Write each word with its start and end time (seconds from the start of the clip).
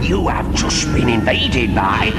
You 0.00 0.28
have 0.28 0.54
just 0.54 0.92
been 0.94 1.08
invaded 1.08 1.74
by. 1.74 2.12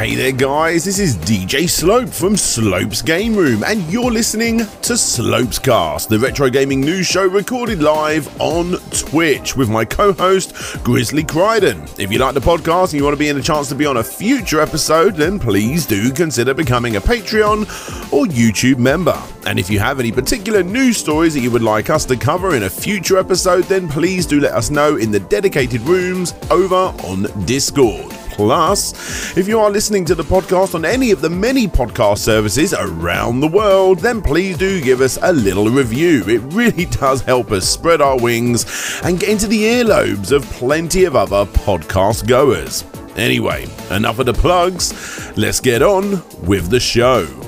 Hey 0.00 0.14
there, 0.14 0.32
guys, 0.32 0.86
this 0.86 0.98
is 0.98 1.14
DJ 1.14 1.68
Slope 1.68 2.08
from 2.08 2.34
Slope's 2.34 3.02
Game 3.02 3.36
Room, 3.36 3.62
and 3.62 3.82
you're 3.92 4.10
listening 4.10 4.60
to 4.80 4.96
Slope's 4.96 5.58
Cast, 5.58 6.08
the 6.08 6.18
retro 6.18 6.48
gaming 6.48 6.80
news 6.80 7.06
show 7.06 7.26
recorded 7.26 7.82
live 7.82 8.26
on 8.40 8.76
Twitch 8.92 9.56
with 9.56 9.68
my 9.68 9.84
co 9.84 10.14
host, 10.14 10.54
Grizzly 10.82 11.22
Crichton. 11.22 11.82
If 11.98 12.10
you 12.10 12.18
like 12.18 12.32
the 12.32 12.40
podcast 12.40 12.84
and 12.84 12.94
you 12.94 13.04
want 13.04 13.12
to 13.12 13.18
be 13.18 13.28
in 13.28 13.36
a 13.36 13.42
chance 13.42 13.68
to 13.68 13.74
be 13.74 13.84
on 13.84 13.98
a 13.98 14.02
future 14.02 14.62
episode, 14.62 15.16
then 15.16 15.38
please 15.38 15.84
do 15.84 16.10
consider 16.10 16.54
becoming 16.54 16.96
a 16.96 17.00
Patreon 17.02 17.64
or 18.10 18.24
YouTube 18.24 18.78
member. 18.78 19.22
And 19.44 19.58
if 19.58 19.68
you 19.68 19.80
have 19.80 20.00
any 20.00 20.12
particular 20.12 20.62
news 20.62 20.96
stories 20.96 21.34
that 21.34 21.40
you 21.40 21.50
would 21.50 21.60
like 21.60 21.90
us 21.90 22.06
to 22.06 22.16
cover 22.16 22.54
in 22.54 22.62
a 22.62 22.70
future 22.70 23.18
episode, 23.18 23.64
then 23.64 23.86
please 23.86 24.24
do 24.24 24.40
let 24.40 24.54
us 24.54 24.70
know 24.70 24.96
in 24.96 25.10
the 25.10 25.20
dedicated 25.20 25.82
rooms 25.82 26.32
over 26.50 26.94
on 27.04 27.26
Discord. 27.44 28.19
Plus, 28.40 29.36
if 29.36 29.46
you 29.46 29.60
are 29.60 29.68
listening 29.70 30.06
to 30.06 30.14
the 30.14 30.22
podcast 30.22 30.74
on 30.74 30.86
any 30.86 31.10
of 31.10 31.20
the 31.20 31.28
many 31.28 31.68
podcast 31.68 32.20
services 32.20 32.72
around 32.72 33.40
the 33.40 33.46
world, 33.48 33.98
then 33.98 34.22
please 34.22 34.56
do 34.56 34.80
give 34.80 35.02
us 35.02 35.18
a 35.20 35.30
little 35.30 35.68
review. 35.68 36.24
It 36.26 36.38
really 36.54 36.86
does 37.02 37.20
help 37.20 37.52
us 37.52 37.68
spread 37.68 38.00
our 38.00 38.18
wings 38.18 38.64
and 39.04 39.20
get 39.20 39.28
into 39.28 39.46
the 39.46 39.62
earlobes 39.62 40.32
of 40.32 40.42
plenty 40.52 41.04
of 41.04 41.16
other 41.16 41.44
podcast 41.44 42.26
goers. 42.26 42.82
Anyway, 43.14 43.66
enough 43.90 44.18
of 44.18 44.24
the 44.24 44.32
plugs. 44.32 45.36
Let's 45.36 45.60
get 45.60 45.82
on 45.82 46.22
with 46.46 46.70
the 46.70 46.80
show. 46.80 47.39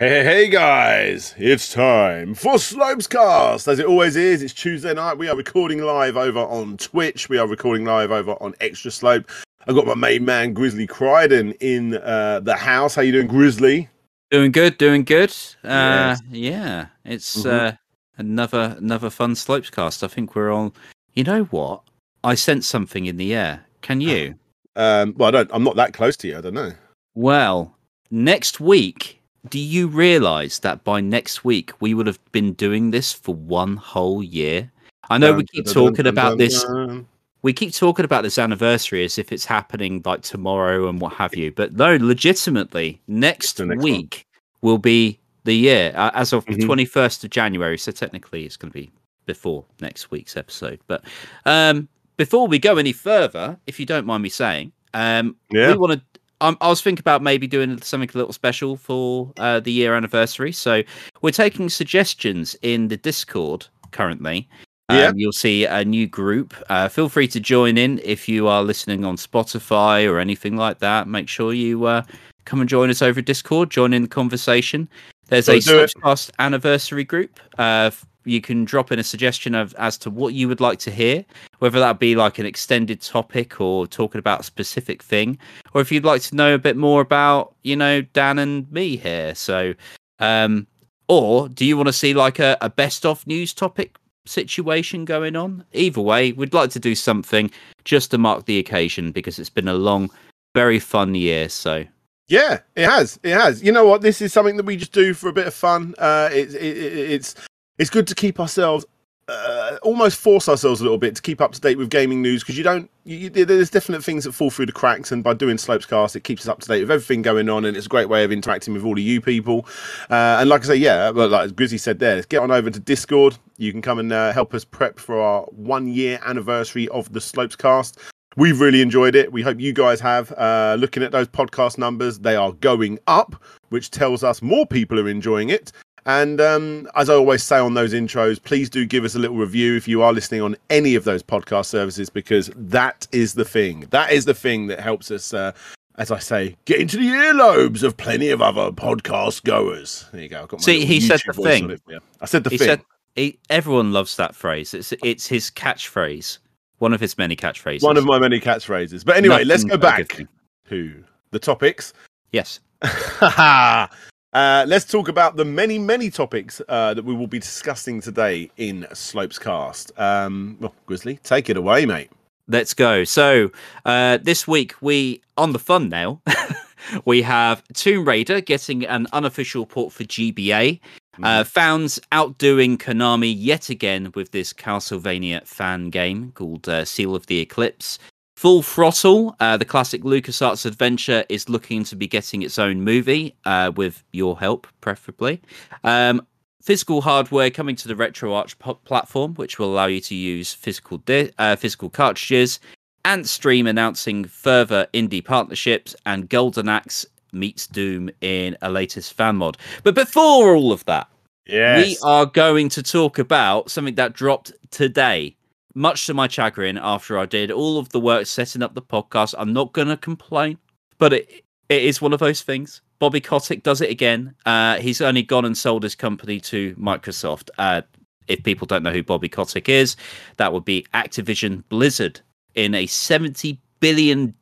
Hey, 0.00 0.08
hey, 0.08 0.24
hey, 0.24 0.48
guys! 0.48 1.34
It's 1.36 1.70
time 1.70 2.34
for 2.34 2.58
Slopes 2.58 3.06
Cast. 3.06 3.68
As 3.68 3.78
it 3.78 3.84
always 3.84 4.16
is, 4.16 4.42
it's 4.42 4.54
Tuesday 4.54 4.94
night. 4.94 5.18
We 5.18 5.28
are 5.28 5.36
recording 5.36 5.82
live 5.82 6.16
over 6.16 6.38
on 6.38 6.78
Twitch. 6.78 7.28
We 7.28 7.36
are 7.36 7.46
recording 7.46 7.84
live 7.84 8.10
over 8.10 8.32
on 8.40 8.54
Extra 8.62 8.90
Slope. 8.90 9.30
I've 9.66 9.74
got 9.74 9.86
my 9.86 9.94
main 9.94 10.24
man 10.24 10.54
Grizzly 10.54 10.86
Crichton 10.86 11.52
in 11.60 11.96
uh, 11.98 12.40
the 12.40 12.56
house. 12.56 12.94
How 12.94 13.02
you 13.02 13.12
doing, 13.12 13.26
Grizzly? 13.26 13.90
Doing 14.30 14.52
good, 14.52 14.78
doing 14.78 15.04
good. 15.04 15.32
Uh, 15.62 16.16
Yes. 16.16 16.22
Yeah, 16.30 16.86
it's 17.04 17.36
Mhm. 17.44 17.52
uh, 17.52 17.72
another 18.16 18.76
another 18.78 19.10
fun 19.10 19.34
slopes 19.34 19.68
cast. 19.68 20.02
I 20.02 20.08
think 20.08 20.34
we're 20.34 20.50
on. 20.50 20.72
You 21.12 21.24
know 21.24 21.42
what? 21.44 21.82
I 22.24 22.36
sense 22.36 22.66
something 22.66 23.04
in 23.04 23.18
the 23.18 23.34
air. 23.34 23.66
Can 23.82 24.00
you? 24.00 24.36
Um, 24.76 25.14
well, 25.18 25.28
I 25.28 25.30
don't. 25.32 25.50
I'm 25.52 25.64
not 25.64 25.74
that 25.76 25.92
close 25.92 26.16
to 26.18 26.28
you. 26.28 26.38
I 26.38 26.40
don't 26.40 26.54
know. 26.54 26.72
Well, 27.14 27.76
next 28.10 28.60
week. 28.60 29.19
Do 29.48 29.58
you 29.58 29.88
realise 29.88 30.58
that 30.60 30.84
by 30.84 31.00
next 31.00 31.44
week 31.44 31.72
we 31.80 31.94
would 31.94 32.06
have 32.06 32.18
been 32.32 32.52
doing 32.52 32.90
this 32.90 33.12
for 33.12 33.34
one 33.34 33.76
whole 33.76 34.22
year? 34.22 34.70
I 35.08 35.18
know 35.18 35.32
we 35.32 35.44
keep 35.44 35.64
dun, 35.64 35.74
dun, 35.74 35.84
talking 35.84 36.04
dun, 36.04 36.12
about 36.12 36.28
dun, 36.30 36.38
this. 36.38 36.62
dun. 36.64 37.06
We 37.42 37.54
keep 37.54 37.72
talking 37.72 38.04
about 38.04 38.22
this 38.22 38.38
anniversary 38.38 39.02
as 39.02 39.16
if 39.18 39.32
it's 39.32 39.46
happening 39.46 40.02
like 40.04 40.20
tomorrow 40.20 40.88
and 40.88 41.00
what 41.00 41.14
have 41.14 41.34
you. 41.34 41.50
But 41.52 41.72
no, 41.72 41.96
legitimately, 41.96 43.00
next 43.08 43.56
the 43.56 43.64
next 43.66 43.82
one. 43.82 43.92
week 43.92 44.26
will 44.60 44.76
be 44.78 45.18
the 45.44 45.54
year 45.54 45.92
uh, 45.96 46.10
as 46.12 46.34
of 46.34 46.44
the 46.44 46.52
Mhm. 46.56 46.66
21st 46.66 47.24
of 47.24 47.30
January. 47.30 47.78
So 47.78 47.92
technically, 47.92 48.44
it's 48.44 48.58
going 48.58 48.70
to 48.72 48.78
be 48.78 48.90
before 49.24 49.64
next 49.80 50.10
week's 50.10 50.36
episode. 50.36 50.80
But 50.86 51.02
um, 51.46 51.88
before 52.18 52.46
we 52.46 52.58
go 52.58 52.76
any 52.76 52.92
further, 52.92 53.58
if 53.66 53.80
you 53.80 53.86
don't 53.86 54.04
mind 54.04 54.22
me 54.22 54.28
saying, 54.28 54.72
um, 54.92 55.34
Yeah. 55.50 55.70
we 55.72 55.78
want 55.78 55.92
to. 55.94 56.02
Um, 56.40 56.56
I 56.60 56.68
was 56.68 56.80
thinking 56.80 57.00
about 57.00 57.22
maybe 57.22 57.46
doing 57.46 57.80
something 57.82 58.10
a 58.14 58.18
little 58.18 58.32
special 58.32 58.76
for 58.76 59.32
uh, 59.38 59.60
the 59.60 59.72
year 59.72 59.94
anniversary. 59.94 60.52
So 60.52 60.82
we're 61.22 61.30
taking 61.30 61.68
suggestions 61.68 62.56
in 62.62 62.88
the 62.88 62.96
Discord 62.96 63.66
currently. 63.90 64.48
Yeah. 64.90 65.06
Um, 65.08 65.18
you'll 65.18 65.32
see 65.32 65.66
a 65.66 65.84
new 65.84 66.06
group. 66.06 66.54
Uh, 66.68 66.88
feel 66.88 67.08
free 67.08 67.28
to 67.28 67.40
join 67.40 67.78
in 67.78 68.00
if 68.02 68.28
you 68.28 68.48
are 68.48 68.62
listening 68.62 69.04
on 69.04 69.16
Spotify 69.16 70.10
or 70.10 70.18
anything 70.18 70.56
like 70.56 70.80
that. 70.80 71.06
Make 71.06 71.28
sure 71.28 71.52
you 71.52 71.84
uh, 71.84 72.02
come 72.44 72.60
and 72.60 72.68
join 72.68 72.90
us 72.90 73.02
over 73.02 73.20
Discord. 73.20 73.70
Join 73.70 73.92
in 73.92 74.02
the 74.02 74.08
conversation. 74.08 74.88
There's 75.28 75.48
a 75.48 75.60
Gotta 75.60 75.86
do 75.94 76.32
anniversary 76.40 77.04
group. 77.04 77.38
Uh, 77.56 77.92
you 78.30 78.40
can 78.40 78.64
drop 78.64 78.92
in 78.92 78.98
a 78.98 79.04
suggestion 79.04 79.54
of 79.54 79.74
as 79.74 79.98
to 79.98 80.10
what 80.10 80.34
you 80.34 80.48
would 80.48 80.60
like 80.60 80.78
to 80.80 80.90
hear, 80.90 81.24
whether 81.58 81.80
that 81.80 81.98
be 81.98 82.14
like 82.14 82.38
an 82.38 82.46
extended 82.46 83.00
topic 83.00 83.60
or 83.60 83.86
talking 83.86 84.18
about 84.18 84.40
a 84.40 84.44
specific 84.44 85.02
thing, 85.02 85.38
or 85.74 85.80
if 85.80 85.90
you'd 85.90 86.04
like 86.04 86.22
to 86.22 86.36
know 86.36 86.54
a 86.54 86.58
bit 86.58 86.76
more 86.76 87.00
about, 87.00 87.54
you 87.62 87.76
know, 87.76 88.02
Dan 88.02 88.38
and 88.38 88.70
me 88.70 88.96
here. 88.96 89.34
So, 89.34 89.74
um, 90.20 90.66
or 91.08 91.48
do 91.48 91.64
you 91.64 91.76
want 91.76 91.88
to 91.88 91.92
see 91.92 92.14
like 92.14 92.38
a, 92.38 92.56
a 92.60 92.70
best 92.70 93.04
of 93.04 93.26
news 93.26 93.52
topic 93.52 93.98
situation 94.26 95.04
going 95.04 95.34
on? 95.34 95.64
Either 95.72 96.00
way, 96.00 96.32
we'd 96.32 96.54
like 96.54 96.70
to 96.70 96.80
do 96.80 96.94
something 96.94 97.50
just 97.84 98.12
to 98.12 98.18
mark 98.18 98.44
the 98.44 98.58
occasion 98.58 99.10
because 99.10 99.38
it's 99.38 99.50
been 99.50 99.68
a 99.68 99.74
long, 99.74 100.08
very 100.54 100.78
fun 100.78 101.16
year. 101.16 101.48
So, 101.48 101.84
Yeah, 102.28 102.60
it 102.76 102.88
has. 102.88 103.18
It 103.24 103.32
has. 103.32 103.60
You 103.60 103.72
know 103.72 103.84
what? 103.84 104.02
This 104.02 104.22
is 104.22 104.32
something 104.32 104.56
that 104.56 104.64
we 104.64 104.76
just 104.76 104.92
do 104.92 105.14
for 105.14 105.28
a 105.28 105.32
bit 105.32 105.48
of 105.48 105.54
fun. 105.54 105.96
Uh, 105.98 106.28
it, 106.32 106.54
it, 106.54 106.76
it, 106.76 107.10
it's 107.10 107.34
it's 107.80 107.88
good 107.88 108.06
to 108.06 108.14
keep 108.14 108.38
ourselves, 108.38 108.84
uh, 109.26 109.78
almost 109.82 110.18
force 110.18 110.50
ourselves 110.50 110.80
a 110.80 110.84
little 110.84 110.98
bit 110.98 111.16
to 111.16 111.22
keep 111.22 111.40
up 111.40 111.52
to 111.52 111.60
date 111.60 111.78
with 111.78 111.88
gaming 111.88 112.20
news 112.20 112.42
because 112.42 112.58
you 112.58 112.62
don't. 112.62 112.90
You, 113.04 113.16
you, 113.16 113.30
there's 113.30 113.70
definite 113.70 114.04
things 114.04 114.24
that 114.24 114.32
fall 114.32 114.50
through 114.50 114.66
the 114.66 114.72
cracks, 114.72 115.10
and 115.10 115.24
by 115.24 115.32
doing 115.32 115.56
Slopescast, 115.56 116.14
it 116.14 116.22
keeps 116.22 116.42
us 116.42 116.48
up 116.48 116.60
to 116.60 116.68
date 116.68 116.82
with 116.82 116.90
everything 116.90 117.22
going 117.22 117.48
on, 117.48 117.64
and 117.64 117.76
it's 117.76 117.86
a 117.86 117.88
great 117.88 118.10
way 118.10 118.22
of 118.22 118.32
interacting 118.32 118.74
with 118.74 118.84
all 118.84 118.92
of 118.92 118.98
you 118.98 119.22
people. 119.22 119.66
Uh, 120.10 120.36
and 120.40 120.50
like 120.50 120.62
I 120.64 120.66
say, 120.66 120.76
yeah, 120.76 121.08
well, 121.08 121.28
like 121.28 121.56
Grizzy 121.56 121.78
said 121.78 122.00
there, 122.00 122.16
let's 122.16 122.26
get 122.26 122.42
on 122.42 122.50
over 122.50 122.70
to 122.70 122.80
Discord. 122.80 123.38
You 123.56 123.72
can 123.72 123.80
come 123.80 123.98
and 123.98 124.12
uh, 124.12 124.32
help 124.34 124.52
us 124.52 124.62
prep 124.64 124.98
for 124.98 125.18
our 125.18 125.42
one 125.44 125.88
year 125.88 126.20
anniversary 126.26 126.86
of 126.88 127.10
the 127.14 127.20
Slopescast. 127.20 127.96
We've 128.36 128.60
really 128.60 128.80
enjoyed 128.80 129.16
it. 129.16 129.32
We 129.32 129.42
hope 129.42 129.58
you 129.58 129.72
guys 129.72 130.00
have. 130.00 130.32
Uh, 130.32 130.76
looking 130.78 131.02
at 131.02 131.12
those 131.12 131.28
podcast 131.28 131.78
numbers, 131.78 132.20
they 132.20 132.36
are 132.36 132.52
going 132.52 132.98
up, 133.06 133.42
which 133.70 133.90
tells 133.90 134.22
us 134.22 134.40
more 134.40 134.66
people 134.66 135.00
are 135.00 135.08
enjoying 135.08 135.48
it. 135.48 135.72
And 136.06 136.40
um, 136.40 136.88
as 136.94 137.10
I 137.10 137.14
always 137.14 137.42
say 137.42 137.58
on 137.58 137.74
those 137.74 137.92
intros, 137.92 138.42
please 138.42 138.70
do 138.70 138.86
give 138.86 139.04
us 139.04 139.14
a 139.14 139.18
little 139.18 139.36
review 139.36 139.76
if 139.76 139.86
you 139.86 140.02
are 140.02 140.12
listening 140.12 140.40
on 140.42 140.56
any 140.70 140.94
of 140.94 141.04
those 141.04 141.22
podcast 141.22 141.66
services, 141.66 142.08
because 142.10 142.50
that 142.56 143.06
is 143.12 143.34
the 143.34 143.44
thing. 143.44 143.86
That 143.90 144.12
is 144.12 144.24
the 144.24 144.34
thing 144.34 144.66
that 144.68 144.80
helps 144.80 145.10
us, 145.10 145.34
uh, 145.34 145.52
as 145.96 146.10
I 146.10 146.18
say, 146.18 146.56
get 146.64 146.80
into 146.80 146.96
the 146.96 147.08
earlobes 147.08 147.82
of 147.82 147.96
plenty 147.96 148.30
of 148.30 148.40
other 148.40 148.70
podcast 148.72 149.44
goers. 149.44 150.06
There 150.12 150.22
you 150.22 150.28
go. 150.28 150.42
I've 150.42 150.48
got 150.48 150.60
my 150.60 150.64
See, 150.64 150.84
he 150.84 151.00
said 151.00 151.20
the 151.26 151.32
thing. 151.34 151.70
it. 151.70 151.82
I 152.20 152.24
said 152.26 152.44
the 152.44 152.50
he 152.50 152.58
thing. 152.58 152.66
said 152.66 152.82
he, 153.14 153.38
everyone 153.50 153.92
loves 153.92 154.16
that 154.16 154.34
phrase. 154.34 154.72
It's 154.72 154.92
it's 155.04 155.26
his 155.26 155.50
catchphrase, 155.50 156.38
one 156.78 156.94
of 156.94 157.00
his 157.00 157.18
many 157.18 157.36
catchphrases. 157.36 157.82
One 157.82 157.96
of 157.96 158.04
my 158.04 158.18
many 158.18 158.40
catchphrases. 158.40 159.04
But 159.04 159.16
anyway, 159.16 159.44
let's 159.44 159.64
go 159.64 159.76
but 159.76 159.94
a 159.94 160.04
good 160.04 160.08
back 160.08 160.28
to 160.70 161.04
the 161.30 161.38
topics. 161.38 161.92
Yes. 162.32 162.60
uh, 164.32 164.64
let's 164.68 164.84
talk 164.84 165.08
about 165.08 165.36
the 165.36 165.44
many, 165.44 165.78
many 165.78 166.10
topics 166.10 166.60
uh, 166.68 166.94
that 166.94 167.04
we 167.04 167.14
will 167.14 167.26
be 167.26 167.38
discussing 167.38 168.00
today 168.00 168.50
in 168.56 168.86
Slopes 168.92 169.38
Cast. 169.38 169.92
Um, 169.98 170.56
well, 170.60 170.74
Grizzly, 170.86 171.18
take 171.22 171.50
it 171.50 171.56
away, 171.56 171.86
mate. 171.86 172.10
Let's 172.46 172.74
go. 172.74 173.04
So 173.04 173.50
uh, 173.84 174.18
this 174.18 174.46
week 174.46 174.74
we 174.80 175.22
on 175.36 175.52
the 175.52 175.58
fun 175.58 175.88
now. 175.88 176.20
we 177.04 177.22
have 177.22 177.62
Tomb 177.74 178.06
Raider 178.06 178.40
getting 178.40 178.84
an 178.86 179.06
unofficial 179.12 179.66
port 179.66 179.92
for 179.92 180.04
GBA. 180.04 180.80
Uh, 181.22 181.44
Founds 181.44 182.00
outdoing 182.12 182.78
Konami 182.78 183.34
yet 183.36 183.68
again 183.68 184.10
with 184.14 184.30
this 184.30 184.52
Castlevania 184.52 185.46
fan 185.46 185.90
game 185.90 186.32
called 186.32 186.68
uh, 186.68 186.84
Seal 186.84 187.14
of 187.14 187.26
the 187.26 187.40
Eclipse. 187.40 187.98
Full 188.40 188.62
Throttle, 188.62 189.36
uh, 189.38 189.58
the 189.58 189.66
classic 189.66 190.00
LucasArts 190.00 190.64
adventure, 190.64 191.26
is 191.28 191.50
looking 191.50 191.84
to 191.84 191.94
be 191.94 192.06
getting 192.06 192.40
its 192.40 192.58
own 192.58 192.80
movie 192.80 193.36
uh, 193.44 193.70
with 193.76 194.02
your 194.12 194.38
help, 194.40 194.66
preferably. 194.80 195.42
Um, 195.84 196.26
physical 196.62 197.02
hardware 197.02 197.50
coming 197.50 197.76
to 197.76 197.86
the 197.86 197.92
RetroArch 197.94 198.54
platform, 198.84 199.34
which 199.34 199.58
will 199.58 199.70
allow 199.70 199.84
you 199.84 200.00
to 200.00 200.14
use 200.14 200.54
physical 200.54 200.96
di- 200.96 201.30
uh, 201.38 201.56
physical 201.56 201.90
cartridges. 201.90 202.60
And 203.04 203.28
Stream 203.28 203.66
announcing 203.66 204.24
further 204.24 204.86
indie 204.94 205.22
partnerships, 205.22 205.94
and 206.06 206.26
Golden 206.26 206.66
Axe 206.66 207.04
meets 207.34 207.66
Doom 207.66 208.08
in 208.22 208.56
a 208.62 208.70
latest 208.70 209.12
fan 209.12 209.36
mod. 209.36 209.58
But 209.82 209.94
before 209.94 210.54
all 210.54 210.72
of 210.72 210.86
that, 210.86 211.08
Yes. 211.46 211.86
we 211.86 211.98
are 212.02 212.24
going 212.24 212.70
to 212.70 212.82
talk 212.82 213.18
about 213.18 213.70
something 213.70 213.96
that 213.96 214.14
dropped 214.14 214.52
today. 214.70 215.36
Much 215.74 216.06
to 216.06 216.14
my 216.14 216.26
chagrin, 216.26 216.78
after 216.78 217.18
I 217.18 217.26
did 217.26 217.50
all 217.50 217.78
of 217.78 217.90
the 217.90 218.00
work 218.00 218.26
setting 218.26 218.62
up 218.62 218.74
the 218.74 218.82
podcast, 218.82 219.34
I'm 219.38 219.52
not 219.52 219.72
going 219.72 219.88
to 219.88 219.96
complain, 219.96 220.58
but 220.98 221.12
it 221.12 221.44
it 221.68 221.84
is 221.84 222.02
one 222.02 222.12
of 222.12 222.18
those 222.18 222.42
things. 222.42 222.82
Bobby 222.98 223.20
Kotick 223.20 223.62
does 223.62 223.80
it 223.80 223.90
again. 223.90 224.34
Uh, 224.44 224.76
he's 224.78 225.00
only 225.00 225.22
gone 225.22 225.44
and 225.44 225.56
sold 225.56 225.84
his 225.84 225.94
company 225.94 226.40
to 226.40 226.74
Microsoft. 226.74 227.48
Uh, 227.58 227.82
if 228.26 228.42
people 228.42 228.66
don't 228.66 228.82
know 228.82 228.92
who 228.92 229.04
Bobby 229.04 229.28
Kotick 229.28 229.68
is, 229.68 229.96
that 230.36 230.52
would 230.52 230.64
be 230.64 230.84
Activision 230.92 231.62
Blizzard 231.68 232.20
in 232.56 232.74
a 232.74 232.86
$70 232.86 233.56
billion 233.78 234.34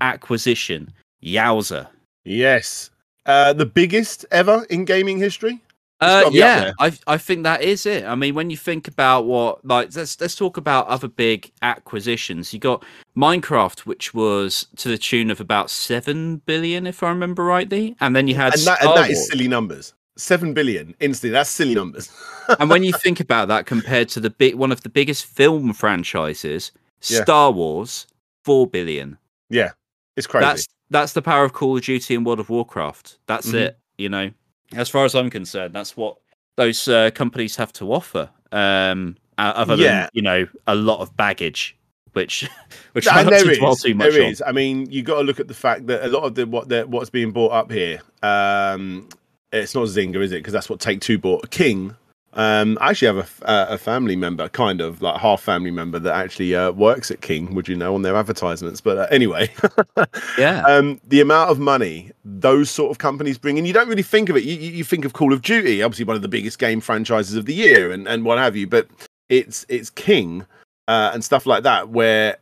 acquisition. 0.00 0.92
Yowza. 1.22 1.88
Yes. 2.24 2.90
Uh, 3.26 3.52
the 3.52 3.66
biggest 3.66 4.24
ever 4.30 4.64
in 4.70 4.84
gaming 4.84 5.18
history. 5.18 5.62
Uh, 6.00 6.22
gotta 6.24 6.32
be 6.32 6.42
up 6.42 6.64
yeah. 6.66 6.72
I 6.78 6.92
I 7.14 7.16
think 7.18 7.44
that 7.44 7.62
is 7.62 7.86
it. 7.86 8.04
I 8.04 8.14
mean, 8.14 8.34
when 8.34 8.50
you 8.50 8.56
think 8.56 8.86
about 8.86 9.24
what 9.24 9.64
like 9.64 9.94
let's 9.96 10.20
let's 10.20 10.34
talk 10.34 10.56
about 10.58 10.86
other 10.88 11.08
big 11.08 11.50
acquisitions. 11.62 12.52
You 12.52 12.58
got 12.58 12.84
Minecraft, 13.16 13.80
which 13.80 14.12
was 14.12 14.66
to 14.76 14.88
the 14.88 14.98
tune 14.98 15.30
of 15.30 15.40
about 15.40 15.70
seven 15.70 16.38
billion, 16.44 16.86
if 16.86 17.02
I 17.02 17.08
remember 17.08 17.44
rightly, 17.44 17.96
and 18.00 18.14
then 18.14 18.28
you 18.28 18.34
had 18.34 18.54
and 18.54 18.62
that, 18.66 18.80
Star 18.80 18.94
and 18.94 19.04
that 19.04 19.10
is 19.10 19.26
silly 19.28 19.48
numbers. 19.48 19.94
Seven 20.18 20.52
billion 20.54 20.94
instantly. 21.00 21.30
That's 21.30 21.50
silly 21.50 21.74
numbers. 21.74 22.10
and 22.60 22.68
when 22.70 22.82
you 22.84 22.92
think 22.92 23.20
about 23.20 23.48
that 23.48 23.64
compared 23.66 24.08
to 24.10 24.20
the 24.20 24.30
big 24.30 24.54
one 24.54 24.72
of 24.72 24.82
the 24.82 24.88
biggest 24.90 25.24
film 25.26 25.72
franchises, 25.72 26.72
Yeah. 27.08 27.22
Star 27.22 27.50
Wars, 27.52 28.06
four 28.44 28.66
billion. 28.66 29.16
yeah, 29.50 29.72
it's 30.16 30.26
crazy. 30.26 30.44
That's 30.44 30.66
that's 30.90 31.12
the 31.14 31.22
power 31.22 31.44
of 31.44 31.52
Call 31.54 31.76
of 31.76 31.82
Duty 31.84 32.14
and 32.14 32.24
World 32.26 32.40
of 32.40 32.48
Warcraft. 32.50 33.18
That's 33.26 33.48
Mhm. 33.48 33.54
it. 33.54 33.78
You 33.98 34.08
know, 34.10 34.30
as 34.74 34.88
far 34.88 35.04
as 35.04 35.14
I'm 35.14 35.30
concerned, 35.30 35.74
that's 35.74 35.96
what 35.96 36.16
those 36.56 36.88
uh, 36.88 37.10
companies 37.14 37.56
have 37.56 37.72
to 37.74 37.92
offer. 37.92 38.30
Um, 38.52 39.16
other 39.38 39.74
Yeah. 39.76 40.02
than 40.02 40.08
you 40.14 40.22
know 40.22 40.46
a 40.66 40.74
lot 40.74 41.00
of 41.00 41.16
baggage, 41.16 41.76
which 42.12 42.48
which 42.92 43.06
I 43.06 43.20
and 43.20 43.30
don't 43.30 43.58
dwell 43.58 43.76
too 43.76 43.94
much 43.94 44.12
there 44.12 44.22
on. 44.24 44.30
is. 44.30 44.42
I 44.46 44.52
mean, 44.52 44.90
you 44.90 45.02
got 45.02 45.16
to 45.18 45.22
look 45.24 45.40
at 45.40 45.48
the 45.48 45.54
fact 45.54 45.86
that 45.88 46.04
a 46.04 46.08
lot 46.08 46.24
of 46.24 46.34
the 46.34 46.46
what 46.46 46.68
the, 46.68 46.84
what's 46.86 47.10
being 47.10 47.32
bought 47.32 47.52
up 47.52 47.70
here. 47.70 48.00
Um, 48.22 49.08
it's 49.52 49.74
not 49.74 49.86
Zynga, 49.86 50.16
is 50.22 50.32
it? 50.32 50.36
Because 50.36 50.52
that's 50.52 50.68
what 50.70 50.80
Take 50.80 51.00
Two 51.00 51.18
bought. 51.18 51.50
King. 51.50 51.94
Um, 52.36 52.76
I 52.82 52.90
actually 52.90 53.16
have 53.16 53.40
a, 53.42 53.48
uh, 53.48 53.66
a 53.70 53.78
family 53.78 54.14
member, 54.14 54.48
kind 54.50 54.82
of 54.82 55.00
like 55.00 55.18
half 55.18 55.40
family 55.40 55.70
member, 55.70 55.98
that 55.98 56.14
actually 56.14 56.54
uh, 56.54 56.70
works 56.70 57.10
at 57.10 57.22
King. 57.22 57.54
Would 57.54 57.66
you 57.66 57.76
know 57.76 57.94
on 57.94 58.02
their 58.02 58.14
advertisements? 58.14 58.82
But 58.82 58.98
uh, 58.98 59.06
anyway, 59.10 59.50
Yeah, 60.38 60.62
um, 60.62 61.00
the 61.06 61.22
amount 61.22 61.50
of 61.50 61.58
money 61.58 62.12
those 62.24 62.70
sort 62.70 62.90
of 62.90 62.98
companies 62.98 63.38
bring 63.38 63.56
in, 63.56 63.64
you 63.64 63.72
don't 63.72 63.88
really 63.88 64.02
think 64.02 64.28
of 64.28 64.36
it. 64.36 64.44
You, 64.44 64.54
you 64.54 64.70
you 64.70 64.84
think 64.84 65.06
of 65.06 65.14
Call 65.14 65.32
of 65.32 65.40
Duty, 65.40 65.82
obviously 65.82 66.04
one 66.04 66.16
of 66.16 66.22
the 66.22 66.28
biggest 66.28 66.58
game 66.58 66.80
franchises 66.80 67.36
of 67.36 67.46
the 67.46 67.54
year, 67.54 67.90
and, 67.90 68.06
and 68.06 68.24
what 68.24 68.38
have 68.38 68.54
you. 68.54 68.66
But 68.66 68.86
it's 69.30 69.64
it's 69.70 69.88
King 69.88 70.44
uh, 70.88 71.10
and 71.14 71.24
stuff 71.24 71.46
like 71.46 71.62
that, 71.62 71.88
where 71.88 72.36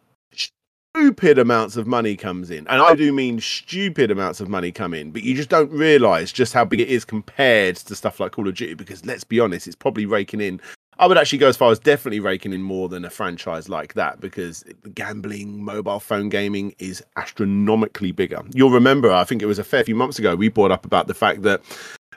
stupid 0.97 1.39
amounts 1.39 1.77
of 1.77 1.87
money 1.87 2.17
comes 2.17 2.51
in, 2.51 2.67
and 2.69 2.81
I 2.81 2.95
do 2.95 3.13
mean 3.13 3.41
stupid 3.41 4.11
amounts 4.11 4.41
of 4.41 4.49
money 4.49 4.71
come 4.73 4.95
in. 4.95 5.11
But 5.11 5.23
you 5.23 5.35
just 5.35 5.49
don't 5.49 5.71
realise 5.71 6.33
just 6.33 6.53
how 6.53 6.65
big 6.65 6.81
it 6.81 6.89
is 6.89 7.05
compared 7.05 7.77
to 7.77 7.97
stuff 7.97 8.21
like 8.21 8.33
Call 8.33 8.49
of 8.49 8.55
Duty. 8.55 8.75
Because 8.75 9.05
let's 9.05 9.25
be 9.25 9.41
honest, 9.41 9.67
it's 9.67 9.77
probably 9.77 10.07
raking 10.07 10.41
in. 10.41 10.61
I 10.99 11.07
would 11.07 11.19
actually 11.19 11.39
go 11.39 11.49
as 11.49 11.57
far 11.57 11.73
as 11.73 11.81
definitely 11.81 12.21
raking 12.21 12.53
in 12.53 12.63
more 12.63 12.89
than 12.89 13.05
a 13.05 13.11
franchise 13.11 13.69
like 13.69 13.95
that 13.95 14.21
because 14.21 14.65
gambling, 14.95 15.63
mobile 15.63 15.99
phone 15.99 16.29
gaming 16.29 16.75
is 16.79 17.03
astronomically 17.17 18.13
bigger. 18.13 18.43
You'll 18.55 18.71
remember, 18.71 19.13
I 19.13 19.25
think 19.25 19.43
it 19.43 19.47
was 19.47 19.59
a 19.59 19.65
fair 19.65 19.83
few 19.83 19.97
months 19.97 20.21
ago, 20.21 20.37
we 20.37 20.49
brought 20.49 20.71
up 20.71 20.87
about 20.87 21.09
the 21.09 21.15
fact 21.15 21.43
that 21.43 21.61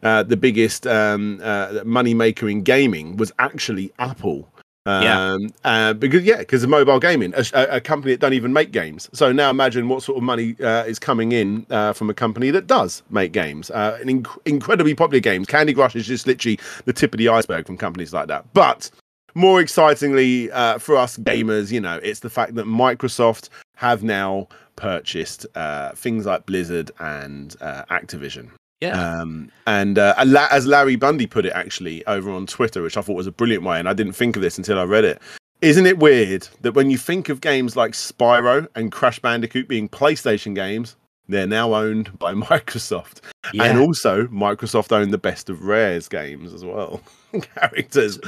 uh, 0.04 0.22
the 0.22 0.38
biggest 0.38 0.86
um, 0.86 1.40
uh, 1.42 1.80
money 1.84 2.14
maker 2.14 2.48
in 2.48 2.62
gaming 2.62 3.18
was 3.18 3.32
actually 3.40 3.92
Apple. 3.98 4.48
Um, 4.88 5.04
Yeah. 5.04 5.38
uh, 5.66 5.94
because 5.94 6.24
yeah, 6.24 6.38
because 6.38 6.64
of 6.64 6.70
mobile 6.70 7.00
gaming, 7.00 7.34
a, 7.36 7.44
a- 7.54 7.82
company 7.82 8.14
that 8.14 8.20
don't 8.22 8.34
even 8.34 8.54
make 8.54 8.72
games. 8.72 9.10
So 9.14 9.32
now 9.32 9.50
imagine 9.50 9.90
what 9.90 10.02
sort 10.02 10.18
of 10.18 10.24
money 10.24 10.56
uh, 10.62 10.84
is 10.86 10.98
coming 10.98 11.32
in 11.34 11.66
uh, 11.70 11.92
from 11.94 12.10
a 12.10 12.14
company 12.14 12.52
that 12.52 12.68
does 12.68 13.04
make 13.10 13.34
games, 13.34 13.70
uh, 13.72 13.98
and 14.02 14.10
inc- 14.10 14.38
incredibly 14.46 14.96
popular 14.96 15.20
games. 15.20 15.46
Candy 15.48 15.74
Crush 15.74 15.96
is 15.96 16.08
just 16.08 16.26
literally 16.26 16.58
the 16.86 16.94
tip 16.94 17.14
of 17.14 17.18
the 17.18 17.28
iceberg 17.28 17.66
from 17.68 17.78
companies 17.78 18.14
like 18.14 18.28
that. 18.30 18.46
But 18.54 18.90
more 19.36 19.60
excitingly 19.60 20.50
uh, 20.52 20.78
for 20.80 20.96
us 20.96 21.18
gamers, 21.18 21.72
you 21.72 21.82
know, 21.82 22.00
it's 22.02 22.22
the 22.22 22.30
fact 22.30 22.56
that 22.56 22.66
Microsoft 22.66 23.50
have 23.76 24.04
now 24.04 24.48
purchased 24.78 25.46
uh, 25.56 25.92
things 25.92 26.26
like 26.26 26.46
Blizzard 26.46 26.92
and 27.00 27.56
Activision. 27.60 28.50
Yeah. 28.82 29.20
Um, 29.20 29.52
and 29.66 29.98
uh, 29.98 30.14
as 30.18 30.68
Larry 30.68 30.96
Bundy 30.96 31.26
put 31.26 31.46
it 31.46 31.54
actually 31.54 32.06
over 32.06 32.30
on 32.32 32.46
Twitter, 32.46 32.82
which 32.82 32.98
I 32.98 33.02
thought 33.02 33.16
was 33.16 33.28
a 33.28 33.32
brilliant 33.32 33.64
way, 33.64 33.80
and 33.80 33.90
I 33.90 33.94
didn't 33.94 34.14
think 34.14 34.36
of 34.36 34.42
this 34.42 34.58
until 34.58 34.80
I 34.80 34.84
read 34.84 35.06
it. 35.06 35.22
Isn't 35.62 35.88
it 35.88 35.98
weird 35.98 36.48
that 36.62 36.74
when 36.74 36.92
you 36.92 36.98
think 37.00 37.30
of 37.30 37.42
games 37.42 37.76
like 37.76 37.94
Spyro 37.94 38.68
and 38.76 38.92
Crash 38.92 39.20
Bandicoot 39.20 39.68
being 39.68 39.90
PlayStation 39.90 40.54
games, 40.54 40.96
they're 41.28 41.48
now 41.48 41.74
owned 41.74 42.18
by 42.20 42.34
Microsoft, 42.36 43.22
yeah. 43.54 43.64
and 43.64 43.80
also 43.80 44.28
Microsoft 44.28 44.92
own 44.92 45.10
the 45.10 45.18
best 45.18 45.50
of 45.50 45.64
Rare's 45.64 46.08
games 46.08 46.54
as 46.54 46.64
well, 46.64 47.02
characters. 47.56 48.20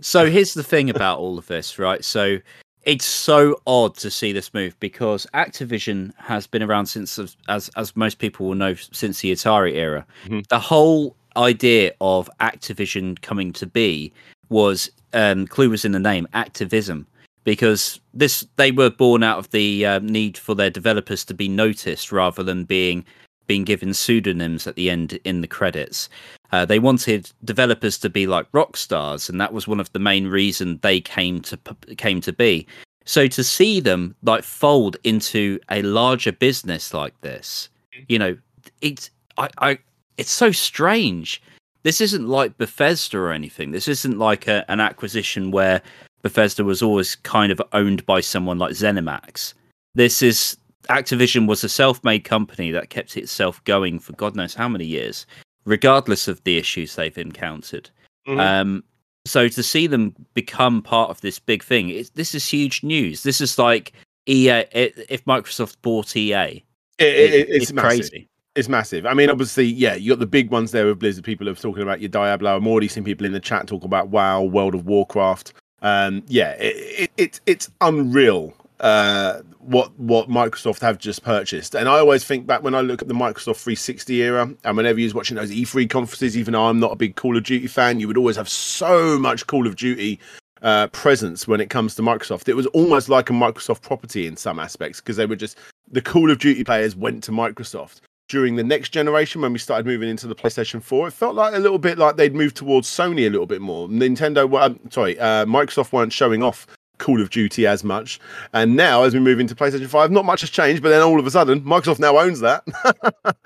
So 0.00 0.30
here's 0.30 0.54
the 0.54 0.62
thing 0.62 0.88
about 0.88 1.18
all 1.18 1.36
of 1.36 1.46
this, 1.46 1.78
right? 1.78 2.02
So 2.02 2.38
it's 2.84 3.04
so 3.04 3.60
odd 3.66 3.94
to 3.96 4.10
see 4.10 4.32
this 4.32 4.54
move 4.54 4.78
because 4.80 5.26
Activision 5.34 6.12
has 6.16 6.46
been 6.46 6.62
around 6.62 6.86
since, 6.86 7.18
as 7.48 7.70
as 7.76 7.96
most 7.96 8.18
people 8.18 8.46
will 8.46 8.54
know, 8.54 8.74
since 8.74 9.20
the 9.20 9.32
Atari 9.32 9.74
era. 9.74 10.06
Mhm. 10.26 10.46
The 10.48 10.58
whole 10.58 11.16
idea 11.36 11.92
of 12.00 12.30
Activision 12.40 13.20
coming 13.22 13.52
to 13.54 13.66
be 13.66 14.12
was 14.48 14.90
um, 15.12 15.46
clue 15.46 15.70
was 15.70 15.84
in 15.84 15.92
the 15.92 15.98
name, 15.98 16.26
activism, 16.34 17.06
because 17.44 18.00
this 18.14 18.46
they 18.56 18.70
were 18.70 18.90
born 18.90 19.22
out 19.22 19.38
of 19.38 19.50
the 19.50 19.84
uh, 19.84 19.98
need 20.00 20.38
for 20.38 20.54
their 20.54 20.70
developers 20.70 21.24
to 21.26 21.34
be 21.34 21.48
noticed 21.48 22.12
rather 22.12 22.42
than 22.42 22.64
being 22.64 23.04
being 23.50 23.64
given 23.64 23.92
pseudonyms 23.92 24.68
at 24.68 24.76
the 24.76 24.88
end 24.88 25.18
in 25.24 25.40
the 25.40 25.48
credits. 25.48 26.08
Uh, 26.52 26.64
they 26.64 26.78
wanted 26.78 27.32
developers 27.44 27.98
to 27.98 28.08
be 28.08 28.24
like 28.24 28.46
rock 28.52 28.76
stars, 28.76 29.28
and 29.28 29.40
that 29.40 29.52
was 29.52 29.66
one 29.66 29.80
of 29.80 29.92
the 29.92 29.98
main 29.98 30.28
reason 30.28 30.78
they 30.82 31.00
came 31.00 31.40
to 31.40 31.58
came 31.96 32.20
to 32.20 32.32
be. 32.32 32.64
So 33.06 33.26
to 33.26 33.42
see 33.42 33.80
them 33.80 34.14
like 34.22 34.44
fold 34.44 34.98
into 35.02 35.58
a 35.68 35.82
larger 35.82 36.30
business 36.30 36.94
like 36.94 37.20
this, 37.22 37.68
you 38.06 38.20
know, 38.20 38.36
it's 38.82 39.10
I, 39.36 39.48
I 39.58 39.78
it's 40.16 40.30
so 40.30 40.52
strange. 40.52 41.42
This 41.82 42.00
isn't 42.00 42.28
like 42.28 42.56
Bethesda 42.56 43.18
or 43.18 43.32
anything. 43.32 43.72
This 43.72 43.88
isn't 43.88 44.16
like 44.16 44.46
a, 44.46 44.64
an 44.70 44.78
acquisition 44.78 45.50
where 45.50 45.82
Bethesda 46.22 46.62
was 46.62 46.82
always 46.82 47.16
kind 47.16 47.50
of 47.50 47.60
owned 47.72 48.06
by 48.06 48.20
someone 48.20 48.60
like 48.60 48.74
ZeniMax. 48.74 49.54
This 49.96 50.22
is 50.22 50.56
Activision 50.88 51.46
was 51.46 51.62
a 51.62 51.68
self-made 51.68 52.24
company 52.24 52.70
that 52.70 52.90
kept 52.90 53.16
itself 53.16 53.62
going 53.64 53.98
for 53.98 54.12
God 54.14 54.34
knows 54.34 54.54
how 54.54 54.68
many 54.68 54.84
years, 54.84 55.26
regardless 55.64 56.26
of 56.28 56.42
the 56.44 56.56
issues 56.56 56.94
they've 56.96 57.16
encountered. 57.18 57.90
Mhm. 58.26 58.40
Um, 58.40 58.84
so 59.26 59.48
to 59.48 59.62
see 59.62 59.86
them 59.86 60.14
become 60.34 60.82
part 60.82 61.10
of 61.10 61.20
this 61.20 61.38
big 61.38 61.62
thing, 61.62 61.90
it's, 61.90 62.10
this 62.10 62.34
is 62.34 62.48
huge 62.48 62.82
news. 62.82 63.22
This 63.22 63.40
is 63.40 63.58
like 63.58 63.92
EA. 64.26 64.50
i- 64.74 64.92
If 65.08 65.24
Microsoft 65.26 65.76
bought 65.82 66.16
EA, 66.16 66.32
It- 66.34 66.62
it- 66.98 67.34
it- 67.34 67.48
it's, 67.50 67.72
massive. 67.72 67.88
crazy. 67.88 68.28
It's 68.56 68.68
massive. 68.68 69.06
I 69.06 69.14
mean, 69.14 69.30
obviously, 69.30 69.66
yeah, 69.66 69.94
you 69.94 70.10
got 70.10 70.18
the 70.18 70.26
big 70.26 70.50
ones 70.50 70.72
there 70.72 70.86
with 70.86 70.98
Blizzard. 70.98 71.24
People 71.24 71.48
are 71.48 71.54
talking 71.54 71.82
about 71.82 72.00
your 72.00 72.08
Diablo. 72.08 72.56
I'm 72.56 72.66
already 72.66 72.88
seeing 72.88 73.04
people 73.04 73.24
in 73.26 73.32
the 73.32 73.40
chat 73.40 73.66
talk 73.66 73.84
about 73.84 74.08
WoW, 74.08 74.42
World 74.42 74.74
of 74.74 74.86
Warcraft. 74.86 75.52
Um, 75.82 76.22
yeah, 76.26 76.52
it, 76.52 76.76
it, 76.98 77.10
it, 77.16 77.40
it's 77.46 77.70
unreal 77.80 78.54
uh, 78.80 79.40
what 79.60 79.98
what 79.98 80.28
Microsoft 80.28 80.80
have 80.80 80.98
just 80.98 81.22
purchased. 81.22 81.74
And 81.74 81.88
I 81.88 81.98
always 81.98 82.24
think 82.24 82.46
back 82.46 82.62
when 82.62 82.74
I 82.74 82.80
look 82.80 83.02
at 83.02 83.08
the 83.08 83.14
Microsoft 83.14 83.56
360 83.56 84.22
era, 84.22 84.54
and 84.64 84.76
whenever 84.76 84.98
you 84.98 85.06
was 85.06 85.14
watching 85.14 85.36
those 85.36 85.50
E3 85.50 85.88
conferences, 85.88 86.36
even 86.36 86.52
though 86.52 86.66
I'm 86.66 86.80
not 86.80 86.92
a 86.92 86.96
big 86.96 87.16
Call 87.16 87.36
of 87.36 87.44
Duty 87.44 87.66
fan, 87.66 88.00
you 88.00 88.08
would 88.08 88.16
always 88.16 88.36
have 88.36 88.48
so 88.48 89.18
much 89.18 89.46
Call 89.46 89.66
of 89.66 89.76
Duty 89.76 90.18
uh, 90.62 90.86
presence 90.88 91.46
when 91.46 91.60
it 91.60 91.70
comes 91.70 91.94
to 91.94 92.02
Microsoft. 92.02 92.48
It 92.48 92.54
was 92.54 92.66
almost 92.66 93.08
like 93.08 93.30
a 93.30 93.34
Microsoft 93.34 93.82
property 93.82 94.26
in 94.26 94.36
some 94.36 94.58
aspects 94.58 95.00
because 95.00 95.16
they 95.16 95.26
were 95.26 95.36
just 95.36 95.58
the 95.90 96.02
Call 96.02 96.30
of 96.30 96.38
Duty 96.38 96.64
players 96.64 96.96
went 96.96 97.22
to 97.24 97.32
Microsoft. 97.32 98.00
During 98.28 98.54
the 98.54 98.62
next 98.62 98.90
generation, 98.90 99.40
when 99.40 99.52
we 99.52 99.58
started 99.58 99.86
moving 99.86 100.08
into 100.08 100.28
the 100.28 100.36
PlayStation 100.36 100.80
4, 100.80 101.08
it 101.08 101.10
felt 101.10 101.34
like 101.34 101.52
a 101.52 101.58
little 101.58 101.80
bit 101.80 101.98
like 101.98 102.16
they'd 102.16 102.34
moved 102.34 102.56
towards 102.56 102.88
Sony 102.88 103.26
a 103.26 103.30
little 103.30 103.46
bit 103.46 103.60
more. 103.60 103.88
Nintendo, 103.88 104.62
um, 104.62 104.78
sorry, 104.88 105.18
uh, 105.18 105.44
Microsoft 105.46 105.92
weren't 105.92 106.12
showing 106.12 106.40
off 106.40 106.68
Call 107.00 107.20
of 107.20 107.30
Duty 107.30 107.66
as 107.66 107.82
much. 107.82 108.20
And 108.52 108.76
now, 108.76 109.02
as 109.02 109.12
we 109.12 109.18
move 109.18 109.40
into 109.40 109.56
PlayStation 109.56 109.88
5, 109.88 110.12
not 110.12 110.24
much 110.24 110.42
has 110.42 110.50
changed, 110.50 110.82
but 110.82 110.90
then 110.90 111.02
all 111.02 111.18
of 111.18 111.26
a 111.26 111.30
sudden, 111.30 111.60
Microsoft 111.62 111.98
now 111.98 112.16
owns 112.18 112.40
that. 112.40 112.62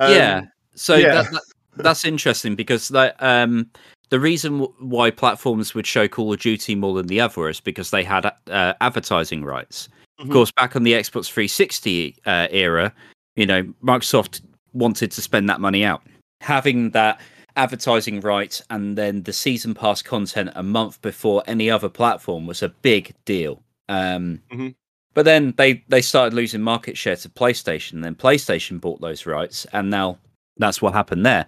Um, 0.00 0.12
yeah. 0.12 0.42
So 0.76 0.94
yeah. 0.94 1.22
That, 1.22 1.32
that, 1.32 1.42
that's 1.82 2.04
interesting 2.04 2.54
because 2.54 2.86
that 2.90 3.16
um, 3.18 3.68
the 4.10 4.20
reason 4.20 4.60
w- 4.60 4.74
why 4.78 5.10
platforms 5.10 5.74
would 5.74 5.88
show 5.88 6.06
Call 6.06 6.32
of 6.32 6.38
Duty 6.38 6.76
more 6.76 6.94
than 6.94 7.08
the 7.08 7.20
other 7.20 7.48
is 7.48 7.60
because 7.60 7.90
they 7.90 8.04
had 8.04 8.24
uh, 8.26 8.74
advertising 8.80 9.44
rights. 9.44 9.88
Mhm. 10.20 10.26
Of 10.26 10.30
course, 10.30 10.52
back 10.52 10.76
on 10.76 10.84
the 10.84 10.92
Xbox 10.92 11.30
360 11.30 12.16
uh, 12.26 12.46
era, 12.52 12.94
you 13.34 13.44
know, 13.44 13.64
Microsoft 13.82 14.40
wanted 14.72 15.10
to 15.10 15.20
spend 15.20 15.48
that 15.48 15.60
money 15.60 15.84
out. 15.84 16.02
Having 16.40 16.90
that 16.90 17.20
advertising 17.58 18.20
rights 18.20 18.62
and 18.70 18.96
then 18.96 19.22
the 19.24 19.32
season 19.32 19.74
pass 19.74 20.00
content 20.00 20.50
a 20.54 20.62
month 20.62 21.02
before 21.02 21.42
any 21.46 21.70
other 21.70 21.88
platform 21.88 22.46
was 22.46 22.62
a 22.62 22.68
big 22.68 23.14
deal. 23.24 23.60
Um, 23.88 24.40
Mhm. 24.50 24.74
But 25.14 25.24
then 25.24 25.52
they 25.56 25.82
they 25.88 26.00
started 26.02 26.34
losing 26.34 26.62
market 26.62 26.96
share 26.96 27.16
to 27.16 27.28
PlayStation. 27.28 28.02
Then 28.02 28.14
PlayStation 28.14 28.80
bought 28.80 29.00
those 29.00 29.26
rights, 29.26 29.66
and 29.72 29.90
now 29.90 30.18
that's 30.58 30.80
what 30.80 30.92
happened 30.92 31.26
there. 31.26 31.46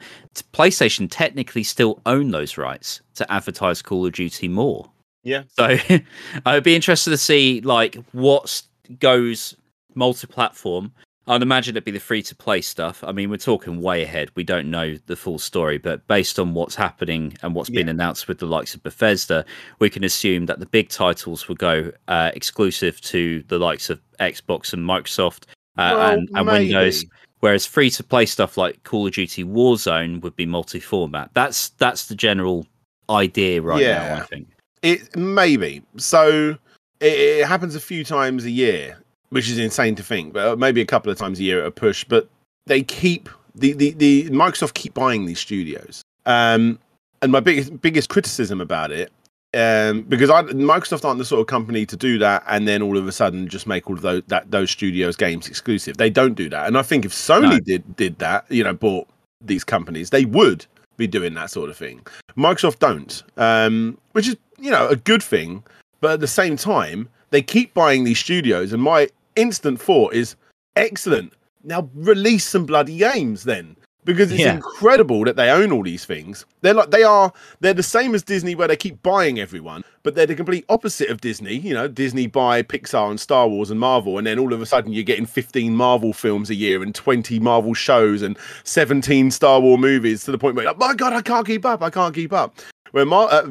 PlayStation 0.53 1.09
technically 1.09 1.63
still 1.63 2.01
own 2.07 2.31
those 2.33 2.57
rights 2.59 3.01
to 3.15 3.33
advertise 3.33 3.81
Call 3.83 4.07
of 4.07 4.13
Duty 4.13 4.49
more. 4.49 4.91
Yeah. 5.23 5.43
So 5.49 5.77
I'd 6.47 6.65
be 6.65 6.75
interested 6.75 7.11
to 7.11 7.19
see 7.19 7.61
like 7.61 7.95
what 8.13 8.63
goes 8.99 9.55
multi-platform. 9.95 10.93
I'd 11.31 11.43
imagine 11.43 11.77
it'd 11.77 11.85
be 11.85 11.93
the 11.93 12.01
free 12.01 12.25
to 12.25 12.35
play 12.35 12.61
stuff. 12.61 13.05
I 13.05 13.13
mean, 13.13 13.31
we're 13.31 13.37
talking 13.37 13.81
way 13.81 14.03
ahead. 14.03 14.33
We 14.35 14.43
don't 14.43 14.69
know 14.69 14.97
the 15.07 15.15
full 15.15 15.39
story, 15.39 15.79
but 15.79 16.05
based 16.09 16.41
on 16.41 16.55
what's 16.55 16.75
happening 16.75 17.39
and 17.43 17.55
what's 17.55 17.71
been 17.71 17.89
announced 17.89 18.27
with 18.27 18.41
the 18.41 18.47
likes 18.47 18.75
of 18.75 18.83
Bethesda, 18.83 19.45
we 19.79 19.89
can 19.89 20.03
assume 20.03 20.47
that 20.47 20.59
the 20.59 20.67
big 20.67 20.89
titles 20.89 21.47
will 21.47 21.55
go 21.55 21.93
uh, 22.09 22.33
exclusive 22.35 23.01
to 23.03 23.45
the 23.47 23.59
likes 23.59 23.91
of 23.91 24.01
Xbox 24.19 24.73
and 24.73 24.83
Microsoft 24.83 25.45
uh, 25.79 25.95
Well, 25.95 26.11
and, 26.11 26.29
and 26.35 26.47
Windows. 26.49 27.05
Whereas 27.39 27.65
free 27.65 27.91
to 27.91 28.03
play 28.03 28.27
stuff 28.27 28.57
like 28.59 28.83
Call 28.83 29.07
of 29.07 29.13
Duty 29.13 29.45
Warzone 29.45 30.21
would 30.23 30.35
be 30.35 30.47
multi 30.47 30.81
format. 30.81 31.31
That's 31.35 31.69
that's 31.71 32.07
the 32.07 32.17
general 32.17 32.67
idea 33.09 33.63
right 33.63 33.81
now, 33.81 33.87
Yeah. 33.87 34.19
I 34.21 34.27
think. 34.27 34.49
It 34.83 35.15
maybe 35.17 35.83
so. 35.97 36.59
It, 36.99 37.13
it 37.13 37.47
happens 37.47 37.77
a 37.77 37.81
few 37.81 38.05
times 38.05 38.45
a 38.45 38.51
year, 38.51 38.99
which 39.31 39.49
is 39.49 39.59
insane 39.59 39.95
to 39.97 40.03
think, 40.03 40.33
but 40.33 40.59
maybe 40.59 40.81
a 40.81 40.87
couple 40.87 41.11
of 41.11 41.19
times 41.19 41.41
a 41.41 41.43
year 41.43 41.61
at 41.61 41.67
a 41.67 41.71
push. 41.71 42.05
But 42.05 42.29
they 42.67 42.83
keep 42.83 43.29
the 43.55 43.73
the, 43.73 43.93
the 43.93 44.31
Microsoft 44.31 44.75
keep 44.75 44.95
buying 44.95 45.27
these 45.27 45.41
studios. 45.41 46.03
Um, 46.27 46.79
and 47.23 47.33
my 47.33 47.41
biggest 47.41 47.81
biggest 47.81 48.09
criticism 48.09 48.61
about 48.61 48.93
it, 48.93 49.13
um, 49.55 50.03
because 50.03 50.31
I, 50.31 50.43
Microsoft 50.43 51.05
aren't 51.05 51.19
the 51.19 51.25
sort 51.25 51.41
of 51.41 51.47
company 51.47 51.85
to 51.87 51.97
do 51.97 52.19
that, 52.19 52.45
and 52.47 52.69
then 52.69 52.83
all 52.83 52.97
of 52.97 53.07
a 53.07 53.13
sudden 53.13 53.49
just 53.49 53.67
make 53.67 53.89
all 53.89 53.97
of 53.97 54.03
those 54.03 54.23
that 54.29 54.51
those 54.51 54.71
studios 54.71 55.17
games 55.17 55.49
exclusive. 55.49 55.97
They 55.97 56.11
don't 56.11 56.35
do 56.35 56.49
that, 56.51 56.67
and 56.67 56.79
I 56.79 56.83
think 56.83 57.05
if 57.05 57.13
Sony 57.13 57.51
No. 57.51 57.61
did 57.61 57.97
did 57.97 58.19
that, 58.19 58.45
you 58.51 58.65
know, 58.65 58.73
bought 58.73 59.09
these 59.41 59.65
companies, 59.65 60.11
they 60.11 60.25
would 60.25 60.67
be 60.97 61.07
doing 61.07 61.35
that 61.35 61.51
sort 61.51 61.71
of 61.71 61.77
thing. 61.77 62.01
Microsoft 62.37 62.79
don't, 62.79 63.23
um, 63.37 63.99
which 64.13 64.29
is 64.29 64.37
you 64.59 64.71
know 64.71 64.89
a 64.89 64.97
good 64.97 65.23
thing, 65.23 65.63
but 66.01 66.13
at 66.13 66.21
the 66.21 66.27
same 66.27 66.57
time 66.57 67.09
they 67.31 67.43
keep 67.43 67.73
buying 67.75 68.05
these 68.05 68.19
studios, 68.19 68.73
and 68.73 68.83
my 68.83 69.09
instant 69.37 69.81
thought 69.81 70.13
is 70.15 70.37
excellent. 70.77 71.33
Now 71.65 71.89
release 71.95 72.47
some 72.47 72.67
bloody 72.67 72.99
games 72.99 73.45
then. 73.45 73.77
Because 74.07 74.33
it's 74.33 74.41
Yeah. 74.41 74.55
incredible 74.55 75.25
that 75.25 75.37
they 75.37 75.51
own 75.51 75.71
all 75.73 75.83
these 75.83 76.07
things. 76.07 76.47
They're 76.63 76.73
like 76.73 76.91
they 76.91 77.03
are 77.03 77.31
they're 77.61 77.75
the 77.75 77.83
same 77.83 78.15
as 78.15 78.23
Disney 78.23 78.55
where 78.55 78.67
they 78.67 78.75
keep 78.75 79.03
buying 79.03 79.39
everyone, 79.39 79.85
but 80.03 80.15
they're 80.15 80.25
the 80.25 80.35
complete 80.35 80.65
opposite 80.71 81.11
of 81.11 81.21
Disney. 81.21 81.57
You 81.57 81.75
know, 81.75 81.87
Disney 81.87 82.27
buy 82.27 82.63
Pixar 82.63 83.11
and 83.11 83.21
Star 83.21 83.47
Wars 83.47 83.71
and 83.71 83.79
Marvel, 83.79 84.17
and 84.17 84.27
then 84.27 84.39
all 84.39 84.55
of 84.55 84.63
a 84.63 84.67
sudden 84.67 84.91
you're 84.95 85.03
getting 85.05 85.27
15 85.27 85.77
Marvel 85.77 86.15
films 86.15 86.49
a 86.49 86.55
year 86.55 86.83
and 86.83 86.95
20 86.95 87.39
Marvel 87.41 87.75
shows 87.75 88.23
and 88.23 88.39
17 88.65 89.31
Star 89.31 89.61
Wars 89.61 89.79
movies 89.79 90.25
to 90.25 90.33
the 90.33 90.39
point 90.39 90.57
where 90.57 90.65
you're 90.65 90.73
like, 90.73 90.81
my 90.81 90.95
God, 90.95 91.13
I 91.13 91.21
can't 91.21 91.47
keep 91.47 91.67
up. 91.67 91.83
I 91.83 91.91
can't 91.91 92.15
keep 92.15 92.33
up. 92.33 92.55
Where 92.93 93.05
Mar- 93.05 93.29
uh, 93.31 93.43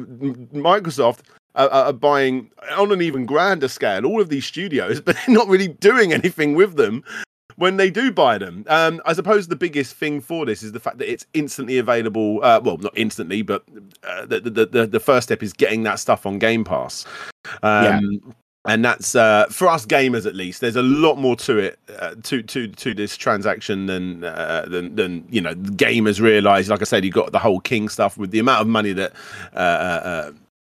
Microsoft 0.52 1.20
are, 1.54 1.68
are 1.68 1.92
buying 1.92 2.50
on 2.76 2.92
an 2.92 3.02
even 3.02 3.26
grander 3.26 3.68
scale 3.68 4.06
all 4.06 4.20
of 4.20 4.28
these 4.28 4.46
studios, 4.46 5.00
but 5.04 5.16
they're 5.16 5.34
not 5.34 5.48
really 5.48 5.68
doing 5.68 6.12
anything 6.12 6.54
with 6.54 6.76
them 6.76 7.04
when 7.56 7.76
they 7.76 7.90
do 7.90 8.10
buy 8.10 8.38
them. 8.38 8.64
Um, 8.68 9.02
I 9.04 9.12
suppose 9.12 9.48
the 9.48 9.56
biggest 9.56 9.94
thing 9.94 10.20
for 10.20 10.46
this 10.46 10.62
is 10.62 10.72
the 10.72 10.80
fact 10.80 10.98
that 10.98 11.10
it's 11.10 11.26
instantly 11.34 11.78
available. 11.78 12.42
Uh, 12.42 12.60
well, 12.62 12.78
not 12.78 12.96
instantly, 12.96 13.42
but 13.42 13.64
uh, 14.04 14.26
the, 14.26 14.40
the 14.40 14.66
the 14.66 14.86
the 14.86 15.00
first 15.00 15.28
step 15.28 15.42
is 15.42 15.52
getting 15.52 15.82
that 15.84 15.98
stuff 15.98 16.26
on 16.26 16.38
Game 16.38 16.64
Pass. 16.64 17.04
Um, 17.62 18.34
And 18.66 18.84
that's 18.84 19.14
uh, 19.14 19.46
for 19.46 19.68
us 19.68 19.86
gamers 19.86 20.26
at 20.26 20.34
least. 20.34 20.60
There's 20.60 20.76
a 20.76 20.82
lot 20.82 21.16
more 21.16 21.34
to 21.36 21.56
it, 21.56 21.78
uh, 21.98 22.14
to 22.24 22.42
to 22.42 22.68
to 22.68 22.92
this 22.92 23.16
transaction 23.16 23.86
than 23.86 24.22
uh, 24.22 24.66
than 24.68 24.94
than 24.96 25.26
you 25.30 25.40
know 25.40 25.54
gamers 25.54 26.20
realize. 26.20 26.68
Like 26.68 26.82
I 26.82 26.84
said, 26.84 27.02
you 27.02 27.10
got 27.10 27.32
the 27.32 27.38
whole 27.38 27.60
King 27.60 27.88
stuff 27.88 28.18
with 28.18 28.32
the 28.32 28.38
amount 28.38 28.60
of 28.60 28.66
money 28.68 28.92
that 28.92 29.12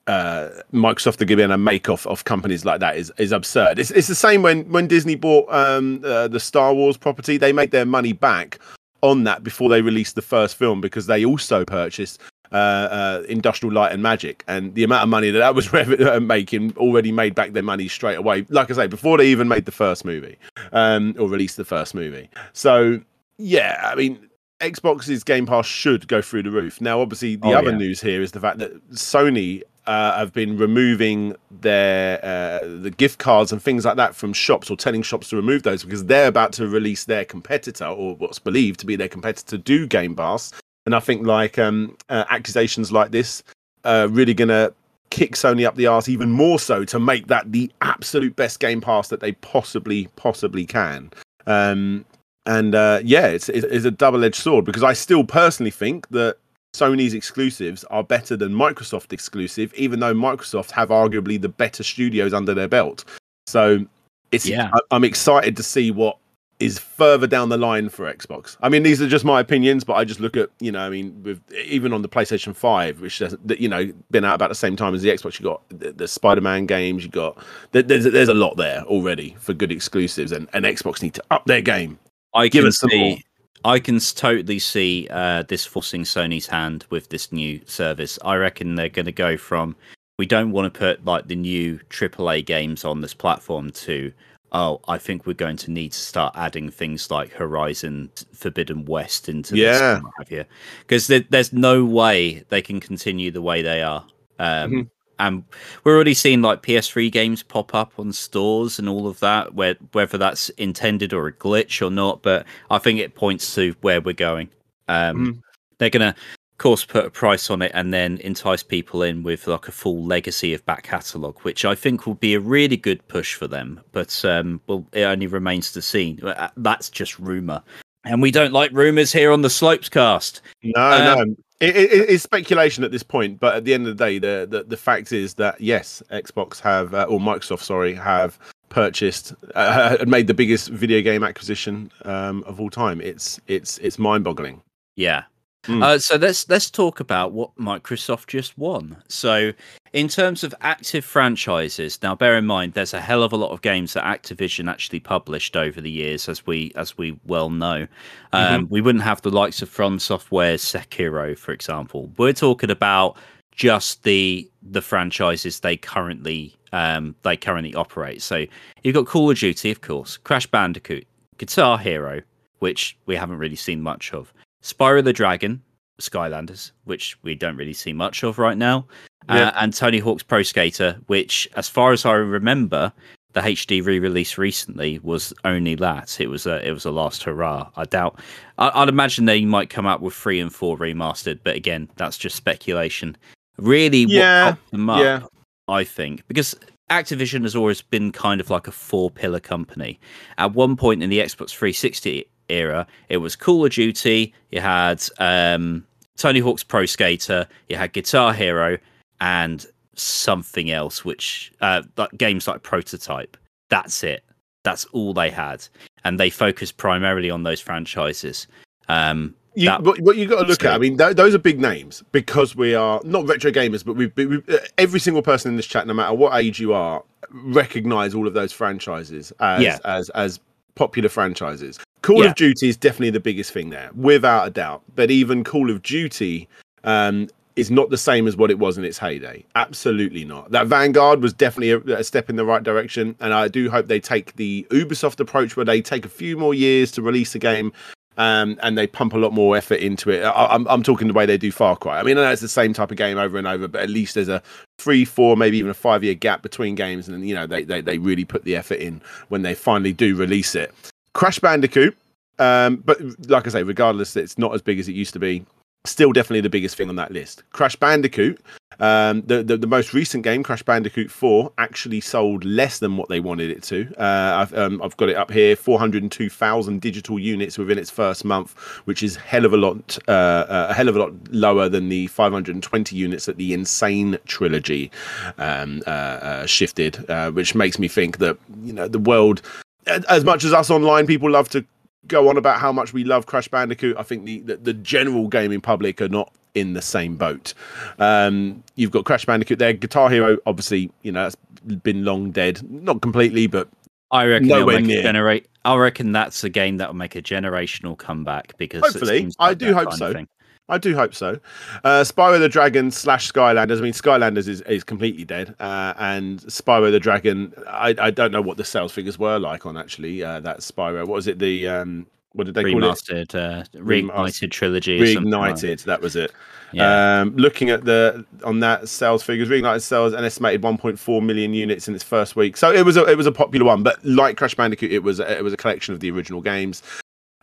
uh, 0.06 0.49
Microsoft 0.73 1.20
are 1.20 1.25
giving 1.25 1.50
a 1.50 1.56
make 1.58 1.88
off 1.88 2.06
of 2.06 2.25
companies 2.25 2.64
like 2.64 2.80
that 2.80 2.96
is 2.96 3.12
is 3.18 3.32
absurd. 3.32 3.78
It's 3.78 3.90
it's 3.90 4.08
the 4.08 4.14
same 4.14 4.42
when 4.42 4.70
when 4.70 4.87
Disney 4.87 5.14
bought 5.14 5.46
um, 5.52 6.02
uh, 6.04 6.28
the 6.28 6.40
Star 6.40 6.75
Wars 6.75 6.96
property. 6.96 7.37
They 7.37 7.52
made 7.52 7.70
their 7.70 7.87
money 7.87 8.12
back 8.12 8.58
on 9.02 9.25
that 9.25 9.42
before 9.44 9.68
they 9.68 9.82
released 9.82 10.14
the 10.14 10.23
first 10.23 10.56
film 10.56 10.80
because 10.80 11.06
they 11.06 11.25
also 11.25 11.64
purchased 11.64 12.20
uh, 12.52 12.56
uh, 12.56 13.23
Industrial 13.28 13.73
Light 13.73 13.92
and 13.92 14.02
Magic, 14.02 14.44
and 14.46 14.75
the 14.75 14.84
amount 14.84 15.02
of 15.02 15.08
money 15.08 15.30
that 15.30 15.38
that 15.38 15.54
was 15.54 15.73
rev- 15.73 16.00
uh, 16.00 16.20
making 16.20 16.75
already 16.76 17.11
made 17.12 17.34
back 17.34 17.52
their 17.52 17.62
money 17.62 17.88
straight 17.88 18.16
away. 18.16 18.44
Like 18.50 18.70
I 18.70 18.75
say, 18.75 18.87
before 18.87 19.16
they 19.18 19.26
even 19.28 19.49
made 19.49 19.64
the 19.64 19.73
first 19.73 20.04
movie 20.04 20.37
um, 20.73 21.14
or 21.18 21.28
released 21.28 21.56
the 21.56 21.64
first 21.64 21.94
movie. 21.94 22.28
So 22.52 23.00
yeah, 23.38 23.80
I 23.90 23.94
mean. 23.94 24.28
Xbox's 24.61 25.25
Game 25.25 25.44
Pass 25.46 25.66
should 25.66 26.08
go 26.08 26.23
through 26.23 26.44
the 26.44 26.50
roof. 26.50 26.80
Now, 26.80 27.00
obviously, 27.00 27.37
the 27.37 27.49
Oh, 27.49 27.54
other 27.54 27.73
yeah. 27.73 27.76
news 27.76 28.00
here 28.00 28.23
is 28.23 28.30
the 28.30 28.40
fact 28.40 28.58
that 28.58 28.73
Sony 28.92 29.62
uh, 29.86 30.16
have 30.18 30.32
been 30.32 30.56
removing 30.56 31.36
their 31.60 32.24
uh, 32.24 32.60
the 32.80 32.90
gift 32.90 33.18
cards 33.18 33.52
and 33.52 33.62
things 33.62 33.84
like 33.84 33.96
that 33.96 34.14
from 34.14 34.32
shops 34.32 34.70
or 34.70 34.76
telling 34.76 35.02
shops 35.02 35.28
to 35.30 35.36
remove 35.36 35.62
those 35.62 35.84
because 35.84 36.04
they're 36.06 36.28
about 36.28 36.52
to 36.52 36.66
release 36.68 37.04
their 37.04 37.24
competitor 37.24 37.86
or 37.86 38.16
what's 38.16 38.38
believed 38.38 38.80
to 38.80 38.86
be 38.86 38.96
their 38.96 39.08
competitor 39.08 39.56
do 39.56 39.86
Game 39.86 40.14
Pass. 40.14 40.52
And 40.86 40.94
I 40.94 41.00
think 41.00 41.26
like 41.26 41.58
um, 41.58 41.96
uh, 42.08 42.24
accusations 42.30 42.92
like 42.92 43.10
this 43.10 43.42
are 43.84 44.08
really 44.08 44.34
gonna 44.34 44.72
kick 45.10 45.32
Sony 45.32 45.66
up 45.66 45.76
the 45.76 45.86
arse 45.86 46.08
even 46.08 46.30
more 46.30 46.58
so 46.58 46.84
to 46.84 46.98
make 46.98 47.28
that 47.28 47.52
the 47.52 47.70
absolute 47.82 48.36
best 48.36 48.60
Game 48.60 48.80
Pass 48.80 49.08
that 49.08 49.20
they 49.20 49.32
possibly 49.32 50.08
possibly 50.16 50.66
can. 50.66 51.10
Um, 51.46 52.04
and 52.46 52.74
uh, 52.74 53.00
yeah, 53.02 53.26
it's, 53.28 53.48
it's 53.48 53.64
it's 53.64 53.84
a 53.84 53.90
double 53.90 54.24
edged 54.24 54.36
sword 54.36 54.64
because 54.64 54.82
I 54.82 54.92
still 54.92 55.24
personally 55.24 55.70
think 55.70 56.08
that 56.08 56.36
Sony's 56.75 57.14
exclusives 57.14 57.85
are 57.85 58.02
better 58.02 58.37
than 58.37 58.52
Microsoft 58.52 59.12
exclusive, 59.12 59.73
even 59.75 60.00
though 60.00 60.12
Microsoft 60.12 60.73
have 60.73 60.88
arguably 60.88 61.40
the 61.40 61.49
better 61.49 61.85
studios 61.85 62.35
under 62.35 62.52
their 62.52 62.66
belt. 62.66 63.04
So 63.47 63.87
it's 64.33 64.47
Yeah. 64.47 64.71
I, 64.75 64.81
I'm 64.90 65.04
excited 65.04 65.57
to 65.57 65.62
see 65.62 65.93
what 65.93 66.19
is 66.59 66.78
further 66.78 67.26
down 67.26 67.49
the 67.49 67.57
line 67.57 67.88
for 67.88 68.12
Xbox. 68.12 68.57
I 68.61 68.69
mean, 68.69 68.83
these 68.83 69.00
are 69.00 69.09
just 69.09 69.25
my 69.25 69.38
opinions, 69.38 69.85
but 69.85 69.95
I 69.95 70.04
just 70.04 70.19
look 70.19 70.37
at 70.37 70.50
you 70.59 70.73
know, 70.73 70.81
I 70.81 70.90
mean, 70.90 71.23
with 71.23 71.40
even 71.52 71.93
on 71.93 72.02
the 72.02 72.09
PlayStation 72.09 72.57
Five, 72.57 73.00
which 73.00 73.19
has 73.19 73.37
you 73.47 73.69
know 73.69 73.93
been 74.11 74.25
out 74.25 74.35
about 74.35 74.49
the 74.49 74.57
same 74.57 74.75
time 74.75 74.95
as 74.95 75.02
the 75.02 75.11
Xbox, 75.11 75.38
you 75.38 75.45
got 75.45 75.62
the, 75.69 75.93
the 75.93 76.09
Spider-Man 76.09 76.66
games, 76.66 77.04
you 77.04 77.11
got 77.11 77.40
there's 77.71 78.04
there's 78.04 78.28
a 78.28 78.35
lot 78.35 78.57
there 78.57 78.83
already 78.83 79.37
for 79.38 79.54
good 79.54 79.71
exclusives, 79.71 80.33
and, 80.33 80.49
and 80.52 80.64
Xbox 80.64 81.02
need 81.02 81.14
to 81.14 81.25
up 81.31 81.45
their 81.47 81.61
game. 81.61 81.99
I 82.35 82.49
Give 82.49 82.64
us 82.64 82.78
some 82.78 82.90
more. 82.93 83.16
I 83.64 83.78
can 83.78 83.99
totally 83.99 84.59
see 84.59 85.09
uh, 85.11 85.42
this 85.49 85.64
forcing 85.64 86.02
Sony's 86.02 86.47
hand 86.47 86.85
with 86.90 87.09
this 87.09 87.33
new 87.33 87.61
service. 87.66 88.18
I 88.25 88.37
reckon 88.37 88.75
they're 88.75 88.88
going 88.88 89.06
to 89.06 89.12
go 89.12 89.37
from 89.37 89.75
we 90.18 90.26
don't 90.26 90.52
want 90.52 90.73
to 90.73 90.78
put 90.78 91.04
like 91.04 91.26
the 91.26 91.35
new 91.35 91.80
AAA 91.90 92.47
games 92.47 92.85
on 92.85 93.00
this 93.00 93.14
platform 93.14 93.71
to 93.73 94.12
oh, 94.56 94.80
I 94.87 94.99
think 94.99 95.26
we're 95.26 95.33
going 95.33 95.56
to 95.56 95.73
need 95.73 95.90
to 95.90 95.99
start 95.99 96.33
adding 96.37 96.71
things 96.71 97.11
like 97.11 97.33
Horizon 97.33 98.09
Forbidden 98.33 98.85
West 98.85 99.28
into 99.28 99.54
this 99.54 99.80
Yeah. 99.80 100.00
have 100.16 100.30
you, 100.30 100.44
because 100.83 101.09
there, 101.09 101.25
there's 101.28 101.52
no 101.52 101.85
way 101.85 102.44
they 102.50 102.62
can 102.62 102.78
continue 102.78 103.33
the 103.33 103.42
way 103.42 103.62
they 103.62 103.83
are. 103.83 104.04
Um, 104.38 104.71
Mhm. 104.71 104.90
And 105.18 105.44
we're 105.85 105.94
already 105.94 106.14
seeing 106.14 106.42
like 106.42 106.62
PS3 106.62 107.11
games 107.11 107.42
pop 107.42 107.75
up 107.75 107.92
on 107.99 108.12
stores 108.12 108.78
and 108.78 108.88
all 108.88 109.06
of 109.06 109.21
that, 109.21 109.54
where 109.54 109.76
whether 109.92 110.18
that's 110.18 110.49
intended 110.50 111.12
or 111.12 111.26
a 111.28 111.33
glitch 111.33 111.85
or 111.85 111.90
not. 111.90 112.23
But 112.23 112.47
I 112.71 112.78
think 112.78 112.99
it 112.99 113.14
points 113.14 113.54
to 113.54 113.75
where 113.80 114.00
we're 114.00 114.12
going. 114.14 114.49
Um, 114.88 115.16
Mhm. 115.16 115.40
They're 115.78 115.90
gonna, 115.90 116.14
of 116.52 116.59
course, 116.59 116.85
put 116.85 117.04
a 117.04 117.11
price 117.11 117.50
on 117.50 117.61
it 117.62 117.73
and 117.75 117.92
then 117.92 118.18
entice 118.18 118.62
people 118.62 119.02
in 119.02 119.23
with 119.23 119.47
like 119.49 119.66
a 119.68 119.73
full 119.73 120.04
legacy 120.04 120.54
of 120.54 120.64
back 120.66 120.85
catalogue, 120.85 121.38
which 121.42 121.64
I 121.64 121.75
think 121.75 122.06
will 122.06 122.14
be 122.14 122.35
a 122.35 122.40
really 122.40 122.76
good 122.76 123.06
push 123.09 123.35
for 123.35 123.47
them. 123.49 123.80
But 123.92 124.25
um, 124.25 124.61
well, 124.66 124.87
it 124.92 125.02
only 125.02 125.26
remains 125.26 125.73
to 125.73 125.83
see. 125.83 126.18
Uh, 126.23 126.49
That's 126.56 126.90
just 126.90 127.18
rumor, 127.18 127.62
and 128.04 128.23
we 128.23 128.30
don't 128.30 128.52
like 128.52 128.71
rumors 128.73 129.12
here 129.12 129.33
on 129.33 129.42
the 129.42 129.50
Slopes 129.50 129.88
Cast. 129.88 130.42
No, 130.62 130.80
Um, 130.80 131.28
no. 131.28 131.37
It, 131.61 131.76
it, 131.76 132.11
it's 132.11 132.23
speculation 132.23 132.84
at 132.84 132.90
this 132.90 133.02
point, 133.02 133.38
but 133.40 133.54
at 133.54 133.64
the 133.64 133.75
end 133.75 133.87
of 133.87 133.96
the 133.96 134.04
day, 134.04 134.18
the 134.18 134.46
the, 134.49 134.64
the 134.64 134.76
fact 134.76 135.12
is 135.12 135.34
that 135.34 135.61
yes, 135.61 136.02
Xbox 136.11 136.61
have 136.61 136.94
uh, 136.94 137.06
or 137.08 137.20
Microsoft, 137.20 137.62
sorry, 137.62 137.94
have 137.94 138.38
purchased 138.68 139.34
uh, 139.54 139.96
made 140.06 140.26
the 140.26 140.34
biggest 140.34 140.68
video 140.68 141.00
game 141.00 141.23
acquisition 141.23 141.90
um, 142.04 142.42
of 142.44 142.61
all 142.61 142.70
time. 142.70 143.00
It's 143.00 143.40
it's 143.46 143.78
it's 143.78 143.99
mind-boggling. 143.99 144.62
Yeah. 144.96 145.25
Mm. 145.64 145.82
Uh, 145.82 145.99
so 145.99 146.16
let's 146.16 146.49
let's 146.49 146.70
talk 146.70 147.00
about 147.00 147.32
what 147.32 147.54
Microsoft 147.56 148.26
just 148.26 148.58
won. 148.58 149.02
So, 149.08 149.52
in 149.94 150.08
terms 150.08 150.42
of 150.42 150.52
active 150.60 151.04
franchises, 151.04 152.00
now 152.02 152.16
bear 152.16 152.36
in 152.36 152.44
mind 152.44 152.74
there's 152.74 152.92
a 152.92 153.00
hell 153.00 153.22
of 153.22 153.32
a 153.32 153.36
lot 153.36 153.52
of 153.52 153.62
games 153.62 153.92
that 153.92 154.02
Activision 154.02 154.68
actually 154.68 154.98
published 154.98 155.56
over 155.56 155.80
the 155.80 155.90
years, 155.90 156.28
as 156.28 156.44
we 156.44 156.72
as 156.74 156.98
we 156.98 157.16
well 157.24 157.48
know. 157.48 157.86
Um, 158.32 158.66
We 158.68 158.80
wouldn't 158.80 159.04
have 159.04 159.22
the 159.22 159.30
likes 159.30 159.62
of 159.62 159.68
From 159.68 160.00
Software's 160.00 160.64
Sekiro, 160.64 161.38
for 161.38 161.52
example. 161.52 162.10
We're 162.18 162.32
talking 162.32 162.70
about 162.70 163.16
just 163.52 164.02
the 164.02 164.50
the 164.62 164.82
franchises 164.82 165.60
they 165.60 165.76
currently 165.76 166.56
um, 166.72 167.14
they 167.22 167.36
currently 167.36 167.72
operate. 167.76 168.20
So 168.20 168.46
you've 168.82 168.96
got 168.96 169.06
Call 169.06 169.30
of 169.30 169.38
Duty, 169.38 169.70
of 169.70 169.80
course, 169.80 170.16
Crash 170.16 170.48
Bandicoot, 170.48 171.06
Guitar 171.38 171.78
Hero, 171.78 172.20
which 172.58 172.98
we 173.06 173.14
haven't 173.14 173.38
really 173.38 173.56
seen 173.56 173.80
much 173.80 174.12
of. 174.12 174.34
Spyro 174.60 175.04
the 175.04 175.12
Dragon, 175.12 175.62
Skylanders, 176.00 176.72
which 176.82 177.16
we 177.22 177.36
don't 177.36 177.56
really 177.56 177.72
see 177.72 177.92
much 177.92 178.24
of 178.24 178.38
right 178.38 178.58
now, 178.58 178.86
Yeah. 179.28 179.49
uh, 179.49 179.52
and 179.57 179.73
Tony 179.73 179.99
Hawk's 179.99 180.23
Pro 180.23 180.43
Skater, 180.43 180.99
which, 181.07 181.49
as 181.57 181.69
far 181.69 181.93
as 181.93 182.04
I 182.04 182.12
remember, 182.12 182.93
the 183.35 183.40
HD 183.40 183.85
re-release 183.85 184.38
recently 184.38 185.00
was 185.02 185.33
only 185.45 185.75
that. 185.76 186.21
It 186.21 186.28
was 186.28 186.47
a 186.47 186.66
it 186.66 186.73
was 186.73 186.85
a 186.85 186.90
last 186.90 187.25
hurrah. 187.25 187.69
I 187.76 187.85
doubt. 187.85 188.21
I, 188.59 188.81
would 188.81 188.88
imagine 188.88 189.25
they 189.25 189.45
might 189.45 189.71
come 189.71 189.87
out 189.87 190.00
with 190.00 190.14
three 190.14 190.40
and 190.40 190.54
four 190.54 190.78
remastered, 190.78 191.40
but 191.43 191.57
again, 191.57 191.88
that's 191.97 192.16
just 192.16 192.37
speculation. 192.37 193.16
Really, 193.59 194.04
yeah, 194.04 194.54
them 194.71 194.88
up, 194.88 195.00
yeah. 195.00 195.23
I 195.69 195.85
think, 195.85 196.26
because 196.28 196.57
Activision 196.90 197.43
has 197.43 197.57
always 197.57 197.83
been 197.83 198.12
kind 198.12 198.40
of 198.40 198.50
like 198.50 198.69
a 198.69 198.73
four 198.73 199.11
pillar 199.11 199.40
company. 199.40 199.99
At 200.38 200.54
one 200.54 200.76
point 200.76 201.02
in 201.02 201.11
the 201.11 201.19
Xbox 201.19 201.50
360 201.50 202.26
era, 202.49 202.87
it 203.09 203.19
was 203.19 203.37
Call 203.37 203.64
of 203.64 203.73
Duty. 203.73 204.33
You 204.50 204.61
had 204.61 205.02
um, 205.19 205.85
Tony 206.16 206.40
Hawk's 206.40 206.62
Pro 206.62 206.87
Skater. 206.87 207.49
You 207.69 207.76
had 207.76 207.93
Guitar 207.93 208.33
Hero, 208.33 208.78
and 209.21 209.66
something 209.94 210.71
else, 210.71 211.04
which 211.04 211.52
uh, 211.61 211.83
like 211.97 212.11
games 212.16 212.49
like 212.49 212.62
Prototype. 212.62 213.37
That's 213.71 214.02
it. 214.02 214.25
That's 214.62 214.85
all 214.87 215.12
they 215.12 215.30
had, 215.30 215.66
and 216.04 216.18
they 216.18 216.30
focused 216.30 216.76
primarily 216.76 217.30
on 217.30 217.42
those 217.42 217.61
franchises. 217.61 218.47
Um, 218.88 219.35
you, 219.54 219.66
that, 219.66 219.83
what, 219.83 220.00
what 220.00 220.16
you 220.16 220.26
got 220.26 220.42
to 220.42 220.49
look 220.49 220.64
at, 220.64 220.75
I 220.75 220.78
mean, 220.78 220.99
th- 220.99 221.16
those 221.16 221.35
are 221.35 221.38
big 221.38 221.61
names 221.61 222.02
because 222.12 222.56
we 222.56 222.75
are 222.75 223.00
not 223.04 223.28
retro 223.28 223.50
gamers, 223.52 223.85
but 223.85 223.94
we, 223.94 224.11
we, 224.16 224.42
uh, 224.49 224.59
every 224.78 224.99
single 224.99 225.23
person 225.23 225.50
in 225.50 225.56
this 225.56 225.66
chat, 225.66 225.87
no 225.87 225.94
matter 225.94 226.14
what 226.14 226.35
age 226.35 226.59
you 226.59 226.73
are, 226.73 227.04
recognize 227.30 228.14
all 228.14 228.26
of 228.26 228.35
those 228.35 228.52
franchises 228.52 229.33
as 229.40 229.62
yeah. 229.62 229.78
as 229.85 230.09
as 230.11 230.40
popular 230.75 231.09
franchises. 231.09 231.78
Call 232.02 232.23
yeah. 232.23 232.30
of 232.30 232.35
Duty 232.35 232.68
is 232.68 232.76
definitely 232.76 233.11
the 233.11 233.21
biggest 233.21 233.52
thing 233.52 233.71
there, 233.71 233.90
without 233.94 234.47
a 234.47 234.50
doubt. 234.50 234.83
But 234.94 235.11
even 235.11 235.44
Call 235.44 235.71
of 235.71 235.83
Duty 235.83 236.49
um, 236.85 237.28
is 237.56 237.70
not 237.70 237.90
the 237.90 237.99
same 237.99 238.26
as 238.26 238.37
what 238.37 238.50
it 238.50 238.58
was 238.58 238.76
in 238.76 238.84
its 238.84 238.99
heyday. 238.99 239.44
Absolutely 239.54 240.25
not. 240.25 240.50
That 240.50 240.66
Vanguard 240.66 241.23
was 241.23 241.32
definitely 241.32 241.70
a, 241.70 241.99
a, 241.99 242.04
step 242.04 242.28
in 242.28 242.37
the 242.37 242.44
right 242.44 242.62
direction, 242.62 243.14
and 243.20 243.32
I 243.32 243.49
do 243.49 243.70
hope 243.70 243.87
they 243.87 244.00
take 244.00 244.34
the 244.37 244.66
Ubisoft 244.70 245.20
approach 245.20 245.56
where 245.56 245.64
they 245.64 245.80
take 245.80 246.04
a 246.04 246.08
few 246.08 246.37
more 246.37 246.54
years 246.54 246.90
to 246.92 247.02
release 247.02 247.34
a 247.34 247.38
game. 247.38 247.73
Um, 248.16 248.61
and 248.62 248.78
they 248.78 248.87
pump 248.87 249.12
a 249.12 249.18
lot 249.18 249.32
more 249.32 249.56
effort 249.56 249.80
into 249.80 250.08
it. 250.08 250.23
I, 250.23 250.54
am 250.54 250.61
I'm, 250.61 250.68
I'm 250.68 250.82
talking 250.84 251.08
the 251.08 251.14
way 251.14 251.26
they 251.26 251.37
do 251.37 251.50
Far 251.50 251.75
Cry. 251.75 251.99
I 251.99 252.04
mean, 252.04 252.16
I 252.16 252.23
know 252.23 252.30
it's 252.30 252.40
the 252.40 252.46
same 252.46 252.73
type 252.73 252.92
of 252.92 252.96
game 252.96 253.18
over 253.18 253.38
and 253.38 253.44
over, 253.44 253.66
but 253.66 253.82
at 253.82 253.90
least 253.90 254.14
there's 254.14 254.28
a 254.28 254.40
three, 254.78 255.04
four, 255.04 255.37
maybe 255.37 255.58
even 255.58 255.73
a 255.73 255.75
five 255.75 256.04
year 256.04 256.14
gap 256.14 256.40
between 256.40 256.76
games, 256.76 257.08
and 257.08 257.28
you 257.28 257.34
know 257.34 257.44
they, 257.49 257.64
they 257.64 257.80
they 257.80 257.99
really 257.99 258.25
put 258.25 258.44
the 258.44 258.54
effort 258.54 258.78
in 258.78 259.00
when 259.30 259.42
they 259.42 259.52
finally 259.52 259.92
do 259.92 260.14
release 260.14 260.54
it. 260.54 260.73
Crash 261.12 261.40
Bandicoot, 261.40 261.96
um, 262.38 262.76
but 262.76 263.00
like 263.28 263.49
I 263.49 263.50
say, 263.50 263.64
regardless, 263.64 264.14
it's 264.14 264.38
not 264.38 264.54
as 264.54 264.62
big 264.62 264.78
as 264.78 264.88
it 264.88 264.92
used 264.92 265.12
to 265.14 265.18
be 265.18 265.44
still 265.84 266.12
definitely 266.12 266.40
the 266.40 266.50
biggest 266.50 266.76
thing 266.76 266.88
on 266.88 266.96
that 266.96 267.12
list. 267.12 267.42
Crash 267.52 267.76
Bandicoot, 267.76 268.40
um, 268.80 269.22
the, 269.22 269.42
the, 269.42 269.56
the 269.56 269.66
most 269.66 269.92
recent 269.92 270.24
game, 270.24 270.42
Crash 270.42 270.62
Bandicoot 270.62 271.10
Four, 271.10 271.52
actually 271.58 272.00
sold 272.00 272.44
less 272.44 272.78
than 272.78 272.96
what 272.96 273.08
they 273.08 273.20
wanted 273.20 273.50
it 273.50 273.62
to. 273.64 273.92
Uh, 273.98 274.36
I've 274.38 274.54
um, 274.54 274.82
I've 274.82 274.96
got 274.96 275.08
it 275.08 275.16
up 275.16 275.30
here, 275.30 275.54
four 275.54 275.78
hundred 275.78 276.10
two 276.10 276.28
thousand 276.30 276.80
digital 276.80 277.18
units 277.18 277.58
within 277.58 277.78
its 277.78 277.90
first 277.90 278.24
month, 278.24 278.58
which 278.86 279.02
is 279.02 279.16
hell 279.16 279.44
of 279.44 279.52
a 279.52 279.56
lot, 279.56 279.98
uh, 280.08 280.10
uh, 280.10 280.66
a 280.70 280.74
hell 280.74 280.88
of 280.88 280.96
a 280.96 280.98
lot 280.98 281.12
lower 281.30 281.68
than 281.68 281.88
the 281.88 282.06
five 282.08 282.32
hundred 282.32 282.60
twenty 282.62 282.96
units 282.96 283.26
that 283.26 283.36
the 283.36 283.52
Insane 283.52 284.18
trilogy 284.26 284.90
um, 285.38 285.82
uh, 285.86 285.90
uh, 285.90 286.46
shifted, 286.46 287.08
uh, 287.10 287.30
which 287.30 287.54
makes 287.54 287.78
me 287.78 287.88
think 287.88 288.18
that 288.18 288.36
you 288.62 288.72
know 288.72 288.88
the 288.88 288.98
world 288.98 289.42
as 289.86 290.24
much 290.24 290.44
as 290.44 290.52
us 290.54 290.70
online 290.70 291.06
people 291.06 291.30
love 291.30 291.48
to 291.50 291.64
go 292.08 292.28
on 292.28 292.37
about 292.37 292.61
how 292.61 292.73
much 292.73 292.92
we 292.92 293.04
love 293.04 293.26
Crash 293.26 293.49
Bandicoot. 293.49 293.96
I 293.99 294.02
think 294.02 294.25
the, 294.25 294.40
the, 294.40 294.56
the 294.56 294.73
general 294.75 295.28
gaming 295.28 295.61
public 295.61 296.00
are 296.00 296.08
not 296.08 296.32
in 296.54 296.75
the 296.75 296.82
same 296.82 297.16
boat. 297.16 297.54
Um, 297.99 298.62
you've 298.76 298.90
got 298.90 299.04
Crash 299.04 299.26
Bandicoot 299.26 299.58
there. 299.58 299.73
Guitar 299.73 300.11
Hero, 300.11 300.38
obviously, 300.46 300.90
you 301.02 301.12
know, 301.12 301.25
that's 301.25 301.37
been 301.82 302.04
long 302.04 302.30
dead. 302.30 302.62
Not 302.70 303.02
completely, 303.02 303.46
but 303.46 303.68
I 304.11 304.26
reckon 304.26 304.49
nowhere 304.49 304.80
near. 304.80 305.02
Generate. 305.02 305.49
I 305.64 305.76
reckon 305.76 306.12
that's 306.12 306.44
a 306.44 306.50
game 306.50 306.76
that 306.76 306.88
will 306.88 306.94
make 306.94 307.16
a 307.16 307.23
generational 307.23 307.96
comeback 307.96 308.56
because 308.58 308.82
hopefully, 308.82 309.25
like 309.25 309.34
I 309.38 309.54
do 309.54 309.75
hope 309.75 309.92
so. 309.94 310.26
I 310.68 310.78
do 310.78 310.94
hope 310.94 311.14
so. 311.14 311.38
Uh, 311.85 312.00
Spyro 312.02 312.38
the 312.38 312.49
Dragon 312.49 312.90
slash 312.90 313.30
Skylanders. 313.30 313.78
I 313.78 313.83
mean, 313.83 313.92
Skylanders 313.92 314.49
is, 314.49 314.62
is 314.62 314.83
completely 314.83 315.25
dead, 315.25 315.54
uh, 315.61 315.92
and 315.99 316.40
Spyro 316.40 316.91
the 316.91 317.00
Dragon. 317.00 317.52
I, 317.69 317.95
I 317.99 318.10
don't 318.10 318.32
know 318.32 318.41
what 318.41 318.56
the 318.56 318.65
sales 318.65 318.93
figures 318.93 319.19
were 319.19 319.38
like 319.38 319.67
on 319.67 319.76
actually 319.76 320.23
uh, 320.23 320.41
that 320.41 320.60
Spyro. 320.60 321.00
What 321.00 321.17
was 321.17 321.26
it? 321.26 321.38
The 321.38 321.69
um, 321.69 322.06
what 322.32 322.47
did 322.47 322.54
they 322.54 322.65
Remastered, 322.65 323.30
call 323.30 323.41
it? 323.41 323.52
Uh, 323.52 323.65
reignited 323.75 324.50
trilogy. 324.50 324.99
Reignited. 324.99 325.69
Like. 325.69 325.80
That 325.80 326.00
was 326.00 326.17
it. 326.17 326.32
Yeah. 326.73 327.21
Um, 327.21 327.36
looking 327.36 327.71
at 327.71 327.84
the 327.84 328.25
on 328.43 328.60
that 328.60 328.88
sales 328.88 329.23
figures, 329.23 329.49
reignited 329.49 329.82
sales 329.82 330.15
an 330.15 330.25
estimated 330.25 330.62
1.4 330.62 331.23
million 331.23 331.52
units 331.52 331.88
in 331.88 331.95
its 331.95 332.02
first 332.02 332.36
week. 332.36 332.56
So 332.56 332.73
it 332.73 332.84
was 332.84 332.97
a 332.97 333.04
it 333.04 333.17
was 333.17 333.26
a 333.26 333.32
popular 333.32 333.67
one, 333.67 333.82
but 333.82 334.04
like 334.04 334.38
Crash 334.38 334.54
Bandicoot, 334.54 334.91
it 334.91 335.02
was 335.02 335.21
it 335.21 335.45
was 335.45 335.52
a 335.52 335.56
collection 335.58 335.93
of 335.93 336.00
the 336.00 336.10
original 336.10 336.41
games. 336.41 336.82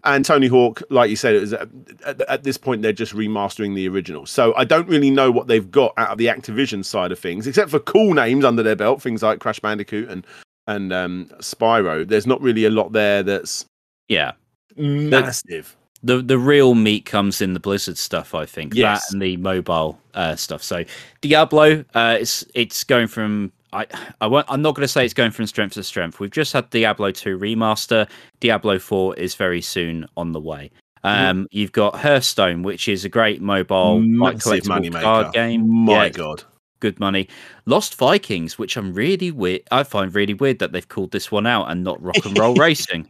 And 0.03 0.25
Tony 0.25 0.47
Hawk, 0.47 0.81
like 0.89 1.09
you 1.09 1.15
said, 1.15 1.35
it 1.35 1.41
was 1.41 1.53
at, 1.53 2.21
at, 2.21 2.43
this 2.43 2.57
point 2.57 2.81
they're 2.81 2.91
just 2.91 3.13
remastering 3.13 3.75
the 3.75 3.87
original. 3.87 4.25
So 4.25 4.53
I 4.55 4.63
don't 4.63 4.87
really 4.87 5.11
know 5.11 5.29
what 5.31 5.47
they've 5.47 5.69
got 5.69 5.93
out 5.97 6.09
of 6.09 6.17
the 6.17 6.25
Activision 6.25 6.83
side 6.83 7.11
of 7.11 7.19
things, 7.19 7.45
except 7.45 7.69
for 7.69 7.79
cool 7.79 8.13
names 8.13 8.43
under 8.43 8.63
their 8.63 8.75
belt, 8.75 9.01
things 9.01 9.21
like 9.21 9.39
Crash 9.39 9.59
Bandicoot 9.59 10.09
and 10.09 10.25
and 10.67 10.91
um, 10.91 11.25
Spyro. 11.39 12.07
There's 12.07 12.27
not 12.27 12.41
really 12.41 12.65
a 12.65 12.69
lot 12.69 12.93
there 12.93 13.23
that's 13.23 13.65
yeah 14.07 14.33
massive. 14.75 15.75
The, 16.01 16.17
the 16.17 16.23
the 16.23 16.37
real 16.39 16.73
meat 16.73 17.05
comes 17.05 17.41
in 17.41 17.53
the 17.53 17.59
Blizzard 17.59 17.97
stuff, 17.97 18.33
I 18.33 18.45
think. 18.45 18.73
Yes. 18.73 19.05
That 19.05 19.13
and 19.13 19.21
the 19.21 19.37
mobile 19.37 19.99
uh, 20.13 20.35
stuff. 20.35 20.63
So 20.63 20.83
Diablo, 21.21 21.85
uh, 21.93 22.17
it's 22.19 22.43
it's 22.55 22.83
going 22.83 23.07
from 23.07 23.51
I, 23.73 23.87
I 24.19 24.27
won't, 24.27 24.45
I'm 24.49 24.61
not 24.61 24.75
going 24.75 24.83
to 24.83 24.87
say 24.87 25.05
it's 25.05 25.13
going 25.13 25.31
from 25.31 25.47
strength 25.47 25.73
to 25.73 25.83
strength. 25.83 26.19
We've 26.19 26.31
just 26.31 26.53
had 26.53 26.69
Diablo 26.69 27.11
2 27.11 27.37
remaster. 27.37 28.09
Diablo 28.39 28.79
4 28.79 29.15
is 29.15 29.35
very 29.35 29.61
soon 29.61 30.05
on 30.17 30.33
the 30.33 30.39
way. 30.39 30.71
Mm-hmm. 31.03 31.25
Um, 31.25 31.43
mm. 31.43 31.47
You've 31.51 31.71
got 31.71 31.95
Hearthstone, 31.95 32.63
which 32.63 32.87
is 32.87 33.05
a 33.05 33.09
great 33.09 33.41
mobile 33.41 33.99
Massive 33.99 34.67
money 34.67 34.89
card 34.89 35.33
game. 35.33 35.85
My 35.85 36.05
yeah, 36.05 36.09
God, 36.09 36.43
good 36.79 36.99
money. 36.99 37.27
Lost 37.65 37.95
Vikings, 37.95 38.59
which 38.59 38.77
I'm 38.77 38.93
really 38.93 39.31
weird. 39.31 39.61
I 39.71 39.83
find 39.83 40.13
really 40.13 40.33
weird 40.33 40.59
that 40.59 40.73
they've 40.73 40.87
called 40.87 41.11
this 41.11 41.31
one 41.31 41.47
out 41.47 41.71
and 41.71 41.83
not 41.83 42.01
Rock 42.03 42.25
and 42.25 42.37
Roll 42.37 42.55
Racing. 42.55 43.09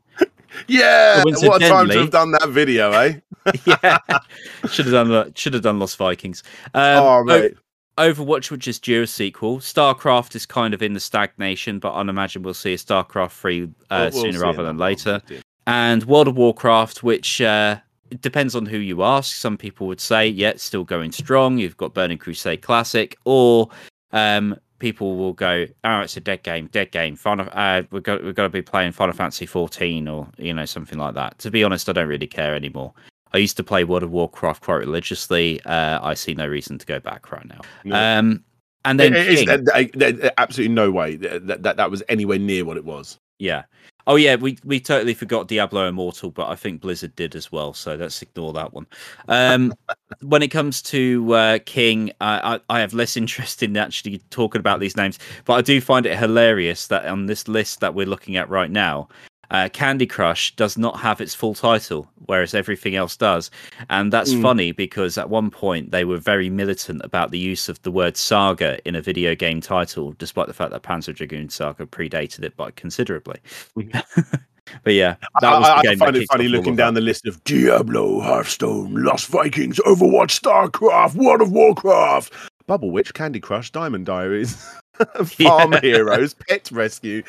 Yeah, 0.68 1.24
what 1.24 1.64
a 1.64 1.68
time 1.68 1.88
to 1.90 2.00
have 2.00 2.12
done 2.12 2.32
that 2.32 2.50
video, 2.50 2.92
eh? 2.92 3.20
yeah, 3.66 3.98
should 4.70 4.86
have 4.86 4.94
done 4.94 5.10
that 5.10 5.38
Should 5.38 5.54
have 5.54 5.64
done 5.64 5.80
Lost 5.80 5.98
Vikings. 5.98 6.44
Um, 6.74 7.04
oh, 7.04 7.24
mate. 7.24 7.56
Overwatch, 7.98 8.52
which 8.52 8.68
is 8.68 8.80
due 8.80 9.04
a 9.04 9.08
sequel. 9.08 9.60
StarCraft 9.60 10.36
is 10.36 10.46
kind 10.46 10.74
of 10.74 10.82
in 10.82 10.94
the 10.94 11.00
stagnation, 11.00 11.80
but 11.80 11.92
I 11.92 12.02
imagine 12.02 12.42
we'll 12.42 12.54
see 12.54 12.74
a 12.74 12.78
StarCraft 12.78 13.32
3 13.32 13.64
uh, 13.90 14.10
we'll 14.14 14.24
sooner 14.24 14.40
rather 14.40 14.64
than 14.64 14.78
later. 14.78 15.22
And 15.68 16.04
World 16.06 16.28
of 16.28 16.38
Warcraft, 16.38 17.04
which 17.04 17.42
uh, 17.42 17.78
depends 18.22 18.56
on 18.56 18.66
who 18.66 18.78
you 18.78 19.04
ask. 19.04 19.36
Some 19.36 19.58
people 19.58 19.88
would 19.88 20.02
say, 20.02 20.28
yeah, 20.28 20.50
it's 20.50 20.64
still 20.64 20.84
going 20.84 21.12
strong. 21.12 21.58
You've 21.58 21.78
got 21.78 21.94
Burning 21.94 22.18
Crusade 22.18 22.62
Classic, 22.62 23.18
or 23.26 23.70
um, 24.12 24.58
people 24.80 25.16
will 25.16 25.34
go, 25.34 25.68
oh, 25.84 26.00
it's 26.00 26.18
a 26.18 26.20
dead 26.22 26.44
game, 26.44 26.68
dead 26.72 26.92
game. 26.92 27.16
Final, 27.16 27.48
uh, 27.52 27.84
we've 27.92 28.04
got 28.04 28.24
we've 28.24 28.36
got 28.36 28.44
to 28.44 28.50
be 28.50 28.62
playing 28.62 28.92
Final 28.92 29.14
Fantasy 29.14 29.46
14 29.46 30.08
or 30.08 30.28
you 30.38 30.54
know 30.54 30.66
something 30.66 30.98
like 30.98 31.14
that. 31.14 31.38
To 31.40 31.52
be 31.52 31.64
honest, 31.64 31.88
I 31.88 31.94
don't 31.94 32.08
really 32.08 32.28
care 32.28 32.56
anymore. 32.56 32.94
I 33.34 33.38
used 33.38 33.58
to 33.58 33.64
play 33.64 33.84
World 33.84 34.04
of 34.04 34.12
Warcraft 34.12 34.64
quite 34.64 34.76
religiously. 34.76 35.62
Uh, 35.64 36.00
I 36.02 36.14
see 36.14 36.34
no 36.34 36.48
reason 36.48 36.78
to 36.78 36.86
go 36.86 37.00
back 37.00 37.32
right 37.32 37.46
now. 37.46 37.62
No. 37.84 37.96
Um, 37.96 38.44
and 38.84 39.00
then 39.00 39.14
it, 39.16 39.48
it, 39.48 40.34
absolutely 40.38 40.74
no 40.74 40.90
way 40.92 41.16
that, 41.16 41.64
that 41.64 41.78
that 41.78 41.92
was 41.92 42.02
anywhere 42.10 42.40
near 42.40 42.66
what 42.66 42.78
it 42.78 42.86
was. 42.86 43.20
Yeah. 43.38 43.64
Oh 44.08 44.16
yeah, 44.16 44.36
we 44.36 44.58
we 44.64 44.80
totally 44.80 45.14
forgot 45.14 45.48
Diablo 45.48 45.88
Immortal, 45.88 46.32
but 46.32 46.50
I 46.50 46.56
think 46.56 46.82
Blizzard 46.82 47.16
did 47.16 47.36
as 47.36 47.52
well. 47.52 47.74
So 47.74 47.96
let's 47.96 48.22
ignore 48.22 48.54
that 48.54 48.74
one. 48.74 48.88
Um, 49.28 49.74
when 50.22 50.42
it 50.42 50.50
comes 50.50 50.82
to 50.84 51.34
uh, 51.34 51.60
King, 51.66 52.12
I, 52.20 52.60
I 52.70 52.80
have 52.80 52.94
less 52.94 53.16
interest 53.18 53.62
in 53.62 53.78
actually 53.78 54.20
talking 54.30 54.60
about 54.60 54.80
these 54.80 54.98
names, 54.98 55.20
but 55.46 55.54
I 55.54 55.62
do 55.62 55.80
find 55.80 56.06
it 56.06 56.18
hilarious 56.18 56.88
that 56.88 57.06
on 57.06 57.28
this 57.28 57.48
list 57.48 57.80
that 57.82 57.94
we're 57.94 58.08
looking 58.08 58.38
at 58.38 58.50
right 58.50 58.72
now, 58.72 59.08
uh, 59.52 59.70
Candy 59.74 60.08
Crush 60.08 60.56
does 60.56 60.78
not 60.78 60.98
have 61.00 61.20
its 61.20 61.36
full 61.36 61.54
title, 61.54 62.10
whereas 62.26 62.54
everything 62.54 62.96
else 62.96 63.18
does. 63.18 63.52
And 63.90 64.12
that's 64.12 64.34
mm. 64.34 64.42
funny 64.42 64.72
because 64.72 65.18
at 65.18 65.30
one 65.30 65.52
point 65.52 65.92
they 65.92 66.06
were 66.06 66.18
very 66.18 66.50
militant 66.50 67.02
about 67.04 67.32
the 67.32 67.38
use 67.38 67.68
of 67.68 67.82
the 67.84 67.92
word 67.92 68.16
saga 68.16 68.80
in 68.88 68.96
a 68.96 69.02
video 69.02 69.36
game 69.36 69.60
title, 69.60 70.14
despite 70.18 70.48
the 70.48 70.54
fact 70.54 70.72
that 70.72 70.84
Panzer 70.84 71.14
Dragoon 71.14 71.50
Saga 71.50 71.86
predated 71.86 72.46
it 72.46 72.56
by 72.56 72.72
considerably. 72.72 73.40
but 73.76 74.94
yeah, 74.94 75.16
that 75.42 75.60
was 75.60 75.68
I, 75.68 75.92
I 75.92 75.96
find 75.98 76.16
it 76.16 76.30
funny 76.32 76.48
looking 76.48 76.78
down 76.78 76.94
the 76.94 77.02
list 77.02 77.28
of 77.28 77.44
Diablo, 77.44 78.22
Hearthstone, 78.22 78.96
Lost 79.04 79.28
Vikings, 79.28 79.80
Overwatch, 79.80 80.40
StarCraft, 80.40 81.16
World 81.16 81.42
of 81.42 81.52
Warcraft, 81.52 82.34
Bubble 82.68 82.92
Witch, 82.92 83.14
Candy 83.14 83.42
Crush, 83.42 83.70
Diamond 83.70 84.06
Diaries. 84.06 84.56
Farm 85.26 85.74
yeah. 85.74 85.80
Heroes, 85.82 86.36
Pet 86.36 86.70
Rescue. 86.72 87.24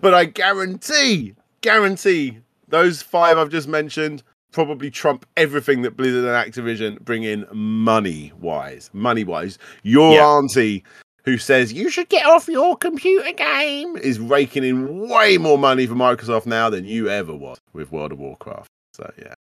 But 0.00 0.14
I 0.14 0.26
guarantee 0.26 1.34
guarantee 1.60 2.38
those 2.68 3.02
five 3.02 3.38
I've 3.38 3.50
just 3.50 3.68
mentioned 3.68 4.22
probably 4.52 4.90
trump 4.90 5.26
everything 5.36 5.82
that 5.82 5.96
Blizzard 5.96 6.24
and 6.24 6.52
Activision 6.52 7.00
bring 7.00 7.24
in 7.24 7.46
money 7.52 8.32
wise. 8.40 8.90
Money 8.92 9.24
wise, 9.24 9.58
your 9.82 10.14
yeah. 10.14 10.26
auntie 10.26 10.82
who 11.24 11.36
says 11.36 11.72
you 11.72 11.90
should 11.90 12.08
get 12.08 12.24
off 12.24 12.48
your 12.48 12.76
computer 12.76 13.32
game, 13.32 13.96
is 13.96 14.18
raking 14.20 14.64
in 14.64 15.08
way 15.08 15.36
more 15.38 15.58
money 15.58 15.86
for 15.86 15.94
Microsoft 15.94 16.46
now 16.46 16.70
than 16.70 16.84
you 16.84 17.08
ever 17.10 17.34
was 17.34 17.58
with 17.72 17.90
World 17.92 18.12
of 18.12 18.18
Warcraft. 18.18 18.68
So 18.94 19.12
yeah, 19.18 19.34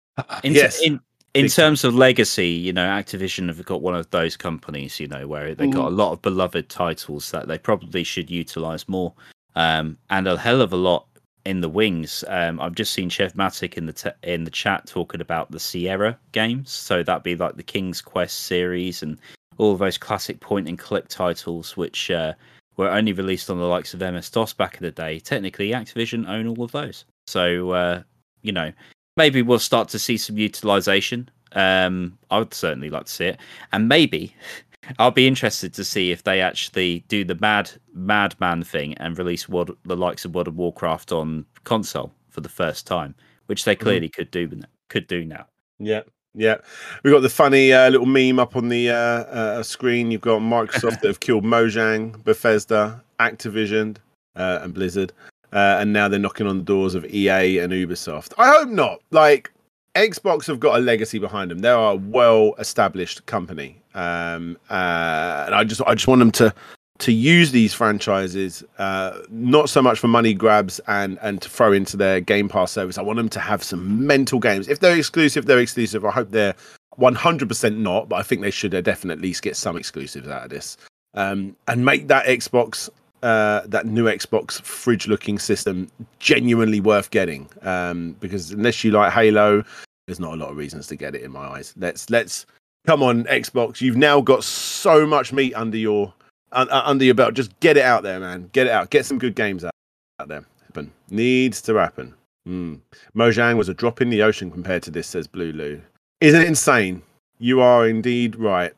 In, 0.44 0.54
Yes. 0.54 0.82
in 0.82 1.00
in 1.36 1.48
terms 1.48 1.84
of 1.84 1.94
legacy, 1.94 2.48
you 2.48 2.72
know, 2.72 2.86
Activision 2.86 3.48
have 3.48 3.64
got 3.66 3.82
one 3.82 3.94
of 3.94 4.10
those 4.12 4.38
companies, 4.38 5.00
you 5.02 5.08
know, 5.08 5.28
where 5.28 5.54
they 5.54 5.68
got 5.68 5.88
a 5.88 5.96
lot 5.96 6.14
of 6.14 6.22
beloved 6.22 6.70
titles 6.70 7.30
that 7.32 7.50
they 7.50 7.58
probably 7.58 8.06
should 8.06 8.32
utilize 8.32 8.88
more, 8.88 9.14
um, 9.56 9.98
and 10.10 10.28
a 10.28 10.38
hell 10.38 10.62
of 10.62 10.72
a 10.72 10.78
lot 10.78 11.08
in 11.46 11.62
the 11.62 11.70
wings. 11.70 12.24
Um, 12.28 12.60
I've 12.60 12.76
just 12.76 12.94
seen 12.94 13.10
Chef 13.10 13.34
Matic 13.34 13.76
in 13.76 13.86
the 13.86 13.94
te- 13.94 14.10
in 14.24 14.44
the 14.44 14.52
chat 14.52 14.88
talking 14.88 15.22
about 15.22 15.52
the 15.52 15.60
Sierra 15.60 16.18
games, 16.32 16.72
so 16.72 17.04
that'd 17.04 17.24
be 17.24 17.36
like 17.36 17.56
the 17.56 17.64
King's 17.64 18.02
Quest 18.02 18.42
series 18.42 19.04
and 19.04 19.18
all 19.58 19.76
those 19.78 19.98
classic 19.98 20.40
point 20.40 20.68
and 20.68 20.78
click 20.78 21.08
titles, 21.08 21.78
which 21.78 22.12
uh, 22.12 22.34
were 22.78 22.90
only 22.90 23.14
released 23.14 23.50
on 23.50 23.58
the 23.58 23.66
likes 23.66 23.94
of 23.94 24.02
MS 24.02 24.30
DOS 24.30 24.54
back 24.54 24.76
in 24.76 24.84
the 24.84 24.92
day. 24.92 25.20
Technically, 25.20 25.72
Activision 25.72 26.28
own 26.28 26.48
all 26.48 26.64
of 26.64 26.72
those, 26.72 27.06
so 27.28 27.72
uh, 27.72 28.02
you 28.42 28.52
know 28.52 28.72
maybe 29.18 29.42
we'll 29.42 29.60
start 29.60 29.88
to 29.90 30.00
see 30.00 30.18
some 30.18 30.38
utilization. 30.38 31.30
Um, 31.54 32.18
I 32.32 32.40
would 32.40 32.54
certainly 32.54 32.90
like 32.90 33.06
to 33.06 33.12
see 33.12 33.26
it, 33.28 33.40
and 33.72 33.88
maybe 33.88 34.36
I'll 35.00 35.12
be 35.12 35.28
interested 35.28 35.74
to 35.74 35.84
see 35.84 36.12
if 36.12 36.24
they 36.24 36.42
actually 36.42 37.04
do 37.08 37.24
the 37.24 37.36
mad 37.36 37.72
madman 37.94 38.64
thing 38.64 38.94
and 38.96 39.18
release 39.18 39.50
World, 39.50 39.76
the 39.84 39.98
likes 39.98 40.26
of 40.26 40.36
World 40.36 40.48
of 40.48 40.56
Warcraft 40.56 41.12
on 41.12 41.46
console 41.64 42.14
for 42.30 42.42
the 42.42 42.50
first 42.50 42.86
time, 42.86 43.16
which 43.48 43.66
they 43.66 43.76
clearly 43.76 44.10
could 44.10 44.32
do 44.32 44.50
could 44.90 45.08
do 45.08 45.26
now. 45.26 45.46
yeah, 45.80 46.02
yeah. 46.34 46.58
We 47.04 47.12
got 47.12 47.22
the 47.22 47.30
funny 47.30 47.74
uh, 47.74 47.90
little 47.90 48.06
meme 48.06 48.40
up 48.40 48.56
on 48.56 48.70
the 48.70 48.90
uh, 48.90 48.96
uh, 48.96 49.64
screen. 49.64 50.12
You've 50.12 50.22
got 50.22 50.42
Microsoft 50.42 51.00
that 51.02 51.08
have 51.08 51.20
killed 51.20 51.44
Mojang, 51.44 52.24
Bethesda, 52.24 53.04
Activision, 53.20 53.98
uh, 54.36 54.60
and 54.62 54.74
Blizzard, 54.74 55.14
uh, 55.54 55.78
and 55.80 55.94
now 55.94 56.08
they're 56.08 56.20
knocking 56.20 56.48
on 56.48 56.58
the 56.58 56.64
doors 56.64 56.96
of 56.96 57.06
EA 57.06 57.60
and 57.60 57.72
Ubisoft. 57.72 58.34
I 58.38 58.50
hope 58.50 58.70
not. 58.70 59.02
Like 59.12 59.52
Xbox 59.96 60.46
have 60.48 60.60
got 60.60 60.76
a 60.76 60.80
legacy 60.80 61.20
behind 61.20 61.52
them. 61.52 61.60
They 61.60 61.70
are 61.70 61.94
a 61.94 61.96
well-established 61.96 63.26
company, 63.26 63.82
um, 63.96 64.58
uh, 64.70 65.44
and 65.46 65.56
I 65.56 65.64
just 65.64 65.82
I 65.88 65.96
just 65.96 66.08
want 66.08 66.20
them 66.20 66.32
to 66.34 66.54
to 66.98 67.12
use 67.12 67.52
these 67.52 67.74
franchises 67.74 68.64
uh, 68.78 69.20
not 69.30 69.70
so 69.70 69.82
much 69.82 70.00
for 70.00 70.08
money 70.08 70.34
grabs 70.34 70.80
and 70.88 71.18
and 71.22 71.42
to 71.42 71.50
throw 71.50 71.72
into 71.72 71.98
their 71.98 72.20
Game 72.22 72.48
Pass 72.48 72.72
service. 72.72 72.98
I 72.98 73.02
want 73.02 73.18
them 73.18 73.30
to 73.30 73.40
have 73.40 73.64
some 73.64 74.06
mental 74.06 74.40
games. 74.40 74.68
If 74.68 74.80
they're 74.80 74.98
exclusive, 74.98 75.46
they're 75.46 75.60
exclusive. 75.60 76.06
I 76.06 76.12
hope 76.12 76.32
they're 76.32 76.56
100% 77.00 77.78
not, 77.78 78.08
but 78.08 78.18
I 78.18 78.24
think 78.24 78.42
they 78.42 78.52
should 78.52 78.74
uh, 78.74 78.82
definitely 78.82 79.20
at 79.20 79.22
least 79.22 79.42
get 79.42 79.58
some 79.58 79.76
exclusives 79.76 80.30
out 80.30 80.44
of 80.44 80.50
this 80.50 80.78
um, 81.14 81.56
and 81.68 81.84
make 81.84 82.08
that 82.08 82.26
Xbox. 82.26 82.90
Uh, 83.24 83.66
that 83.66 83.88
new 83.88 84.06
Xbox 84.06 84.62
fridge-looking 84.62 85.40
system 85.40 85.90
genuinely 86.20 86.80
worth 86.80 87.10
getting, 87.10 87.50
um, 87.64 88.16
because 88.20 88.52
unless 88.52 88.84
you 88.84 88.92
like 88.92 89.12
Halo, 89.12 89.64
there's 90.06 90.20
not 90.20 90.34
a 90.34 90.36
lot 90.36 90.52
of 90.52 90.58
reasons 90.58 90.86
to 90.88 90.96
get 90.96 91.16
it 91.16 91.24
in 91.24 91.32
my 91.32 91.48
eyes. 91.48 91.74
Let's 91.76 92.08
let's 92.12 92.46
come 92.86 93.04
on 93.04 93.24
Xbox. 93.26 93.82
You've 93.82 93.98
now 93.98 94.22
got 94.22 94.44
so 94.44 95.06
much 95.06 95.34
meat 95.34 95.54
under 95.56 95.78
your 95.78 96.14
uh, 96.52 96.66
under 96.86 97.04
your 97.06 97.16
belt. 97.16 97.34
Just 97.34 97.58
get 97.60 97.78
it 97.78 97.84
out 97.84 98.04
there, 98.04 98.20
man. 98.20 98.50
Get 98.54 98.68
it 98.68 98.72
out. 98.74 98.90
Get 98.90 99.06
some 99.06 99.20
good 99.20 99.36
games 99.36 99.64
out, 99.64 99.74
out 100.20 100.28
there. 100.28 100.46
Happen 100.68 100.92
needs 101.10 101.62
to 101.64 101.76
happen. 101.76 102.14
Mm. 102.48 102.80
Mojang 103.16 103.58
was 103.58 103.70
a 103.70 103.74
drop 103.74 104.02
in 104.02 104.10
the 104.10 104.22
ocean 104.22 104.52
compared 104.52 104.84
to 104.84 104.92
this, 104.92 105.08
says 105.08 105.28
Blue 105.28 105.52
Lou. 105.52 105.82
Isn't 106.22 106.42
it 106.42 106.48
insane? 106.48 107.02
You 107.40 107.60
are 107.62 107.88
indeed 107.88 108.36
right. 108.36 108.74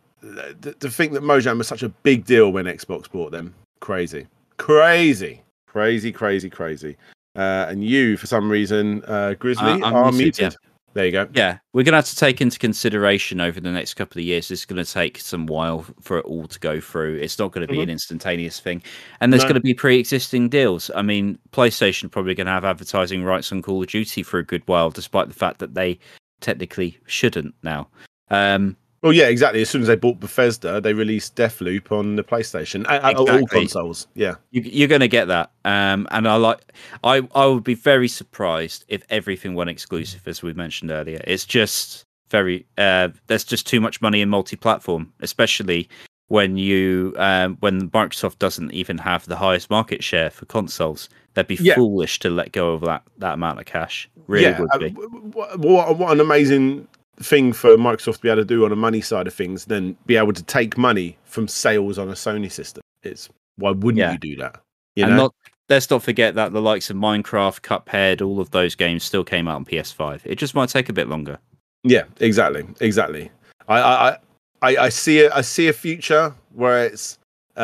Th- 0.62 0.78
To 0.80 0.89
think 0.89 1.13
that 1.13 1.22
Mojang 1.24 1.58
was 1.58 1.67
such 1.67 1.84
a 1.84 1.89
big 1.89 2.26
deal 2.26 2.52
when 2.52 2.65
Xbox 2.65 3.10
bought 3.12 3.32
them, 3.32 3.54
crazy, 3.82 4.26
crazy, 4.58 5.41
crazy, 5.67 6.12
crazy, 6.12 6.50
crazy. 6.50 6.98
Uh, 7.36 7.67
and 7.70 7.84
you, 7.84 8.17
for 8.17 8.26
some 8.26 8.50
reason, 8.50 9.04
uh, 9.06 9.36
Grizzly, 9.36 9.82
Uh, 9.84 9.91
are 9.91 10.12
muted, 10.12 10.39
muted. 10.41 10.56
There 10.93 11.06
you 11.06 11.12
go. 11.12 11.28
Yeah, 11.34 11.60
we're 11.73 11.84
going 11.84 11.91
to 11.93 11.97
have 11.97 12.06
to 12.08 12.15
take 12.15 12.41
into 12.41 12.58
consideration 12.58 13.39
over 13.39 13.60
the 13.60 13.71
next 13.71 13.93
couple 13.93 14.19
of 14.19 14.26
years. 14.26 14.50
It's 14.50 14.65
going 14.65 14.84
to 14.84 14.91
take 14.91 15.19
some 15.19 15.45
while 15.45 15.86
for 16.02 16.17
it 16.17 16.26
all 16.26 16.47
to 16.47 16.60
go 16.60 16.80
through. 16.80 17.17
It's 17.17 17.38
not 17.38 17.52
going 17.52 17.67
to 17.67 17.71
be 17.71 17.82
an 17.82 17.89
instantaneous 17.89 18.60
thing, 18.60 18.82
and 19.21 19.32
there's 19.32 19.43
Mm-hmm. 19.43 19.50
No. 19.50 19.54
going 19.54 19.62
to 19.62 19.65
be 19.65 19.73
pre-existing 19.76 20.50
deals. 20.50 20.89
I 20.95 21.04
mean, 21.04 21.38
PlayStation 21.52 22.10
probably 22.10 22.34
going 22.34 22.47
to 22.47 22.54
have 22.54 22.65
advertising 22.65 23.23
rights 23.23 23.52
on 23.52 23.62
Call 23.62 23.82
of 23.84 23.89
Duty 23.89 24.23
for 24.23 24.39
a 24.39 24.43
good 24.43 24.63
while, 24.65 24.89
despite 24.89 25.28
the 25.28 25.36
fact 25.36 25.60
that 25.60 25.76
they 25.76 26.00
technically 26.41 26.97
shouldn't 27.06 27.54
now. 27.62 27.88
Um, 28.32 28.76
Well, 29.02 29.14
yeah, 29.14 29.28
exactly. 29.28 29.62
As 29.62 29.70
soon 29.70 29.82
as 29.82 29.88
they 29.88 29.96
bought 29.96 30.20
Bethesda, 30.20 30.82
they 30.82 30.94
released 30.94 31.36
Deathloop 31.36 31.92
on 31.92 32.16
the 32.16 32.24
PlayStation, 32.24 32.86
uh, 32.88 33.00
uh, 33.04 33.14
all 33.18 33.48
consoles. 33.48 34.08
Yeah, 34.16 34.36
you, 34.52 34.62
you're 34.62 34.88
going 34.88 35.02
to 35.02 35.08
get 35.08 35.28
that, 35.28 35.52
um, 35.66 36.08
and 36.12 36.28
I 36.28 36.36
like. 36.36 36.60
I 37.04 37.28
I 37.36 37.46
would 37.46 37.64
be 37.64 37.76
very 37.76 38.08
surprised 38.08 38.86
if 38.88 39.04
everything 39.10 39.54
went 39.54 39.70
exclusive, 39.70 40.28
as 40.28 40.42
we 40.42 40.54
mentioned 40.54 40.90
earlier. 40.90 41.22
It's 41.26 41.46
just 41.46 42.06
very. 42.32 42.66
Uh, 42.78 43.10
there's 43.28 43.44
just 43.44 43.68
too 43.68 43.80
much 43.80 44.02
money 44.02 44.22
in 44.22 44.30
multi-platform, 44.30 45.14
especially 45.20 45.88
when 46.30 46.58
you 46.58 47.14
um, 47.18 47.58
when 47.60 47.90
Microsoft 47.92 48.40
doesn't 48.40 48.72
even 48.72 48.98
have 48.98 49.26
the 49.28 49.36
highest 49.36 49.70
market 49.70 50.04
share 50.04 50.32
for 50.32 50.46
consoles. 50.46 51.08
They'd 51.36 51.46
be 51.48 51.56
Yeah. 51.62 51.76
foolish 51.76 52.18
to 52.20 52.32
let 52.32 52.52
go 52.52 52.74
of 52.74 52.82
that 52.82 53.04
that 53.20 53.36
amount 53.36 53.60
of 53.60 53.66
cash. 53.66 54.10
Really 54.26 54.46
yeah. 54.46 54.60
would 54.60 54.70
uh, 54.74 54.78
be. 54.80 54.90
w- 54.90 55.32
what, 55.32 55.98
what 55.98 56.12
an 56.12 56.20
amazing 56.20 56.88
thing 57.19 57.51
for 57.53 57.75
Microsoft 57.77 58.15
to 58.17 58.21
be 58.21 58.30
able 58.30 58.41
to 58.41 58.45
do 58.45 58.65
on 58.65 58.71
a 58.71 58.75
money 58.75 59.01
side 59.01 59.27
of 59.27 59.34
things, 59.34 59.65
then 59.65 59.95
be 60.06 60.17
able 60.17 60.34
to 60.34 60.43
take 60.43 60.77
money 60.77 61.17
from 61.25 61.47
sales 61.47 61.97
on 61.97 62.10
a 62.10 62.13
Sony 62.13 62.51
system. 62.51 62.82
It's 63.03 63.30
why 63.58 63.71
wouldn't 63.71 63.97
Yeah. 63.97 64.12
you 64.13 64.17
do 64.19 64.36
that? 64.38 64.62
You 64.95 65.06
and 65.06 65.13
know? 65.15 65.23
not 65.23 65.36
let's 65.69 65.89
not 65.89 66.01
forget 66.03 66.36
that 66.36 66.53
the 66.53 66.62
likes 66.62 66.89
of 66.89 66.95
Minecraft, 66.97 67.62
Cuphead, 67.62 68.21
all 68.25 68.39
of 68.39 68.51
those 68.51 68.73
games 68.75 69.03
still 69.03 69.23
came 69.23 69.47
out 69.47 69.56
on 69.58 69.65
PS5. 69.65 70.21
It 70.25 70.36
just 70.36 70.56
might 70.56 70.69
take 70.69 70.89
a 70.89 70.93
bit 70.93 71.08
longer. 71.10 71.39
Yeah, 71.84 72.03
exactly, 72.19 72.65
exactly. 72.80 73.32
I, 73.67 73.80
I, 73.80 74.10
I- 74.12 74.17
I, 74.60 74.75
I 74.86 74.89
see 74.89 75.19
it. 75.19 75.32
I 75.36 75.41
see 75.41 75.67
a 75.67 75.73
future 75.73 76.34
where 76.56 76.84
it's 76.88 77.19
uh, 77.58 77.60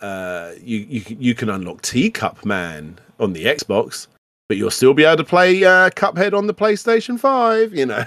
uh, 0.00 0.54
you, 0.62 0.78
you, 0.88 1.16
you 1.20 1.34
can 1.34 1.50
unlock 1.50 1.82
Teacup 1.82 2.46
Man 2.46 2.98
on 3.20 3.34
the 3.34 3.44
Xbox, 3.44 4.06
but 4.48 4.56
you'll 4.56 4.70
still 4.70 4.94
be 4.94 5.04
able 5.04 5.18
to 5.18 5.24
play 5.24 5.64
uh, 5.64 5.90
Cuphead 5.90 6.36
on 6.36 6.46
the 6.46 6.54
PlayStation 6.54 7.18
Five. 7.18 7.74
You 7.74 7.86
know, 7.86 8.04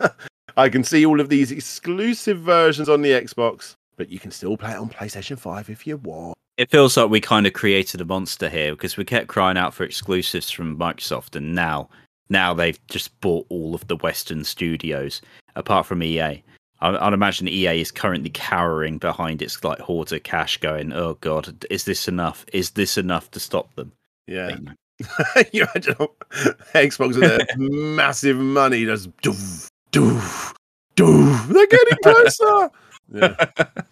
I 0.56 0.68
can 0.68 0.84
see 0.84 1.04
all 1.04 1.20
of 1.20 1.28
these 1.28 1.50
exclusive 1.50 2.40
versions 2.40 2.88
on 2.88 3.02
the 3.02 3.10
Xbox, 3.10 3.74
but 3.96 4.08
you 4.08 4.18
can 4.18 4.30
still 4.30 4.56
play 4.56 4.72
it 4.72 4.78
on 4.78 4.88
PlayStation 4.88 5.38
Five 5.38 5.70
if 5.70 5.86
you 5.86 5.96
want. 5.98 6.34
It 6.56 6.70
feels 6.70 6.96
like 6.96 7.10
we 7.10 7.20
kind 7.20 7.46
of 7.46 7.52
created 7.52 8.00
a 8.00 8.04
monster 8.04 8.48
here 8.48 8.74
because 8.74 8.96
we 8.96 9.04
kept 9.04 9.26
crying 9.26 9.58
out 9.58 9.74
for 9.74 9.84
exclusives 9.84 10.50
from 10.50 10.78
Microsoft, 10.78 11.34
and 11.34 11.54
now, 11.54 11.88
now 12.28 12.54
they've 12.54 12.78
just 12.86 13.18
bought 13.20 13.46
all 13.48 13.74
of 13.74 13.86
the 13.88 13.96
Western 13.96 14.44
studios, 14.44 15.20
apart 15.56 15.86
from 15.86 16.02
EA. 16.02 16.42
I, 16.80 17.06
I'd 17.06 17.12
imagine 17.12 17.48
EA 17.48 17.80
is 17.80 17.90
currently 17.90 18.30
cowering 18.30 18.98
behind 18.98 19.42
its 19.42 19.62
like 19.64 19.80
hoards 19.80 20.12
of 20.12 20.22
cash, 20.22 20.58
going, 20.58 20.92
"Oh 20.92 21.14
God, 21.20 21.64
is 21.70 21.84
this 21.84 22.06
enough? 22.06 22.44
Is 22.52 22.70
this 22.70 22.96
enough 22.96 23.30
to 23.32 23.40
stop 23.40 23.74
them?" 23.74 23.90
Yeah, 24.28 24.56
You 25.52 25.62
imagine 25.74 25.94
Xbox 26.74 27.18
with 27.18 27.20
their 27.20 27.46
massive 27.56 28.36
money 28.36 28.84
just 28.86 29.14
doof, 29.18 29.68
doof, 29.92 30.54
doof. 30.96 31.48
They're 31.48 31.66
getting 31.66 31.98
closer. 32.02 32.70
yeah. 33.12 33.84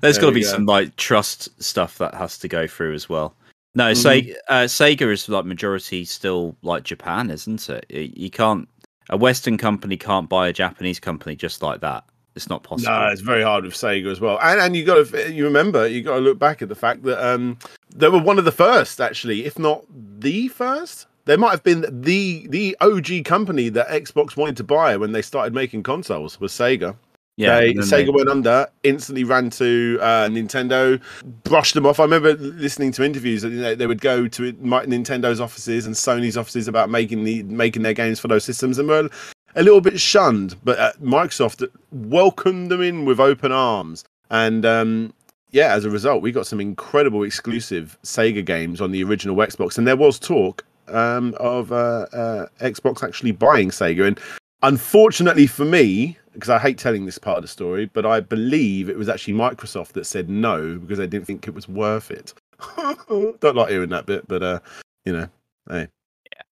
There's 0.00 0.16
There 0.16 0.22
got 0.22 0.26
to 0.30 0.32
be 0.32 0.42
go. 0.42 0.48
some 0.48 0.66
like 0.66 0.96
trust 0.96 1.62
stuff 1.62 1.98
that 1.98 2.14
has 2.14 2.38
to 2.38 2.48
go 2.48 2.66
through 2.66 2.94
as 2.94 3.08
well. 3.08 3.34
No, 3.74 3.92
Mhm. 3.92 4.02
Sega, 4.30 4.34
uh, 4.48 4.64
Sega 4.64 5.12
is 5.12 5.28
like 5.28 5.44
majority 5.44 6.04
still 6.04 6.56
like 6.62 6.82
Japan, 6.82 7.30
isn't 7.30 7.68
it? 7.68 7.84
You 7.90 8.30
can't 8.30 8.68
a 9.10 9.16
Western 9.16 9.56
company 9.58 9.96
can't 9.96 10.28
buy 10.28 10.48
a 10.48 10.52
Japanese 10.52 10.98
company 10.98 11.36
just 11.36 11.62
like 11.62 11.80
that. 11.82 12.02
It's 12.36 12.48
not 12.50 12.62
possible. 12.62 12.92
No, 12.92 13.06
it's 13.08 13.22
very 13.22 13.42
hard 13.42 13.64
with 13.64 13.72
Sega 13.74 14.10
as 14.12 14.20
well. 14.20 14.38
And 14.42 14.60
and 14.60 14.76
you 14.76 14.84
got 14.84 15.08
to 15.08 15.32
you 15.32 15.44
remember 15.44 15.86
you 15.88 16.02
got 16.02 16.16
to 16.16 16.20
look 16.20 16.38
back 16.38 16.62
at 16.62 16.68
the 16.68 16.74
fact 16.74 17.02
that 17.04 17.18
um 17.26 17.58
they 17.94 18.08
were 18.08 18.18
one 18.20 18.38
of 18.38 18.44
the 18.44 18.52
first 18.52 19.00
actually, 19.00 19.44
if 19.46 19.58
not 19.58 19.84
the 20.20 20.48
first. 20.48 21.06
They 21.24 21.36
might 21.36 21.50
have 21.50 21.64
been 21.64 21.84
the 22.02 22.46
the 22.50 22.76
OG 22.80 23.24
company 23.24 23.68
that 23.70 23.88
Xbox 23.88 24.36
wanted 24.36 24.56
to 24.58 24.64
buy 24.64 24.96
when 24.96 25.10
they 25.12 25.22
started 25.22 25.52
making 25.54 25.82
consoles 25.82 26.38
was 26.38 26.52
Sega. 26.52 26.94
yeah, 27.36 27.58
They, 27.58 27.74
Sega 27.74 28.04
they- 28.06 28.10
went 28.10 28.28
under, 28.28 28.68
instantly 28.84 29.24
ran 29.24 29.50
to 29.50 29.98
uh, 30.00 30.28
Nintendo, 30.28 31.00
brushed 31.42 31.74
them 31.74 31.84
off. 31.84 31.98
I 31.98 32.04
remember 32.04 32.34
listening 32.34 32.92
to 32.92 33.02
interviews 33.02 33.42
that 33.42 33.50
you 33.50 33.60
know, 33.60 33.74
they 33.74 33.88
would 33.88 34.00
go 34.02 34.28
to 34.28 34.52
Nintendo's 34.52 35.40
offices 35.40 35.84
and 35.86 35.96
Sony's 35.96 36.36
offices 36.36 36.68
about 36.68 36.90
making 36.90 37.24
the 37.24 37.42
making 37.44 37.82
their 37.82 37.94
games 37.94 38.20
for 38.20 38.28
those 38.28 38.44
systems, 38.44 38.78
and 38.78 38.88
were 38.88 39.10
a 39.56 39.62
little 39.62 39.80
bit 39.80 39.98
shunned. 39.98 40.54
But 40.62 40.78
uh, 40.78 40.92
Microsoft 41.02 41.66
welcomed 41.90 42.70
them 42.70 42.82
in 42.82 43.04
with 43.04 43.18
open 43.18 43.50
arms, 43.50 44.04
and 44.30 44.64
um, 44.64 45.12
yeah, 45.50 45.74
as 45.74 45.84
a 45.84 45.90
result, 45.90 46.22
we 46.22 46.32
got 46.32 46.46
some 46.46 46.60
incredible 46.60 47.22
exclusive 47.22 47.98
Sega 48.04 48.44
games 48.44 48.80
on 48.80 48.92
the 48.92 49.02
original 49.02 49.36
Xbox, 49.36 49.78
and 49.78 49.86
there 49.86 49.96
was 49.96 50.18
talk 50.18 50.64
um, 50.88 51.34
of 51.38 51.72
uh, 51.72 52.06
uh, 52.12 52.46
Xbox 52.60 53.02
actually 53.02 53.32
buying 53.32 53.70
Sega. 53.70 54.06
And 54.06 54.20
unfortunately 54.62 55.46
for 55.46 55.64
me, 55.64 56.18
because 56.32 56.50
I 56.50 56.58
hate 56.58 56.78
telling 56.78 57.06
this 57.06 57.18
part 57.18 57.38
of 57.38 57.42
the 57.42 57.48
story, 57.48 57.86
but 57.86 58.04
I 58.04 58.20
believe 58.20 58.88
it 58.88 58.98
was 58.98 59.08
actually 59.08 59.34
Microsoft 59.34 59.92
that 59.92 60.04
said 60.04 60.28
no 60.28 60.78
because 60.78 60.98
they 60.98 61.06
didn't 61.06 61.26
think 61.26 61.48
it 61.48 61.54
was 61.54 61.68
worth 61.68 62.10
it. 62.10 62.34
Don't 63.40 63.56
like 63.56 63.70
hearing 63.70 63.90
that 63.90 64.06
bit, 64.06 64.28
but 64.28 64.42
uh, 64.42 64.60
you 65.04 65.12
know, 65.12 65.28
hey, 65.70 65.88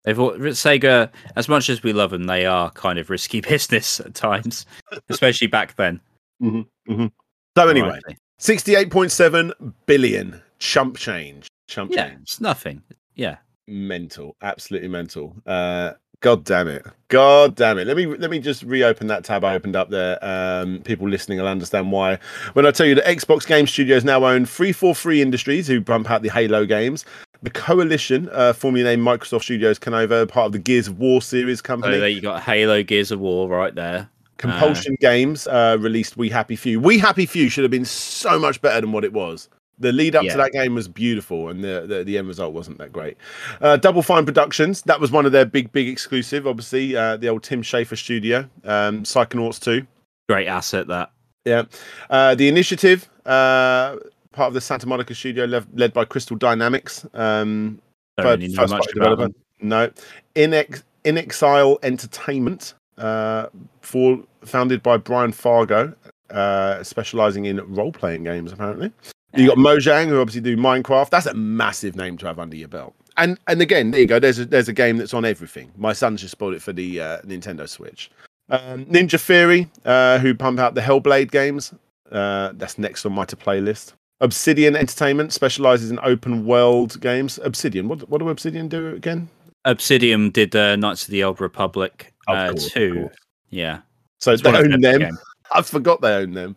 They've 0.05 0.19
al- 0.19 0.33
Sega, 0.33 1.11
as 1.37 1.49
much 1.49 1.71
as 1.71 1.83
we 1.83 1.93
love 1.93 2.11
them, 2.11 2.25
they 2.25 2.47
are 2.47 2.71
kind 2.73 2.99
of 2.99 3.11
risky 3.11 3.41
business 3.49 4.01
at 4.01 4.15
times, 4.15 4.67
especially 5.09 5.47
back 5.47 5.77
then. 5.77 6.01
So 6.41 7.69
anyway, 7.69 8.01
sixty-eight 8.39 8.91
point 8.91 9.13
seven 9.13 9.53
billion 9.87 10.41
chump 10.59 10.97
change. 10.97 11.49
Chump 11.69 11.93
yeah, 11.93 12.09
change. 12.09 12.23
it's 12.23 12.41
nothing. 12.41 12.83
Yeah, 13.15 13.37
Mental, 13.69 14.37
absolutely 14.43 14.89
mental. 14.89 15.37
Uh, 15.47 15.93
God 16.21 16.45
damn 16.45 16.69
it! 16.69 16.85
God 17.09 17.55
damn 17.55 17.79
it! 17.79 17.87
Let 17.87 17.97
me 17.97 18.07
let 18.07 18.31
me 18.31 18.39
just 18.41 18.65
reopen 18.65 19.07
that 19.07 19.25
tab 19.25 19.45
I 19.45 19.55
opened 19.55 19.77
up 19.77 19.91
there. 19.91 20.19
Um, 20.23 20.81
people 20.85 21.09
listening 21.09 21.39
will 21.39 21.49
understand 21.49 21.93
why. 21.93 22.19
When 22.55 22.67
I 22.67 22.71
tell 22.71 22.87
you 22.87 22.95
that 22.97 23.05
Xbox 23.05 23.47
Game 23.47 23.67
Studios 23.67 24.05
now 24.05 24.25
own 24.25 24.47
343 24.47 25.23
Industries, 25.23 25.67
who 25.69 25.81
bump 25.81 26.11
out 26.11 26.23
the 26.23 26.29
Halo 26.29 26.67
games. 26.67 27.05
The 27.43 27.51
Coalition, 27.51 28.29
uh, 28.33 28.53
formerly 28.53 28.85
named 28.85 29.03
Microsoft 29.05 29.43
Studios 29.43 29.79
Canova, 29.79 30.27
part 30.27 30.47
of 30.47 30.53
the 30.53 30.59
Gears 30.59 30.87
of 30.89 30.99
War 30.99 31.21
series 31.21 31.59
so 31.59 31.63
company. 31.65 31.99
there 31.99 32.09
you 32.09 32.21
got 32.21 32.43
Halo, 32.43 32.83
Gears 32.83 33.11
of 33.11 33.21
War 33.21 33.49
right 33.49 33.75
there. 33.75 34.09
Compulsion 34.39 34.97
Games 35.01 35.47
uh, 35.47 35.77
released 35.81 36.17
We 36.17 36.29
Happy 36.29 36.57
Few. 36.57 36.81
We 36.81 36.99
Happy 36.99 37.27
Few 37.27 37.49
should 37.49 37.63
have 37.65 37.71
been 37.71 37.85
so 37.85 38.39
much 38.39 38.61
better 38.61 38.81
than 38.81 38.93
what 38.93 39.05
it 39.05 39.13
was. 39.13 39.49
The 39.79 39.91
lead 39.93 40.15
up 40.15 40.23
Yeah. 40.25 40.33
to 40.33 40.39
that 40.39 40.53
game 40.53 40.75
was 40.75 40.87
beautiful, 40.87 41.49
and 41.49 41.63
the, 41.65 41.85
the, 41.89 42.05
the 42.05 42.19
end 42.19 42.29
result 42.29 42.53
wasn't 42.53 42.79
that 42.79 42.93
great. 42.93 43.17
Uh, 43.61 43.77
Double 43.77 44.03
Fine 44.03 44.25
Productions, 44.25 44.83
that 44.83 45.01
was 45.01 45.11
one 45.11 45.27
of 45.27 45.33
their 45.33 45.45
big, 45.45 45.73
big 45.73 45.89
exclusive, 45.89 46.47
obviously, 46.47 46.95
uh, 46.97 47.17
the 47.17 47.29
old 47.29 47.43
Tim 47.43 47.63
Schafer 47.63 47.97
studio, 47.99 48.49
um, 48.65 49.03
Psychonauts 49.03 49.61
2. 49.61 49.85
Great 50.29 50.47
asset 50.47 50.87
that. 50.89 51.11
Yeah. 51.45 51.65
Uh, 52.11 52.35
the 52.37 52.47
Initiative, 52.49 53.09
uh, 53.27 53.97
part 54.33 54.49
of 54.49 54.55
the 54.55 54.61
Santa 54.61 54.87
Monica 54.87 55.15
studio, 55.15 55.45
led 55.75 55.93
by 55.93 56.05
Crystal 56.05 56.37
Dynamics. 56.37 57.07
Um, 57.15 57.81
Don't 58.17 58.27
really 58.27 58.49
know 58.49 58.63
first 58.63 58.73
much 58.73 58.89
party 58.97 59.23
them. 59.23 59.35
No. 59.61 59.91
In, 60.35 60.55
Ex- 60.55 60.85
inXile 61.05 61.79
Entertainment, 61.83 62.75
uh, 62.99 63.47
for 63.81 64.23
founded 64.45 64.83
by 64.83 64.97
Brian 64.97 65.33
Fargo, 65.33 65.95
uh, 66.31 66.83
specializing 66.83 67.45
in 67.45 67.61
role 67.75 67.93
playing 67.93 68.25
games, 68.25 68.53
apparently. 68.53 68.93
You 69.35 69.47
got 69.47 69.57
Mojang, 69.57 70.09
who 70.09 70.21
obviously 70.21 70.43
do 70.43 70.57
Minecraft. 70.57 71.09
That's 71.09 71.27
a 71.27 71.35
massive 71.35 71.97
name 71.97 72.19
to 72.19 72.27
have 72.27 72.39
under 72.39 72.57
your 72.57 72.69
belt. 72.69 72.95
And 73.17 73.39
and 73.47 73.63
again, 73.63 73.91
there 73.91 74.01
you 74.01 74.07
go. 74.07 74.19
There's 74.19 74.39
a, 74.39 74.45
there's 74.45 74.69
a 74.69 74.73
game 74.73 74.99
that's 74.99 75.15
on 75.15 75.25
everything. 75.25 75.71
My 75.77 75.93
son's 75.93 76.21
just 76.21 76.37
bought 76.39 76.55
it 76.55 76.63
for 76.63 76.73
the 76.73 77.01
uh, 77.01 77.21
Nintendo 77.23 77.69
Switch. 77.69 78.11
Um, 78.51 78.85
Ninja 78.87 79.21
Theory, 79.21 79.71
uh, 79.85 80.19
who 80.19 80.35
pump 80.35 80.59
out 80.59 80.75
the 80.75 80.81
Hellblade 80.81 81.31
games. 81.31 81.73
Uh, 82.11 82.53
that's 82.55 82.79
next 82.79 83.07
on 83.07 83.13
my 83.13 83.25
to 83.25 83.37
play 83.37 83.61
list. 83.61 83.95
Obsidian 84.23 84.77
Entertainment 84.77 85.33
specializes 85.33 85.91
in 85.91 85.99
open 86.03 86.47
world 86.47 87.01
games. 87.01 87.39
Obsidian, 87.43 87.89
what 87.89 88.09
what 88.09 88.19
do 88.19 88.29
Obsidian 88.29 88.69
do 88.69 88.95
again? 88.95 89.29
Obsidian 89.65 90.31
did 90.31 90.57
uh, 90.57 90.77
Knights 90.77 91.05
of 91.05 91.11
the 91.11 91.23
Old 91.23 91.41
Republic 91.41 92.13
uh, 92.29 92.51
course, 92.51 92.71
too. 92.71 93.11
Yeah, 93.51 93.81
So 94.19 94.33
It's 94.33 94.43
they 94.43 94.51
own 94.57 94.71
them. 94.71 94.81
big 94.81 95.01
games. 95.01 95.19
I 95.55 95.61
forgot 95.61 96.01
they 96.01 96.15
own 96.15 96.33
them. 96.33 96.57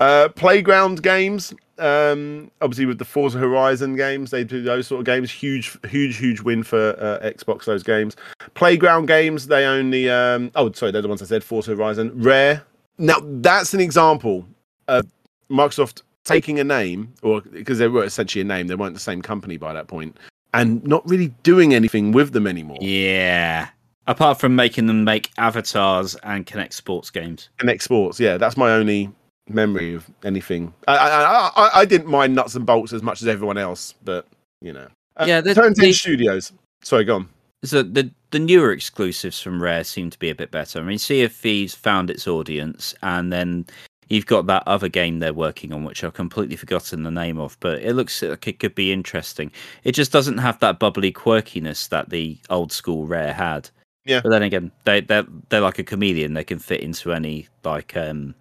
Uh, 0.00 0.28
Playground 0.34 1.02
Games, 1.02 1.52
um, 1.78 2.50
obviously 2.62 2.86
with 2.86 2.98
the 2.98 3.04
Forza 3.04 3.38
Horizon 3.38 3.96
games, 3.96 4.30
they 4.30 4.44
do 4.44 4.62
those 4.62 4.86
sort 4.86 5.00
of 5.00 5.04
games. 5.04 5.30
Huge, 5.30 5.76
huge, 5.88 6.16
huge 6.16 6.40
win 6.40 6.62
for 6.62 6.96
uh, 6.98 7.18
Xbox. 7.28 7.66
Those 7.66 7.82
games. 7.82 8.16
Playground 8.54 9.06
Games, 9.06 9.46
they 9.48 9.66
own 9.66 9.90
the. 9.90 10.08
Um, 10.08 10.50
oh, 10.54 10.72
sorry, 10.72 10.90
they're 10.92 11.02
the 11.02 11.08
ones 11.08 11.20
I 11.20 11.26
said. 11.26 11.44
Forza 11.44 11.72
Horizon, 11.76 12.12
Rare. 12.14 12.62
Now 12.96 13.16
that's 13.22 13.74
an 13.74 13.80
example 13.80 14.46
of 14.88 15.04
Microsoft 15.50 16.02
taking 16.24 16.58
a 16.60 16.64
name, 16.64 17.12
or 17.22 17.40
because 17.42 17.78
they 17.78 17.88
were 17.88 18.04
essentially 18.04 18.40
a 18.42 18.44
name, 18.44 18.66
they 18.66 18.74
weren't 18.74 18.94
the 18.94 19.00
same 19.00 19.22
company 19.22 19.56
by 19.56 19.72
that 19.72 19.86
point, 19.88 20.16
and 20.52 20.82
not 20.86 21.08
really 21.08 21.28
doing 21.42 21.74
anything 21.74 22.12
with 22.12 22.32
them 22.32 22.46
anymore. 22.46 22.78
yeah. 22.80 23.68
Apart 24.06 24.38
from 24.38 24.54
making 24.54 24.86
them 24.86 25.02
make 25.02 25.30
avatars 25.38 26.14
and 26.24 26.44
Kinect 26.44 26.74
sports 26.74 27.08
games. 27.10 27.48
Kinect 27.58 27.80
Sports, 27.80 28.20
yeah, 28.20 28.36
that's 28.36 28.54
my 28.54 28.70
only 28.72 29.10
memory 29.48 29.94
of 29.94 30.06
anything. 30.24 30.74
I 30.86 30.96
I, 30.96 31.08
I, 31.08 31.50
I- 31.56 31.80
I 31.80 31.84
didn't 31.86 32.08
mind 32.08 32.34
nuts 32.34 32.54
and 32.54 32.66
bolts 32.66 32.92
as 32.92 33.02
much 33.02 33.22
as 33.22 33.28
everyone 33.28 33.56
else, 33.56 33.94
but 34.04 34.26
you 34.60 34.74
know, 34.74 34.88
uh, 35.16 35.24
Yeah, 35.26 35.40
the- 35.40 35.54
Turn 35.54 35.72
Ten 35.72 35.86
the- 35.86 35.92
Studios. 35.94 36.52
Sorry, 36.82 37.04
go 37.04 37.14
on. 37.16 37.28
So 37.64 37.82
the 37.82 38.10
the 38.30 38.38
newer 38.38 38.72
exclusives 38.72 39.40
from 39.40 39.62
Rare 39.62 39.84
seem 39.84 40.10
to 40.10 40.18
be 40.18 40.28
a 40.28 40.34
bit 40.34 40.50
better. 40.50 40.80
I 40.80 40.82
mean, 40.82 40.98
Sea 40.98 41.22
of 41.24 41.32
Thieves 41.32 41.74
found 41.74 42.10
its 42.10 42.28
audience, 42.28 42.94
and 43.02 43.32
then 43.32 43.64
you've 44.08 44.26
got 44.26 44.46
that 44.46 44.62
other 44.66 44.88
game 44.88 45.18
they're 45.18 45.34
working 45.34 45.72
on, 45.72 45.84
which 45.84 46.04
I've 46.04 46.14
completely 46.14 46.56
forgotten 46.56 47.02
the 47.02 47.10
name 47.10 47.38
of, 47.38 47.56
but 47.60 47.82
it 47.82 47.94
looks 47.94 48.22
like 48.22 48.46
it 48.48 48.58
could 48.58 48.74
be 48.74 48.92
interesting. 48.92 49.50
It 49.84 49.92
just 49.92 50.12
doesn't 50.12 50.38
have 50.38 50.58
that 50.60 50.78
bubbly 50.78 51.12
quirkiness 51.12 51.88
that 51.88 52.10
the 52.10 52.38
old 52.50 52.72
school 52.72 53.06
Rare 53.06 53.32
had. 53.32 53.70
Yeah. 54.04 54.20
But 54.22 54.30
then 54.30 54.42
again, 54.42 54.70
they 54.84 55.00
they're 55.00 55.26
they're 55.48 55.60
like 55.60 55.78
a 55.78 55.84
chameleon. 55.84 56.34
They 56.34 56.44
can 56.44 56.58
fit 56.58 56.80
into 56.80 57.12
any 57.12 57.48
like 57.64 57.96
um 57.96 58.34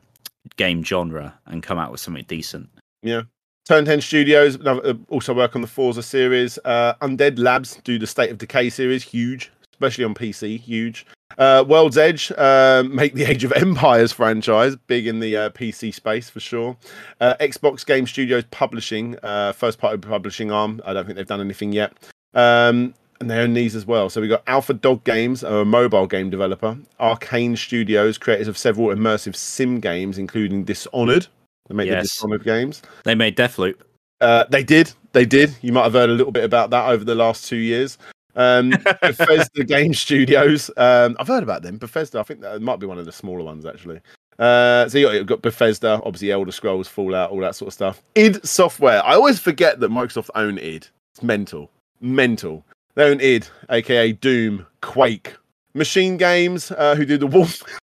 game 0.58 0.84
genre 0.84 1.34
and 1.46 1.64
come 1.64 1.78
out 1.78 1.92
with 1.92 2.02
something 2.02 2.26
decent. 2.28 2.70
Yeah. 3.02 3.24
Turn 3.66 3.86
Ten 3.86 4.02
Studios 4.02 4.60
uh, 4.66 4.94
also 5.08 5.34
work 5.34 5.56
on 5.56 5.62
the 5.62 5.68
Forza 5.68 6.04
series. 6.04 6.60
Uh, 6.66 6.96
Undead 7.02 7.40
Labs 7.40 7.80
do 7.86 7.98
the 7.98 8.08
State 8.08 8.30
of 8.30 8.38
Decay 8.38 8.70
series, 8.70 9.04
huge, 9.04 9.52
especially 9.72 10.04
on 10.04 10.14
PC, 10.14 10.60
huge. 10.60 11.06
Uh, 11.38 11.64
World's 11.68 11.98
Edge 11.98 12.32
uh, 12.38 12.84
make 12.90 13.14
the 13.14 13.24
Age 13.30 13.44
of 13.44 13.52
Empires 13.54 14.12
franchise, 14.12 14.76
big 14.88 15.08
in 15.08 15.20
the 15.20 15.36
uh, 15.38 15.50
PC 15.50 15.94
space 15.94 16.30
for 16.30 16.40
sure. 16.40 16.78
Uh, 17.20 17.36
Xbox 17.40 17.86
Game 17.86 18.06
Studios 18.08 18.44
Publishing, 18.52 19.18
uh, 19.24 19.52
first 19.54 19.80
party 19.80 19.98
publishing 19.98 20.52
arm. 20.52 20.82
I 20.86 20.94
don't 20.94 21.06
think 21.06 21.16
they've 21.18 21.26
done 21.28 21.42
anything 21.42 21.72
yet. 21.74 21.94
Um, 22.34 22.94
and 23.20 23.30
they 23.30 23.38
own 23.40 23.54
these 23.54 23.76
as 23.76 23.86
well. 23.86 24.10
So 24.10 24.20
we 24.20 24.28
got 24.28 24.44
Alpha 24.48 24.74
Dog 24.74 25.04
Games, 25.06 25.44
a 25.44 25.64
mobile 25.64 26.08
game 26.08 26.30
developer. 26.30 26.78
Arcane 27.00 27.56
Studios, 27.56 28.18
creators 28.18 28.48
of 28.48 28.58
several 28.58 28.88
immersive 28.88 29.36
sim 29.36 29.80
games, 29.80 30.18
including 30.18 30.64
Dishonored. 30.66 31.28
They 31.70 31.76
make 31.76 31.88
the 31.90 31.96
Yes. 31.96 32.10
Dishonored 32.10 32.44
games. 32.44 32.82
They 33.06 33.16
made 33.16 33.38
Deathloop. 33.38 33.76
Uh, 34.20 34.46
they 34.50 34.64
did. 34.64 34.92
They 35.14 35.26
did. 35.26 35.56
You 35.62 35.72
might 35.72 35.84
have 35.84 35.94
heard 35.94 36.10
a 36.10 36.14
little 36.14 36.32
bit 36.32 36.44
about 36.44 36.70
that 36.72 36.90
over 36.90 37.04
the 37.06 37.16
last 37.16 37.48
two 37.48 37.56
years. 37.58 37.98
Um, 38.36 38.70
Bethesda 39.02 39.64
Game 39.64 39.94
Studios. 39.94 40.70
Um, 40.78 41.16
I've 41.20 41.28
heard 41.28 41.44
about 41.44 41.62
them. 41.62 41.78
Bethesda. 41.78 42.20
I 42.20 42.24
think 42.24 42.42
that 42.42 42.62
might 42.62 42.80
be 42.80 42.88
one 42.88 42.98
of 42.98 43.06
the 43.06 43.12
smaller 43.12 43.44
ones 43.44 43.66
actually. 43.66 44.00
Uh, 44.40 44.90
so 44.90 44.98
you 44.98 45.06
got, 45.06 45.14
you've 45.14 45.28
got 45.28 45.42
Bethesda, 45.42 46.02
obviously 46.04 46.32
Elder 46.32 46.52
Scrolls, 46.52 46.88
Fallout, 46.88 47.30
all 47.30 47.40
that 47.40 47.56
sort 47.56 47.68
of 47.68 47.74
stuff. 47.74 48.02
id 48.16 48.46
Software. 48.46 49.04
I 49.06 49.14
always 49.14 49.40
forget 49.40 49.80
that 49.80 49.92
Microsoft 49.92 50.30
own 50.36 50.58
id. 50.58 50.88
It's 51.14 51.22
mental, 51.22 51.70
mental. 52.02 52.66
They 52.96 53.04
own 53.04 53.22
id, 53.22 53.48
aka 53.70 54.12
Doom, 54.12 54.66
Quake, 54.82 55.36
Machine 55.74 56.18
Games, 56.18 56.72
uh, 56.72 56.96
who 56.96 57.06
do 57.06 57.18
the 57.18 57.28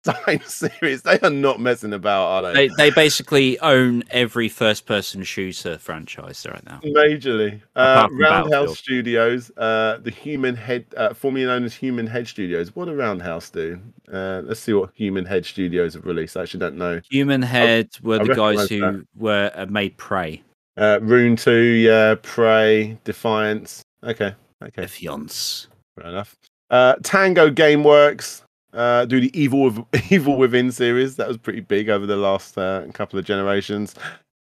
Wolfenstein 0.06 0.44
series. 0.80 1.02
They 1.02 1.20
are 1.20 1.30
not 1.30 1.60
messing 1.60 1.94
about, 1.94 2.26
are 2.28 2.54
they? 2.54 2.68
They 2.68 2.76
they 2.76 2.90
basically 2.92 3.60
own 3.60 4.04
every 4.12 4.50
first 4.50 4.86
person 4.86 5.24
shooter 5.24 5.78
franchise 5.78 6.46
right 6.50 6.66
now. 6.66 6.80
Majorly. 6.84 7.62
Uh, 7.76 8.08
Roundhouse 8.12 8.78
Studios, 8.78 9.52
uh, 9.58 10.00
the 10.02 10.12
Human 10.12 10.56
Head, 10.56 10.86
uh, 10.98 11.14
formerly 11.14 11.46
known 11.46 11.64
as 11.64 11.74
Human 11.74 12.08
Head 12.08 12.28
Studios. 12.28 12.76
What 12.76 12.86
do 12.86 12.94
Roundhouse 12.94 13.50
do? 13.50 13.80
Uh, 14.12 14.42
let's 14.46 14.60
see 14.60 14.74
what 14.74 14.92
Human 14.96 15.26
Head 15.26 15.46
Studios 15.46 15.94
have 15.94 16.06
released. 16.06 16.38
I 16.38 16.44
actually 16.44 16.60
don't 16.60 16.78
know. 16.78 17.02
Human 17.10 17.42
Head 17.42 17.90
were 18.02 18.22
I 18.22 18.26
the 18.26 18.36
guys 18.36 18.70
who 18.70 18.80
that. 18.80 19.06
were 19.16 19.52
uh, 19.56 19.66
made 19.68 19.98
Prey. 19.98 20.42
Uh, 20.78 21.00
Rune 21.02 21.38
2, 21.38 21.52
yeah, 21.52 22.16
Prey, 22.22 22.98
Defiance. 23.06 23.82
Okay, 24.04 24.36
okay, 24.62 24.82
Defiance. 24.82 25.68
fair 25.98 26.10
enough. 26.10 26.36
Uh, 26.70 26.96
Tango 27.02 27.50
Gameworks. 27.50 28.42
Uh, 28.76 29.06
do 29.06 29.20
the 29.22 29.32
Evil 29.40 29.64
with, 29.64 29.86
Evil 30.12 30.38
Within 30.38 30.72
series. 30.72 31.16
That 31.16 31.28
was 31.28 31.38
pretty 31.38 31.62
big 31.62 31.90
over 31.90 32.06
the 32.06 32.18
last 32.18 32.58
uh, 32.58 32.86
couple 32.94 33.18
of 33.18 33.26
generations. 33.26 33.96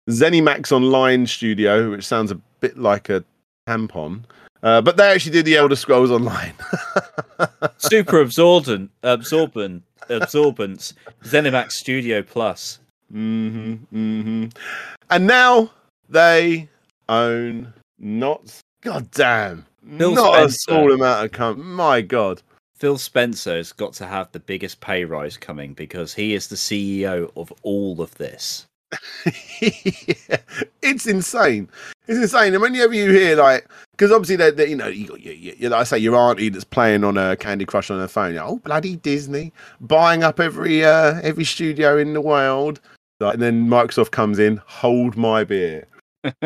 Zenimax 0.09 0.71
Online 0.71 1.25
Studio, 1.25 1.91
which 1.91 2.05
sounds 2.05 2.31
a 2.31 2.35
bit 2.59 2.77
like 2.77 3.09
a 3.09 3.23
tampon. 3.67 4.23
Uh, 4.63 4.81
but 4.81 4.97
they 4.97 5.07
actually 5.09 5.31
did 5.31 5.45
the 5.45 5.55
Elder 5.55 5.75
Scrolls 5.75 6.11
Online. 6.11 6.53
Super 7.77 8.21
absorbent, 8.21 8.89
absorbent, 9.03 9.83
absorbance. 10.09 10.93
Zenimax 11.23 11.73
Studio 11.73 12.21
Plus. 12.21 12.79
hmm 13.11 13.73
hmm 13.73 14.45
And 15.09 15.27
now 15.27 15.71
they 16.09 16.67
own 17.09 17.73
not. 17.99 18.61
God 18.81 19.09
damn. 19.11 19.65
Not 19.83 20.43
a 20.43 20.51
small 20.51 20.91
amount 20.91 21.25
of 21.25 21.31
com- 21.31 21.75
My 21.75 22.01
God. 22.01 22.41
Phil 22.77 22.97
Spencer 22.97 23.57
has 23.57 23.73
got 23.73 23.93
to 23.93 24.05
have 24.05 24.31
the 24.31 24.39
biggest 24.39 24.79
pay 24.81 25.03
rise 25.03 25.35
coming 25.35 25.73
because 25.73 26.13
he 26.13 26.33
is 26.35 26.47
the 26.47 26.55
CEO 26.55 27.31
of 27.35 27.51
all 27.63 28.01
of 28.01 28.13
this. 28.15 28.67
it's 29.61 31.07
insane. 31.07 31.69
It's 32.07 32.19
insane. 32.19 32.53
And 32.53 32.61
whenever 32.61 32.93
you 32.93 33.11
hear 33.11 33.35
like, 33.35 33.67
because 33.91 34.11
obviously 34.11 34.35
they, 34.35 34.51
they, 34.51 34.69
you 34.69 34.75
know, 34.75 34.87
you 34.87 35.07
got 35.07 35.19
you, 35.19 35.55
you, 35.57 35.69
like 35.69 35.81
I 35.81 35.83
say 35.83 35.97
your 35.97 36.15
auntie 36.15 36.49
that's 36.49 36.63
playing 36.63 37.03
on 37.03 37.17
a 37.17 37.35
Candy 37.35 37.65
Crush 37.65 37.89
on 37.89 37.99
her 37.99 38.07
phone. 38.07 38.35
You're, 38.35 38.43
oh 38.43 38.57
bloody 38.57 38.95
Disney, 38.97 39.51
buying 39.81 40.23
up 40.23 40.39
every 40.39 40.85
uh, 40.85 41.19
every 41.23 41.45
studio 41.45 41.97
in 41.97 42.13
the 42.13 42.21
world. 42.21 42.79
Like, 43.19 43.33
and 43.33 43.41
then 43.41 43.67
Microsoft 43.67 44.11
comes 44.11 44.37
in, 44.37 44.61
hold 44.67 45.17
my 45.17 45.43
beer. 45.43 45.87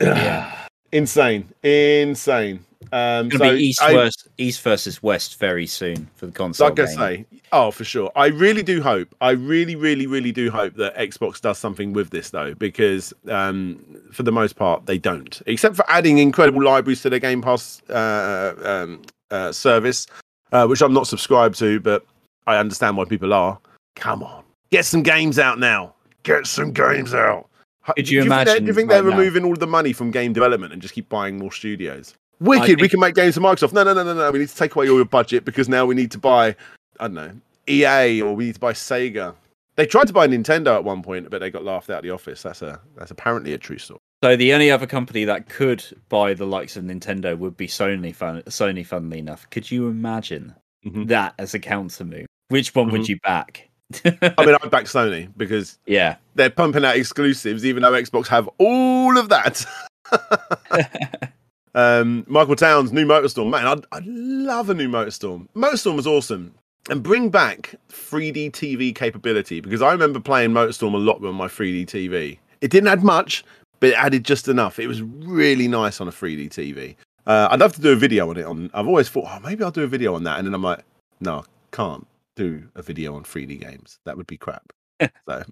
Yeah. 0.00 0.67
Insane, 0.92 1.48
insane. 1.62 2.64
Um, 2.90 3.26
It's 3.26 3.36
so 3.36 3.52
East 3.52 3.82
I- 3.82 3.92
versus 3.92 4.28
East 4.38 4.62
versus 4.62 5.02
West 5.02 5.38
very 5.38 5.66
soon 5.66 6.08
for 6.16 6.24
the 6.26 6.32
console. 6.32 6.68
like 6.68 6.78
I 6.80 6.84
game. 6.86 6.96
say, 6.96 7.26
oh 7.52 7.70
for 7.70 7.84
sure. 7.84 8.10
I 8.16 8.26
really 8.28 8.62
do 8.62 8.80
hope. 8.80 9.08
I 9.20 9.30
really, 9.32 9.76
really, 9.76 10.06
really 10.06 10.32
do 10.32 10.50
hope 10.50 10.74
that 10.76 10.96
Xbox 10.96 11.40
does 11.40 11.58
something 11.58 11.92
with 11.92 12.08
this 12.10 12.30
though, 12.30 12.54
because 12.54 13.12
um, 13.28 13.84
for 14.12 14.22
the 14.22 14.32
most 14.32 14.56
part 14.56 14.86
they 14.86 14.96
don't, 14.96 15.42
except 15.44 15.76
for 15.76 15.84
adding 15.90 16.16
incredible 16.18 16.62
libraries 16.62 17.02
to 17.02 17.10
their 17.10 17.18
Game 17.18 17.42
Pass 17.42 17.82
uh, 17.90 18.54
um, 18.64 19.02
uh, 19.30 19.52
service, 19.52 20.06
uh, 20.52 20.66
which 20.66 20.80
I'm 20.80 20.94
not 20.94 21.06
subscribed 21.06 21.58
to, 21.58 21.80
but 21.80 22.06
I 22.46 22.56
understand 22.56 22.96
why 22.96 23.04
people 23.04 23.34
are. 23.34 23.58
Come 23.96 24.22
on, 24.22 24.44
get 24.70 24.86
some 24.86 25.02
games 25.02 25.38
out 25.38 25.58
now. 25.58 25.94
Get 26.22 26.46
some 26.46 26.72
games 26.72 27.12
out. 27.12 27.47
Could 27.96 28.08
you 28.08 28.22
do 28.22 28.28
think 28.28 28.30
they're- 28.30 28.42
imagine 28.42 28.64
do 28.64 28.68
you 28.68 28.74
think 28.74 28.90
right 28.90 29.02
they're 29.02 29.10
now- 29.10 29.18
removing 29.18 29.44
all 29.44 29.54
the 29.56 29.66
money 29.66 29.92
from 29.92 30.10
game 30.10 30.32
development 30.32 30.72
and 30.72 30.80
just 30.82 30.94
keep 30.94 31.08
buying 31.08 31.38
more 31.38 31.52
studios? 31.52 32.14
Wicked, 32.40 32.80
we 32.80 32.88
can 32.88 33.00
make 33.00 33.14
games 33.14 33.34
for 33.34 33.40
Microsoft. 33.40 33.72
No, 33.72 33.82
no, 33.82 33.92
no, 33.94 34.02
no, 34.04 34.14
no. 34.14 34.30
We 34.30 34.38
need 34.40 34.48
to 34.48 34.54
take 34.56 34.76
away 34.76 34.88
all 34.88 34.96
your 34.96 35.04
budget 35.04 35.44
because 35.44 35.68
now 35.68 35.84
we 35.86 35.94
need 35.96 36.10
to 36.12 36.18
buy, 36.18 36.54
I 37.00 37.08
don't 37.08 37.14
know, 37.14 37.32
EA 37.68 38.22
or 38.22 38.34
we 38.34 38.46
need 38.46 38.54
to 38.54 38.60
buy 38.60 38.72
Sega. 38.72 39.34
They 39.76 39.86
tried 39.86 40.06
to 40.08 40.12
buy 40.12 40.26
Nintendo 40.28 40.74
at 40.74 40.84
one 40.84 41.02
point, 41.02 41.30
but 41.30 41.40
they 41.40 41.50
got 41.50 41.64
laughed 41.64 41.90
out 41.90 41.98
of 41.98 42.02
the 42.04 42.10
office. 42.10 42.42
That's 42.42 42.62
a 42.62 42.80
that's 42.96 43.10
apparently 43.10 43.52
a 43.54 43.58
true 43.58 43.78
story. 43.78 43.98
So 44.24 44.34
the 44.36 44.52
only 44.52 44.70
other 44.70 44.86
company 44.86 45.24
that 45.24 45.48
could 45.48 45.84
buy 46.08 46.34
the 46.34 46.46
likes 46.46 46.76
of 46.76 46.84
Nintendo 46.84 47.36
would 47.38 47.56
be 47.56 47.68
Sony. 47.68 48.14
Fun, 48.14 48.42
Sony, 48.42 48.84
funnily 48.84 49.18
enough, 49.20 49.48
could 49.50 49.70
you 49.70 49.86
imagine 49.88 50.54
Mhm. 50.86 51.06
that 51.08 51.34
as 51.38 51.54
a 51.54 51.58
counter 51.60 52.04
move? 52.04 52.26
Which 52.48 52.74
one 52.74 52.90
would 52.90 53.02
Mhm. 53.02 53.08
you 53.10 53.18
back? 53.22 53.68
I 54.04 54.44
mean, 54.44 54.56
I'd 54.62 54.70
back 54.70 54.84
Sony 54.84 55.30
because 55.36 55.78
yeah, 55.86 56.16
they're 56.34 56.50
pumping 56.50 56.84
out 56.84 56.96
exclusives, 56.96 57.64
even 57.64 57.82
though 57.82 57.92
Xbox 57.92 58.26
have 58.28 58.48
all 58.58 59.16
of 59.16 59.28
that. 59.30 59.64
um, 61.74 62.24
Michael 62.28 62.56
Towns, 62.56 62.92
new 62.92 63.06
Motorstorm. 63.06 63.50
Man, 63.50 63.66
I'd, 63.66 63.84
I'd 63.92 64.06
love 64.06 64.68
a 64.70 64.74
new 64.74 64.88
Motorstorm. 64.88 65.48
Motorstorm 65.54 65.96
was 65.96 66.06
awesome. 66.06 66.54
And 66.90 67.02
bring 67.02 67.28
back 67.28 67.74
3D 67.90 68.50
TV 68.52 68.94
capability 68.94 69.60
because 69.60 69.82
I 69.82 69.92
remember 69.92 70.20
playing 70.20 70.50
Motorstorm 70.50 70.94
a 70.94 70.98
lot 70.98 71.22
on 71.22 71.34
my 71.34 71.46
3D 71.46 71.86
TV. 71.86 72.38
It 72.62 72.70
didn't 72.70 72.88
add 72.88 73.04
much, 73.04 73.44
but 73.80 73.90
it 73.90 73.94
added 73.94 74.24
just 74.24 74.48
enough. 74.48 74.78
It 74.78 74.86
was 74.86 75.02
really 75.02 75.68
nice 75.68 76.00
on 76.00 76.08
a 76.08 76.12
3D 76.12 76.48
TV. 76.48 76.96
Uh, 77.26 77.48
I'd 77.50 77.60
love 77.60 77.74
to 77.74 77.82
do 77.82 77.92
a 77.92 77.96
video 77.96 78.30
on 78.30 78.38
it. 78.38 78.44
On 78.44 78.70
I've 78.72 78.86
always 78.86 79.08
thought, 79.10 79.26
oh, 79.28 79.40
maybe 79.40 79.62
I'll 79.62 79.70
do 79.70 79.82
a 79.82 79.86
video 79.86 80.14
on 80.14 80.24
that, 80.24 80.38
and 80.38 80.46
then 80.46 80.54
I'm 80.54 80.62
like, 80.62 80.82
no, 81.20 81.44
can't 81.72 82.06
do 82.38 82.68
a 82.74 82.82
video 82.82 83.14
on 83.16 83.24
3D 83.24 83.60
games. 83.60 83.98
That 84.04 84.16
would 84.16 84.26
be 84.26 84.36
crap. 84.38 84.62
so 85.00 85.44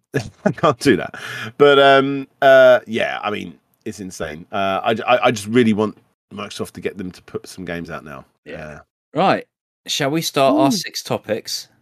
I 0.45 0.53
can't 0.57 0.79
do 0.79 0.97
that. 0.97 1.15
But 1.59 1.79
um, 1.79 2.27
uh, 2.43 2.81
yeah, 2.87 3.19
I 3.23 3.31
mean, 3.31 3.59
it's 3.85 4.01
insane. 4.01 4.47
Uh, 4.51 4.81
I, 4.83 4.91
I 5.07 5.25
I 5.27 5.31
just 5.31 5.47
really 5.49 5.73
want 5.73 5.99
Microsoft 6.33 6.73
to 6.73 6.81
get 6.81 6.97
them 6.99 7.11
to 7.13 7.23
put 7.23 7.47
some 7.47 7.65
games 7.65 7.91
out 7.91 8.05
now. 8.05 8.25
Yeah. 8.45 8.81
right. 9.15 9.47
Shall 9.87 10.11
we 10.11 10.21
start 10.23 10.57
our 10.57 10.73
six 10.73 11.03
topics? 11.03 11.69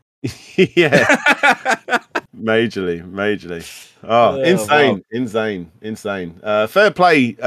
Yeah, 0.56 0.66
yeah. 0.76 1.16
majorly, 2.36 3.02
majorly. 3.10 3.62
Oh, 4.02 4.36
Oh, 4.38 4.42
insane, 4.42 4.94
wow. 4.96 5.00
insane, 5.12 5.70
insane. 5.82 6.40
Uh, 6.42 6.66
fair 6.66 6.90
play, 6.90 7.36
uh, 7.42 7.46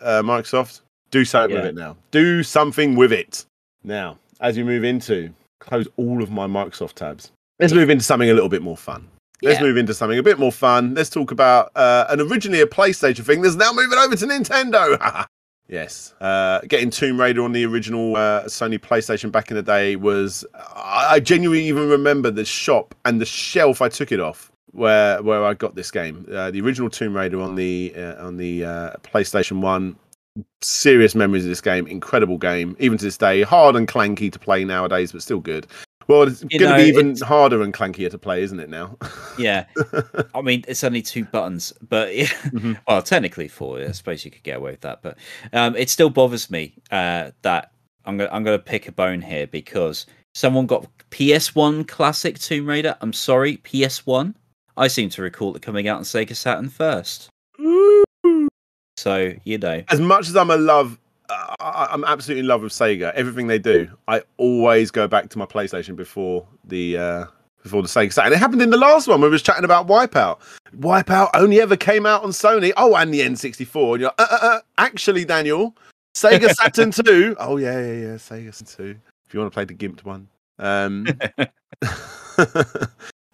uh, 0.00 0.22
Microsoft. 0.22 0.80
Do 1.10 1.24
something 1.24 1.56
with 1.56 1.66
it 1.66 1.74
now. 1.74 1.96
Do 2.10 2.42
something 2.42 2.96
with 2.96 3.12
it 3.12 3.46
now. 3.84 4.18
As 4.40 4.56
we 4.58 4.62
move 4.62 4.84
into 4.84 5.32
close 5.62 5.86
all 5.96 6.22
of 6.22 6.30
my 6.30 6.46
Microsoft 6.46 6.94
tabs. 6.94 7.32
Let's 7.58 7.72
move 7.72 7.90
into 7.90 8.04
something 8.04 8.28
a 8.30 8.34
little 8.34 8.48
bit 8.48 8.62
more 8.62 8.76
fun. 8.76 9.08
Let's 9.42 9.60
Yeah. 9.60 9.66
move 9.66 9.76
into 9.76 9.94
something 9.94 10.18
a 10.18 10.22
bit 10.22 10.38
more 10.38 10.52
fun. 10.52 10.94
Let's 10.94 11.10
talk 11.10 11.30
about 11.30 11.70
uh, 11.74 12.06
an 12.10 12.20
originally 12.20 12.60
a 12.60 12.66
PlayStation 12.66 13.24
thing 13.24 13.40
that's 13.42 13.56
now 13.56 13.72
moving 13.72 13.98
over 13.98 14.14
to 14.16 14.26
Nintendo. 14.26 15.26
yes, 15.68 16.14
uh, 16.20 16.60
getting 16.68 16.90
Tomb 16.90 17.20
Raider 17.20 17.42
on 17.42 17.52
the 17.52 17.64
original 17.66 18.16
uh, 18.16 18.44
Sony 18.44 18.78
PlayStation 18.78 19.32
back 19.32 19.50
in 19.50 19.56
the 19.56 19.62
day 19.62 19.96
was. 19.96 20.44
I, 20.54 21.06
I 21.14 21.20
genuinely 21.20 21.66
even 21.66 21.88
remember 21.88 22.30
the 22.30 22.44
shop 22.44 22.94
and 23.04 23.20
the 23.20 23.26
shelf 23.26 23.82
I 23.82 23.88
took 23.88 24.12
it 24.12 24.20
off 24.20 24.52
where 24.72 25.22
where 25.22 25.44
I 25.44 25.54
got 25.54 25.74
this 25.74 25.90
game. 25.90 26.26
Uh, 26.32 26.50
the 26.50 26.60
original 26.60 26.88
Tomb 26.90 27.14
Raider 27.16 27.40
on 27.40 27.54
the 27.56 27.92
uh, 27.96 28.24
on 28.26 28.36
the 28.36 28.64
uh, 28.64 28.90
PlayStation 29.02 29.60
One. 29.60 29.96
Serious 30.62 31.14
memories 31.14 31.44
of 31.44 31.48
this 31.50 31.60
game. 31.60 31.86
Incredible 31.86 32.38
game. 32.38 32.76
Even 32.78 32.98
to 32.98 33.04
this 33.04 33.18
day, 33.18 33.42
hard 33.42 33.76
and 33.76 33.86
clanky 33.88 34.32
to 34.32 34.38
play 34.38 34.64
nowadays, 34.64 35.12
but 35.12 35.22
still 35.22 35.40
good. 35.40 35.66
Well, 36.08 36.22
it's 36.22 36.42
going 36.44 36.70
to 36.70 36.76
be 36.76 36.88
even 36.88 37.16
harder 37.18 37.62
and 37.62 37.72
clankier 37.72 38.10
to 38.10 38.18
play, 38.18 38.42
isn't 38.42 38.58
it 38.58 38.68
now? 38.68 38.96
yeah. 39.38 39.66
I 40.34 40.40
mean, 40.42 40.64
it's 40.66 40.82
only 40.84 41.00
two 41.02 41.24
buttons, 41.24 41.72
but 41.88 42.14
yeah, 42.14 42.24
Mhm. 42.50 42.78
well, 42.88 43.02
technically 43.02 43.48
four. 43.48 43.78
I 43.80 43.92
suppose 43.92 44.24
you 44.24 44.30
could 44.30 44.42
get 44.42 44.56
away 44.56 44.72
with 44.72 44.80
that, 44.80 45.00
but 45.02 45.16
um, 45.52 45.76
it 45.76 45.90
still 45.90 46.10
bothers 46.10 46.50
me 46.50 46.74
uh, 46.90 47.30
that 47.42 47.72
I'm 48.04 48.16
gonna 48.16 48.30
I'm 48.32 48.42
gonna 48.42 48.58
pick 48.58 48.88
a 48.88 48.92
bone 48.92 49.20
here 49.22 49.46
because 49.46 50.06
someone 50.34 50.66
got 50.66 50.86
PS1 51.10 51.86
classic 51.86 52.38
Tomb 52.38 52.66
Raider. 52.66 52.96
I'm 53.00 53.12
sorry, 53.12 53.58
PS1. 53.58 54.34
I 54.76 54.88
seem 54.88 55.08
to 55.10 55.22
recall 55.22 55.54
it 55.54 55.62
coming 55.62 55.86
out 55.86 55.98
on 55.98 56.02
Sega 56.02 56.34
Saturn 56.34 56.68
first. 56.68 57.28
So 59.02 59.34
you 59.42 59.58
know, 59.58 59.82
as 59.88 60.00
much 60.00 60.28
as 60.28 60.36
I'm 60.36 60.50
a 60.50 60.56
love, 60.56 60.96
uh, 61.28 61.88
I'm 61.90 62.04
absolutely 62.04 62.40
in 62.40 62.46
love 62.46 62.62
with 62.62 62.70
Sega. 62.70 63.12
Everything 63.14 63.48
they 63.48 63.58
do, 63.58 63.88
I 64.06 64.22
always 64.36 64.92
go 64.92 65.08
back 65.08 65.28
to 65.30 65.38
my 65.38 65.44
PlayStation 65.44 65.96
before 65.96 66.46
the 66.62 66.96
uh, 66.96 67.24
before 67.64 67.82
the 67.82 67.88
Sega 67.88 68.12
Saturn. 68.12 68.32
It 68.32 68.38
happened 68.38 68.62
in 68.62 68.70
the 68.70 68.76
last 68.76 69.08
one. 69.08 69.20
When 69.20 69.28
we 69.28 69.32
was 69.32 69.42
chatting 69.42 69.64
about 69.64 69.88
Wipeout. 69.88 70.38
Wipeout 70.78 71.30
only 71.34 71.60
ever 71.60 71.76
came 71.76 72.06
out 72.06 72.22
on 72.22 72.30
Sony. 72.30 72.72
Oh, 72.76 72.94
and 72.94 73.12
the 73.12 73.22
N64. 73.22 73.92
And 73.94 74.00
you're 74.02 74.12
like, 74.16 74.20
uh, 74.20 74.28
uh, 74.30 74.38
uh, 74.40 74.60
actually, 74.78 75.24
Daniel, 75.24 75.76
Sega 76.14 76.48
Saturn 76.54 76.92
Two. 76.92 77.34
Oh 77.40 77.56
yeah, 77.56 77.80
yeah, 77.80 77.92
yeah, 77.92 78.14
Sega 78.14 78.54
Saturn 78.54 78.94
Two. 78.94 79.00
If 79.26 79.34
you 79.34 79.40
want 79.40 79.50
to 79.50 79.54
play 79.54 79.64
the 79.64 79.74
gimped 79.74 80.04
one. 80.04 80.28
Um, 80.60 81.08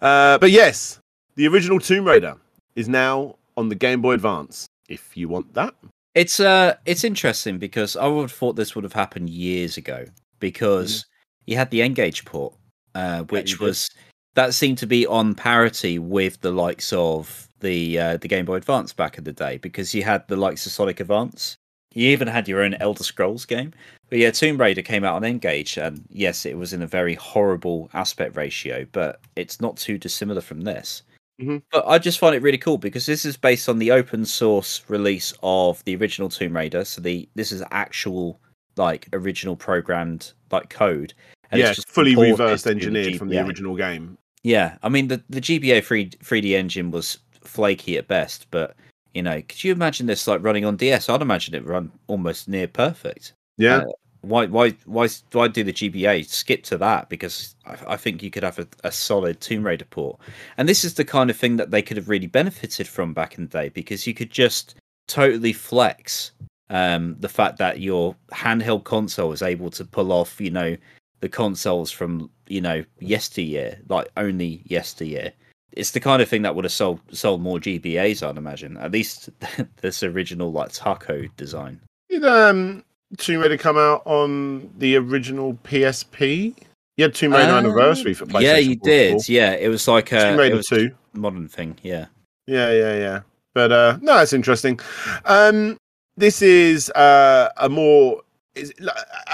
uh, 0.01 0.39
but 0.39 0.49
yes, 0.49 0.99
the 1.35 1.47
original 1.47 1.79
Tomb 1.79 2.05
Raider 2.05 2.37
is 2.75 2.89
now 2.89 3.35
on 3.55 3.69
the 3.69 3.75
Game 3.75 4.01
Boy 4.01 4.13
Advance. 4.13 4.67
If 4.89 5.15
you 5.15 5.29
want 5.29 5.53
that. 5.53 5.75
It's 6.15 6.39
uh 6.39 6.75
it's 6.85 7.03
interesting 7.03 7.59
because 7.59 7.95
I 7.95 8.07
would 8.07 8.23
have 8.23 8.31
thought 8.31 8.55
this 8.55 8.75
would 8.75 8.83
have 8.83 8.93
happened 8.93 9.29
years 9.29 9.77
ago 9.77 10.05
because 10.39 11.05
you 11.45 11.55
had 11.55 11.69
the 11.69 11.81
N-Gage 11.81 12.25
port, 12.25 12.53
uh, 12.95 13.23
which 13.23 13.51
did. 13.51 13.59
was 13.59 13.89
that 14.35 14.53
seemed 14.53 14.77
to 14.79 14.87
be 14.87 15.05
on 15.05 15.35
parity 15.35 15.99
with 15.99 16.41
the 16.41 16.51
likes 16.51 16.91
of 16.93 17.47
the 17.59 17.99
uh, 17.99 18.17
the 18.17 18.27
Game 18.27 18.45
Boy 18.45 18.55
Advance 18.55 18.93
back 18.93 19.17
in 19.17 19.23
the 19.23 19.33
day 19.33 19.57
because 19.57 19.93
you 19.93 20.03
had 20.03 20.27
the 20.27 20.35
likes 20.35 20.65
of 20.65 20.71
Sonic 20.71 20.99
Advance. 20.99 21.57
You 21.93 22.09
even 22.09 22.27
had 22.27 22.47
your 22.47 22.61
own 22.61 22.75
Elder 22.75 23.03
Scrolls 23.03 23.45
game. 23.45 23.73
But 24.09 24.19
yeah, 24.19 24.31
Tomb 24.31 24.57
Raider 24.57 24.83
came 24.83 25.03
out 25.03 25.15
on 25.15 25.23
N-Gage, 25.23 25.77
and 25.77 26.05
yes, 26.09 26.45
it 26.45 26.57
was 26.57 26.71
in 26.71 26.81
a 26.81 26.87
very 26.87 27.15
horrible 27.15 27.89
aspect 27.93 28.35
ratio, 28.35 28.85
but 28.91 29.21
it's 29.35 29.59
not 29.59 29.77
too 29.77 29.97
dissimilar 29.97 30.41
from 30.41 30.61
this. 30.61 31.03
Mhm. 31.39 31.61
But 31.71 31.87
I 31.87 31.97
just 31.99 32.19
find 32.19 32.35
it 32.35 32.41
really 32.41 32.57
cool 32.57 32.77
because 32.77 33.05
this 33.05 33.25
is 33.25 33.37
based 33.37 33.69
on 33.69 33.79
the 33.79 33.91
open 33.91 34.25
source 34.25 34.83
release 34.89 35.33
of 35.41 35.83
the 35.85 35.95
original 35.95 36.29
Tomb 36.29 36.55
Raider. 36.55 36.83
So 36.85 37.01
the 37.01 37.27
this 37.35 37.51
is 37.51 37.63
actual 37.71 38.39
like 38.75 39.07
original 39.13 39.55
programmed 39.55 40.33
like 40.51 40.69
code. 40.69 41.13
yeah, 41.53 41.67
it's 41.69 41.77
just 41.77 41.89
fully 41.89 42.15
reversed 42.15 42.39
reverse 42.39 42.61
to 42.63 42.69
the 42.69 42.75
engineered 42.75 43.17
from 43.17 43.29
the 43.29 43.39
original 43.39 43.75
game. 43.75 44.17
Yeah, 44.43 44.77
I 44.83 44.89
mean 44.89 45.07
the 45.07 45.21
the 45.29 45.41
GBA 45.41 45.83
3 45.83 46.09
3D 46.23 46.55
engine 46.55 46.91
was 46.91 47.19
flaky 47.43 47.97
at 47.97 48.07
best, 48.07 48.47
but 48.51 48.75
you 49.13 49.23
know, 49.23 49.41
could 49.41 49.63
you 49.63 49.71
imagine 49.71 50.05
this 50.07 50.27
like 50.27 50.43
running 50.43 50.65
on 50.65 50.75
DS? 50.75 51.09
I'd 51.09 51.21
imagine 51.21 51.55
it 51.55 51.65
run 51.65 51.91
almost 52.07 52.47
near 52.47 52.67
perfect. 52.67 53.33
Yeah, 53.57 53.77
Uh, 53.79 53.85
why 54.21 54.45
why 54.47 54.71
why 54.85 55.07
why 55.31 55.47
do 55.47 55.63
the 55.63 55.73
GBA 55.73 56.27
skip 56.27 56.63
to 56.63 56.77
that? 56.77 57.09
Because 57.09 57.55
I, 57.65 57.77
I 57.93 57.97
think 57.97 58.21
you 58.21 58.29
could 58.29 58.43
have 58.43 58.59
a, 58.59 58.67
a 58.83 58.91
solid 58.91 59.39
Tomb 59.39 59.65
Raider 59.65 59.85
port, 59.85 60.19
and 60.57 60.67
this 60.67 60.83
is 60.83 60.95
the 60.95 61.05
kind 61.05 61.29
of 61.29 61.37
thing 61.37 61.57
that 61.57 61.71
they 61.71 61.81
could 61.81 61.97
have 61.97 62.09
really 62.09 62.27
benefited 62.27 62.87
from 62.87 63.13
back 63.13 63.37
in 63.37 63.45
the 63.45 63.49
day 63.49 63.69
because 63.69 64.05
you 64.05 64.13
could 64.13 64.31
just 64.31 64.75
totally 65.07 65.53
flex 65.53 66.31
um, 66.69 67.15
the 67.19 67.29
fact 67.29 67.57
that 67.57 67.79
your 67.79 68.15
handheld 68.31 68.83
console 68.83 69.31
is 69.31 69.41
able 69.41 69.69
to 69.71 69.85
pull 69.85 70.11
off, 70.11 70.39
you 70.39 70.51
know, 70.51 70.77
the 71.19 71.29
consoles 71.29 71.91
from 71.91 72.29
you 72.47 72.61
know 72.61 72.83
yesteryear, 72.99 73.79
like 73.89 74.07
only 74.17 74.61
yesteryear. 74.65 75.33
It's 75.73 75.91
the 75.91 75.99
kind 75.99 76.21
of 76.21 76.27
thing 76.27 76.41
that 76.43 76.55
would 76.55 76.65
have 76.65 76.71
sold 76.71 76.99
sold 77.11 77.41
more 77.41 77.59
GBAs, 77.59 78.27
I'd 78.27 78.37
imagine. 78.37 78.77
At 78.77 78.91
least 78.91 79.29
this 79.81 80.03
original 80.03 80.51
like 80.51 80.71
taco 80.71 81.25
design. 81.37 81.79
did 82.09 82.25
um 82.25 82.83
Tomb 83.17 83.41
Raider 83.41 83.57
come 83.57 83.77
out 83.77 84.01
on 84.05 84.69
the 84.77 84.95
original 84.97 85.55
PSP? 85.63 86.55
You 86.97 87.03
had 87.03 87.15
Tomb 87.15 87.33
Raider 87.33 87.51
Uh, 87.53 87.57
anniversary 87.57 88.13
for 88.13 88.25
PlayStation. 88.25 88.41
Yeah, 88.41 88.57
you 88.57 88.77
Portable. 88.77 89.19
did. 89.19 89.29
Yeah, 89.29 89.51
it 89.53 89.69
was 89.69 89.87
like 89.87 90.11
a 90.11 90.19
Tomb 90.21 90.33
it 90.33 90.37
Raider 90.37 90.61
Two. 90.61 90.91
modern 91.13 91.47
thing. 91.47 91.77
Yeah, 91.81 92.05
Yeah, 92.45 92.71
yeah, 92.71 92.95
yeah. 92.97 93.19
But 93.53 93.71
uh, 93.71 93.97
no, 94.01 94.15
that's 94.15 94.33
interesting. 94.33 94.79
Um, 95.25 95.77
this 96.17 96.41
is 96.41 96.89
uh, 96.91 97.49
a 97.57 97.67
more, 97.69 98.21
is, 98.55 98.73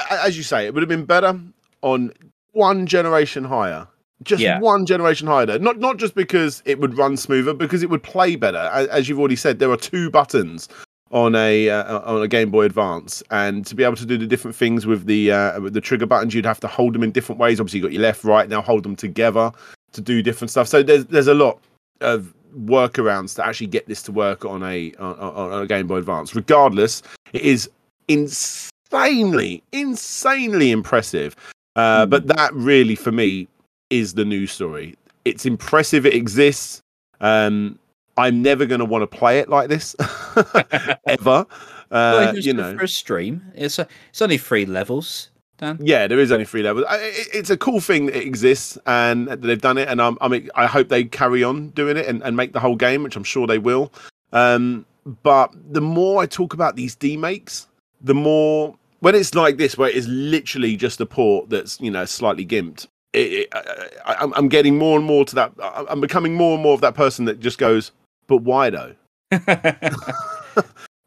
as 0.10 0.38
you 0.38 0.44
say, 0.44 0.66
it 0.68 0.74
would 0.74 0.82
have 0.84 0.90
been 0.90 1.06
better 1.06 1.38
on 1.82 2.14
one 2.54 2.86
generation 2.86 3.44
higher. 3.44 3.88
Just 4.24 4.42
Yeah. 4.42 4.60
one 4.60 4.86
generation 4.86 5.28
higher. 5.28 5.60
Not 5.60 5.80
not 5.80 5.98
just 5.98 6.16
because 6.16 6.64
it 6.66 6.80
would 6.80 6.98
run 6.98 7.18
smoother, 7.18 7.54
because 7.54 7.84
it 7.84 7.90
would 7.90 8.04
play 8.04 8.36
better. 8.38 8.70
As, 8.72 8.88
as 8.88 9.10
you've 9.10 9.20
already 9.20 9.36
said, 9.36 9.60
there 9.60 9.70
are 9.72 9.78
two 9.78 10.10
buttons 10.10 10.70
on 11.16 11.34
a 11.34 11.70
uh, 11.70 12.00
on 12.02 12.22
a 12.22 12.28
Game 12.28 12.52
Boy 12.52 12.66
Advance, 12.66 13.24
and 13.32 13.66
to 13.66 13.74
be 13.74 13.86
able 13.86 13.96
to 13.96 14.06
do 14.06 14.18
the 14.18 14.28
different 14.28 14.54
things 14.54 14.86
with 14.86 15.06
the 15.06 15.32
uh, 15.32 15.62
with 15.62 15.74
the 15.74 15.80
trigger 15.80 16.06
buttons, 16.06 16.34
you'd 16.34 16.46
have 16.46 16.60
to 16.60 16.68
hold 16.68 16.94
them 16.94 17.04
in 17.04 17.12
different 17.12 17.40
ways. 17.40 17.60
Obviously, 17.60 17.80
you 17.80 17.86
got 17.86 17.94
your 17.94 18.02
left, 18.02 18.26
right. 18.26 18.50
Now 18.50 18.62
hold 18.62 18.84
them 18.84 18.98
together 18.98 19.50
to 19.94 20.02
do 20.02 20.22
different 20.22 20.52
stuff. 20.52 20.68
So 20.68 20.84
there's 20.84 21.06
there's 21.06 21.28
a 21.28 21.34
lot 21.34 21.62
of 22.02 22.34
workarounds 22.60 23.34
to 23.36 23.46
actually 23.46 23.68
get 23.68 23.88
this 23.88 24.04
to 24.04 24.12
work 24.12 24.44
on 24.44 24.62
a 24.64 24.94
on, 25.00 25.16
on 25.18 25.64
a 25.64 25.66
Game 25.66 25.88
Boy 25.88 25.98
Advance. 25.98 26.36
Regardless, 26.36 27.02
it 27.32 27.42
is 27.42 27.70
insanely 28.10 29.64
insanely 29.72 30.72
impressive. 30.72 31.34
Uh, 31.78 32.06
But 32.06 32.28
that 32.28 32.54
really, 32.54 32.96
for 32.96 33.14
me, 33.14 33.48
is 33.90 34.16
the 34.16 34.26
news 34.26 34.52
story. 34.52 34.96
It's 35.24 35.46
impressive. 35.46 36.06
It 36.06 36.14
exists. 36.14 36.82
Um, 37.22 37.80
I'm 38.18 38.42
never 38.42 38.66
going 38.66 38.80
to 38.80 38.86
want 38.86 39.02
to 39.04 39.08
play 39.08 39.40
it 39.40 39.50
like 39.50 39.70
this 39.70 39.96
ever. 41.08 41.46
Uh, 41.92 42.32
was 42.36 42.46
you 42.46 42.52
know, 42.52 42.76
for 42.76 42.84
a 42.84 42.88
stream. 42.88 43.44
It's 43.54 43.78
a, 43.78 43.88
it's 44.10 44.20
only 44.22 44.40
three 44.40 44.66
levels. 44.66 45.30
Dan. 45.60 45.78
yeah, 45.82 46.08
there 46.08 46.18
is 46.20 46.32
only 46.32 46.44
three 46.44 46.64
levels. 46.64 46.86
It's 46.90 47.52
a 47.52 47.56
cool 47.56 47.80
thing 47.80 48.08
that 48.08 48.18
it 48.18 48.26
exists 48.26 48.76
and 48.88 49.28
that 49.28 49.44
they've 49.44 49.62
done 49.62 49.78
it, 49.78 49.88
and 49.88 50.02
I'm, 50.02 50.18
I 50.20 50.28
mean, 50.28 50.50
I 50.56 50.66
hope 50.66 50.90
they 50.90 51.04
carry 51.06 51.44
on 51.44 51.70
doing 51.70 51.96
it 51.96 52.08
and, 52.08 52.24
and 52.24 52.36
make 52.36 52.54
the 52.54 52.60
whole 52.60 52.76
game, 52.76 53.04
which 53.04 53.16
I'm 53.16 53.24
sure 53.24 53.46
they 53.46 53.60
will. 53.60 53.94
Um, 54.34 54.86
but 55.22 55.52
the 55.72 55.80
more 55.80 56.22
I 56.24 56.26
talk 56.26 56.56
about 56.56 56.76
these 56.76 56.96
demakes, 56.96 57.68
the 58.02 58.16
more 58.16 58.76
when 59.00 59.14
it's 59.14 59.36
like 59.36 59.58
this, 59.58 59.78
where 59.78 59.88
it 59.90 59.96
is 59.96 60.08
literally 60.08 60.76
just 60.76 61.00
a 61.00 61.06
port 61.06 61.52
that's 61.52 61.80
you 61.80 61.92
know 61.92 62.04
slightly 62.06 62.46
gimped. 62.48 62.88
It, 63.14 63.32
it, 63.32 63.50
I, 63.54 63.90
I, 64.06 64.14
I'm- 64.16 64.34
I'm 64.36 64.50
getting 64.50 64.78
more 64.78 64.98
and 64.98 65.06
more 65.06 65.24
to 65.24 65.36
that. 65.36 65.54
I'm 65.62 66.02
becoming 66.02 66.34
more 66.34 66.56
and 66.56 66.64
more 66.64 66.74
of 66.74 66.82
that 66.82 66.96
person 66.96 67.26
that 67.26 67.40
just 67.40 67.60
goes, 67.60 67.92
"But 68.28 68.38
why 68.38 68.70
though?" 68.70 68.96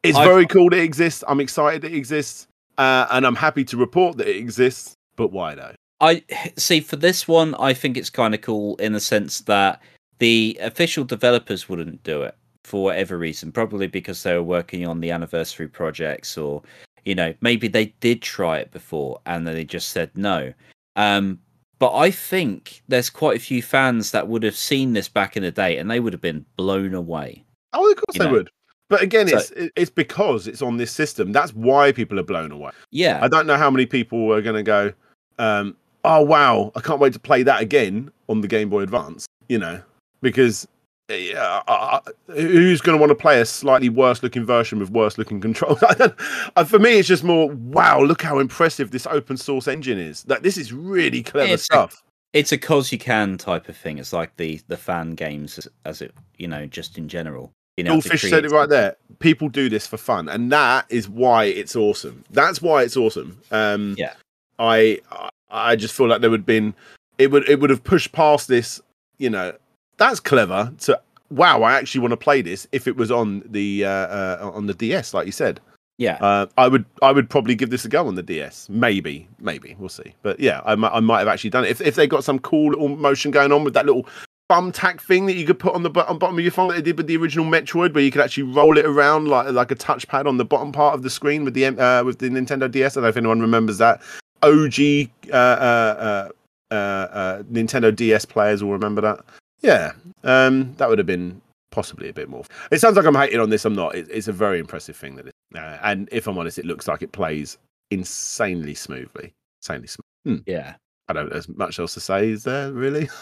It's 0.04 0.16
I- 0.16 0.24
very 0.24 0.46
cool 0.46 0.70
that 0.70 0.78
it 0.78 0.84
exists. 0.84 1.24
I'm 1.26 1.40
excited 1.40 1.82
that 1.82 1.92
it 1.92 1.96
exists, 1.96 2.46
uh, 2.78 3.06
and 3.10 3.26
I'm 3.26 3.34
happy 3.34 3.64
to 3.64 3.76
report 3.76 4.16
that 4.18 4.28
it 4.28 4.36
exists. 4.36 4.94
But 5.16 5.32
why 5.32 5.54
though? 5.54 5.74
I 6.00 6.22
see 6.56 6.80
for 6.80 6.96
this 6.96 7.26
one, 7.26 7.56
I 7.56 7.74
think 7.74 7.96
it's 7.96 8.10
kind 8.10 8.34
of 8.34 8.40
cool 8.40 8.76
in 8.76 8.92
the 8.92 9.00
sense 9.00 9.40
that 9.42 9.82
the 10.20 10.56
official 10.60 11.04
developers 11.04 11.68
wouldn't 11.68 12.02
do 12.04 12.22
it 12.22 12.36
for 12.62 12.84
whatever 12.84 13.18
reason, 13.18 13.50
probably 13.50 13.88
because 13.88 14.22
they 14.22 14.34
were 14.34 14.42
working 14.42 14.86
on 14.86 15.00
the 15.00 15.10
anniversary 15.10 15.66
projects, 15.66 16.38
or 16.38 16.62
you 17.04 17.14
know, 17.14 17.34
maybe 17.40 17.66
they 17.66 17.86
did 18.00 18.22
try 18.22 18.58
it 18.58 18.70
before 18.70 19.20
and 19.26 19.46
then 19.46 19.54
they 19.54 19.64
just 19.64 19.88
said 19.88 20.10
no. 20.14 20.52
Um, 20.94 21.40
but 21.78 21.94
I 21.94 22.10
think 22.10 22.82
there's 22.88 23.10
quite 23.10 23.36
a 23.36 23.40
few 23.40 23.62
fans 23.62 24.10
that 24.10 24.28
would 24.28 24.42
have 24.42 24.56
seen 24.56 24.92
this 24.92 25.08
back 25.08 25.36
in 25.36 25.42
the 25.42 25.50
day 25.50 25.76
and 25.78 25.90
they 25.90 26.00
would 26.00 26.12
have 26.12 26.22
been 26.22 26.44
blown 26.56 26.94
away. 26.94 27.44
Oh, 27.72 27.90
of 27.90 27.96
course 27.96 28.14
You 28.14 28.18
they 28.20 28.24
know. 28.26 28.32
would. 28.32 28.50
But 28.88 29.02
again, 29.02 29.28
So- 29.28 29.36
it's 29.36 29.52
it's 29.76 29.90
because 29.90 30.46
it's 30.46 30.62
on 30.62 30.78
this 30.78 30.90
system. 30.90 31.32
That's 31.32 31.52
why 31.54 31.92
people 31.92 32.18
are 32.18 32.22
blown 32.24 32.50
away. 32.52 32.70
Yeah, 32.90 33.18
I 33.22 33.28
don't 33.28 33.46
know 33.46 33.56
how 33.56 33.70
many 33.70 33.84
people 33.86 34.32
are 34.32 34.40
going 34.40 34.56
to 34.56 34.62
go, 34.62 34.92
um, 35.38 35.76
"Oh 36.04 36.22
wow, 36.22 36.72
I 36.74 36.80
can't 36.80 36.98
wait 36.98 37.12
to 37.12 37.18
play 37.18 37.42
that 37.42 37.60
again 37.60 38.10
on 38.28 38.40
the 38.40 38.48
Game 38.48 38.70
Boy 38.70 38.80
Advance." 38.82 39.26
You 39.50 39.58
know, 39.58 39.82
because 40.22 40.66
yeah, 41.08 41.62
I- 41.66 42.00
who's 42.26 42.80
going 42.80 42.96
to 42.96 43.00
want 43.00 43.10
to 43.10 43.14
play 43.14 43.40
a 43.40 43.44
slightly 43.46 43.88
worse 43.88 44.22
looking 44.22 44.44
version 44.44 44.78
with 44.78 44.90
worse 44.90 45.16
looking 45.18 45.40
controls? 45.46 45.82
Uh, 45.82 46.64
For 46.64 46.78
me, 46.78 46.98
it's 46.98 47.08
just 47.08 47.24
more, 47.24 47.50
wow, 47.50 48.00
look 48.00 48.22
how 48.22 48.38
impressive 48.38 48.90
this 48.90 49.06
open 49.06 49.36
source 49.36 49.68
engine 49.68 49.98
is. 49.98 50.22
That 50.24 50.42
this 50.42 50.56
is 50.56 50.72
really 50.72 51.22
clever 51.22 51.52
It's 51.52 51.62
a- 51.62 51.64
stuff. 51.64 52.02
it's 52.32 52.52
a 52.52 52.58
cause 52.58 52.92
you 52.92 52.98
can 52.98 53.38
type 53.38 53.68
of 53.68 53.76
thing. 53.76 53.98
It's 53.98 54.12
like 54.12 54.36
the 54.36 54.60
the 54.68 54.76
fan 54.76 55.14
games 55.14 55.58
as, 55.58 55.68
as 55.84 56.02
it 56.02 56.12
you 56.36 56.46
know 56.48 56.66
just 56.66 56.98
in 56.98 57.08
general. 57.08 57.52
You 57.78 57.84
know, 57.84 57.90
to 58.00 58.08
Goldfish 58.08 58.28
said 58.28 58.44
it 58.44 58.50
right 58.50 58.68
there. 58.68 58.96
People 59.20 59.48
do 59.48 59.68
this 59.68 59.86
for 59.86 59.96
fun, 59.98 60.28
and 60.28 60.50
that 60.50 60.84
is 60.88 61.08
why 61.08 61.44
it's 61.44 61.76
awesome. 61.76 62.24
That's 62.30 62.60
why 62.60 62.82
it's 62.82 62.96
awesome. 62.96 63.40
Um, 63.52 63.94
Yeah. 63.96 64.14
I 64.58 64.98
I- 65.10 65.30
I 65.50 65.76
just 65.76 65.94
feel 65.94 66.08
like 66.08 66.20
there 66.20 66.28
would 66.28 66.40
have 66.40 66.46
been 66.46 66.74
it 67.16 67.30
would 67.30 67.48
it 67.48 67.60
would 67.60 67.70
have 67.70 67.82
pushed 67.84 68.12
past 68.12 68.48
this. 68.48 68.80
You 69.16 69.30
know, 69.30 69.52
that's 69.98 70.20
clever. 70.20 70.72
To 70.80 71.00
wow, 71.30 71.62
I 71.62 71.74
actually 71.74 72.00
want 72.00 72.12
to 72.12 72.16
play 72.16 72.42
this 72.42 72.66
if 72.72 72.86
it 72.86 72.96
was 72.96 73.10
on 73.10 73.42
the 73.46 73.84
uh, 73.84 73.88
uh, 73.90 74.50
on 74.54 74.66
the 74.66 74.74
DS, 74.74 75.14
like 75.14 75.26
you 75.26 75.32
said. 75.32 75.60
Yeah, 75.98 76.16
Uh, 76.20 76.46
I 76.56 76.68
would 76.68 76.84
I 77.02 77.10
would 77.10 77.28
probably 77.28 77.56
give 77.56 77.70
this 77.70 77.84
a 77.84 77.88
go 77.88 78.06
on 78.06 78.14
the 78.14 78.22
DS. 78.22 78.68
Maybe, 78.70 79.28
maybe 79.40 79.74
we'll 79.80 79.88
see. 79.88 80.14
But 80.22 80.38
yeah, 80.38 80.60
I 80.64 80.76
might 80.76 80.92
I 80.92 81.00
might 81.00 81.18
have 81.18 81.28
actually 81.28 81.50
done 81.50 81.64
it 81.64 81.70
if 81.70 81.80
if 81.80 81.96
they 81.96 82.06
got 82.06 82.22
some 82.22 82.38
cool 82.38 82.70
little 82.70 82.88
motion 82.88 83.32
going 83.32 83.50
on 83.50 83.64
with 83.64 83.74
that 83.74 83.84
little 83.84 84.06
thumbtack 84.48 85.00
thing 85.00 85.26
that 85.26 85.34
you 85.34 85.44
could 85.44 85.58
put 85.58 85.74
on 85.74 85.82
the 85.82 85.90
bottom 85.90 86.16
bottom 86.16 86.38
of 86.38 86.42
your 86.44 86.52
phone 86.52 86.68
that 86.68 86.74
they 86.74 86.82
did 86.82 86.96
with 86.96 87.08
the 87.08 87.16
original 87.16 87.44
Metroid, 87.44 87.94
where 87.94 88.04
you 88.04 88.12
could 88.12 88.20
actually 88.20 88.44
roll 88.44 88.78
it 88.78 88.84
around 88.84 89.26
like 89.26 89.50
like 89.50 89.72
a 89.72 89.74
touchpad 89.74 90.26
on 90.26 90.36
the 90.36 90.44
bottom 90.44 90.70
part 90.70 90.94
of 90.94 91.02
the 91.02 91.10
screen 91.10 91.44
with 91.44 91.54
the 91.54 91.66
uh, 91.66 92.04
with 92.04 92.20
the 92.20 92.28
Nintendo 92.28 92.70
DS. 92.70 92.96
I 92.96 93.00
don't 93.00 93.02
know 93.02 93.08
if 93.08 93.16
anyone 93.16 93.40
remembers 93.40 93.78
that. 93.78 94.00
OG 94.44 95.10
uh, 95.32 95.36
uh, 95.36 96.28
uh, 96.70 96.72
uh, 96.72 96.74
uh, 96.74 97.42
Nintendo 97.44 97.94
DS 97.94 98.24
players 98.24 98.62
will 98.62 98.70
remember 98.70 99.00
that. 99.00 99.24
Yeah, 99.60 99.92
um, 100.24 100.74
that 100.76 100.88
would 100.88 100.98
have 100.98 101.06
been 101.06 101.40
possibly 101.70 102.08
a 102.08 102.12
bit 102.12 102.28
more. 102.28 102.44
It 102.70 102.80
sounds 102.80 102.96
like 102.96 103.06
I'm 103.06 103.14
hating 103.14 103.40
on 103.40 103.50
this. 103.50 103.64
I'm 103.64 103.74
not. 103.74 103.94
It, 103.94 104.08
it's 104.10 104.28
a 104.28 104.32
very 104.32 104.58
impressive 104.58 104.96
thing 104.96 105.16
that 105.16 105.26
it, 105.28 105.34
uh, 105.54 105.78
and 105.82 106.08
if 106.12 106.26
I'm 106.26 106.38
honest, 106.38 106.58
it 106.58 106.64
looks 106.66 106.86
like 106.88 107.02
it 107.02 107.12
plays 107.12 107.58
insanely 107.90 108.74
smoothly. 108.74 109.32
Insanely 109.62 109.88
smooth. 109.88 110.42
yeah. 110.46 110.74
I 111.08 111.14
don't 111.14 111.32
as 111.32 111.48
much 111.48 111.78
else 111.78 111.94
to 111.94 112.00
say. 112.00 112.28
Is 112.30 112.44
there 112.44 112.70
really? 112.72 113.08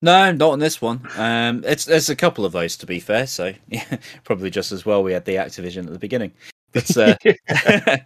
No, 0.00 0.30
not 0.30 0.52
on 0.52 0.58
this 0.60 0.80
one. 0.80 1.06
Um, 1.16 1.64
it's 1.66 1.84
there's 1.84 2.08
a 2.08 2.14
couple 2.14 2.44
of 2.44 2.52
those 2.52 2.76
to 2.76 2.86
be 2.86 3.00
fair. 3.00 3.26
So 3.26 3.52
yeah, 3.68 3.96
probably 4.24 4.48
just 4.50 4.70
as 4.70 4.86
well 4.86 5.02
we 5.02 5.12
had 5.12 5.24
the 5.24 5.34
Activision 5.34 5.86
at 5.86 5.92
the 5.92 5.98
beginning. 5.98 6.32
But 6.72 6.96
uh, 6.96 7.16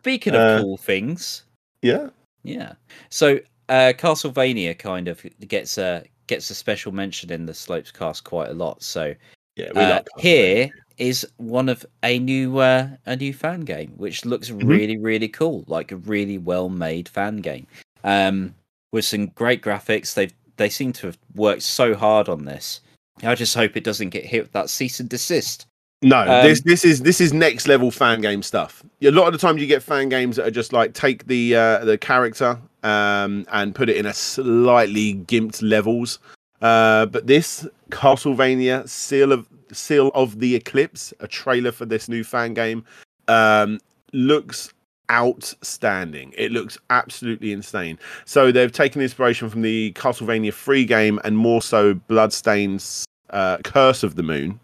speaking 0.00 0.34
of 0.34 0.40
Uh, 0.40 0.60
cool 0.62 0.76
things, 0.76 1.44
yeah. 1.82 2.08
yeah. 2.42 2.72
So 3.08 3.38
uh, 3.68 3.92
Castlevania 3.96 4.76
kind 4.76 5.06
of 5.06 5.24
gets 5.46 5.78
a 5.78 6.04
gets 6.26 6.50
a 6.50 6.54
special 6.54 6.92
mention 6.92 7.30
in 7.32 7.46
the 7.46 7.54
Slopes 7.54 7.90
cast 7.90 8.24
quite 8.24 8.50
a 8.50 8.54
lot. 8.54 8.82
So 8.82 9.14
Yeah. 9.56 9.70
We 9.74 9.80
uh, 9.80 9.90
like 9.90 10.06
here 10.18 10.70
is 10.98 11.26
one 11.36 11.68
of 11.68 11.84
a 12.02 12.18
new 12.18 12.58
uh, 12.58 12.88
a 13.06 13.16
new 13.16 13.32
fan 13.34 13.60
game, 13.60 13.92
which 13.96 14.24
looks 14.24 14.50
Mm-hmm. 14.50 14.68
really 14.68 14.96
really 14.98 15.28
cool, 15.28 15.64
like 15.66 15.92
a 15.92 15.96
really 15.96 16.38
well 16.38 16.68
made 16.68 17.08
fan 17.08 17.38
game, 17.38 17.66
um, 18.04 18.54
with 18.92 19.04
some 19.04 19.26
great 19.28 19.62
graphics. 19.62 20.14
They've 20.14 20.32
they 20.56 20.68
seem 20.70 20.92
to 20.94 21.06
have 21.08 21.18
worked 21.34 21.62
so 21.62 21.94
hard 21.94 22.28
on 22.28 22.44
this. 22.46 22.80
I 23.22 23.34
just 23.34 23.54
hope 23.54 23.76
it 23.76 23.84
doesn't 23.84 24.10
get 24.10 24.24
hit 24.24 24.42
with 24.42 24.52
that 24.52 24.70
cease 24.70 25.00
and 25.00 25.08
desist. 25.08 25.66
No, 26.02 26.18
Um, 26.20 26.46
this 26.46 26.60
this 26.62 26.84
is 26.84 27.00
this 27.00 27.20
is 27.20 27.32
next 27.32 27.66
level 27.68 27.90
fan 27.90 28.20
game 28.20 28.42
stuff. 28.42 28.82
A 29.02 29.10
lot 29.10 29.26
of 29.26 29.32
the 29.32 29.38
times 29.38 29.60
you 29.60 29.66
get 29.66 29.82
fan 29.82 30.08
games 30.10 30.36
that 30.36 30.46
are 30.46 30.50
just 30.50 30.72
like 30.72 30.92
take 30.92 31.26
the 31.26 31.56
uh, 31.56 31.84
the 31.84 31.96
character 31.98 32.58
um, 32.86 33.44
and 33.50 33.74
put 33.74 33.88
it 33.88 33.96
in 33.96 34.06
a 34.06 34.14
slightly 34.14 35.14
gimped 35.14 35.60
levels. 35.60 36.20
Uh, 36.62 37.06
but 37.06 37.26
this 37.26 37.66
Castlevania 37.90 38.88
Seal 38.88 39.32
of 39.32 39.48
Seal 39.72 40.12
of 40.14 40.38
the 40.38 40.54
Eclipse, 40.54 41.12
a 41.18 41.26
trailer 41.26 41.72
for 41.72 41.84
this 41.84 42.08
new 42.08 42.22
fan 42.22 42.54
game, 42.54 42.84
um, 43.26 43.80
looks 44.12 44.72
outstanding. 45.10 46.32
It 46.36 46.52
looks 46.52 46.78
absolutely 46.90 47.52
insane. 47.52 47.98
So 48.24 48.52
they've 48.52 48.70
taken 48.70 49.02
inspiration 49.02 49.50
from 49.50 49.62
the 49.62 49.92
Castlevania 49.92 50.54
3 50.54 50.84
game 50.84 51.20
and 51.24 51.36
more 51.36 51.62
so 51.62 51.94
Bloodstained's 51.94 53.04
uh, 53.30 53.58
Curse 53.58 54.04
of 54.04 54.14
the 54.14 54.22
Moon 54.22 54.60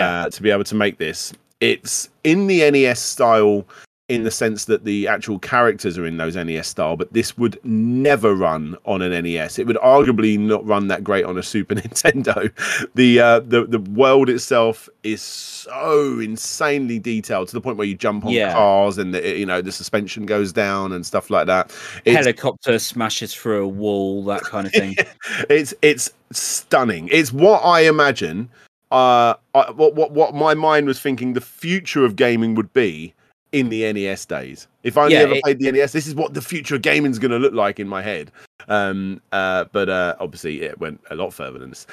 uh, 0.00 0.30
to 0.30 0.42
be 0.42 0.50
able 0.50 0.64
to 0.64 0.74
make 0.74 0.98
this. 0.98 1.34
It's 1.60 2.08
in 2.24 2.46
the 2.46 2.70
NES 2.70 3.00
style 3.00 3.66
in 4.08 4.22
the 4.22 4.30
sense 4.30 4.66
that 4.66 4.84
the 4.84 5.08
actual 5.08 5.36
characters 5.40 5.98
are 5.98 6.06
in 6.06 6.16
those 6.16 6.36
NES 6.36 6.68
style, 6.68 6.96
but 6.96 7.12
this 7.12 7.36
would 7.36 7.58
never 7.64 8.36
run 8.36 8.76
on 8.84 9.02
an 9.02 9.10
NES. 9.24 9.58
It 9.58 9.66
would 9.66 9.78
arguably 9.78 10.38
not 10.38 10.64
run 10.64 10.86
that 10.88 11.02
great 11.02 11.24
on 11.24 11.36
a 11.36 11.42
Super 11.42 11.74
Nintendo. 11.76 12.50
The 12.94 13.18
uh, 13.20 13.40
the 13.40 13.64
the 13.66 13.80
world 13.80 14.28
itself 14.28 14.88
is 15.02 15.20
so 15.22 16.20
insanely 16.20 17.00
detailed 17.00 17.48
to 17.48 17.54
the 17.54 17.60
point 17.60 17.78
where 17.78 17.86
you 17.86 17.96
jump 17.96 18.24
on 18.24 18.30
Yeah. 18.32 18.52
cars 18.52 18.96
and 18.96 19.12
the, 19.12 19.36
you 19.38 19.46
know 19.46 19.60
the 19.60 19.72
suspension 19.72 20.24
goes 20.24 20.52
down 20.52 20.92
and 20.92 21.04
stuff 21.04 21.28
like 21.28 21.46
that. 21.48 21.74
It's 22.04 22.16
Helicopter 22.16 22.78
smashes 22.78 23.34
through 23.34 23.64
a 23.64 23.68
wall, 23.68 24.24
that 24.26 24.42
kind 24.42 24.68
of 24.68 24.72
thing. 24.72 24.94
it's 25.50 25.74
it's 25.82 26.12
stunning. 26.30 27.08
It's 27.10 27.32
what 27.32 27.58
I 27.64 27.80
imagine. 27.80 28.50
Uh, 28.92 29.34
I, 29.56 29.72
what 29.72 29.96
what 29.96 30.12
what 30.12 30.32
my 30.32 30.54
mind 30.54 30.86
was 30.86 31.00
thinking 31.00 31.32
the 31.32 31.40
future 31.40 32.04
of 32.04 32.14
gaming 32.14 32.54
would 32.54 32.72
be 32.72 33.14
in 33.52 33.68
the 33.68 33.90
NES 33.92 34.26
days. 34.26 34.66
If 34.82 34.98
I 34.98 35.02
only 35.04 35.14
Yeah, 35.14 35.20
ever 35.22 35.34
it- 35.34 35.42
played 35.42 35.58
the 35.58 35.70
NES, 35.72 35.92
this 35.92 36.06
is 36.06 36.14
what 36.14 36.34
the 36.34 36.42
future 36.42 36.74
of 36.76 36.82
gaming 36.82 37.10
is 37.10 37.18
going 37.18 37.30
to 37.30 37.38
look 37.38 37.54
like 37.54 37.78
in 37.80 37.88
my 37.88 38.02
head. 38.02 38.30
Um, 38.68 39.20
uh, 39.32 39.64
but 39.72 39.88
uh, 39.88 40.16
obviously 40.20 40.62
it 40.62 40.78
went 40.78 41.00
a 41.10 41.14
lot 41.14 41.32
further 41.32 41.58
than 41.58 41.70
this. 41.70 41.86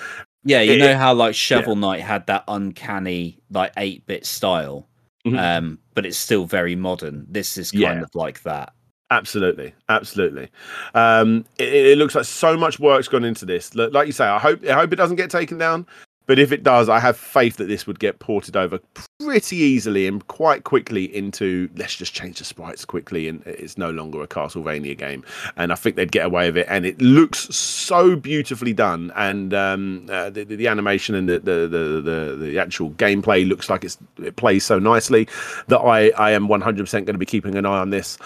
Yeah, 0.43 0.61
you 0.61 0.73
It- 0.73 0.79
know 0.79 0.97
how 0.97 1.13
like 1.13 1.35
Shovel 1.35 1.75
Knight 1.75 2.01
had 2.01 2.25
that 2.27 2.43
uncanny 2.47 3.37
like 3.51 3.71
eight 3.77 4.05
bit 4.07 4.25
style, 4.25 4.87
Mhm. 5.25 5.39
um, 5.39 5.79
but 5.93 6.05
it's 6.05 6.17
still 6.17 6.45
very 6.45 6.75
modern. 6.75 7.25
This 7.29 7.57
is 7.57 7.71
kind 7.71 7.81
Yeah. 7.83 8.01
of 8.01 8.09
like 8.15 8.43
that. 8.43 8.73
Absolutely, 9.11 9.73
absolutely. 9.89 10.49
Um, 10.95 11.45
it, 11.59 11.67
it 11.71 11.97
looks 11.99 12.15
like 12.15 12.25
so 12.25 12.57
much 12.57 12.79
work's 12.79 13.07
gone 13.07 13.23
into 13.23 13.45
this. 13.45 13.75
Like 13.75 14.07
you 14.07 14.11
say, 14.13 14.25
I 14.25 14.39
hope 14.39 14.65
I 14.67 14.73
hope 14.73 14.91
it 14.91 14.95
doesn't 14.95 15.17
get 15.17 15.29
taken 15.29 15.57
down. 15.59 15.85
But 16.25 16.39
if 16.39 16.51
it 16.51 16.63
does, 16.63 16.89
I 16.89 16.99
have 16.99 17.17
faith 17.17 17.57
that 17.57 17.65
this 17.65 17.85
would 17.85 17.99
get 17.99 18.19
ported 18.19 18.55
over 18.55 18.79
pretty 19.19 19.57
easily 19.57 20.07
and 20.07 20.25
quite 20.27 20.63
quickly 20.63 21.13
into 21.15 21.69
let's 21.75 21.95
just 21.95 22.13
change 22.13 22.39
the 22.39 22.45
sprites 22.45 22.85
quickly 22.85 23.27
and 23.27 23.45
it's 23.45 23.77
no 23.77 23.89
longer 23.91 24.21
a 24.21 24.27
Castlevania 24.27 24.97
game. 24.97 25.23
And 25.57 25.71
I 25.71 25.75
think 25.75 25.95
they'd 25.95 26.11
get 26.11 26.25
away 26.25 26.49
with 26.49 26.57
it. 26.57 26.67
And 26.69 26.85
it 26.85 27.01
looks 27.01 27.53
so 27.55 28.15
beautifully 28.15 28.73
done, 28.73 29.11
and 29.15 29.53
um, 29.53 30.07
uh, 30.09 30.29
the, 30.29 30.43
the, 30.43 30.67
animation 30.67 31.15
and 31.15 31.27
the 31.27 31.39
the, 31.39 31.67
the 31.67 32.01
the 32.01 32.35
the 32.35 32.59
actual 32.59 32.91
gameplay 32.91 33.47
looks 33.47 33.69
like 33.69 33.83
it's 33.83 33.97
it 34.17 34.35
plays 34.35 34.65
so 34.65 34.79
nicely 34.79 35.27
that 35.67 35.79
I 35.79 36.09
I 36.11 36.31
am 36.31 36.47
100% 36.47 36.91
going 36.91 37.05
to 37.05 37.17
be 37.17 37.25
keeping 37.25 37.55
an 37.55 37.65
eye 37.65 37.79
on 37.79 37.89
this. 37.89 38.17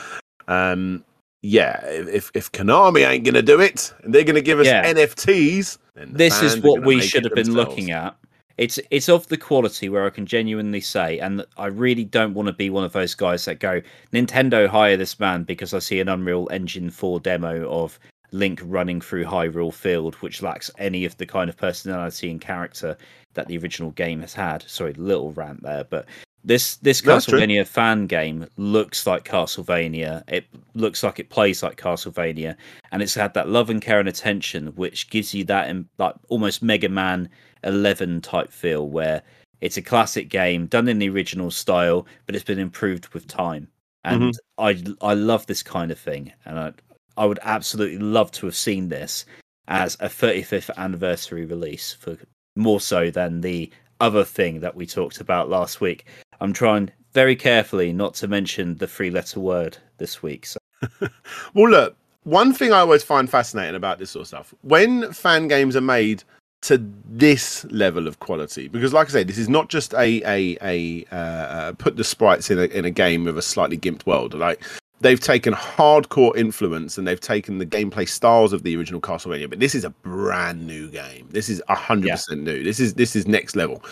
Um, 0.47 1.03
yeah, 1.41 1.79
if 1.85 2.31
if 2.33 2.51
Konami 2.51 3.07
ain't 3.07 3.23
gonna 3.25 3.41
do 3.41 3.59
it, 3.59 3.93
and 4.03 4.13
they're 4.13 4.23
gonna 4.23 4.41
give 4.41 4.59
us 4.59 4.65
Yeah. 4.65 4.83
NFTs, 4.85 5.77
This 5.95 6.41
is 6.41 6.59
what 6.59 6.83
we 6.83 7.01
should 7.01 7.23
have 7.23 7.33
been 7.33 7.45
themselves. 7.45 7.69
looking 7.69 7.91
at. 7.91 8.15
It's 8.57 8.79
it's 8.89 9.07
of 9.07 9.27
the 9.27 9.37
quality 9.37 9.87
where 9.87 10.05
I 10.05 10.09
can 10.09 10.25
genuinely 10.25 10.81
say, 10.81 11.19
and 11.19 11.45
I 11.57 11.67
really 11.67 12.03
don't 12.03 12.33
want 12.33 12.47
to 12.47 12.53
be 12.53 12.69
one 12.71 12.83
of 12.83 12.91
those 12.93 13.13
guys 13.13 13.45
that 13.45 13.59
go, 13.59 13.81
Nintendo 14.11 14.67
hire 14.67 14.97
this 14.97 15.19
man 15.19 15.43
because 15.43 15.73
I 15.75 15.79
see 15.79 15.99
an 15.99 16.09
Unreal 16.09 16.47
Engine 16.51 16.89
4 16.89 17.19
demo 17.19 17.69
of 17.69 17.99
Link 18.31 18.59
running 18.63 18.99
through 18.99 19.25
Hyrule 19.25 19.71
Field, 19.73 20.15
which 20.15 20.41
lacks 20.41 20.71
any 20.79 21.05
of 21.05 21.15
the 21.17 21.25
kind 21.25 21.49
of 21.51 21.55
personality 21.55 22.31
and 22.31 22.41
character 22.41 22.97
that 23.35 23.47
the 23.47 23.57
original 23.59 23.91
game 23.91 24.21
has 24.21 24.33
had. 24.33 24.63
Sorry, 24.67 24.93
little 24.93 25.31
rant 25.33 25.61
there, 25.61 25.83
but 25.83 26.07
this 26.47 26.77
this 26.77 27.01
That's 27.01 27.25
true. 27.25 27.39
Castlevania 27.39 27.67
fan 27.67 28.07
game 28.07 28.47
looks 28.55 29.05
like 29.05 29.25
Castlevania. 29.25 30.23
It 30.29 30.45
looks 30.75 31.03
like 31.03 31.19
it 31.19 31.29
plays 31.29 31.61
like 31.61 31.77
Castlevania, 31.77 32.55
and 32.91 33.01
it's 33.01 33.13
had 33.13 33.33
that 33.33 33.49
love 33.49 33.69
and 33.69 33.81
care 33.81 33.99
and 33.99 34.07
attention, 34.07 34.67
which 34.67 35.09
gives 35.09 35.33
you 35.33 35.43
that 35.43 35.75
like 35.97 36.15
almost 36.29 36.63
Mega 36.63 36.87
Man 36.87 37.29
11 37.63 38.21
type 38.21 38.51
feel, 38.51 38.87
where 38.87 39.21
it's 39.59 39.75
a 39.75 39.81
classic 39.81 40.29
game 40.29 40.67
done 40.67 40.87
in 40.87 40.99
the 40.99 41.09
original 41.09 41.51
style, 41.51 42.07
but 42.25 42.33
it's 42.33 42.45
been 42.45 42.59
improved 42.59 43.09
with 43.09 43.27
time. 43.27 43.67
Mm-hmm. 44.05 44.23
And 44.23 44.39
I 44.57 44.81
I 45.01 45.13
love 45.15 45.45
this 45.47 45.61
kind 45.61 45.91
of 45.91 45.99
thing, 45.99 46.31
and 46.45 46.57
I 46.57 46.73
I 47.17 47.25
would 47.25 47.39
absolutely 47.41 47.99
love 47.99 48.31
to 48.31 48.45
have 48.45 48.55
seen 48.55 48.87
this 48.87 49.25
as 49.67 49.95
a 49.99 50.07
35th 50.07 50.69
anniversary 50.77 51.45
release 51.45 51.91
for 51.91 52.17
more 52.55 52.79
so 52.79 53.11
than 53.11 53.41
the 53.41 53.69
other 53.99 54.23
thing 54.23 54.59
that 54.61 54.75
we 54.75 54.85
talked 54.85 55.19
about 55.19 55.49
last 55.49 55.81
week. 55.81 56.05
I'm 56.41 56.53
trying 56.53 56.91
very 57.13 57.35
carefully 57.35 57.93
not 57.93 58.13
to 58.15 58.27
mention 58.27 58.75
the 58.77 58.87
three 58.87 59.09
letter 59.09 59.39
word 59.39 59.77
this 59.97 60.21
week. 60.21 60.45
So 60.45 60.59
Well, 61.53 61.69
look, 61.69 61.95
one 62.23 62.53
thing 62.53 62.73
I 62.73 62.79
always 62.79 63.03
find 63.03 63.29
fascinating 63.29 63.75
about 63.75 63.99
this 63.99 64.11
sort 64.11 64.21
of 64.21 64.27
stuff 64.27 64.53
when 64.61 65.11
fan 65.13 65.47
games 65.47 65.75
are 65.75 65.81
made 65.81 66.23
to 66.63 66.83
this 67.05 67.65
level 67.65 68.07
of 68.07 68.19
quality, 68.19 68.67
because 68.67 68.93
like 68.93 69.07
I 69.07 69.11
say, 69.11 69.23
this 69.23 69.37
is 69.37 69.47
not 69.47 69.69
just 69.69 69.93
a 69.93 70.21
a 70.25 70.57
a 70.61 71.05
uh, 71.11 71.15
uh, 71.15 71.71
put 71.73 71.95
the 71.95 72.03
sprites 72.03 72.51
in 72.51 72.59
a 72.59 72.65
in 72.65 72.85
a 72.85 72.91
game 72.91 73.25
with 73.25 73.37
a 73.37 73.41
slightly 73.41 73.77
gimped 73.77 74.05
world. 74.05 74.33
Like 74.33 74.63
they've 74.99 75.19
taken 75.19 75.53
hardcore 75.53 76.35
influence 76.35 76.97
and 76.97 77.07
they've 77.07 77.19
taken 77.19 77.59
the 77.59 77.65
gameplay 77.65 78.09
styles 78.09 78.53
of 78.53 78.63
the 78.63 78.75
original 78.75 78.99
Castlevania, 78.99 79.49
but 79.49 79.59
this 79.59 79.75
is 79.75 79.83
a 79.83 79.91
brand 79.91 80.65
new 80.65 80.89
game. 80.89 81.27
This 81.31 81.47
is 81.47 81.61
hundred 81.69 82.11
percent 82.11 82.43
new. 82.43 82.63
This 82.63 82.79
is 82.79 82.95
this 82.95 83.15
is 83.15 83.27
next 83.27 83.55
level. 83.55 83.83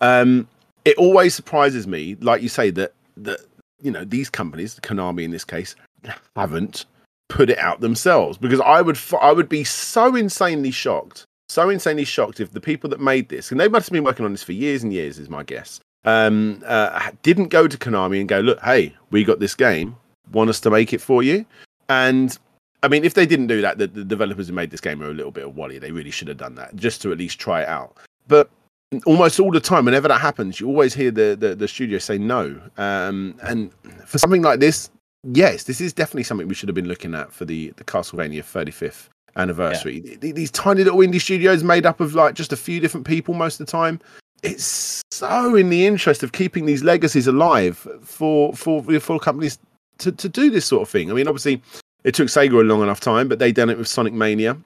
Um, 0.00 0.48
it 0.88 0.96
always 0.96 1.34
surprises 1.34 1.86
me, 1.86 2.16
like 2.20 2.40
you 2.40 2.48
say, 2.48 2.70
that 2.70 2.94
that 3.18 3.40
you 3.82 3.90
know 3.90 4.04
these 4.04 4.30
companies, 4.30 4.80
Konami 4.82 5.22
in 5.22 5.30
this 5.30 5.44
case, 5.44 5.76
haven't 6.34 6.86
put 7.28 7.50
it 7.50 7.58
out 7.58 7.80
themselves 7.80 8.38
because 8.38 8.60
I 8.60 8.80
would 8.80 8.98
I 9.20 9.32
would 9.32 9.50
be 9.50 9.64
so 9.64 10.16
insanely 10.16 10.70
shocked, 10.70 11.24
so 11.48 11.68
insanely 11.68 12.06
shocked 12.06 12.40
if 12.40 12.52
the 12.52 12.60
people 12.60 12.88
that 12.90 13.00
made 13.00 13.28
this 13.28 13.50
and 13.50 13.60
they 13.60 13.68
must 13.68 13.88
have 13.88 13.92
been 13.92 14.04
working 14.04 14.24
on 14.24 14.32
this 14.32 14.42
for 14.42 14.52
years 14.52 14.82
and 14.82 14.92
years, 14.92 15.18
is 15.18 15.28
my 15.28 15.42
guess. 15.42 15.78
Um, 16.04 16.62
uh, 16.64 17.10
didn't 17.22 17.48
go 17.48 17.68
to 17.68 17.76
Konami 17.76 18.20
and 18.20 18.28
go, 18.28 18.40
look, 18.40 18.60
hey, 18.60 18.94
we 19.10 19.24
got 19.24 19.40
this 19.40 19.54
game, 19.54 19.96
want 20.32 20.48
us 20.48 20.60
to 20.60 20.70
make 20.70 20.94
it 20.94 21.02
for 21.02 21.22
you, 21.22 21.44
and 21.90 22.38
I 22.82 22.88
mean, 22.88 23.04
if 23.04 23.12
they 23.12 23.26
didn't 23.26 23.48
do 23.48 23.60
that, 23.60 23.76
the, 23.76 23.88
the 23.88 24.04
developers 24.04 24.48
who 24.48 24.54
made 24.54 24.70
this 24.70 24.80
game 24.80 25.02
are 25.02 25.10
a 25.10 25.14
little 25.14 25.32
bit 25.32 25.44
of 25.44 25.56
wally. 25.56 25.78
They 25.78 25.90
really 25.90 26.12
should 26.12 26.28
have 26.28 26.36
done 26.36 26.54
that 26.54 26.76
just 26.76 27.02
to 27.02 27.12
at 27.12 27.18
least 27.18 27.40
try 27.40 27.62
it 27.62 27.68
out. 27.68 27.96
But 28.28 28.48
almost 29.06 29.38
all 29.40 29.50
the 29.50 29.60
time, 29.60 29.84
whenever 29.84 30.08
that 30.08 30.20
happens, 30.20 30.60
you 30.60 30.66
always 30.66 30.94
hear 30.94 31.10
the 31.10 31.36
the, 31.38 31.54
the 31.54 31.68
studio 31.68 31.98
say 31.98 32.18
no. 32.18 32.60
Um, 32.76 33.34
and 33.42 33.70
for 34.06 34.18
something 34.18 34.42
like 34.42 34.60
this, 34.60 34.90
yes, 35.24 35.64
this 35.64 35.80
is 35.80 35.92
definitely 35.92 36.24
something 36.24 36.48
we 36.48 36.54
should 36.54 36.68
have 36.68 36.74
been 36.76 36.88
looking 36.88 37.14
at 37.14 37.32
for 37.32 37.44
the 37.44 37.70
the 37.76 37.84
Castlevania 37.84 38.42
35th 38.42 39.08
anniversary. 39.36 40.00
Th- 40.00 40.34
These 40.34 40.50
tiny 40.50 40.84
little 40.84 41.00
indie 41.00 41.20
studios 41.20 41.62
made 41.62 41.86
up 41.86 42.00
of 42.00 42.14
like 42.14 42.34
just 42.34 42.52
a 42.52 42.56
few 42.56 42.80
different 42.80 43.06
people 43.06 43.34
most 43.34 43.60
of 43.60 43.66
the 43.66 43.70
time. 43.70 44.00
It's 44.42 45.02
so 45.10 45.56
in 45.56 45.68
the 45.68 45.84
interest 45.86 46.22
of 46.22 46.32
keeping 46.32 46.66
these 46.66 46.84
legacies 46.84 47.26
alive 47.26 47.86
for 48.02 48.54
for 48.54 48.82
for 49.00 49.18
companies 49.18 49.58
to, 49.98 50.12
to 50.12 50.28
do 50.28 50.48
this 50.50 50.64
sort 50.64 50.82
of 50.82 50.88
thing. 50.88 51.10
I 51.10 51.14
mean, 51.14 51.26
obviously, 51.26 51.60
it 52.04 52.14
took 52.14 52.28
Sega 52.28 52.52
a 52.52 52.62
long 52.62 52.82
enough 52.82 53.00
time, 53.00 53.28
but 53.28 53.38
they 53.40 53.50
done 53.52 53.68
it 53.68 53.76
with 53.76 53.88
Sonic 53.88 54.12
Mania. 54.12 54.56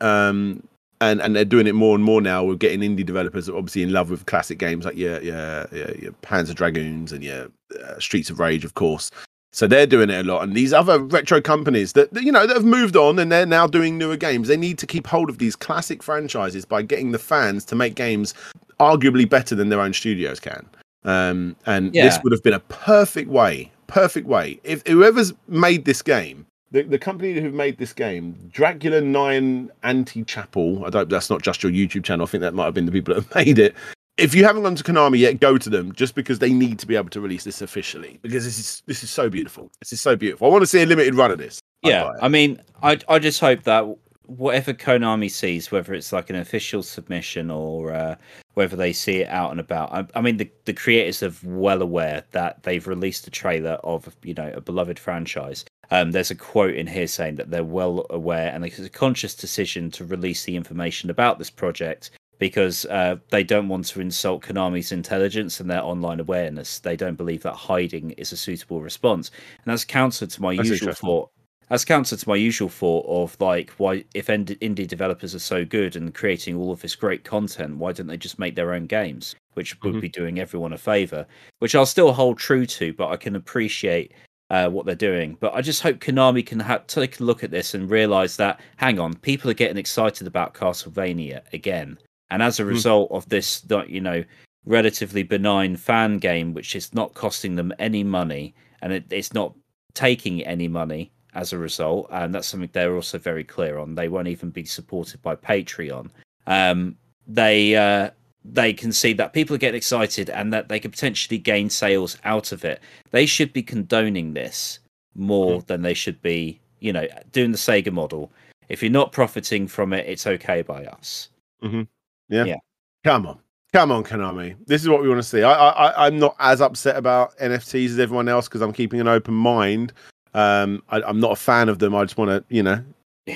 Um, 0.00 0.62
and 1.00 1.20
and 1.20 1.34
they're 1.36 1.44
doing 1.44 1.66
it 1.66 1.74
more 1.74 1.94
and 1.94 2.04
more 2.04 2.20
now. 2.20 2.44
We're 2.44 2.56
getting 2.56 2.80
indie 2.80 3.04
developers 3.04 3.48
obviously 3.48 3.82
in 3.82 3.92
love 3.92 4.10
with 4.10 4.26
classic 4.26 4.58
games 4.58 4.84
like 4.84 4.96
your 4.96 5.20
your 5.22 5.66
your, 5.72 5.94
your 5.96 6.12
Panzer 6.22 6.54
Dragoons 6.54 7.12
and 7.12 7.22
your 7.22 7.48
uh, 7.82 7.98
Streets 7.98 8.30
of 8.30 8.40
Rage, 8.40 8.64
of 8.64 8.74
course. 8.74 9.10
So 9.52 9.66
they're 9.66 9.86
doing 9.86 10.10
it 10.10 10.26
a 10.26 10.28
lot, 10.28 10.42
and 10.42 10.54
these 10.54 10.72
other 10.74 10.98
retro 10.98 11.40
companies 11.40 11.94
that 11.94 12.12
that, 12.12 12.24
you 12.24 12.32
know 12.32 12.46
that 12.46 12.54
have 12.54 12.64
moved 12.64 12.96
on 12.96 13.18
and 13.18 13.32
they're 13.32 13.46
now 13.46 13.66
doing 13.66 13.96
newer 13.96 14.16
games. 14.16 14.48
They 14.48 14.56
need 14.56 14.78
to 14.78 14.86
keep 14.86 15.06
hold 15.06 15.30
of 15.30 15.38
these 15.38 15.56
classic 15.56 16.02
franchises 16.02 16.64
by 16.64 16.82
getting 16.82 17.12
the 17.12 17.18
fans 17.18 17.64
to 17.66 17.74
make 17.74 17.94
games 17.94 18.34
arguably 18.80 19.28
better 19.28 19.54
than 19.54 19.70
their 19.70 19.80
own 19.80 19.92
studios 19.92 20.40
can. 20.40 20.66
Um, 21.04 21.56
and 21.66 21.92
this 21.92 22.18
would 22.22 22.32
have 22.32 22.42
been 22.42 22.52
a 22.52 22.60
perfect 22.60 23.30
way, 23.30 23.70
perfect 23.86 24.26
way. 24.26 24.60
If 24.64 24.86
whoever's 24.86 25.32
made 25.48 25.84
this 25.84 26.02
game, 26.02 26.46
the, 26.76 26.82
the 26.82 26.98
company 26.98 27.40
who 27.40 27.50
made 27.50 27.78
this 27.78 27.94
game, 27.94 28.36
Dracula 28.52 29.00
Nine 29.00 29.70
Anti 29.82 30.24
Chapel. 30.24 30.84
I 30.84 30.90
don't. 30.90 31.08
That's 31.08 31.30
not 31.30 31.40
just 31.40 31.62
your 31.62 31.72
YouTube 31.72 32.04
channel. 32.04 32.26
I 32.26 32.28
think 32.28 32.42
that 32.42 32.52
might 32.52 32.66
have 32.66 32.74
been 32.74 32.84
the 32.84 32.92
people 32.92 33.14
that 33.14 33.24
have 33.24 33.34
made 33.46 33.58
it. 33.58 33.74
If 34.18 34.34
you 34.34 34.44
haven't 34.44 34.62
gone 34.62 34.74
to 34.74 34.84
Konami 34.84 35.18
yet, 35.18 35.40
go 35.40 35.56
to 35.56 35.70
them 35.70 35.92
just 35.92 36.14
because 36.14 36.38
they 36.38 36.52
need 36.52 36.78
to 36.78 36.86
be 36.86 36.96
able 36.96 37.10
to 37.10 37.20
release 37.20 37.44
this 37.44 37.62
officially 37.62 38.18
because 38.22 38.44
this 38.44 38.58
is 38.58 38.82
this 38.86 39.02
is 39.02 39.10
so 39.10 39.30
beautiful. 39.30 39.70
This 39.80 39.92
is 39.92 40.00
so 40.02 40.16
beautiful. 40.16 40.48
I 40.48 40.50
want 40.50 40.62
to 40.62 40.66
see 40.66 40.82
a 40.82 40.86
limited 40.86 41.14
run 41.14 41.30
of 41.30 41.38
this. 41.38 41.60
Yeah. 41.82 42.12
I 42.20 42.28
mean, 42.28 42.60
I 42.82 42.98
I 43.08 43.18
just 43.18 43.40
hope 43.40 43.62
that 43.62 43.84
whatever 44.26 44.72
Konami 44.72 45.30
sees, 45.30 45.70
whether 45.70 45.94
it's 45.94 46.12
like 46.12 46.30
an 46.30 46.36
official 46.36 46.82
submission 46.82 47.50
or 47.50 47.92
uh, 47.92 48.16
whether 48.54 48.76
they 48.76 48.92
see 48.92 49.18
it 49.18 49.28
out 49.28 49.50
and 49.50 49.60
about. 49.60 49.92
I, 49.92 50.06
I 50.14 50.20
mean, 50.20 50.36
the 50.36 50.50
the 50.64 50.72
creators 50.72 51.22
are 51.22 51.32
well 51.44 51.82
aware 51.82 52.24
that 52.32 52.62
they've 52.62 52.86
released 52.86 53.26
a 53.26 53.30
trailer 53.30 53.78
of 53.84 54.14
you 54.22 54.34
know 54.34 54.52
a 54.54 54.60
beloved 54.60 54.98
franchise. 54.98 55.64
Um, 55.90 56.12
there's 56.12 56.30
a 56.30 56.34
quote 56.34 56.74
in 56.74 56.86
here 56.86 57.06
saying 57.06 57.36
that 57.36 57.50
they're 57.50 57.62
well 57.64 58.06
aware 58.10 58.50
and 58.52 58.64
it's 58.64 58.78
a 58.80 58.88
conscious 58.88 59.36
decision 59.36 59.90
to 59.92 60.04
release 60.04 60.44
the 60.44 60.56
information 60.56 61.10
about 61.10 61.38
this 61.38 61.50
project 61.50 62.10
because 62.38 62.84
uh, 62.86 63.16
they 63.30 63.42
don't 63.42 63.68
want 63.68 63.86
to 63.86 64.00
insult 64.00 64.42
Konami's 64.42 64.92
intelligence 64.92 65.60
and 65.60 65.70
their 65.70 65.82
online 65.82 66.20
awareness. 66.20 66.80
They 66.80 66.96
don't 66.96 67.14
believe 67.14 67.42
that 67.42 67.54
hiding 67.54 68.10
is 68.12 68.32
a 68.32 68.36
suitable 68.36 68.80
response, 68.80 69.30
and 69.64 69.72
that's 69.72 69.84
counter 69.84 70.26
to 70.26 70.42
my 70.42 70.56
That's 70.56 70.68
usual 70.68 70.92
thought. 70.92 71.30
That's 71.68 71.84
counter 71.84 72.16
to 72.16 72.28
my 72.28 72.36
usual 72.36 72.68
thought 72.68 73.06
of 73.08 73.36
like, 73.40 73.70
why 73.78 74.04
if 74.14 74.28
indie 74.28 74.86
developers 74.86 75.34
are 75.34 75.40
so 75.40 75.64
good 75.64 75.96
and 75.96 76.14
creating 76.14 76.56
all 76.56 76.70
of 76.70 76.80
this 76.80 76.94
great 76.94 77.24
content, 77.24 77.76
why 77.78 77.92
don't 77.92 78.06
they 78.06 78.16
just 78.16 78.38
make 78.38 78.54
their 78.54 78.72
own 78.72 78.86
games, 78.86 79.34
which 79.54 79.80
would 79.82 79.94
Mhm. 79.96 80.00
be 80.00 80.08
doing 80.08 80.38
everyone 80.38 80.72
a 80.72 80.78
favor? 80.78 81.26
Which 81.58 81.74
I'll 81.74 81.84
still 81.86 82.12
hold 82.12 82.38
true 82.38 82.66
to, 82.66 82.92
but 82.92 83.08
I 83.08 83.16
can 83.16 83.34
appreciate 83.36 84.12
uh, 84.48 84.70
what 84.70 84.86
they're 84.86 84.94
doing. 84.94 85.36
But 85.40 85.54
I 85.54 85.60
just 85.60 85.82
hope 85.82 85.98
Konami 85.98 86.46
can 86.46 86.60
ha- 86.60 86.84
take 86.86 87.18
a 87.18 87.24
look 87.24 87.42
at 87.42 87.50
this 87.50 87.74
and 87.74 87.90
realize 87.90 88.36
that, 88.36 88.60
hang 88.76 89.00
on, 89.00 89.14
people 89.14 89.50
are 89.50 89.54
getting 89.54 89.76
excited 89.76 90.24
about 90.28 90.54
Castlevania 90.54 91.40
again. 91.52 91.98
And 92.30 92.40
as 92.44 92.60
a 92.60 92.62
Hmm. 92.62 92.68
result 92.68 93.10
of 93.10 93.28
this, 93.28 93.62
that, 93.62 93.90
you 93.90 94.00
know, 94.00 94.22
relatively 94.64 95.24
benign 95.24 95.74
fan 95.74 96.18
game, 96.18 96.54
which 96.54 96.76
is 96.76 96.94
not 96.94 97.12
costing 97.14 97.56
them 97.56 97.72
any 97.80 98.04
money 98.04 98.54
and 98.82 98.92
it, 98.92 99.06
it's 99.10 99.34
not 99.34 99.52
taking 99.94 100.44
any 100.44 100.68
money 100.68 101.10
as 101.36 101.52
a 101.52 101.58
result, 101.58 102.08
and 102.10 102.34
that's 102.34 102.48
something 102.48 102.70
they're 102.72 102.94
also 102.94 103.18
very 103.18 103.44
clear 103.44 103.78
on. 103.78 103.94
They 103.94 104.08
won't 104.08 104.28
even 104.28 104.50
be 104.50 104.64
supported 104.64 105.22
by 105.22 105.36
Patreon. 105.36 106.10
Um, 106.46 106.96
they 107.26 107.76
uh, 107.76 108.10
they 108.44 108.72
can 108.72 108.92
see 108.92 109.12
that 109.14 109.32
people 109.32 109.54
are 109.54 109.58
getting 109.58 109.76
excited 109.76 110.30
and 110.30 110.52
that 110.52 110.68
they 110.68 110.80
could 110.80 110.92
potentially 110.92 111.38
gain 111.38 111.68
sales 111.70 112.16
out 112.24 112.52
of 112.52 112.64
it. 112.64 112.80
They 113.10 113.26
should 113.26 113.52
be 113.52 113.62
condoning 113.62 114.34
this 114.34 114.78
more 115.14 115.62
than 115.62 115.82
they 115.82 115.94
should 115.94 116.20
be, 116.22 116.60
you 116.80 116.92
know, 116.92 117.06
doing 117.32 117.52
the 117.52 117.58
Sega 117.58 117.92
model. 117.92 118.30
If 118.68 118.82
you're 118.82 118.90
not 118.92 119.12
profiting 119.12 119.66
from 119.68 119.92
it, 119.92 120.06
it's 120.06 120.26
okay 120.26 120.62
by 120.62 120.84
us. 120.84 121.28
Mhm. 121.62 121.86
Yeah. 122.28 122.44
Yeah. 122.44 122.56
Come 123.04 123.26
on. 123.26 123.38
Come 123.72 123.90
on, 123.92 124.04
Konami. 124.04 124.56
This 124.66 124.82
is 124.82 124.88
what 124.88 125.02
we 125.02 125.08
want 125.08 125.18
to 125.18 125.22
see. 125.28 125.42
I, 125.42 125.52
I, 125.52 126.06
I'm 126.06 126.18
not 126.18 126.36
as 126.38 126.60
upset 126.60 126.96
about 126.96 127.36
NFTs 127.38 127.90
as 127.90 127.98
everyone 127.98 128.28
else 128.28 128.48
because 128.48 128.62
I'm 128.62 128.72
keeping 128.72 129.00
an 129.00 129.08
open 129.08 129.34
mind. 129.34 129.92
Um, 130.36 130.82
I, 130.90 131.02
I'm 131.02 131.18
not 131.18 131.32
a 131.32 131.36
fan 131.36 131.68
of 131.68 131.78
them. 131.78 131.94
I 131.94 132.04
just 132.04 132.16
want 132.18 132.30
to, 132.30 132.44
you 132.54 132.62
know, 132.62 132.82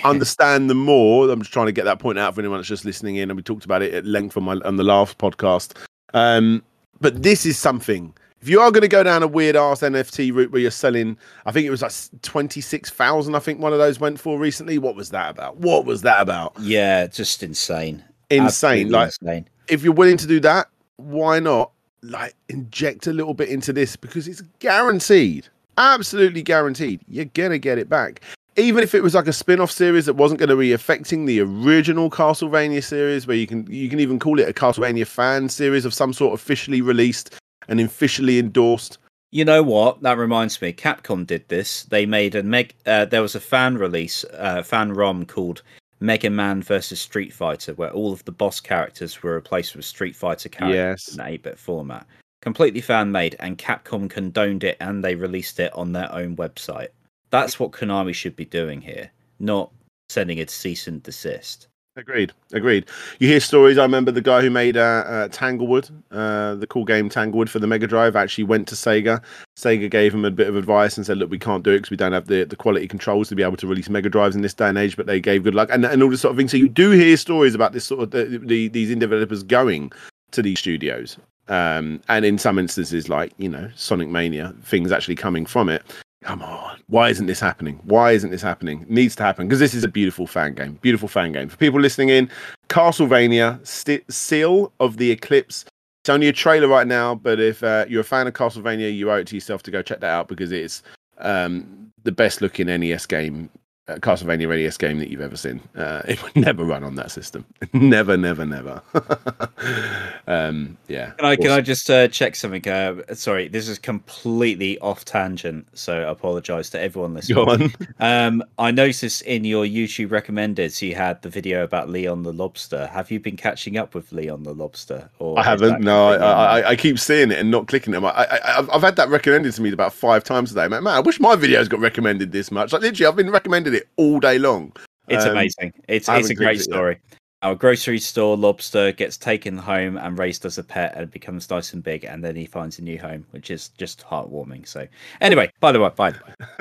understand 0.05 0.68
them 0.70 0.78
more. 0.78 1.28
I'm 1.30 1.40
just 1.40 1.53
trying 1.53 1.66
to 1.66 1.72
get 1.72 1.84
that 1.84 1.98
point 1.98 2.18
out 2.18 2.34
for 2.34 2.40
anyone 2.40 2.59
that's 2.59 2.68
just 2.68 2.84
listening 2.84 3.16
in. 3.16 3.30
And 3.30 3.36
we 3.36 3.42
talked 3.42 3.64
about 3.64 3.82
it 3.82 3.94
at 3.94 4.05
length 4.05 4.36
on 4.36 4.44
my 4.44 4.55
on 4.64 4.76
the 4.76 4.84
last 4.84 5.18
podcast. 5.18 5.76
Um, 6.14 6.62
but 7.01 7.22
this 7.22 7.46
is 7.46 7.59
something. 7.59 8.14
If 8.42 8.48
you 8.48 8.61
are 8.61 8.70
going 8.70 8.82
to 8.82 8.88
go 8.88 9.03
down 9.03 9.22
a 9.22 9.26
weird 9.26 9.55
ass 9.55 9.80
NFT 9.80 10.32
route 10.32 10.51
where 10.51 10.62
you're 10.62 10.70
selling, 10.70 11.16
I 11.44 11.53
think 11.53 11.66
it 11.66 11.70
was 11.70 11.82
like 11.82 11.92
twenty 12.22 12.61
six 12.61 12.90
thousand. 12.90 13.34
I 13.34 13.38
think 13.38 13.61
one 13.61 13.72
of 13.72 13.78
those 13.78 13.98
went 14.01 14.20
for 14.20 14.38
recently. 14.38 14.78
What 14.78 14.94
was 14.94 15.11
that 15.11 15.30
about? 15.30 15.57
What 15.59 15.84
was 15.84 16.03
that 16.03 16.20
about? 16.20 16.55
Yeah, 16.61 17.07
just 17.07 17.42
insane. 17.42 18.05
Insane. 18.30 18.86
Absolutely 18.86 18.92
Like 18.92 19.07
insane. 19.22 19.48
if 19.68 19.82
you're 19.82 19.92
willing 19.92 20.16
to 20.18 20.26
do 20.26 20.40
that, 20.40 20.68
why 20.96 21.38
not 21.40 21.72
like 22.03 22.34
inject 22.48 23.07
a 23.07 23.12
little 23.12 23.34
bit 23.34 23.48
into 23.51 23.72
this 23.72 23.94
because 23.96 24.26
it's 24.28 24.40
guaranteed, 24.59 25.48
absolutely 25.78 26.42
guaranteed. 26.42 27.00
You're 27.08 27.24
gonna 27.26 27.58
get 27.58 27.78
it 27.78 27.88
back. 27.88 28.20
Even 28.56 28.82
if 28.82 28.94
it 28.94 29.02
was 29.02 29.14
like 29.14 29.28
a 29.28 29.32
spin-off 29.32 29.70
series 29.70 30.06
that 30.06 30.14
wasn't 30.14 30.40
going 30.40 30.48
to 30.48 30.56
be 30.56 30.72
affecting 30.72 31.24
the 31.24 31.40
original 31.40 32.10
Castlevania 32.10 32.82
series, 32.82 33.26
where 33.26 33.36
you 33.36 33.46
can 33.46 33.64
you 33.70 33.88
can 33.88 34.00
even 34.00 34.18
call 34.18 34.40
it 34.40 34.48
a 34.48 34.52
Castlevania 34.52 35.06
fan 35.06 35.48
series 35.48 35.84
of 35.84 35.94
some 35.94 36.12
sort 36.12 36.34
officially 36.34 36.82
released 36.82 37.36
and 37.68 37.80
officially 37.80 38.38
endorsed. 38.40 38.98
You 39.30 39.44
know 39.44 39.62
what? 39.62 40.02
That 40.02 40.18
reminds 40.18 40.60
me. 40.60 40.72
Capcom 40.72 41.24
did 41.24 41.48
this. 41.48 41.84
They 41.84 42.04
made 42.06 42.34
a 42.34 42.42
meg. 42.42 42.74
Uh, 42.84 43.04
there 43.04 43.22
was 43.22 43.36
a 43.36 43.40
fan 43.40 43.78
release, 43.78 44.24
uh, 44.34 44.64
fan 44.64 44.92
ROM 44.92 45.24
called 45.24 45.62
Mega 46.00 46.28
Man 46.28 46.60
versus 46.60 47.00
Street 47.00 47.32
Fighter, 47.32 47.72
where 47.74 47.92
all 47.92 48.12
of 48.12 48.24
the 48.24 48.32
boss 48.32 48.58
characters 48.58 49.22
were 49.22 49.36
replaced 49.36 49.76
with 49.76 49.84
Street 49.84 50.16
Fighter 50.16 50.48
characters 50.48 51.06
Yes. 51.06 51.14
in 51.14 51.20
an 51.20 51.26
8-bit 51.28 51.56
format. 51.58 52.04
Completely 52.43 52.80
fan 52.80 53.12
made, 53.12 53.36
and 53.38 53.59
Capcom 53.59 54.09
condoned 54.09 54.64
it, 54.64 54.76
and 54.80 55.05
they 55.05 55.14
released 55.14 55.61
it 55.61 55.72
on 55.74 55.93
their 55.93 56.12
own 56.12 56.36
website. 56.36 56.88
That's 57.30 57.61
what 57.61 57.72
Konami 57.72 58.14
should 58.14 58.34
be 58.34 58.45
doing 58.45 58.80
here, 58.80 59.11
not 59.38 59.70
sending 60.09 60.38
it 60.38 60.51
cease 60.51 60.86
and 60.86 61.03
desist. 61.03 61.68
Agreed. 61.97 62.32
Agreed. 62.53 62.86
You 63.18 63.28
hear 63.28 63.41
stories. 63.41 63.76
I 63.76 63.82
remember 63.82 64.12
the 64.12 64.22
guy 64.22 64.41
who 64.41 64.49
made 64.49 64.76
uh, 64.76 65.05
uh, 65.07 65.28
Tanglewood, 65.28 65.91
uh, 66.12 66.55
the 66.55 66.66
cool 66.66 66.84
game 66.84 67.09
Tanglewood 67.09 67.51
for 67.51 67.59
the 67.59 67.66
Mega 67.66 67.86
Drive, 67.86 68.14
actually 68.14 68.45
went 68.45 68.68
to 68.68 68.74
Sega. 68.76 69.20
Sega 69.59 69.91
gave 69.91 70.14
him 70.14 70.24
a 70.24 70.30
bit 70.30 70.49
of 70.49 70.57
advice 70.57 70.97
and 70.97 71.05
said, 71.05 71.18
"Look, 71.18 71.30
we 71.30 71.38
can't 71.38 71.64
do 71.64 71.72
it 71.72 71.78
because 71.78 71.91
we 71.91 71.97
don't 71.97 72.12
have 72.12 72.28
the, 72.28 72.45
the 72.45 72.57
quality 72.57 72.86
controls 72.86 73.28
to 73.28 73.34
be 73.34 73.43
able 73.43 73.57
to 73.57 73.66
release 73.66 73.91
Mega 73.91 74.09
Drives 74.09 74.36
in 74.36 74.43
this 74.43 74.55
day 74.55 74.68
and 74.68 74.78
age." 74.78 74.97
But 74.97 75.07
they 75.07 75.20
gave 75.20 75.43
good 75.43 75.55
luck 75.55 75.68
and, 75.70 75.84
and 75.84 76.03
all 76.03 76.09
this 76.09 76.20
sort 76.20 76.30
of 76.30 76.38
thing. 76.38 76.49
So 76.49 76.57
you 76.57 76.68
do 76.68 76.91
hear 76.93 77.16
stories 77.16 77.55
about 77.57 77.72
this 77.72 77.84
sort 77.84 78.03
of 78.03 78.12
the, 78.12 78.38
the, 78.38 78.68
these 78.68 78.91
indie 78.91 79.01
developers 79.01 79.43
going 79.43 79.93
to 80.30 80.43
these 80.43 80.61
studios, 80.61 81.18
um, 81.51 82.01
and 82.09 82.24
in 82.24 82.38
some 82.38 82.59
instances, 82.59 83.09
like 83.09 83.32
you 83.36 83.48
know 83.48 83.70
Sonic 83.74 84.09
Mania, 84.09 84.55
things 84.62 84.92
actually 84.92 85.16
coming 85.16 85.44
from 85.44 85.68
it. 85.68 85.82
Come 86.22 86.42
on, 86.42 86.78
why 86.86 87.09
isn't 87.09 87.26
this 87.26 87.40
happening? 87.40 87.80
Why 87.84 88.12
isn't 88.12 88.30
this 88.30 88.42
happening? 88.42 88.82
It 88.82 88.90
needs 88.90 89.16
to 89.16 89.22
happen 89.22 89.48
because 89.48 89.59
this 89.59 89.74
is 89.74 89.84
a 89.84 89.88
beautiful 89.88 90.26
fan 90.26 90.55
game. 90.55 90.78
Beautiful 90.80 91.09
fan 91.09 91.32
game 91.32 91.48
for 91.48 91.57
people 91.57 91.80
listening 91.80 92.11
in. 92.11 92.30
Castlevania, 92.68 93.64
Sti 93.66 94.03
Seal 94.09 94.72
of 94.80 94.98
the 94.98 95.11
Eclipse. 95.11 95.64
It's 96.03 96.11
only 96.11 96.28
a 96.28 96.32
trailer 96.32 96.68
right 96.68 96.86
now, 96.86 97.14
but 97.14 97.40
if 97.40 97.62
uh, 97.62 97.84
you're 97.88 98.03
a 98.03 98.05
fan 98.05 98.26
of 98.26 98.34
Castlevania, 98.34 98.94
you 98.94 99.11
owe 99.11 99.16
it 99.16 99.26
to 99.28 99.34
yourself 99.34 99.62
to 99.64 99.70
go 99.70 99.82
check 99.82 100.01
that 100.01 100.11
out 100.11 100.28
because 100.28 100.53
it's 100.53 100.82
um, 101.18 101.90
the 102.05 102.12
best 102.12 102.40
looking 102.40 102.66
NES 102.66 103.07
game, 103.07 103.51
Castlevania 103.99 104.49
NES 104.49 104.76
game 104.76 104.99
that 104.99 105.09
you've 105.09 105.20
ever 105.20 105.36
seen. 105.36 105.61
Uh, 105.76 106.03
it 106.09 106.22
would 106.22 106.34
never 106.36 106.64
run 106.64 106.82
on 106.84 106.97
that 106.97 107.11
system. 107.11 107.45
never, 107.72 108.16
never, 108.16 108.45
never. 108.45 108.82
um, 110.26 110.76
yeah. 110.88 111.11
Can 111.12 111.24
I 111.24 111.36
can 111.36 111.51
I 111.51 111.61
just 111.61 111.88
uh, 111.88 112.09
check 112.09 112.34
something? 112.34 112.66
Uh, 112.68 113.14
sorry, 113.14 113.49
this 113.49 113.68
is 113.68 113.78
completely 113.78 114.78
off 114.80 115.05
tangent, 115.05 115.66
so 115.74 116.03
I 116.03 116.11
apologise 116.11 116.70
to 116.70 116.80
everyone 116.80 117.14
listening. 117.14 117.36
Go 117.45 117.51
on. 117.51 117.72
Um, 118.01 118.45
I 118.59 118.70
noticed 118.70 119.22
in 119.22 119.45
your 119.45 119.64
YouTube 119.64 120.11
recommended 120.11 120.80
you 120.82 120.95
had 120.95 121.22
the 121.22 121.30
video 121.30 121.62
about 121.64 121.88
Leon 121.88 122.22
the 122.22 122.32
lobster. 122.32 122.86
Have 122.88 123.11
you 123.11 123.20
been 123.20 123.36
catching 123.36 123.76
up 123.76 123.95
with 123.95 124.12
Leon 124.12 124.43
the 124.43 124.55
lobster? 124.55 125.09
Or 125.18 125.38
I 125.38 125.43
haven't. 125.43 125.80
No, 125.80 126.09
I, 126.09 126.16
I. 126.16 126.70
I- 126.70 126.76
keep 126.80 126.99
seeing 126.99 127.30
it 127.30 127.38
and 127.38 127.51
not 127.51 127.68
clicking 127.68 127.93
them. 127.93 128.05
I, 128.05 128.11
I, 128.11 128.59
I've, 128.59 128.70
I've 128.70 128.80
had 128.80 128.97
that 128.97 129.09
recommended 129.09 129.53
to 129.53 129.62
me 129.62 129.72
about 129.72 129.93
five 129.93 130.24
times 130.24 130.51
today. 130.51 130.66
Man, 130.66 130.82
man, 130.82 130.95
I 130.95 131.01
wish 131.01 131.20
my 131.20 131.36
videos 131.36 131.68
got 131.68 131.80
recommended 131.80 132.32
this 132.32 132.51
much. 132.51 132.72
Like 132.72 132.82
literally, 132.82 133.07
I've 133.07 133.16
been 133.16 133.30
recommended 133.30 133.74
it 133.74 133.80
all 133.97 134.20
day 134.20 134.39
long. 134.39 134.72
It's 135.09 135.24
Um, 135.24 135.33
amazing. 135.33 135.72
It's 135.89 136.09
it's 136.09 136.31
a 136.31 136.35
great 136.35 136.57
it 136.57 136.57
yet. 136.59 136.62
story. 136.64 136.99
Our 137.43 137.55
grocery 137.55 137.99
store 137.99 138.37
lobster 138.37 138.93
gets 138.93 139.16
taken 139.16 139.57
home 139.57 139.97
and 139.97 140.18
raised 140.18 140.45
as 140.45 140.59
a 140.59 140.62
pet 140.62 140.93
and 140.95 141.11
becomes 141.11 141.49
nice 141.49 141.72
and 141.72 141.83
big, 141.83 142.05
and 142.05 142.22
then 142.22 142.37
he 142.37 142.45
finds 142.45 142.78
a 142.78 142.83
new 142.83 142.99
home, 142.99 143.24
which 143.31 143.51
is 143.51 143.70
just 143.70 144.05
heartwarming. 144.05 144.68
So, 144.68 144.87
anyway, 145.22 145.51
by 145.59 145.72
the 145.72 145.81
way, 145.81 145.91
by 145.97 146.11
the 146.11 146.18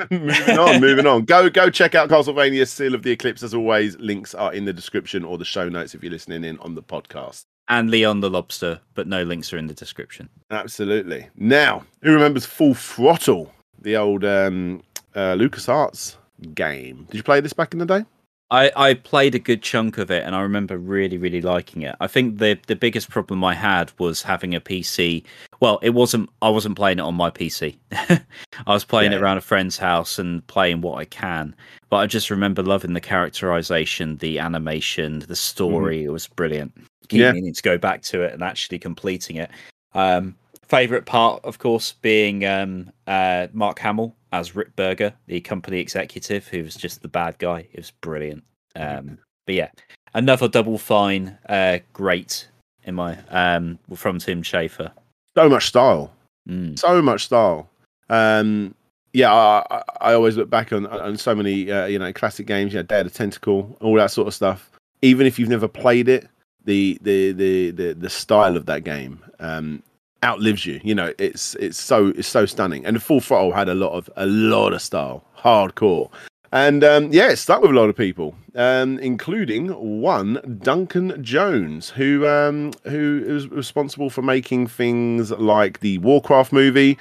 way, 0.08 0.18
moving 0.18 0.58
on, 0.58 0.80
moving 0.80 1.06
on. 1.06 1.26
Go, 1.26 1.50
go 1.50 1.68
check 1.68 1.94
out 1.94 2.08
Castlevania 2.08 2.66
Seal 2.66 2.94
of 2.94 3.02
the 3.02 3.10
Eclipse. 3.10 3.42
As 3.42 3.52
always, 3.52 3.98
links 3.98 4.34
are 4.34 4.54
in 4.54 4.64
the 4.64 4.72
description 4.72 5.22
or 5.22 5.36
the 5.36 5.44
show 5.44 5.68
notes 5.68 5.94
if 5.94 6.02
you're 6.02 6.12
listening 6.12 6.44
in 6.44 6.58
on 6.60 6.74
the 6.74 6.82
podcast. 6.82 7.42
and 7.68 7.90
Leon 7.90 8.20
the 8.20 8.30
lobster, 8.30 8.80
but 8.94 9.06
no 9.06 9.22
links 9.22 9.52
are 9.52 9.58
in 9.58 9.66
the 9.66 9.74
description. 9.74 10.30
Absolutely. 10.50 11.28
Now, 11.36 11.84
who 12.02 12.14
remembers 12.14 12.46
Full 12.46 12.72
Throttle, 12.74 13.52
the 13.82 13.96
old 13.96 14.24
um, 14.24 14.82
uh, 15.14 15.34
LucasArts 15.34 16.16
game? 16.54 17.06
Did 17.10 17.16
you 17.18 17.22
play 17.22 17.40
this 17.40 17.52
back 17.52 17.72
in 17.72 17.78
the 17.78 17.86
day? 17.86 18.04
I, 18.52 18.72
I 18.74 18.94
played 18.94 19.36
a 19.36 19.38
good 19.38 19.62
chunk 19.62 19.96
of 19.98 20.10
it 20.10 20.24
and 20.24 20.34
I 20.34 20.40
remember 20.40 20.76
really, 20.76 21.16
really 21.18 21.40
liking 21.40 21.82
it. 21.82 21.94
I 22.00 22.08
think 22.08 22.38
the 22.38 22.58
the 22.66 22.74
biggest 22.74 23.08
problem 23.08 23.44
I 23.44 23.54
had 23.54 23.92
was 23.98 24.22
having 24.22 24.56
a 24.56 24.60
PC. 24.60 25.22
Well, 25.60 25.78
it 25.82 25.90
wasn't 25.90 26.28
I 26.42 26.48
wasn't 26.48 26.74
playing 26.74 26.98
it 26.98 27.02
on 27.02 27.14
my 27.14 27.30
PC. 27.30 27.76
I 27.92 28.18
was 28.66 28.84
playing 28.84 29.12
Yeah. 29.12 29.18
it 29.18 29.22
around 29.22 29.36
a 29.38 29.40
friend's 29.42 29.78
house 29.78 30.18
and 30.18 30.44
playing 30.48 30.80
what 30.80 30.98
I 30.98 31.04
can. 31.04 31.54
But 31.90 31.98
I 31.98 32.06
just 32.06 32.28
remember 32.28 32.62
loving 32.64 32.92
the 32.94 33.00
characterization, 33.00 34.16
the 34.16 34.40
animation, 34.40 35.20
the 35.20 35.36
story. 35.36 36.02
It 36.02 36.10
was 36.10 36.26
brilliant. 36.26 36.72
Keep 37.08 37.20
Yeah. 37.20 37.32
to 37.32 37.62
go 37.62 37.78
back 37.78 38.02
to 38.02 38.22
it 38.22 38.32
and 38.32 38.42
actually 38.42 38.80
completing 38.80 39.36
it. 39.36 39.50
Um 39.94 40.34
favorite 40.70 41.04
part, 41.04 41.44
of 41.44 41.58
course, 41.58 41.92
being 42.00 42.46
um, 42.46 42.90
uh, 43.06 43.48
Mark 43.52 43.78
Hamill 43.80 44.14
as 44.32 44.52
Ripburger, 44.52 45.12
the 45.26 45.40
company 45.40 45.80
executive, 45.80 46.46
who 46.46 46.62
was 46.62 46.76
just 46.76 47.02
the 47.02 47.08
bad 47.08 47.36
guy. 47.38 47.66
It 47.72 47.76
was 47.76 47.90
brilliant. 47.90 48.44
Um, 48.76 49.18
but 49.46 49.56
yeah, 49.56 49.70
another 50.14 50.48
double 50.48 50.78
fine, 50.78 51.36
uh, 51.48 51.80
great 51.92 52.48
in 52.84 52.94
my 52.94 53.18
um, 53.28 53.78
from 53.94 54.18
Tim 54.18 54.42
Schafer. 54.42 54.92
So 55.36 55.48
much 55.48 55.66
style. 55.66 56.12
Mm. 56.48 56.78
so 56.78 57.02
much 57.02 57.26
style. 57.26 57.68
Um, 58.08 58.74
yeah, 59.12 59.32
I, 59.32 59.82
I, 60.00 60.14
always 60.14 60.36
look 60.36 60.48
back 60.48 60.72
on 60.72 60.86
on 60.86 61.16
so 61.16 61.34
many 61.34 61.70
uh, 61.70 61.86
you 61.86 61.98
know 61.98 62.12
classic 62.12 62.46
games, 62.46 62.72
you 62.72 62.78
know, 62.78 62.84
Day 62.84 63.00
of 63.00 63.04
the 63.04 63.10
Tentacle, 63.10 63.76
all 63.80 63.94
that 63.96 64.10
sort 64.10 64.26
of 64.26 64.34
stuff. 64.34 64.70
Even 65.02 65.26
if 65.26 65.38
you've 65.38 65.48
never 65.48 65.68
played 65.68 66.08
it, 66.08 66.28
the 66.64 66.98
the 67.02 67.32
the 67.32 67.70
the, 67.72 67.92
the 67.92 68.10
style 68.10 68.56
of 68.56 68.66
that 68.66 68.84
game 68.84 69.22
um, 69.38 69.82
outlives 70.24 70.66
you. 70.66 70.80
You 70.82 70.94
know, 70.94 71.12
it's 71.18 71.54
it's 71.56 71.78
so 71.78 72.08
it's 72.08 72.28
so 72.28 72.46
stunning. 72.46 72.84
And 72.86 72.96
the 72.96 73.00
Full 73.00 73.20
Throttle 73.20 73.52
had 73.52 73.68
a 73.68 73.74
lot 73.74 73.92
of 73.92 74.10
a 74.16 74.26
lot 74.26 74.72
of 74.72 74.82
style, 74.82 75.24
hardcore. 75.38 76.10
And 76.52 76.82
um, 76.82 77.12
yeah, 77.12 77.30
it 77.30 77.36
stuck 77.36 77.62
with 77.62 77.70
a 77.70 77.74
lot 77.74 77.88
of 77.88 77.96
people, 77.96 78.34
um, 78.56 78.98
including 78.98 79.68
one 80.00 80.58
Duncan 80.62 81.22
Jones, 81.22 81.90
who 81.90 82.26
um, 82.26 82.72
who 82.84 83.22
is 83.24 83.48
responsible 83.48 84.10
for 84.10 84.22
making 84.22 84.66
things 84.66 85.30
like 85.30 85.78
the 85.80 85.98
Warcraft 85.98 86.52
movie, 86.52 86.98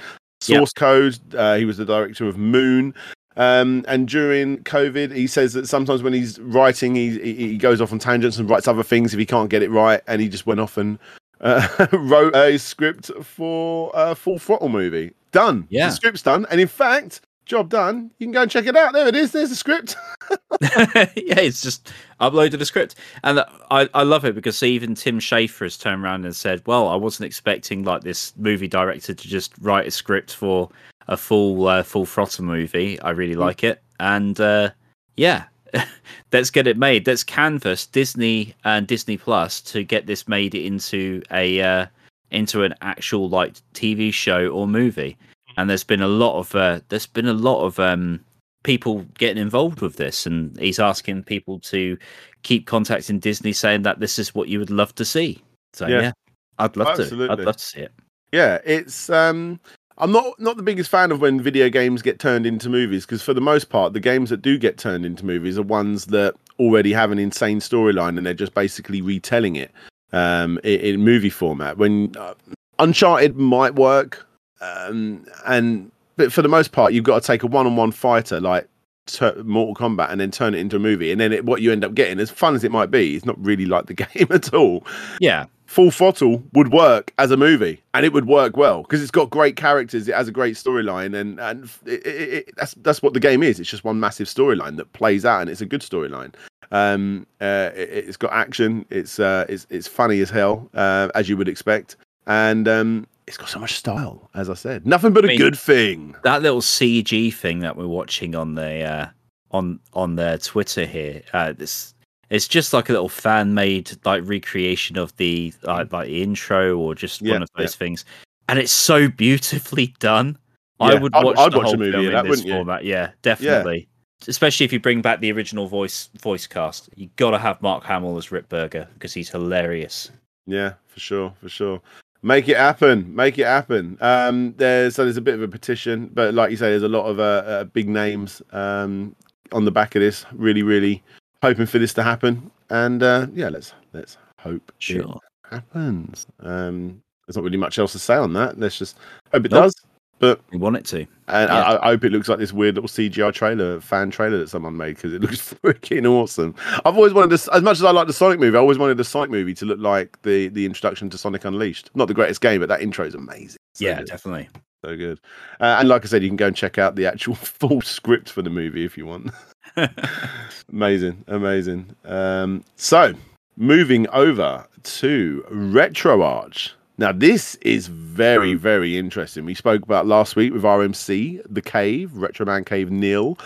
Yep. 0.48 0.58
Source 0.58 0.74
Code. 0.74 1.36
Uh, 1.36 1.56
he 1.56 1.66
was 1.66 1.78
the 1.78 1.86
director 1.86 2.28
of 2.28 2.38
Moon. 2.38 2.94
Um, 3.36 3.86
and 3.88 4.08
during 4.08 4.60
COVID, 4.64 5.16
he 5.16 5.28
says 5.28 5.54
that 5.54 5.68
sometimes 5.68 6.04
when 6.04 6.14
he's 6.14 6.40
writing, 6.40 6.96
he, 6.96 7.20
he 7.20 7.34
he 7.34 7.58
goes 7.58 7.82
off 7.82 7.92
on 7.92 8.00
tangents 8.00 8.38
and 8.38 8.50
writes 8.50 8.68
other 8.68 8.84
things 8.84 9.14
if 9.14 9.20
he 9.20 9.26
can't 9.26 9.50
get 9.50 9.64
it 9.64 9.70
right. 9.72 10.02
And 10.08 10.22
he 10.22 10.30
just 10.30 10.46
went 10.46 10.60
off 10.60 10.78
and 10.78 11.00
uh, 11.42 11.88
wrote 11.94 12.36
a 12.36 12.58
script 12.58 13.12
for 13.24 13.92
a 13.94 14.16
Full 14.16 14.40
Throttle 14.40 14.70
movie. 14.70 15.14
Done. 15.32 15.68
Yeah. 15.70 15.88
the 15.88 15.94
script's 15.94 16.24
done. 16.24 16.46
And 16.50 16.60
in 16.60 16.68
fact, 16.68 17.22
job 17.50 17.70
done. 17.70 18.12
You 18.20 18.28
can 18.28 18.32
go 18.32 18.44
and 18.44 18.52
check 18.52 18.66
it 18.66 18.78
out. 18.78 18.94
There 18.94 19.08
it 19.08 19.16
is. 19.16 19.32
There's 19.32 19.50
the 19.50 19.56
script. 19.56 19.98
yeah, 20.62 21.40
it's 21.40 21.62
just 21.62 21.92
uploaded 22.22 22.62
a 22.62 22.66
script, 22.66 22.96
and 23.24 23.44
I, 23.72 23.90
I 23.94 24.04
love 24.04 24.26
it 24.26 24.36
because 24.36 24.62
even 24.64 24.96
Tim 24.96 25.20
Schafer 25.20 25.64
has 25.64 25.78
turned 25.78 26.04
around 26.04 26.26
and 26.26 26.36
said, 26.36 26.62
"Well, 26.66 26.88
I 26.88 26.96
wasn't 26.96 27.26
expecting 27.26 27.84
like 27.84 28.02
this 28.04 28.34
movie 28.38 28.68
director 28.68 29.14
to 29.14 29.28
just 29.28 29.54
write 29.62 29.88
a 29.88 29.92
script 29.92 30.34
for 30.34 30.70
a 31.08 31.18
full 31.18 31.68
uh, 31.68 31.84
full 31.84 32.06
throttle 32.06 32.46
movie. 32.46 33.00
I 33.02 33.12
really 33.12 33.36
like 33.36 33.64
it, 33.64 33.82
and 34.00 34.40
uh, 34.40 34.72
yeah." 35.18 35.46
Let's 36.32 36.52
get 36.52 36.68
it 36.68 36.78
made. 36.78 37.08
Let's 37.08 37.24
canvas 37.24 37.86
Disney 37.86 38.54
and 38.64 38.86
Disney 38.86 39.18
Plus 39.18 39.62
to 39.62 39.84
get 39.84 40.06
this 40.06 40.28
made 40.28 40.56
into 40.56 41.22
a 41.32 41.62
uh, 41.62 41.86
into 42.32 42.64
an 42.64 42.76
actual 42.82 43.30
like 43.30 43.56
TV 43.74 44.14
show 44.14 44.48
or 44.50 44.68
movie. 44.68 45.18
And 45.58 45.70
there's 45.70 45.84
been 45.84 46.02
a 46.02 46.08
lot 46.08 46.38
of 46.40 46.56
uh, 46.56 46.80
there's 46.90 47.08
been 47.08 47.28
a 47.28 47.34
lot 47.34 47.66
of 47.66 47.80
um, 47.80 48.24
people 48.64 49.06
getting 49.18 49.42
involved 49.42 49.82
with 49.82 49.96
this, 49.96 50.26
and 50.26 50.58
he's 50.60 50.80
asking 50.80 51.24
people 51.24 51.60
to 51.62 51.98
keep 52.44 52.68
contacting 52.68 53.20
Disney, 53.20 53.54
saying 53.54 53.82
that 53.84 54.00
this 54.00 54.20
is 54.20 54.36
what 54.36 54.48
you 54.48 54.60
would 54.60 54.70
love 54.70 54.94
to 54.96 55.06
see. 55.06 55.42
So 55.74 55.88
Yeah. 55.88 56.02
yeah, 56.02 56.12
I'd 56.60 56.78
love 56.78 56.96
to. 56.98 57.28
I'd 57.30 57.40
love 57.40 57.58
to 57.58 57.64
see 57.66 57.82
it. 57.82 57.92
Yeah, 58.32 58.60
it's 58.64 59.10
um 59.10 59.60
I'm 60.00 60.12
not 60.12 60.39
not 60.39 60.58
the 60.58 60.64
biggest 60.64 60.89
fan 60.89 61.12
of 61.12 61.22
when 61.22 61.41
video 61.41 61.70
games 61.70 62.02
get 62.02 62.20
turned 62.20 62.45
into 62.45 62.70
movies 62.70 63.06
because 63.06 63.22
for 63.22 63.34
the 63.34 63.41
most 63.41 63.70
part 63.70 63.93
the 63.93 64.00
games 64.00 64.30
that 64.30 64.41
do 64.41 64.58
get 64.58 64.78
turned 64.78 65.06
into 65.06 65.26
movies 65.26 65.58
are 65.58 65.64
ones 65.64 66.06
that 66.08 66.36
already 66.58 66.93
have 66.93 67.12
an 67.12 67.20
insane 67.20 67.60
storyline 67.60 68.18
and 68.18 68.26
they're 68.26 68.34
just 68.34 68.54
basically 68.54 69.02
retelling 69.02 69.56
it 69.56 69.72
um 70.14 70.58
in, 70.64 70.80
in 70.80 71.02
movie 71.02 71.30
format. 71.30 71.78
When 71.78 72.16
uh, 72.18 72.34
Uncharted 72.80 73.36
might 73.36 73.76
work 73.76 74.26
um 74.62 75.26
and 75.45 75.91
but 76.16 76.32
for 76.32 76.41
the 76.41 76.50
most 76.50 76.72
part 76.72 76.93
you've 76.93 77.04
got 77.04 77.22
to 77.22 77.28
take 77.28 77.43
a 77.43 77.47
one-on-one 77.47 77.91
fighter 77.91 78.39
like 78.39 78.68
tur- 79.06 79.43
Mortal 79.43 79.76
Kombat 79.76 80.12
and 80.12 80.22
then 80.22 80.32
turn 80.32 80.54
it 80.54 80.60
into 80.60 80.78
a 80.78 80.80
movie 80.80 81.12
and 81.12 81.20
then 81.20 81.34
it, 81.34 81.43
what 81.45 81.62
you 81.62 81.72
end 81.74 81.84
up 81.84 81.93
getting 81.93 82.20
as 82.20 82.30
fun 82.30 82.56
as 82.56 82.64
it 82.64 82.72
might 82.72 82.89
be 82.89 83.16
it's 83.16 83.26
not 83.26 83.41
really 83.43 83.66
like 83.66 83.88
the 83.88 83.93
game 84.14 84.28
at 84.30 84.54
all 84.54 84.86
Yeah, 85.20 85.45
Full 85.70 85.92
Throttle 85.92 86.44
would 86.54 86.72
work 86.74 87.14
as 87.20 87.30
a 87.30 87.38
movie, 87.38 87.80
and 87.94 88.04
it 88.04 88.12
would 88.12 88.26
work 88.26 88.58
well 88.58 88.82
because 88.82 89.04
it's 89.04 89.12
got 89.12 89.30
great 89.30 89.56
characters. 89.56 90.08
It 90.08 90.16
has 90.16 90.28
a 90.28 90.32
great 90.32 90.56
storyline, 90.56 91.16
and 91.16 91.40
and 91.40 91.70
it, 91.86 92.06
it, 92.08 92.34
it, 92.34 92.56
that's 92.58 92.74
that's 92.82 93.04
what 93.04 93.14
the 93.14 93.20
game 93.20 93.44
is. 93.44 93.60
It's 93.60 93.70
just 93.70 93.84
one 93.84 94.00
massive 94.00 94.26
storyline 94.28 94.78
that 94.78 94.92
plays 94.94 95.26
out, 95.26 95.42
and 95.42 95.50
it's 95.50 95.62
a 95.62 95.68
good 95.68 95.82
storyline. 95.82 96.34
Um, 96.72 97.28
uh, 97.40 97.70
it, 97.76 97.90
it's 98.08 98.18
got 98.18 98.34
action. 98.34 98.84
It's 98.90 99.20
uh, 99.20 99.46
it's 99.48 99.68
it's 99.70 99.88
funny 99.88 100.22
as 100.22 100.32
hell, 100.32 100.68
uh, 100.74 101.10
as 101.14 101.30
you 101.30 101.38
would 101.38 101.48
expect, 101.48 101.98
and 102.26 102.68
um, 102.68 103.06
it's 103.28 103.38
got 103.38 103.50
so 103.50 103.60
much 103.60 103.76
style. 103.76 104.28
As 104.34 104.50
I 104.50 104.56
said, 104.56 104.88
nothing 104.88 105.14
but 105.14 105.24
a 105.24 105.28
I 105.28 105.30
mean- 105.30 105.38
good 105.38 105.58
thing. 105.58 106.16
that 106.24 106.42
little 106.42 106.62
CG 106.62 107.32
thing 107.32 107.60
that 107.60 107.78
we're 107.78 107.86
watching 107.86 108.34
on 108.34 108.56
the 108.56 108.82
uh, 108.84 109.08
on 109.52 109.80
on 109.94 110.16
their 110.16 110.40
Twitter 110.40 110.86
here. 110.88 111.22
Uh, 111.32 111.54
this 111.54 111.94
it's 112.30 112.48
just 112.48 112.74
like 112.74 112.90
a 112.90 112.92
little 112.94 113.10
fan 113.10 113.54
made 113.54 113.92
like 114.06 114.22
recreation 114.26 114.98
of 114.98 115.16
the 115.18 115.54
like, 115.64 115.92
like 115.92 116.08
the 116.08 116.22
intro 116.22 116.78
or 116.78 116.96
just 116.96 117.22
Yeah, 117.22 117.34
one 117.34 117.44
of 117.44 117.50
those 117.58 117.76
things, 117.76 118.06
and 118.48 118.60
it's 118.60 118.72
so 118.72 119.08
beautifully 119.10 119.94
done. 120.00 120.38
I 120.80 120.94
Yeah, 120.94 121.00
would 121.00 121.16
I'd- 121.16 121.26
watch 121.26 121.38
I'd 121.38 121.52
the 121.54 121.58
watch 121.58 121.66
a 121.66 121.68
whole 121.70 121.78
movie 121.78 121.92
film 121.92 122.06
in 122.06 122.12
that, 122.14 122.22
this 122.24 122.30
wouldn't 122.30 122.48
you? 122.48 122.54
format. 122.54 122.86
Yeah, 122.86 123.12
definitely. 123.22 123.88
Especially 124.28 124.66
if 124.66 124.74
you 124.74 124.80
bring 124.82 125.02
back 125.02 125.22
the 125.22 125.32
original 125.32 125.68
voice 125.68 126.10
voice 126.22 126.46
cast, 126.46 126.90
you 126.96 127.10
got 127.16 127.32
to 127.32 127.38
have 127.38 127.62
Mark 127.62 127.84
Hamill 127.86 128.18
as 128.18 128.28
Ripburger 128.28 128.88
because 128.94 129.14
he's 129.14 129.30
hilarious. 129.30 130.12
Yeah, 130.46 130.74
for 130.88 131.00
sure, 131.00 131.34
for 131.42 131.48
sure. 131.50 131.82
Make 132.22 132.50
it 132.50 132.58
happen. 132.58 133.16
Make 133.16 133.38
it 133.40 133.46
happen. 133.46 133.98
Um, 134.02 134.54
there's 134.58 134.96
so 134.96 135.06
there's 135.06 135.16
a 135.16 135.22
bit 135.22 135.36
of 135.36 135.42
a 135.42 135.48
petition, 135.48 136.10
but 136.14 136.34
like 136.34 136.52
you 136.52 136.58
say, 136.58 136.70
there's 136.70 136.84
a 136.84 136.90
lot 136.90 137.06
of 137.06 137.20
uh, 137.20 137.24
uh, 137.48 137.64
big 137.66 137.88
names 137.88 138.42
um, 138.52 139.16
on 139.54 139.64
the 139.64 139.72
back 139.72 139.96
of 139.96 140.02
this. 140.02 140.26
Really, 140.34 140.64
really 140.64 141.02
hoping 141.42 141.66
for 141.66 141.80
this 141.80 141.94
to 141.96 142.04
happen. 142.04 142.52
And 142.70 143.02
uh, 143.04 143.28
yeah, 143.34 143.50
let's 143.50 143.74
let's 143.94 144.18
hope 144.40 144.62
it 144.70 144.76
Sure. 144.78 145.20
happens. 145.50 146.26
Um, 146.42 147.02
there's 147.28 147.36
not 147.36 147.44
really 147.44 147.58
much 147.58 147.78
else 147.80 147.92
to 147.94 148.00
say 148.00 148.16
on 148.16 148.34
that. 148.34 148.60
Let's 148.60 148.78
just 148.78 148.98
hope 149.34 149.46
it 149.46 149.52
Nope. 149.52 149.64
does. 149.66 149.76
But 150.20 150.42
we 150.52 150.58
want 150.58 150.76
it 150.76 150.84
to? 150.88 150.98
and 151.30 151.50
Yeah. 151.50 151.64
I, 151.64 151.88
I 151.88 151.92
hope 151.92 152.04
it 152.04 152.12
looks 152.12 152.28
like 152.28 152.40
this 152.40 152.52
weird 152.52 152.76
little 152.76 152.90
CGI 152.90 153.32
trailer, 153.34 153.80
fan 153.80 154.12
trailer 154.12 154.38
that 154.40 154.50
someone 154.50 154.76
made 154.76 154.96
because 154.98 155.14
it 155.14 155.22
looks 155.22 155.54
freaking 155.64 156.06
awesome. 156.06 156.54
I've 156.84 156.98
always 156.98 157.14
wanted 157.14 157.30
this, 157.30 157.48
as 157.50 157.62
much 157.62 157.78
as 157.78 157.86
I 157.86 157.92
like 157.92 158.08
the 158.08 158.12
Sonic 158.14 158.38
movie, 158.38 158.58
I 158.58 158.60
always 158.60 158.78
wanted 158.78 158.98
the 158.98 159.06
Sonic 159.06 159.30
movie 159.30 159.54
to 159.54 159.66
look 159.66 159.80
like 159.80 160.22
the 160.24 160.50
the 160.50 160.66
introduction 160.66 161.10
to 161.12 161.18
Sonic 161.18 161.46
Unleashed. 161.46 161.90
Not 161.96 162.10
the 162.10 162.14
greatest 162.14 162.42
game, 162.42 162.60
but 162.60 162.68
that 162.68 162.82
intro 162.82 163.06
is 163.06 163.16
amazing. 163.16 163.60
So 163.76 163.86
yeah, 163.86 164.00
good. 164.00 164.08
definitely. 164.08 164.50
so 164.84 164.98
good. 164.98 165.22
Uh, 165.62 165.78
and 165.80 165.88
like 165.88 166.04
I 166.04 166.08
said, 166.10 166.22
you 166.22 166.28
can 166.30 166.36
go 166.36 166.48
and 166.48 166.56
check 166.56 166.78
out 166.78 166.96
the 166.98 167.06
actual 167.06 167.36
full 167.36 167.80
script 167.80 168.30
for 168.30 168.42
the 168.42 168.50
movie 168.50 168.84
if 168.84 168.98
you 168.98 169.06
want. 169.06 169.32
amazing, 170.72 171.24
amazing. 171.28 171.96
Um, 172.06 172.64
so 172.76 173.14
moving 173.58 174.08
over 174.10 174.66
to 174.84 175.46
RetroArch. 175.52 176.72
Now, 177.00 177.14
this 177.14 177.56
is 177.62 177.88
very, 177.88 178.56
very 178.56 178.97
interesting. 178.97 179.45
We 179.45 179.54
spoke 179.54 179.84
about 179.84 180.06
last 180.06 180.36
week 180.36 180.52
with 180.52 180.64
RMC, 180.64 181.41
The 181.50 181.62
Cave, 181.62 182.14
Retro 182.14 182.45
Man 182.45 182.66
Cave 182.66 182.91
Neil, 182.91 183.38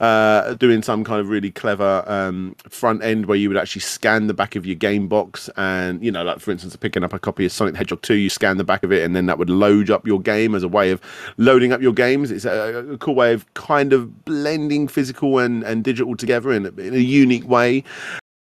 uh, 0.00 0.54
doing 0.54 0.82
some 0.82 1.04
kind 1.04 1.20
of 1.20 1.28
really 1.28 1.50
clever 1.50 2.04
um, 2.06 2.56
front 2.70 3.04
end 3.04 3.26
where 3.26 3.36
you 3.36 3.50
would 3.50 3.58
actually 3.58 3.82
scan 3.82 4.28
the 4.28 4.32
back 4.32 4.56
of 4.56 4.64
your 4.64 4.76
game 4.76 5.08
box. 5.08 5.50
And, 5.58 6.02
you 6.02 6.10
know, 6.10 6.24
like 6.24 6.40
for 6.40 6.52
instance, 6.52 6.74
picking 6.74 7.04
up 7.04 7.12
a 7.12 7.18
copy 7.18 7.44
of 7.44 7.52
Sonic 7.52 7.74
the 7.74 7.78
Hedgehog 7.80 8.00
2, 8.00 8.14
you 8.14 8.30
scan 8.30 8.56
the 8.56 8.64
back 8.64 8.82
of 8.82 8.90
it, 8.90 9.02
and 9.02 9.14
then 9.14 9.26
that 9.26 9.36
would 9.36 9.50
load 9.50 9.90
up 9.90 10.06
your 10.06 10.18
game 10.18 10.54
as 10.54 10.62
a 10.62 10.68
way 10.68 10.90
of 10.90 10.98
loading 11.36 11.70
up 11.70 11.82
your 11.82 11.92
games. 11.92 12.30
It's 12.30 12.46
a, 12.46 12.92
a 12.92 12.96
cool 12.96 13.14
way 13.14 13.34
of 13.34 13.52
kind 13.52 13.92
of 13.92 14.24
blending 14.24 14.88
physical 14.88 15.38
and, 15.38 15.62
and 15.64 15.84
digital 15.84 16.16
together 16.16 16.50
in, 16.50 16.64
a- 16.64 16.80
in 16.80 16.94
a 16.94 16.98
unique 16.98 17.46
way. 17.46 17.84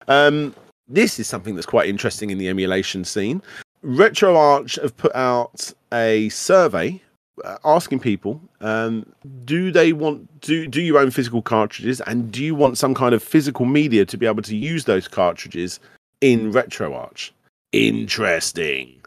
Um, 0.08 0.54
this 0.88 1.18
is 1.18 1.26
something 1.26 1.54
that's 1.54 1.66
quite 1.66 1.86
interesting 1.86 2.30
in 2.30 2.38
the 2.38 2.48
emulation 2.48 3.04
scene. 3.04 3.42
RetroArch 3.84 4.80
have 4.80 4.96
put 4.96 5.14
out 5.14 5.72
a 5.92 6.28
survey 6.30 7.00
uh, 7.44 7.58
asking 7.64 7.98
people 7.98 8.40
um, 8.60 9.04
do 9.44 9.70
they 9.70 9.92
want 9.92 10.40
do 10.40 10.66
do 10.66 10.80
you 10.80 10.98
own 10.98 11.10
physical 11.10 11.42
cartridges 11.42 12.00
and 12.02 12.30
do 12.30 12.42
you 12.42 12.54
want 12.54 12.78
some 12.78 12.94
kind 12.94 13.14
of 13.14 13.22
physical 13.22 13.66
media 13.66 14.04
to 14.06 14.16
be 14.16 14.26
able 14.26 14.42
to 14.42 14.56
use 14.56 14.84
those 14.84 15.08
cartridges 15.08 15.80
in 16.20 16.52
RetroArch? 16.52 17.30
Interesting. 17.72 19.02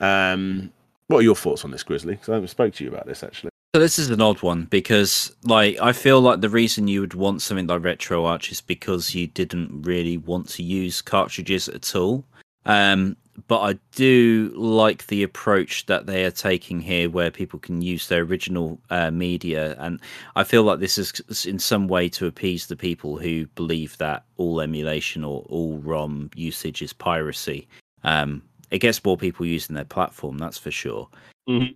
Um, 0.00 0.72
what 1.06 1.18
are 1.18 1.22
your 1.22 1.36
thoughts 1.36 1.64
on 1.64 1.70
this, 1.70 1.82
Grizzly? 1.82 2.14
Because 2.14 2.28
I 2.28 2.34
haven't 2.34 2.48
spoke 2.48 2.74
to 2.74 2.84
you 2.84 2.90
about 2.90 3.06
this 3.06 3.22
actually. 3.22 3.50
So 3.74 3.80
this 3.80 3.98
is 3.98 4.10
an 4.10 4.22
odd 4.22 4.40
one 4.42 4.64
because, 4.64 5.36
like, 5.44 5.78
I 5.78 5.92
feel 5.92 6.22
like 6.22 6.40
the 6.40 6.48
reason 6.48 6.88
you 6.88 7.00
would 7.02 7.12
want 7.12 7.42
something 7.42 7.66
like 7.66 7.82
RetroArch 7.82 8.50
is 8.50 8.62
because 8.62 9.14
you 9.14 9.26
didn't 9.26 9.82
really 9.82 10.16
want 10.16 10.48
to 10.50 10.62
use 10.62 11.02
cartridges 11.02 11.68
at 11.68 11.94
all. 11.94 12.24
Um, 12.64 13.16
but 13.46 13.60
I 13.60 13.78
do 13.92 14.52
like 14.56 15.06
the 15.06 15.22
approach 15.22 15.86
that 15.86 16.06
they 16.06 16.24
are 16.24 16.30
taking 16.30 16.80
here, 16.80 17.08
where 17.08 17.30
people 17.30 17.58
can 17.58 17.82
use 17.82 18.08
their 18.08 18.22
original 18.22 18.80
uh, 18.90 19.10
media, 19.10 19.76
and 19.78 20.00
I 20.36 20.44
feel 20.44 20.64
like 20.64 20.80
this 20.80 20.98
is 20.98 21.46
in 21.46 21.58
some 21.58 21.88
way 21.88 22.08
to 22.10 22.26
appease 22.26 22.66
the 22.66 22.76
people 22.76 23.18
who 23.18 23.46
believe 23.54 23.96
that 23.98 24.24
all 24.36 24.60
emulation 24.60 25.24
or 25.24 25.44
all 25.48 25.78
ROM 25.78 26.30
usage 26.34 26.82
is 26.82 26.92
piracy. 26.92 27.68
Um, 28.02 28.42
it 28.70 28.78
gets 28.78 29.04
more 29.04 29.16
people 29.16 29.46
using 29.46 29.74
their 29.74 29.84
platform, 29.84 30.38
that's 30.38 30.58
for 30.58 30.70
sure. 30.70 31.08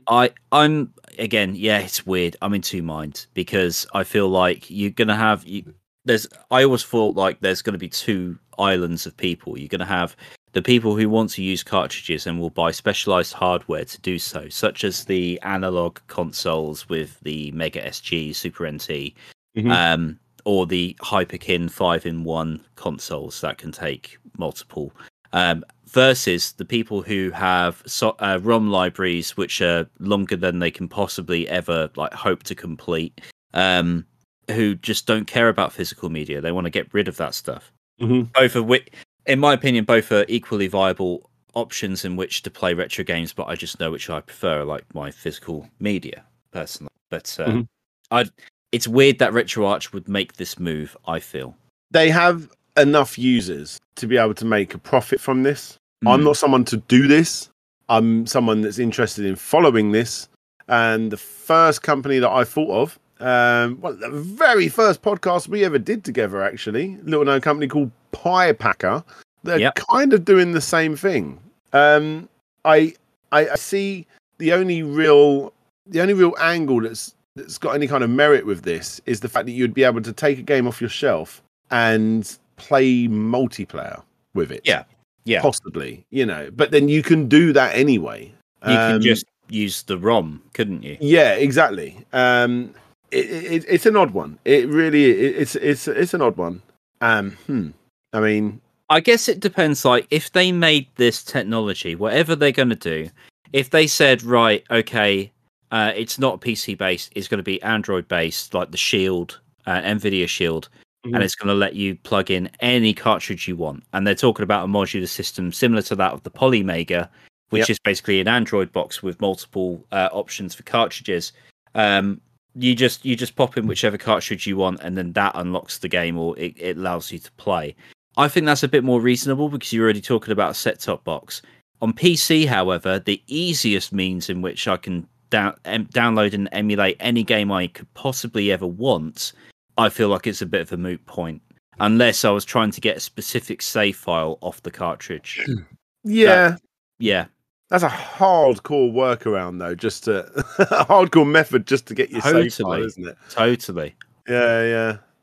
I 0.09 0.31
I'm 0.51 0.93
again, 1.19 1.55
yeah, 1.55 1.79
it's 1.79 2.05
weird. 2.05 2.37
I'm 2.43 2.53
in 2.53 2.61
two 2.61 2.83
minds 2.83 3.27
because 3.33 3.87
I 3.95 4.05
feel 4.05 4.29
like 4.29 4.71
you're 4.71 4.91
gonna 4.91 5.17
have 5.17 5.47
you. 5.47 5.73
There's 6.05 6.27
I 6.51 6.65
always 6.65 6.85
thought 6.85 7.17
like 7.17 7.41
there's 7.41 7.63
gonna 7.63 7.79
be 7.79 7.89
two 7.89 8.39
islands 8.59 9.07
of 9.07 9.17
people. 9.17 9.59
You're 9.59 9.69
gonna 9.69 9.87
have 9.87 10.15
the 10.53 10.63
people 10.63 10.97
who 10.97 11.09
want 11.09 11.31
to 11.31 11.43
use 11.43 11.63
cartridges 11.63 12.27
and 12.27 12.39
will 12.41 12.51
buy 12.51 12.71
specialized 12.71 13.33
hardware 13.33 13.85
to 13.85 14.01
do 14.01 14.19
so, 14.19 14.49
such 14.49 14.85
as 14.85 15.05
the 15.07 15.41
analog 15.43 15.99
consoles 16.09 16.89
with 16.89 17.19
the 17.21 17.51
Mega 17.53 17.81
SG, 17.87 18.33
Super 18.35 18.67
NT, 18.67 19.15
Mhm. 19.57 19.71
um, 19.71 20.19
or 20.45 20.67
the 20.67 20.97
Hyperkin 21.01 21.71
five 21.71 22.05
in 22.05 22.25
one 22.25 22.61
consoles 22.77 23.41
that 23.43 23.59
can 23.59 23.73
take 23.73 24.19
multiple 24.39 24.93
um, 25.35 25.65
versus 25.87 26.53
the 26.53 26.65
people 26.67 27.01
who 27.01 27.31
have 27.31 27.83
so, 27.87 28.11
uh, 28.19 28.39
ROM 28.43 28.69
libraries 28.71 29.35
which 29.37 29.63
are 29.63 29.89
longer 29.99 30.37
than 30.37 30.59
they 30.59 30.71
can 30.71 30.89
possibly 30.89 31.49
ever 31.49 31.89
like 31.97 32.13
hope 32.13 32.43
to 32.43 32.55
complete, 32.55 33.19
um, 33.55 34.05
who 34.51 34.75
just 34.75 35.07
don't 35.07 35.27
care 35.27 35.49
about 35.49 35.73
physical 35.73 36.11
media. 36.11 36.43
They 36.43 36.53
want 36.53 36.67
to 36.67 36.71
get 36.71 36.93
rid 36.93 37.09
of 37.09 37.17
that 37.17 37.35
stuff. 37.35 37.73
Mhm. 38.01 38.31
Both 38.35 38.57
of 38.57 38.67
which, 38.67 38.89
in 39.27 39.39
my 39.39 39.53
opinion, 39.53 39.85
both 39.85 40.11
are 40.13 40.25
equally 40.29 40.67
viable 40.69 41.29
options 41.55 42.05
in 42.05 42.17
which 42.17 42.43
to 42.43 42.51
play 42.51 42.75
retro 42.75 43.05
games. 43.05 43.33
But 43.33 43.45
I 43.49 43.55
just 43.55 43.79
know 43.81 43.91
which 43.91 44.09
I 44.11 44.21
prefer, 44.21 44.65
like 44.65 44.85
my 44.95 45.11
physical 45.11 45.69
media 45.81 46.25
personally. 46.51 46.91
But 47.11 47.37
uh, 47.41 47.47
Mhm. 47.47 47.67
I, 48.11 48.25
it's 48.73 48.89
weird 48.89 49.19
that 49.19 49.33
RetroArch 49.33 49.93
would 49.93 50.09
make 50.09 50.35
this 50.35 50.59
move. 50.59 50.97
I 51.07 51.21
feel. 51.21 51.57
They 51.91 52.11
have 52.11 52.49
enough 52.77 53.19
users 53.19 53.79
to 53.97 54.07
be 54.07 54.17
able 54.17 54.35
to 54.35 54.45
make 54.47 54.75
a 54.75 54.79
profit 54.79 55.21
from 55.21 55.43
this. 55.43 55.77
I'm 56.07 56.21
Mm. 56.21 56.25
not 56.25 56.37
someone 56.39 56.65
to 56.67 56.79
do 56.79 57.07
this. 57.07 57.49
I'm 57.89 58.27
someone 58.27 58.63
that's 58.63 58.79
interested 58.79 59.27
in 59.27 59.37
following 59.37 59.93
this. 59.93 60.29
And 60.69 61.11
the 61.13 61.17
first 61.19 61.83
company 61.83 62.19
that 62.19 62.31
I 62.31 62.45
thought 62.45 62.71
of, 62.71 62.99
um, 63.21 63.81
well, 63.81 63.95
the 63.95 64.11
very 64.11 64.69
first 64.69 65.03
podcast 65.03 65.49
we 65.49 65.65
ever 65.65 65.79
did 65.79 66.05
together, 66.05 66.43
actually, 66.43 66.97
little 67.05 67.25
known 67.25 67.41
company 67.41 67.69
called 67.69 67.91
Pie 68.13 68.53
Packer. 68.53 69.05
They're 69.45 69.59
Yep. 69.61 69.75
kind 69.91 70.13
of 70.13 70.25
doing 70.25 70.53
the 70.53 70.61
same 70.61 70.97
thing. 70.97 71.39
Um, 71.73 72.29
I, 72.65 72.95
I 73.33 73.49
I 73.51 73.55
see 73.57 74.07
the 74.39 74.53
only 74.53 74.83
real 74.83 75.53
the 75.87 76.01
only 76.01 76.15
real 76.15 76.35
angle 76.41 76.81
that's 76.83 77.15
that's 77.35 77.59
got 77.59 77.75
any 77.75 77.87
kind 77.89 78.05
of 78.05 78.11
merit 78.11 78.45
with 78.47 78.63
this 78.63 79.01
is 79.07 79.21
the 79.21 79.29
fact 79.29 79.47
that 79.47 79.53
you'd 79.53 79.73
be 79.75 79.85
able 79.85 80.03
to 80.03 80.13
take 80.13 80.39
a 80.39 80.43
game 80.43 80.67
off 80.69 80.81
your 80.81 80.91
shelf 80.91 81.43
and 81.71 82.39
play 82.57 83.09
multiplayer 83.09 84.03
with 84.35 84.53
it. 84.53 84.61
Yeah. 84.65 84.85
Yeah. 85.25 85.41
Possibly, 85.41 86.05
you 86.11 86.27
know, 86.27 86.51
but 86.55 86.71
then 86.73 86.89
you 86.89 87.03
can 87.03 87.29
do 87.29 87.53
that 87.53 87.75
anyway. 87.75 88.25
You 88.65 88.75
can 88.77 88.95
Um, 88.97 89.01
just 89.01 89.25
use 89.49 89.83
the 89.85 89.97
ROM, 89.99 90.43
couldn't 90.53 90.83
you? 90.83 90.97
yeah, 91.01 91.33
exactly. 91.35 92.05
Um, 92.13 92.75
it, 93.13 93.53
it, 93.53 93.65
it's 93.69 93.87
an 93.87 93.97
odd 93.97 94.11
one. 94.13 94.39
It 94.45 94.69
really 94.69 95.11
it, 95.11 95.37
it's 95.37 95.55
it's 95.57 95.87
it's 95.89 96.15
an 96.15 96.23
odd 96.23 96.37
one. 96.37 96.63
Um, 97.01 97.33
hmm. 97.47 97.69
I 98.13 98.21
mean, 98.21 98.61
I 98.91 99.01
guess 99.01 99.29
it 99.29 99.41
depends. 99.41 99.85
Like, 99.85 100.07
if 100.11 100.33
they 100.33 100.53
made 100.53 100.87
this 100.97 101.23
technology, 101.23 101.95
whatever 101.95 102.37
they're 102.37 102.53
going 102.53 102.69
to 102.69 102.75
do, 102.77 103.09
if 103.53 103.71
they 103.71 103.87
said, 103.87 104.23
right, 104.23 104.65
okay, 104.71 105.33
uh, 105.71 105.93
it's 105.97 106.19
not 106.19 106.41
PC 106.41 106.77
based, 106.77 107.11
it's 107.17 107.27
going 107.29 107.39
to 107.39 107.43
be 107.45 107.61
Android 107.63 108.07
based, 108.09 108.55
like 108.55 108.71
the 108.71 108.77
Shield, 108.77 109.41
uh, 109.67 109.81
NVIDIA 109.81 110.29
Shield, 110.29 110.69
Mhm. 111.07 111.15
and 111.15 111.25
it's 111.25 111.35
going 111.35 111.49
to 111.49 111.55
let 111.55 111.75
you 111.75 111.97
plug 111.97 112.31
in 112.31 112.51
any 112.61 112.93
cartridge 112.93 113.49
you 113.49 113.57
want. 113.57 113.83
And 113.93 114.07
they're 114.07 114.15
talking 114.15 114.45
about 114.45 114.65
a 114.65 114.69
modular 114.69 115.09
system 115.09 115.53
similar 115.53 115.83
to 115.83 115.97
that 115.97 116.13
of 116.13 116.23
the 116.23 116.31
Polymega, 116.31 117.09
which 117.49 117.61
Yep. 117.61 117.71
is 117.71 117.79
basically 117.81 118.21
an 118.21 118.29
Android 118.29 118.73
box 118.73 119.03
with 119.03 119.21
multiple 119.21 119.85
uh, 119.91 120.11
options 120.13 120.55
for 120.55 120.63
cartridges. 120.65 121.33
Um, 121.75 122.21
you 122.55 122.75
just 122.75 123.05
you 123.05 123.17
just 123.17 123.37
pop 123.37 123.57
in 123.57 123.67
whichever 123.67 123.99
cartridge 123.99 124.47
you 124.47 124.57
want, 124.57 124.81
and 124.81 124.97
then 124.97 125.13
that 125.13 125.33
unlocks 125.35 125.79
the 125.79 125.89
game, 125.89 126.19
or 126.19 126.39
it, 126.39 126.55
it 126.57 126.77
allows 126.77 127.11
you 127.11 127.19
to 127.19 127.33
play. 127.33 127.75
I 128.17 128.29
think 128.29 128.47
that's 128.47 128.63
a 128.63 128.69
bit 128.69 128.85
more 128.85 129.01
reasonable 129.01 129.49
because 129.49 129.73
you're 129.73 129.85
already 129.85 130.03
talking 130.03 130.33
about 130.33 130.51
a 130.51 130.55
set-top 130.55 131.03
box. 131.03 131.41
On 131.81 131.93
PC, 131.93 132.47
however, 132.47 132.99
the 132.99 133.23
easiest 133.27 133.93
means 133.93 134.29
in 134.29 134.43
which 134.43 134.69
I 134.69 134.77
can 134.77 135.09
down, 135.31 135.57
em- 135.65 135.87
download 135.87 136.35
and 136.35 136.49
emulate 136.53 136.97
any 137.01 137.25
game 137.25 137.51
I 137.51 137.67
could 137.67 137.93
possibly 137.95 138.53
ever 138.53 138.67
want, 138.67 139.33
I 139.79 139.89
feel 139.89 140.09
like 140.09 140.27
it's 140.27 140.43
a 140.43 140.47
bit 140.47 140.61
of 140.61 140.73
a 140.73 140.77
moot 140.77 141.05
point. 141.07 141.43
Unless 141.81 142.25
I 142.25 142.31
was 142.31 142.45
trying 142.45 142.71
to 142.71 142.81
get 142.81 142.99
a 142.99 143.01
specific 143.01 143.63
save 143.63 143.97
file 143.97 144.39
off 144.43 144.63
the 144.63 144.71
cartridge. 144.71 145.45
yeah, 146.05 146.57
Yeah, 146.99 147.27
that's 147.73 147.85
a 147.85 147.89
hardcore 147.89 148.93
workaround 148.93 149.59
though. 149.59 149.75
Just 149.75 150.05
to 150.05 150.27
a 150.59 150.85
hardcore 150.85 151.27
method 151.27 151.67
just 151.67 151.87
to 151.87 151.95
get 151.95 152.11
your 152.11 152.21
file, 152.21 152.35
Totally. 152.35 152.83
isn't 152.83 153.09
it? 153.09 153.17
totally. 153.31 153.95
Yeah, 154.29 154.63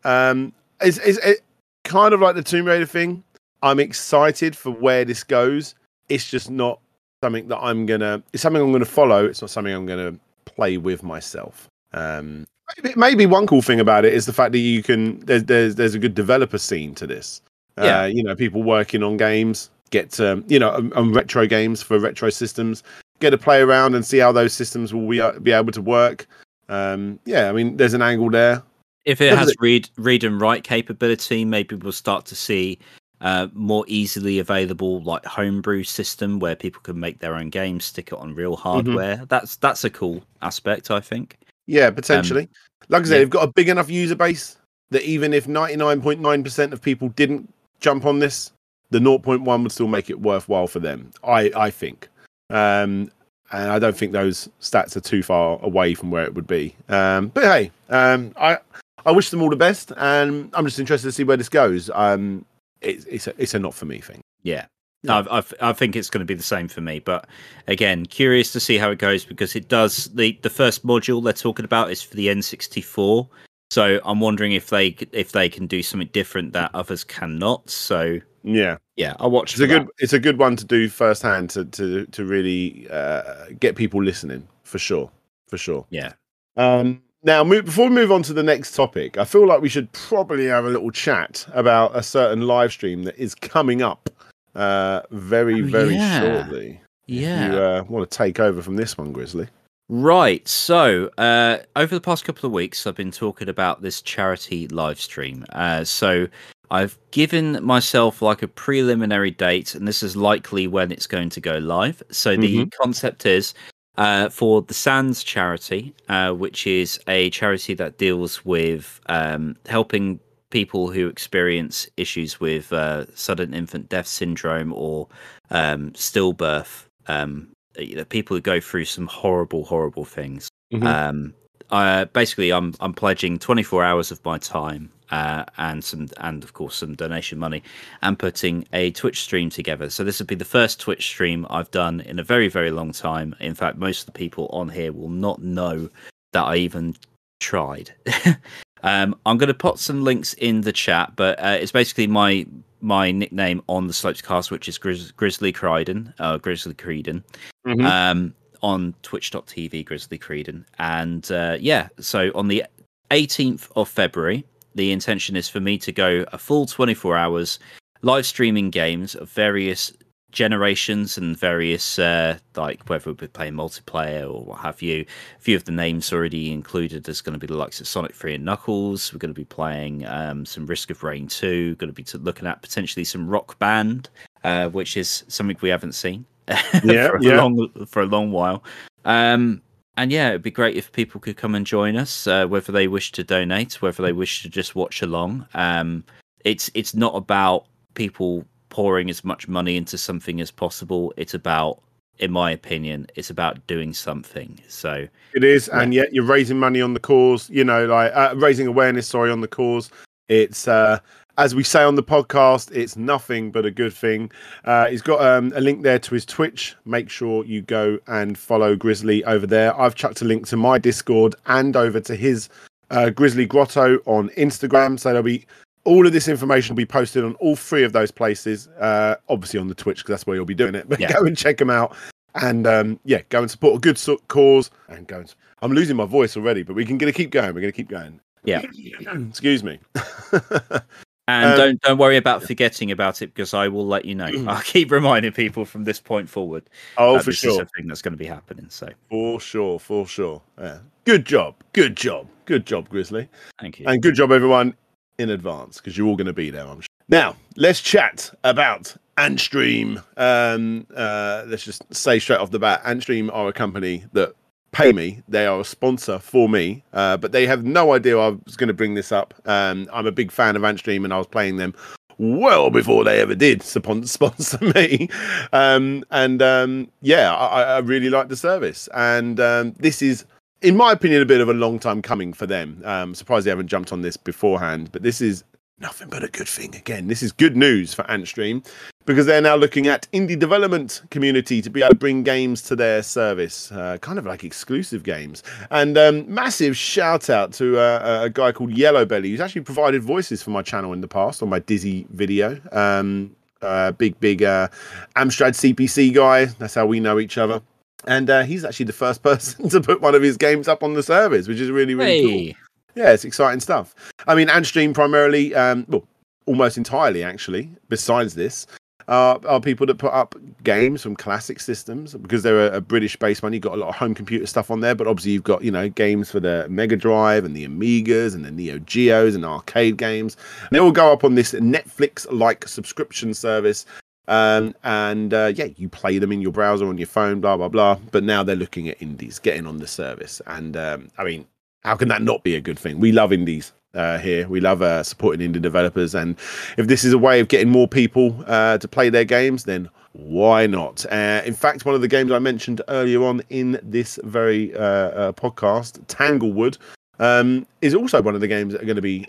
yeah. 0.04 0.30
Um, 0.30 0.52
it's, 0.82 0.98
it's 0.98 1.20
it 1.20 1.42
kind 1.84 2.12
of 2.12 2.22
like 2.22 2.34
the 2.34 2.42
Tomb 2.42 2.66
Raider 2.66 2.88
thing. 2.88 3.24
I'm 3.62 3.80
excited 3.80 4.58
for 4.58 4.72
where 4.72 5.06
this 5.06 5.24
goes. 5.24 5.76
It's 6.10 6.28
just 6.28 6.50
not 6.50 6.80
something 7.24 7.48
that 7.50 7.60
I'm 7.60 7.86
gonna. 7.86 8.24
It's 8.34 8.42
something 8.42 8.64
I'm 8.64 8.72
gonna 8.72 8.84
follow. 8.84 9.26
It's 9.28 9.42
not 9.42 9.52
something 9.52 9.72
I'm 9.72 9.86
gonna 9.86 10.16
play 10.46 10.78
with 10.78 11.04
myself. 11.04 11.70
Um, 11.94 12.48
maybe, 12.82 12.96
maybe 12.98 13.26
one 13.28 13.46
cool 13.46 13.62
thing 13.62 13.80
about 13.80 14.06
it 14.06 14.14
is 14.16 14.26
the 14.26 14.34
fact 14.34 14.54
that 14.54 14.60
you 14.60 14.82
can. 14.82 15.20
There's 15.20 15.44
there's 15.44 15.76
there's 15.76 15.94
a 15.94 16.00
good 16.00 16.16
developer 16.16 16.58
scene 16.58 16.96
to 16.96 17.06
this. 17.06 17.44
Yeah. 17.78 18.02
Uh, 18.02 18.06
you 18.08 18.24
know, 18.24 18.36
people 18.36 18.64
working 18.64 19.04
on 19.04 19.18
games 19.18 19.70
get 19.90 20.20
um, 20.20 20.44
you 20.48 20.60
know 20.60 20.72
on, 20.72 20.94
on 20.94 21.14
retro 21.14 21.46
games 21.48 21.82
for 21.82 22.00
retro 22.00 22.30
systems. 22.30 22.84
Get 23.20 23.32
to 23.32 23.38
play 23.38 23.62
around 23.62 23.96
and 23.96 24.06
see 24.06 24.18
how 24.18 24.32
those 24.32 24.54
systems 24.54 24.94
will 24.94 25.08
be, 25.08 25.22
be 25.42 25.52
able 25.52 25.74
to 25.74 25.82
work. 25.82 26.26
Um, 26.70 27.20
yeah, 27.26 27.50
I 27.50 27.52
mean, 27.52 27.76
there's 27.76 27.94
an 27.94 28.02
angle 28.02 28.30
there. 28.30 28.64
If 29.06 29.20
it 29.22 29.38
has 29.38 29.50
it? 29.50 29.58
read 29.60 29.90
read 29.98 30.24
and 30.24 30.40
write 30.40 30.64
capability, 30.64 31.44
maybe 31.44 31.76
we'll 31.76 31.92
start 31.92 32.26
to 32.28 32.36
see 32.36 32.80
uh, 33.22 33.48
more 33.54 33.84
easily 33.88 34.40
available 34.40 35.02
like 35.04 35.26
homebrew 35.26 35.84
system 35.84 36.40
where 36.40 36.56
people 36.56 36.82
can 36.82 37.00
make 37.00 37.20
their 37.20 37.36
own 37.36 37.50
games, 37.50 37.86
stick 37.86 38.10
it 38.10 38.14
on 38.14 38.36
real 38.36 38.56
Mm-hmm. 38.56 38.62
hardware. 38.62 39.26
That's 39.28 39.58
that's 39.58 39.84
a 39.84 39.90
cool 39.90 40.24
aspect, 40.42 40.92
I 40.92 41.00
think. 41.00 41.38
Yeah, 41.68 41.90
potentially. 41.92 42.50
like 42.88 43.04
I 43.04 43.06
said, 43.06 43.14
yeah. 43.14 43.18
they've 43.20 43.30
got 43.30 43.48
a 43.48 43.52
big 43.52 43.70
enough 43.70 43.90
user 43.90 44.16
base 44.16 44.58
that 44.92 45.04
even 45.04 45.34
if 45.34 45.46
99.9% 45.46 46.72
of 46.72 46.82
people 46.82 47.10
didn't 47.10 47.54
jump 47.80 48.06
on 48.06 48.20
this, 48.20 48.52
the 48.92 49.00
0.1 49.00 49.64
would 49.64 49.72
still 49.72 49.88
make 49.88 50.10
it 50.10 50.20
worthwhile 50.22 50.68
for 50.68 50.80
them. 50.80 51.12
I 51.24 51.52
I 51.56 51.70
think. 51.70 52.08
Um 52.50 53.12
and 53.52 53.72
I 53.72 53.80
don't 53.80 53.98
think 53.98 54.12
those 54.12 54.48
stats 54.62 54.96
are 54.96 55.02
too 55.02 55.24
far 55.24 55.60
away 55.64 55.96
from 55.96 56.12
where 56.12 56.24
it 56.24 56.34
would 56.34 56.48
be. 56.48 56.76
Um 56.90 57.30
but 57.30 57.44
hey, 57.44 57.72
um 57.90 58.34
I 58.38 58.58
I 59.06 59.12
wish 59.12 59.30
them 59.30 59.42
all 59.42 59.50
the 59.50 59.56
best 59.56 59.92
and 59.98 60.50
I'm 60.54 60.66
just 60.66 60.80
interested 60.80 61.08
to 61.08 61.12
see 61.12 61.24
where 61.24 61.38
this 61.38 61.50
goes. 61.50 61.90
Um 61.94 62.46
it's 62.82 63.06
it's 63.06 63.28
a, 63.28 63.34
it's 63.38 63.54
a 63.54 63.60
not 63.60 63.74
for 63.74 63.86
me 63.86 64.00
thing. 64.00 64.22
Yeah. 64.44 64.66
Yeah. 65.04 65.24
I've, 65.32 65.54
I've, 65.62 65.78
think 65.78 65.96
it's 65.96 66.10
going 66.10 66.20
to 66.20 66.26
be 66.26 66.34
the 66.34 66.44
same 66.44 66.68
for 66.68 66.82
me, 66.82 67.00
but 67.00 67.26
again, 67.68 68.06
curious 68.06 68.52
to 68.52 68.60
see 68.60 68.78
how 68.78 68.92
it 68.92 69.00
goes 69.00 69.24
because 69.24 69.56
it 69.56 69.70
does. 69.70 70.10
the 70.14 70.38
The 70.42 70.50
first 70.50 70.86
module 70.86 71.24
they're 71.24 71.32
talking 71.32 71.64
about 71.64 71.90
is 71.90 72.02
for 72.02 72.18
the 72.18 72.28
N64, 72.28 73.30
so 73.72 74.02
I'm 74.04 74.20
wondering 74.20 74.54
if 74.54 74.70
they 74.70 74.88
if 75.12 75.32
they 75.32 75.48
can 75.48 75.68
do 75.68 75.84
something 75.84 76.10
different 76.12 76.54
that 76.54 76.72
others 76.74 77.04
cannot. 77.04 77.70
So 77.70 78.20
Yeah. 78.44 78.78
yeah, 78.96 79.16
I'll 79.20 79.32
watch. 79.32 79.54
It's 79.54 79.62
a 79.62 79.68
that. 79.68 79.80
good 79.80 79.88
it's 80.00 80.14
a 80.14 80.20
good 80.20 80.38
one 80.38 80.56
to 80.56 80.66
do 80.66 80.90
firsthand 80.90 81.50
to 81.52 81.66
to 81.66 82.06
to 82.08 82.26
really 82.26 82.88
uh, 82.92 83.46
get 83.60 83.76
people 83.76 84.04
listening 84.04 84.48
for 84.64 84.80
sure, 84.80 85.10
for 85.48 85.58
sure. 85.58 85.86
Yeah. 85.90 86.14
Um, 86.58 87.02
now, 87.24 87.44
move, 87.44 87.66
before 87.66 87.90
we 87.90 87.96
move 87.96 88.12
on 88.12 88.24
to 88.24 88.34
the 88.34 88.44
next 88.44 88.76
topic, 88.76 89.18
I 89.18 89.26
feel 89.26 89.46
like 89.46 89.62
we 89.62 89.68
should 89.70 89.92
probably 89.92 90.46
have 90.48 90.66
a 90.66 90.70
little 90.70 90.92
chat 90.92 91.46
about 91.54 91.96
a 91.96 92.02
certain 92.02 92.42
live 92.48 92.72
stream 92.72 93.04
that 93.04 93.18
is 93.18 93.36
coming 93.36 93.82
up 93.82 94.10
uh, 94.56 95.02
very 95.12 95.62
Oh, 95.62 95.68
very 95.68 95.96
yeah. 95.96 96.22
shortly. 96.22 96.80
Yeah. 97.08 97.48
If 97.48 97.54
you 97.54 97.60
uh, 97.60 97.84
want 97.90 98.10
to 98.10 98.18
take 98.18 98.40
over 98.40 98.62
from 98.62 98.78
this 98.78 98.98
one, 98.98 99.12
Grizzly. 99.12 99.48
Right. 99.90 100.48
So, 100.48 101.10
uh, 101.18 101.58
over 101.76 101.94
the 101.96 102.00
past 102.02 102.24
couple 102.24 102.46
of 102.46 102.54
weeks, 102.54 102.86
I've 102.88 102.96
been 102.96 103.12
talking 103.12 103.50
about 103.50 103.82
this 103.82 104.02
charity 104.02 104.68
live 104.68 105.02
stream. 105.02 105.46
Uh, 105.52 105.84
so, 105.84 106.28
I've 106.72 106.98
given 107.12 107.64
myself 107.64 108.22
like 108.22 108.44
a 108.44 108.48
preliminary 108.48 109.32
date, 109.32 109.76
and 109.76 109.88
this 109.88 110.04
is 110.04 110.16
likely 110.16 110.68
when 110.68 110.92
it's 110.92 111.08
going 111.08 111.30
to 111.30 111.42
go 111.42 111.58
live. 111.58 112.04
So, 112.12 112.36
the 112.38 112.66
concept 112.82 113.26
is 113.26 113.54
uh, 113.98 114.30
for 114.30 114.62
the 114.62 114.74
Sands 114.74 115.24
charity, 115.24 115.94
uh, 116.10 116.32
which 116.34 116.68
is 116.68 117.00
a 117.08 117.30
charity 117.32 117.74
that 117.76 117.98
deals 117.98 118.46
with 118.46 119.00
um, 119.08 119.56
helping 119.68 120.20
people 120.52 120.90
who 120.92 121.08
experience 121.08 121.88
issues 121.98 122.40
with 122.40 122.72
uh, 122.74 123.06
sudden 123.16 123.54
infant 123.54 123.90
death 123.90 124.08
syndrome 124.08 124.74
or 124.74 125.08
um, 125.52 125.92
stillbirth. 125.92 126.86
Um, 127.08 127.50
you 127.78 127.96
know, 127.96 128.06
people 128.06 128.36
who 128.38 128.42
go 128.42 128.60
through 128.60 128.86
some 128.86 129.08
horrible, 129.08 129.66
horrible 129.66 130.06
things. 130.06 130.50
Mhm. 130.74 130.86
Um, 130.86 131.34
uh, 131.72 132.06
basically, 132.06 132.52
I'm 132.52 132.74
I'm 132.80 132.94
pledging 132.94 133.38
24 133.40 133.84
hours 133.84 134.12
of 134.12 134.24
my 134.26 134.38
time 134.38 134.92
uh, 135.12 135.46
and 135.58 135.84
some 135.84 136.08
and 136.18 136.44
of 136.44 136.54
course 136.54 136.76
some 136.76 136.96
donation 136.96 137.40
money 137.40 137.64
and 138.02 138.18
putting 138.20 138.66
a 138.74 138.92
Twitch 138.92 139.22
stream 139.22 139.50
together. 139.50 139.90
So 139.90 140.04
this 140.04 140.20
would 140.20 140.28
be 140.28 140.36
the 140.36 140.46
first 140.46 140.80
Twitch 140.80 141.06
stream 141.08 141.46
I've 141.50 141.72
done 141.72 142.02
in 142.02 142.20
a 142.20 142.24
very 142.24 142.48
very 142.48 142.72
long 142.72 142.92
time. 142.92 143.36
In 143.40 143.56
fact, 143.56 143.78
most 143.78 144.02
of 144.02 144.06
the 144.08 144.12
people 144.20 144.48
on 144.52 144.70
here 144.70 144.92
will 144.92 145.10
not 145.10 145.42
know 145.42 145.90
that 146.34 146.44
I 146.44 146.58
even 146.58 146.96
tried. 147.40 147.92
um, 148.84 149.16
I'm 149.26 149.38
going 149.38 149.48
to 149.48 149.54
put 149.54 149.80
some 149.80 150.04
links 150.04 150.34
in 150.34 150.62
the 150.62 150.72
chat, 150.74 151.14
but 151.16 151.40
uh, 151.44 151.58
it's 151.60 151.72
basically 151.72 152.08
my 152.08 152.46
my 152.82 153.12
nickname 153.12 153.62
on 153.68 153.88
the 153.88 153.94
Slopes 153.94 154.22
cast, 154.22 154.52
which 154.52 154.70
is 154.70 154.78
Grizz- 154.80 155.14
Grizzly 155.16 155.52
Creedon, 155.52 156.14
uh, 156.20 156.38
Grizzly 156.38 156.74
Creedon 156.74 157.24
Mhm. 157.68 157.84
um, 157.84 158.34
on 158.62 158.94
twitch.tv, 159.04 159.84
Grizzly 159.86 160.18
Creedon. 160.18 160.66
And 160.78 161.30
uh, 161.32 161.58
yeah, 161.60 161.90
so 162.00 162.32
on 162.36 162.48
the 162.48 162.64
18th 163.12 163.70
of 163.76 163.90
February, 163.90 164.46
the 164.76 164.92
intention 164.92 165.36
is 165.36 165.50
for 165.50 165.60
me 165.60 165.78
to 165.78 165.92
go 165.92 166.26
a 166.32 166.38
full 166.38 166.66
24 166.66 167.18
hours 167.18 167.60
live 168.02 168.26
streaming 168.26 168.70
games 168.70 169.16
of 169.16 169.30
various 169.30 169.92
generations 170.32 171.18
and 171.18 171.36
various 171.36 171.98
uh 171.98 172.38
like 172.56 172.88
whether 172.88 173.12
we're 173.14 173.28
playing 173.28 173.54
multiplayer 173.54 174.32
or 174.32 174.44
what 174.46 174.60
have 174.60 174.80
you 174.80 175.04
a 175.38 175.42
few 175.42 175.56
of 175.56 175.66
the 175.66 175.72
names 175.72 176.14
already 176.14 176.52
included 176.52 177.04
there's 177.04 177.20
going 177.22 177.34
to 177.34 177.40
be 177.40 177.48
the 177.48 177.58
likes 177.58 177.82
of 177.82 177.88
sonic 177.88 178.14
3 178.14 178.36
and 178.36 178.46
knuckles 178.46 179.12
we're 179.12 179.18
going 179.18 179.34
to 179.34 179.40
be 179.40 179.46
playing 179.46 180.06
um 180.06 180.46
some 180.46 180.68
risk 180.68 180.92
of 180.92 181.02
rain 181.02 181.28
2 181.28 181.76
going 181.76 181.90
to 181.90 181.94
be 181.94 182.04
t- 182.04 182.18
looking 182.20 182.48
at 182.48 182.62
potentially 182.62 183.04
some 183.04 183.28
rock 183.28 183.58
band 183.58 184.10
uh 184.44 184.70
which 184.70 184.98
is 184.98 185.24
something 185.28 185.58
we 185.62 185.70
haven't 185.70 185.94
seen 185.94 186.24
Yeah, 186.84 187.08
for 187.10 187.18
a 187.18 187.24
yeah. 187.24 187.42
long 187.42 187.86
for 187.88 188.04
a 188.04 188.06
long 188.06 188.32
while 188.32 188.64
um 189.06 189.64
and 190.00 190.12
yeah 190.12 190.30
it'd 190.30 190.42
be 190.42 190.50
great 190.50 190.78
if 190.78 190.92
people 190.94 191.20
could 191.20 191.36
come 191.36 191.54
and 191.54 191.66
join 191.66 191.96
us 191.98 192.26
uh, 192.26 192.48
whether 192.48 192.72
they 192.72 192.88
wish 192.88 193.12
to 193.12 193.24
donate 193.24 193.82
whether 193.82 194.02
they 194.02 194.14
wish 194.14 194.42
to 194.42 194.50
just 194.50 194.74
watch 194.74 195.02
along 195.02 195.46
um 195.54 196.04
it's 196.46 196.72
it's 196.74 196.96
not 196.96 197.14
about 197.16 197.66
people 197.96 198.46
pouring 198.70 199.10
as 199.10 199.24
much 199.26 199.48
money 199.48 199.76
into 199.76 199.98
something 199.98 200.40
as 200.40 200.52
possible 200.52 201.14
it's 201.18 201.34
about 201.34 201.82
in 202.20 202.32
my 202.32 202.50
opinion 202.50 203.06
it's 203.16 203.30
about 203.30 203.66
doing 203.68 203.94
something 203.94 204.60
so 204.68 205.08
It 205.34 205.44
is, 205.44 205.68
and 205.70 205.94
yet 205.94 206.14
you're 206.14 206.26
raising 206.26 206.58
money 206.58 206.82
on 206.82 206.94
the 206.94 207.00
cause. 207.00 207.50
You 207.50 207.64
know, 207.64 207.86
like 207.86 208.12
uh, 208.14 208.34
raising 208.36 208.68
awareness. 208.68 209.08
Sorry, 209.08 209.32
on 209.32 209.42
the 209.42 209.48
cause. 209.48 209.90
It's 210.28 210.68
uh, 210.68 211.00
as 211.40 211.56
we 211.56 211.64
say 211.64 211.82
on 211.82 211.96
the 211.96 212.04
podcast. 212.04 212.70
It's 212.76 212.98
nothing 212.98 213.50
but 213.50 213.66
a 213.66 213.72
good 213.72 213.94
thing. 213.94 214.30
Uh, 214.66 214.88
he's 214.88 215.02
got 215.02 215.22
um, 215.22 215.52
a 215.56 215.62
link 215.62 215.82
there 215.84 215.98
to 215.98 216.14
his 216.14 216.26
Twitch. 216.26 216.76
Make 216.86 217.10
sure 217.10 217.46
you 217.46 217.62
go 217.62 217.98
and 218.08 218.38
follow 218.38 218.76
Grizzly 218.76 219.24
over 219.24 219.48
there. 219.48 219.80
I've 219.80 219.96
chucked 219.96 220.22
a 220.22 220.26
link 220.26 220.46
to 220.50 220.58
my 220.58 220.78
Discord 220.78 221.36
and 221.48 221.76
over 221.78 222.02
to 222.02 222.16
his 222.16 222.50
uh, 222.92 223.10
Grizzly 223.10 223.46
Grotto 223.46 224.00
on 224.06 224.30
Instagram. 224.32 225.00
So 225.00 225.10
there'll 225.10 225.24
be 225.24 225.46
all 225.86 226.06
of 226.06 226.12
this 226.12 226.28
information 226.28 226.76
will 226.76 226.78
be 226.78 226.86
posted 226.86 227.24
on 227.24 227.36
all 227.36 227.56
three 227.56 227.84
of 227.84 227.94
those 227.94 228.12
places. 228.12 228.68
Uh, 228.80 229.16
obviously 229.30 229.62
on 229.62 229.70
the 229.70 229.76
Twitch 229.76 230.00
because 230.00 230.12
that's 230.14 230.28
where 230.28 230.36
you'll 230.36 230.46
be 230.46 230.54
doing 230.54 230.76
it. 230.76 230.90
But 230.90 231.00
Yeah. 231.00 231.14
go 231.14 231.24
and 231.26 231.38
check 231.38 231.58
them 231.58 231.70
out. 231.70 231.96
And 232.36 232.68
um, 232.68 233.00
yeah, 233.06 233.22
go 233.30 233.40
and 233.42 233.50
support 233.50 233.78
a 233.78 233.80
good 233.80 233.98
so- 233.98 234.20
cause 234.28 234.70
and 234.90 235.08
go. 235.08 235.20
And, 235.20 235.34
I'm 235.62 235.72
losing 235.72 235.96
my 235.98 236.06
voice 236.06 236.38
already, 236.38 236.64
but 236.64 236.74
we 236.76 236.86
can 236.86 236.98
gonna 236.98 237.12
keep 237.12 237.32
going. 237.32 237.54
We're 237.54 237.60
gonna 237.62 237.72
keep 237.72 237.90
going. 237.90 238.20
Yeah. 238.44 238.62
Excuse 239.30 239.64
me. 239.64 239.80
And 241.30 241.52
Um, 241.52 241.58
don't 241.58 241.82
don't 241.82 241.98
worry 241.98 242.18
about 242.18 242.42
forgetting 242.44 242.92
about 242.92 243.22
it 243.22 243.28
because 243.34 243.54
I 243.54 243.68
will 243.68 243.86
let 243.86 244.06
you 244.06 244.16
know. 244.16 244.32
I'll 244.48 244.62
keep 244.64 244.90
reminding 244.92 245.32
people 245.34 245.64
from 245.66 245.84
this 245.84 246.00
point 246.00 246.28
forward. 246.30 246.64
oh, 246.98 247.20
for 247.20 247.26
this 247.26 247.44
is 247.44 247.54
sure. 247.54 247.62
a 247.62 247.66
thing 247.66 247.88
that's 247.88 248.02
going 248.02 248.14
to 248.14 248.18
be 248.18 248.26
happening. 248.26 248.66
So 248.70 248.90
For 249.10 249.40
sure. 249.40 249.80
For 249.80 250.08
sure. 250.08 250.42
Yeah. 250.60 250.80
Good 251.06 251.26
job. 251.26 251.56
Good 251.74 251.96
job. 251.96 252.28
Good 252.46 252.66
job, 252.66 252.90
Grizzly. 252.90 253.30
thank 253.60 253.80
you. 253.80 253.86
And 253.88 254.02
good 254.02 254.16
job, 254.16 254.32
everyone, 254.32 254.74
in 255.20 255.30
advance, 255.30 255.78
because 255.78 255.98
you're 255.98 256.08
all 256.08 256.16
going 256.16 256.28
to 256.28 256.34
be 256.34 256.50
there, 256.50 256.66
I'm 256.68 256.82
sure. 256.82 256.88
Now, 257.08 257.36
let's 257.56 257.82
chat 257.82 258.32
about 258.44 258.96
Antstream. 259.18 260.04
Um, 260.18 260.88
uh, 260.96 261.44
let's 261.48 261.64
just 261.64 261.84
say 261.94 262.18
straight 262.20 262.40
off 262.40 262.50
the 262.52 262.60
bat 262.60 262.84
Antstream 262.84 263.30
are 263.34 263.48
a 263.48 263.54
company 263.54 264.06
that 264.14 264.34
pay 264.72 264.92
me. 264.92 265.22
They 265.28 265.46
are 265.46 265.60
a 265.60 265.64
sponsor 265.64 266.20
for 266.20 266.50
me, 266.50 266.84
uh, 266.94 267.18
but 267.18 267.32
they 267.32 267.46
have 267.48 267.64
no 267.64 267.94
idea 267.94 268.18
I 268.18 268.30
was 268.30 268.56
going 268.56 268.68
to 268.68 268.74
bring 268.74 268.94
this 268.94 269.12
up. 269.12 269.34
Um, 269.46 269.90
I'm 269.92 270.06
a 270.06 270.12
big 270.12 270.32
fan 270.32 270.56
of 270.56 270.62
Antstream, 270.62 271.04
and 271.04 271.14
I 271.14 271.18
was 271.18 271.28
playing 271.28 271.58
them 271.58 271.74
well 272.20 272.70
before 272.70 273.04
they 273.04 273.20
ever 273.22 273.34
did 273.34 273.64
sponsor 273.64 274.60
me. 274.76 275.10
Um, 275.54 276.04
and 276.12 276.42
um, 276.42 276.92
yeah, 277.02 277.34
I, 277.34 277.64
I 277.64 277.78
really 277.80 278.10
like 278.10 278.28
the 278.30 278.36
service. 278.36 278.88
And 278.94 279.40
um, 279.40 279.74
this 279.80 280.02
is, 280.02 280.26
in 280.62 280.78
my 280.78 280.92
opinion, 280.92 281.22
a 281.22 281.26
bit 281.26 281.42
of 281.42 281.50
a 281.50 281.54
long 281.54 281.80
time 281.80 282.02
coming 282.02 282.34
for 282.34 282.46
them. 282.46 282.82
Um, 282.86 283.16
surprised 283.16 283.46
they 283.46 283.52
haven't 283.52 283.68
jumped 283.68 283.92
on 283.92 284.02
this 284.02 284.18
beforehand, 284.18 284.92
but 284.92 285.02
this 285.02 285.22
is 285.22 285.44
nothing 285.80 286.10
but 286.10 286.24
a 286.24 286.28
good 286.28 286.48
thing. 286.48 286.76
Again, 286.76 287.08
this 287.08 287.24
is 287.24 287.32
good 287.32 287.56
news 287.56 287.94
for 287.94 288.04
Antstream 288.04 288.66
because 289.06 289.26
they're 289.26 289.42
now 289.42 289.56
looking 289.56 289.88
at 289.88 290.08
indie 290.14 290.38
development 290.38 291.02
community 291.10 291.62
to 291.62 291.70
be 291.70 291.82
able 291.82 291.90
to 291.90 291.96
bring 291.96 292.24
games 292.24 292.62
to 292.62 292.76
their 292.76 293.02
service, 293.02 293.72
uh, 293.72 293.98
kind 294.02 294.20
of 294.20 294.26
like 294.26 294.44
exclusive 294.44 295.04
games. 295.04 295.42
And 295.72 295.98
um, 295.98 296.32
massive 296.32 296.78
shout 296.78 297.30
out 297.30 297.54
to 297.54 297.80
uh, 297.80 298.22
a 298.24 298.30
guy 298.30 298.52
called 298.52 298.72
Yellow 298.72 299.06
Belly, 299.06 299.32
who's 299.32 299.42
actually 299.42 299.62
provided 299.62 300.04
voices 300.04 300.44
for 300.44 300.52
my 300.52 300.62
channel 300.62 300.94
in 300.94 301.02
the 301.02 301.08
past 301.08 301.42
on 301.42 301.50
my 301.50 301.60
Dizzy 301.60 302.06
video. 302.12 302.60
Um, 302.72 303.36
uh, 303.62 303.92
big, 303.92 304.20
big 304.20 304.44
uh, 304.44 304.68
Amstrad 305.16 305.54
CPC 305.54 306.14
guy. 306.14 306.46
That's 306.46 306.76
how 306.76 306.86
we 306.86 307.00
know 307.00 307.20
each 307.20 307.38
other. 307.38 307.62
And 308.06 308.30
uh, 308.30 308.44
he's 308.44 308.64
actually 308.64 308.86
the 308.86 308.94
first 308.94 309.24
person 309.24 309.70
to 309.70 309.82
put 309.82 310.02
one 310.02 310.16
of 310.16 310.22
his 310.22 310.38
games 310.38 310.68
up 310.68 310.84
on 310.84 310.94
the 310.94 311.04
service, 311.04 311.48
which 311.48 311.60
is 311.60 311.70
really, 311.72 311.96
really 311.96 312.54
cool. 312.54 312.69
Yeah, 312.96 313.12
it's 313.12 313.26
exciting 313.26 313.60
stuff. 313.60 313.96
I 314.28 314.36
mean, 314.36 314.48
Antstream 314.48 314.94
primarily, 314.94 315.56
um, 315.56 315.86
well, 315.88 316.04
almost 316.46 316.78
entirely 316.78 317.24
actually, 317.24 317.70
besides 317.90 318.36
this, 318.36 318.66
uh, 319.10 319.40
are 319.48 319.60
people 319.60 319.88
that 319.88 319.98
put 319.98 320.14
up 320.14 320.36
games 320.64 321.02
from 321.02 321.16
classic 321.16 321.60
systems 321.60 322.14
because 322.14 322.44
they're 322.44 322.68
a, 322.68 322.78
a 322.78 322.82
British 322.82 323.16
based 323.16 323.42
one. 323.42 323.52
You've 323.54 323.64
got 323.64 323.74
a 323.74 323.78
lot 323.78 323.90
of 323.90 323.96
home 323.96 324.14
computer 324.14 324.46
stuff 324.46 324.70
on 324.70 324.82
there, 324.82 324.94
but 324.94 325.08
obviously 325.08 325.32
you've 325.32 325.44
got, 325.44 325.64
you 325.64 325.72
know, 325.72 325.90
games 325.90 326.30
for 326.30 326.40
the 326.40 326.68
Mega 326.70 326.96
Drive 326.96 327.44
and 327.44 327.56
the 327.56 327.68
Amigas 327.68 328.36
and 328.36 328.46
the 328.46 328.52
Neo 328.52 328.78
Geos 328.80 329.34
and 329.34 329.44
arcade 329.44 329.98
games. 329.98 330.38
And 330.62 330.70
they 330.72 330.80
all 330.80 330.92
go 330.92 331.12
up 331.12 331.24
on 331.24 331.34
this 331.34 331.54
Netflix 331.54 332.32
like 332.32 332.68
subscription 332.68 333.34
service. 333.34 333.86
Um, 334.28 334.76
and 334.84 335.34
uh, 335.34 335.54
yeah, 335.56 335.70
you 335.76 335.90
play 335.90 336.20
them 336.20 336.32
in 336.32 336.40
your 336.40 336.52
browser 336.52 336.88
on 336.88 337.00
your 337.00 337.08
phone, 337.08 337.42
blah, 337.42 337.58
blah, 337.58 337.70
blah. 337.70 337.96
But 338.12 338.24
now 338.24 338.44
they're 338.44 338.56
looking 338.56 338.90
at 338.90 339.02
indies, 339.02 339.40
getting 339.40 339.66
on 339.66 339.78
the 339.78 339.88
service. 339.88 340.40
And 340.46 340.78
um, 340.78 341.10
I 341.18 341.24
mean, 341.24 341.48
how 341.84 341.96
can 341.96 342.08
that 342.10 342.22
not 342.22 342.44
be 342.44 342.56
a 342.56 342.62
good 342.62 342.78
thing? 342.78 343.00
We 343.00 343.12
love 343.12 343.32
indies 343.32 343.74
uh, 343.94 344.18
here. 344.18 344.48
We 344.48 344.60
love 344.60 344.82
uh, 344.82 345.04
supporting 345.04 345.52
indie 345.52 345.62
developers, 345.62 346.14
and 346.16 346.38
if 346.78 346.88
this 346.88 347.04
is 347.04 347.14
a 347.14 347.18
way 347.18 347.40
of 347.40 347.48
getting 347.48 347.70
more 347.70 347.88
people 347.88 348.44
uh, 348.48 348.78
to 348.78 348.88
play 348.88 349.10
their 349.10 349.26
games, 349.26 349.64
then 349.64 349.90
why 350.14 350.68
not? 350.68 351.06
Uh, 351.12 351.42
in 351.46 351.54
fact, 351.54 351.86
one 351.86 351.96
of 351.96 352.02
the 352.02 352.08
games 352.08 352.32
I 352.32 352.40
mentioned 352.40 352.82
earlier 352.88 353.24
on 353.24 353.42
in 353.50 353.80
this 353.84 354.20
very 354.24 354.76
uh, 354.76 354.82
uh, 354.82 355.32
podcast, 355.34 356.00
Tanglewood, 356.08 356.78
um, 357.20 357.66
is 357.82 357.94
also 357.94 358.22
one 358.22 358.36
of 358.36 358.42
the 358.42 358.48
games 358.48 358.74
that 358.74 358.82
are 358.82 358.86
going 358.86 358.96
to 358.96 359.02
be 359.02 359.28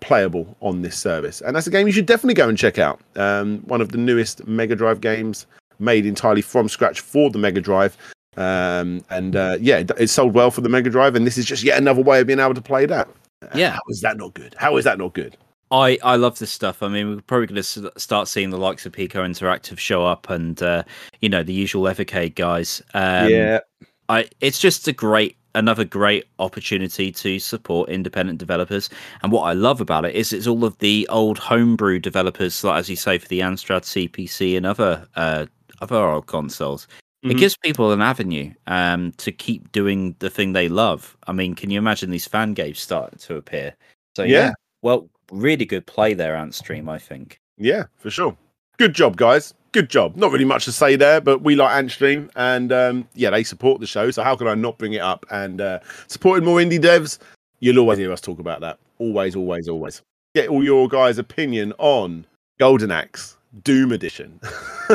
playable 0.00 0.56
on 0.60 0.82
this 0.82 0.96
service, 0.96 1.40
and 1.40 1.56
that's 1.56 1.66
a 1.66 1.70
game 1.70 1.86
you 1.86 1.92
should 1.92 2.06
definitely 2.06 2.34
go 2.34 2.48
and 2.48 2.58
check 2.58 2.78
out. 2.78 3.00
Um, 3.16 3.58
one 3.66 3.80
of 3.80 3.92
the 3.92 3.98
newest 3.98 4.46
Mega 4.46 4.76
Drive 4.76 5.00
games 5.00 5.46
made 5.78 6.06
entirely 6.06 6.42
from 6.42 6.68
scratch 6.68 7.00
for 7.00 7.30
the 7.30 7.38
Mega 7.38 7.60
Drive. 7.60 7.96
Um, 8.36 9.04
and 9.10 9.34
uh, 9.36 9.56
yeah, 9.60 9.78
it, 9.78 9.90
it 9.98 10.08
sold 10.08 10.34
well 10.34 10.50
for 10.50 10.60
the 10.60 10.68
Mega 10.68 10.90
Drive, 10.90 11.14
and 11.14 11.26
this 11.26 11.38
is 11.38 11.44
just 11.44 11.62
yet 11.62 11.78
another 11.78 12.02
way 12.02 12.20
of 12.20 12.26
being 12.26 12.40
able 12.40 12.54
to 12.54 12.62
play 12.62 12.86
that. 12.86 13.08
Yeah. 13.54 13.70
How 13.70 13.80
is 13.88 14.00
that 14.00 14.16
not 14.16 14.34
good? 14.34 14.54
How 14.58 14.76
is 14.76 14.84
that 14.84 14.98
not 14.98 15.14
good? 15.14 15.36
I 15.70 15.98
I 16.02 16.16
love 16.16 16.38
this 16.38 16.50
stuff. 16.50 16.82
I 16.82 16.88
mean, 16.88 17.08
we're 17.08 17.20
probably 17.22 17.46
going 17.48 17.62
to 17.62 17.92
start 17.98 18.28
seeing 18.28 18.50
the 18.50 18.58
likes 18.58 18.86
of 18.86 18.92
Piko 18.92 19.16
Interactive 19.16 19.78
show 19.78 20.04
up, 20.06 20.30
and 20.30 20.62
uh, 20.62 20.84
you 21.20 21.28
know 21.28 21.42
the 21.42 21.52
usual 21.52 21.84
Evercade 21.84 22.34
guys. 22.34 22.82
Um, 22.94 23.60
I 24.08 24.28
it's 24.40 24.60
just 24.60 24.86
a 24.86 24.92
great 24.92 25.36
another 25.56 25.84
great 25.84 26.26
opportunity 26.38 27.10
to 27.10 27.38
support 27.38 27.88
independent 27.88 28.38
developers. 28.38 28.90
And 29.22 29.32
what 29.32 29.42
I 29.42 29.54
love 29.54 29.80
about 29.80 30.04
it 30.04 30.14
is 30.14 30.32
it's 30.32 30.46
all 30.46 30.64
of 30.64 30.78
the 30.78 31.08
old 31.10 31.38
homebrew 31.38 31.98
developers, 31.98 32.62
like 32.62 32.78
as 32.78 32.90
you 32.90 32.96
say, 32.96 33.18
for 33.18 33.26
the 33.26 33.40
Amstrad 33.40 33.82
CPC 33.82 34.56
and 34.56 34.66
other 34.66 35.08
uh, 35.16 35.46
other 35.80 35.96
old 35.96 36.26
consoles. 36.26 36.86
It 37.30 37.34
Mhm. 37.34 37.38
gives 37.38 37.56
people 37.56 37.92
an 37.92 38.00
avenue 38.02 38.52
um, 38.66 39.12
to 39.18 39.32
keep 39.32 39.72
doing 39.72 40.14
the 40.20 40.30
thing 40.30 40.52
they 40.52 40.68
love. 40.68 41.16
I 41.26 41.32
mean, 41.32 41.54
can 41.54 41.70
you 41.70 41.78
imagine 41.78 42.10
these 42.10 42.26
fan 42.26 42.54
games 42.54 42.80
starting 42.80 43.18
to 43.20 43.36
appear? 43.36 43.74
So 44.16 44.22
Yeah. 44.22 44.30
yeah, 44.46 44.52
well, 44.82 45.08
really 45.32 45.64
good 45.64 45.86
play 45.86 46.14
there, 46.14 46.34
Antstream. 46.36 46.88
I 46.88 46.98
think. 46.98 47.38
Yeah, 47.58 47.84
for 47.96 48.10
sure. 48.10 48.36
Good 48.78 48.94
job, 48.94 49.16
guys. 49.16 49.54
Good 49.72 49.90
job. 49.90 50.16
Not 50.16 50.30
really 50.32 50.44
much 50.44 50.64
to 50.66 50.72
say 50.72 50.96
there, 50.96 51.20
but 51.20 51.42
we 51.42 51.54
like 51.56 51.72
Antstream, 51.84 52.30
and 52.36 52.72
um, 52.72 53.08
yeah, 53.14 53.30
they 53.30 53.42
support 53.44 53.80
the 53.80 53.86
show. 53.86 54.10
So 54.10 54.22
how 54.22 54.36
can 54.36 54.46
I 54.46 54.54
not 54.54 54.78
bring 54.78 54.92
it 54.94 55.00
up? 55.02 55.26
And 55.30 55.60
uh, 55.60 55.80
supporting 56.06 56.44
more 56.44 56.58
indie 56.60 56.78
devs, 56.80 57.18
you'll 57.60 57.78
always 57.78 57.98
hear 57.98 58.12
us 58.12 58.20
talk 58.20 58.38
about 58.38 58.60
that. 58.60 58.78
Always, 58.98 59.36
always, 59.36 59.68
always. 59.68 60.00
Get 60.34 60.48
all 60.48 60.62
your 60.64 60.88
guys' 60.88 61.18
opinion 61.18 61.72
on 61.78 62.26
Golden 62.58 62.90
Axe 62.90 63.35
Doom 63.62 63.92
Edition. 63.92 64.40